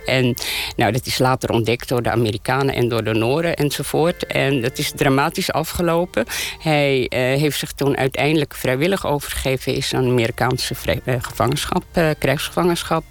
en 0.07 0.35
nou, 0.77 0.93
dat 0.93 1.07
is 1.07 1.19
later 1.19 1.51
ontdekt 1.51 1.89
door 1.89 2.03
de 2.03 2.11
Amerikanen 2.11 2.75
en 2.75 2.89
door 2.89 3.05
de 3.05 3.13
Noren 3.13 3.57
enzovoort. 3.57 4.27
En 4.27 4.61
dat 4.61 4.79
is 4.79 4.93
dramatisch 4.97 5.53
afgelopen. 5.53 6.27
Hij 6.59 7.07
heeft 7.11 7.59
zich 7.59 7.73
toen 7.73 7.97
uiteindelijk 7.97 8.55
vrijwillig 8.55 9.07
overgegeven... 9.07 9.75
is 9.75 9.95
aan 9.95 10.09
Amerikaanse 10.09 10.75
gevangenschap, 11.21 11.85
krijgsgevangenschap. 12.19 13.05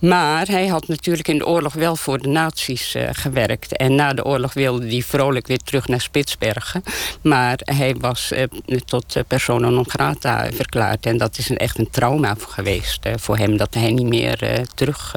maar 0.00 0.46
hij 0.46 0.66
had 0.66 0.88
natuurlijk 0.88 1.28
in 1.28 1.38
de 1.38 1.46
oorlog 1.46 1.72
wel 1.72 1.96
voor 1.96 2.18
de 2.18 2.28
nazi's 2.28 2.96
gewerkt. 3.12 3.76
En 3.76 3.94
na 3.94 4.12
de 4.12 4.24
oorlog 4.24 4.52
wilde 4.52 4.87
die 4.88 5.04
vrolijk 5.04 5.46
weer 5.46 5.58
terug 5.58 5.88
naar 5.88 6.00
Spitsbergen. 6.00 6.82
Maar 7.22 7.58
hij 7.64 7.96
was 8.00 8.32
uh, 8.32 8.44
tot 8.84 9.16
uh, 9.16 9.22
persona 9.26 9.68
non 9.68 9.90
grata 9.90 10.48
verklaard. 10.54 11.06
En 11.06 11.18
dat 11.18 11.38
is 11.38 11.48
een, 11.48 11.56
echt 11.56 11.78
een 11.78 11.90
trauma 11.90 12.36
geweest 12.48 13.06
uh, 13.06 13.12
voor 13.16 13.36
hem... 13.36 13.56
dat 13.56 13.74
hij 13.74 13.90
niet 13.90 14.06
meer 14.06 14.66
terug 14.74 15.14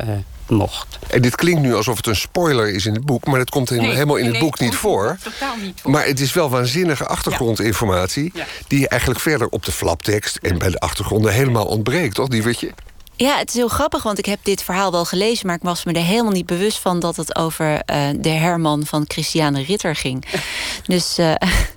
mocht. 0.47 0.99
En 1.07 1.21
dit 1.21 1.35
klinkt 1.35 1.61
nu 1.61 1.75
alsof 1.75 1.97
het 1.97 2.07
een 2.07 2.15
spoiler 2.15 2.73
is 2.73 2.85
in 2.85 2.93
het 2.93 3.05
boek... 3.05 3.25
maar 3.25 3.39
dat 3.39 3.49
komt 3.49 3.69
nee, 3.69 3.91
helemaal 3.91 4.15
in 4.15 4.23
nee, 4.23 4.31
het 4.31 4.41
boek 4.41 4.59
niet 4.59 4.75
voor. 4.75 5.17
Totaal 5.23 5.55
niet 5.55 5.81
voor. 5.81 5.91
Maar 5.91 6.05
het 6.05 6.19
is 6.19 6.33
wel 6.33 6.49
waanzinnige 6.49 7.05
achtergrondinformatie... 7.05 8.31
Ja. 8.33 8.45
die 8.67 8.87
eigenlijk 8.87 9.21
verder 9.21 9.47
op 9.47 9.65
de 9.65 9.71
flaptekst 9.71 10.37
en 10.37 10.57
bij 10.57 10.69
de 10.69 10.79
achtergronden 10.79 11.33
helemaal 11.33 11.65
ontbreekt, 11.65 12.15
toch, 12.15 12.27
Diewertje? 12.27 12.71
Ja, 13.15 13.37
het 13.37 13.49
is 13.49 13.55
heel 13.55 13.67
grappig, 13.67 14.03
want 14.03 14.17
ik 14.17 14.25
heb 14.25 14.39
dit 14.43 14.63
verhaal 14.63 14.91
wel 14.91 15.05
gelezen... 15.05 15.47
maar 15.47 15.55
ik 15.55 15.61
was 15.61 15.83
me 15.83 15.93
er 15.93 16.03
helemaal 16.03 16.31
niet 16.31 16.45
bewust 16.45 16.79
van... 16.79 16.99
dat 16.99 17.15
het 17.15 17.35
over 17.35 17.71
uh, 17.71 18.07
de 18.17 18.29
Herman 18.29 18.85
van 18.85 19.03
Christiane 19.07 19.63
Ritter 19.63 19.95
ging. 19.95 20.25
Dus 20.85 21.19
uh, 21.19 21.33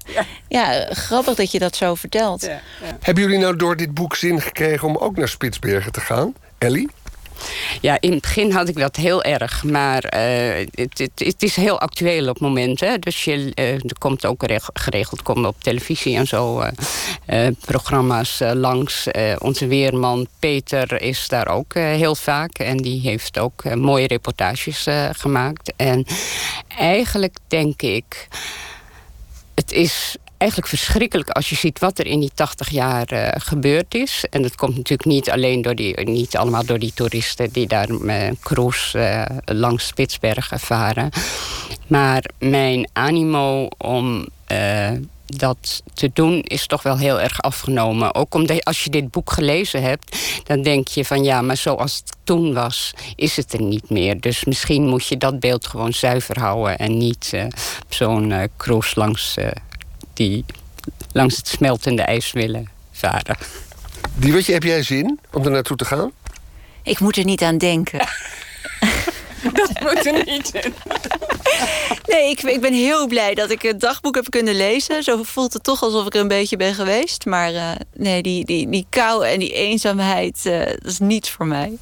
ja. 0.07 0.25
ja. 0.49 0.87
grappig 0.91 1.35
dat 1.35 1.53
je 1.53 1.59
dat 1.59 1.77
zo 1.77 1.95
vertelt. 1.95 2.43
Ja, 2.43 2.61
Hebben 3.01 3.25
jullie 3.25 3.39
nou 3.39 3.57
door 3.57 3.77
dit 3.77 3.95
boek 3.95 4.17
zin 4.17 4.41
gekregen... 4.41 4.89
om 4.89 4.97
ook 4.97 5.17
naar 5.17 5.29
Spitsbergen 5.29 5.93
te 5.93 6.01
gaan, 6.01 6.35
Ellie? 6.59 6.91
Ja, 7.81 7.97
in 8.01 8.13
het 8.13 8.21
begin 8.21 8.53
had 8.53 8.69
ik 8.69 8.79
dat 8.79 8.97
heel 8.97 9.23
erg. 9.23 9.65
Maar 9.65 10.05
eh, 10.05 10.67
het, 10.75 11.11
het, 11.15 11.43
is 11.43 11.57
heel 11.57 11.81
actueel 11.81 12.23
op 12.29 12.35
het 12.35 12.41
moment. 12.41 12.85
Dus 12.99 13.25
je, 13.25 13.53
eh, 13.55 13.73
er 13.73 13.99
komt 13.99 14.27
ook 14.27 14.43
reg- 14.43 14.71
geregeld 14.73 15.23
komen 15.23 15.49
op 15.49 15.63
televisie 15.63 16.17
en 16.17 16.27
zo 16.27 16.61
eh, 17.27 17.47
programma's 17.61 18.41
langs. 18.53 19.09
Onze 19.39 19.67
weerman 19.67 20.27
Peter 20.39 21.03
is 21.03 21.29
daar 21.29 21.49
ook 21.49 21.75
heel 21.75 22.15
vaak. 22.15 22.59
En 22.59 22.77
die 22.77 23.01
heeft 23.01 23.39
ook 23.39 23.75
mooie 23.75 24.07
reportages 24.07 24.87
gemaakt. 25.13 25.73
En 25.77 26.07
eigenlijk 26.69 27.37
denk 27.49 27.83
ik... 27.83 28.29
Het 29.55 29.73
is 29.73 30.17
eigenlijk 30.37 30.71
verschrikkelijk 30.71 31.31
als 31.31 31.49
je 31.49 31.55
ziet 31.55 31.79
wat 31.79 31.99
er 31.99 32.07
in 32.07 32.21
die 32.21 32.31
80 32.35 32.69
jaar 32.69 33.07
eh, 33.07 33.41
gebeurd 33.41 33.95
is. 33.95 34.25
En 34.31 34.43
dat 34.43 34.55
komt 34.55 34.77
natuurlijk 34.77 35.09
niet 35.09 35.31
alleen 35.31 35.63
door 35.63 35.75
die, 35.75 36.01
niet 36.01 36.37
allemaal 36.37 36.65
door 36.65 36.79
die 36.79 36.93
toeristen 36.95 37.53
die 37.53 37.67
daar 37.67 37.89
een 37.89 38.39
cruise 38.41 38.99
eh, 38.99 39.37
langs 39.45 39.87
Spitsbergen 39.87 40.61
varen. 40.61 41.11
Maar 41.87 42.25
mijn 42.39 42.89
animo 42.93 43.69
om 43.79 44.27
eh, 44.47 44.91
dat 45.27 45.83
te 45.95 46.11
doen 46.13 46.41
is 46.43 46.67
toch 46.67 46.83
wel 46.83 46.99
heel 46.99 47.21
erg 47.21 47.43
afgenomen. 47.43 48.15
Ook 48.15 48.35
omdat 48.35 48.65
als 48.65 48.85
je 48.85 48.91
dit 48.91 49.11
boek 49.11 49.33
gelezen 49.33 49.83
hebt, 49.83 50.17
dan 50.45 50.63
denk 50.63 50.89
je 50.89 51.05
van 51.05 51.25
ja, 51.25 51.43
maar 51.43 51.57
zoals 51.57 51.97
het 51.97 52.17
toen 52.25 52.55
was, 52.55 52.95
is 53.17 53.37
het 53.37 53.53
er 53.53 53.63
niet 53.63 53.91
meer. 53.91 54.21
Dus 54.21 54.45
misschien 54.45 54.89
moet 54.89 55.07
je 55.07 55.17
dat 55.17 55.41
beeld 55.41 55.67
gewoon 55.67 55.93
zuiver 55.93 56.39
houden 56.41 56.79
en 56.79 56.99
niet 56.99 57.31
eh, 57.33 57.45
op 57.85 57.95
zo'n 57.95 58.33
eh, 58.33 58.43
cruise 58.57 58.99
langs, 58.99 59.37
eh, 59.37 59.49
die, 60.15 60.45
langs 61.13 61.37
het 61.37 61.49
smeltende 61.49 62.03
ijs 62.03 62.33
willen 62.33 62.69
varen. 62.93 63.37
Die, 64.15 64.33
weet 64.33 64.47
je, 64.47 64.53
heb 64.53 64.63
jij 64.63 64.83
zin 64.83 65.21
om 65.33 65.45
er 65.45 65.51
naartoe 65.51 65.77
te 65.77 65.85
gaan? 65.85 66.13
Ik 66.83 67.01
moet 67.01 67.17
er 67.17 67.25
niet 67.25 67.43
aan 67.43 67.59
denken. 67.59 67.99
dat 69.53 69.81
moet 69.81 70.07
er 70.07 70.25
niet 70.25 70.55
in. 70.55 70.75
Nee, 72.07 72.31
ik, 72.31 72.43
ik 72.43 72.61
ben 72.61 72.73
heel 72.73 73.07
blij 73.07 73.35
dat 73.35 73.51
ik 73.51 73.63
het 73.63 73.81
dagboek 73.81 74.15
heb 74.15 74.31
kunnen 74.31 74.55
lezen. 74.55 75.03
Zo 75.03 75.23
voelt 75.23 75.53
het 75.53 75.65
toch 75.65 75.83
alsof 75.83 76.07
ik 76.07 76.15
er 76.15 76.21
een 76.21 76.29
beetje 76.29 76.57
ben 76.57 76.75
geweest. 76.75 77.25
Maar 77.25 77.55
eh, 77.55 77.71
nee, 77.95 78.23
die, 78.23 78.45
die, 78.45 78.69
die 78.69 78.87
kou 78.89 79.27
en 79.27 79.39
die 79.39 79.53
eenzaamheid, 79.53 80.47
eh, 80.47 80.67
dat 80.67 80.85
is 80.85 80.99
niets 80.99 81.31
voor 81.31 81.47
mij. 81.47 81.73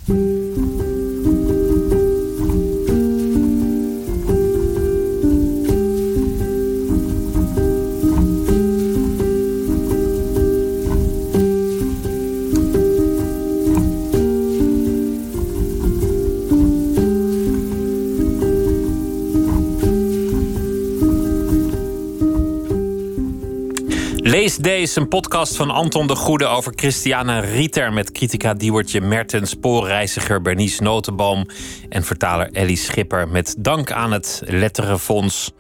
Lees 24.43 24.57
deze, 24.57 25.01
een 25.01 25.09
podcast 25.09 25.57
van 25.57 25.71
Anton 25.71 26.07
de 26.07 26.17
Goede 26.17 26.47
over 26.47 26.73
Christiana 26.77 27.39
Rieter... 27.39 27.93
met 27.93 28.13
critica 28.13 28.55
Diewertje 28.55 29.01
Mertens, 29.01 29.51
spoorreiziger 29.51 30.43
Bernice 30.43 30.83
Notenboom... 30.83 31.47
en 31.89 32.05
vertaler 32.05 32.49
Ellie 32.53 32.77
Schipper 32.77 33.29
met 33.29 33.55
dank 33.59 33.93
aan 33.93 34.13
het 34.13 34.43
Letterenfonds. 34.45 35.53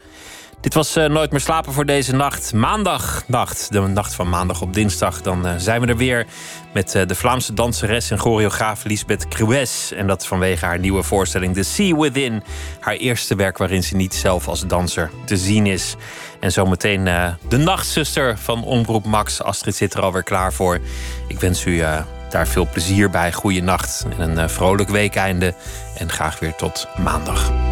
Dit 0.62 0.74
was 0.74 0.96
eh, 0.96 1.06
Nooit 1.06 1.30
meer 1.30 1.40
slapen 1.40 1.72
voor 1.72 1.86
deze 1.86 2.14
nacht. 2.14 2.52
Maandagnacht, 2.52 3.72
de 3.72 3.80
nacht 3.80 4.14
van 4.14 4.28
maandag 4.28 4.60
op 4.60 4.74
dinsdag. 4.74 5.22
Dan 5.22 5.46
eh, 5.46 5.54
zijn 5.56 5.80
we 5.80 5.86
er 5.86 5.96
weer 5.96 6.26
met 6.72 6.94
eh, 6.94 7.06
de 7.06 7.14
Vlaamse 7.14 7.54
danseres 7.54 8.10
en 8.10 8.18
choreograaf 8.18 8.84
Lisbeth 8.84 9.28
Crues. 9.28 9.92
En 9.92 10.06
dat 10.06 10.26
vanwege 10.26 10.64
haar 10.64 10.78
nieuwe 10.78 11.02
voorstelling 11.02 11.54
The 11.54 11.62
Sea 11.62 11.96
Within. 11.96 12.42
Haar 12.80 12.94
eerste 12.94 13.34
werk 13.34 13.58
waarin 13.58 13.82
ze 13.82 13.96
niet 13.96 14.14
zelf 14.14 14.48
als 14.48 14.66
danser 14.66 15.10
te 15.24 15.36
zien 15.36 15.66
is. 15.66 15.96
En 16.40 16.52
zometeen 16.52 17.04
de 17.48 17.56
nachtzuster 17.56 18.38
van 18.38 18.64
Omroep 18.64 19.04
Max. 19.04 19.42
Astrid 19.42 19.76
zit 19.76 19.94
er 19.94 20.02
alweer 20.02 20.22
klaar 20.22 20.52
voor. 20.52 20.80
Ik 21.28 21.40
wens 21.40 21.64
u 21.64 21.82
daar 22.30 22.48
veel 22.48 22.68
plezier 22.72 23.10
bij. 23.10 23.32
Goeie 23.32 23.62
nacht 23.62 24.06
en 24.18 24.38
een 24.38 24.50
vrolijk 24.50 24.88
weekeinde. 24.88 25.54
En 25.98 26.10
graag 26.10 26.38
weer 26.38 26.54
tot 26.54 26.86
maandag. 26.98 27.71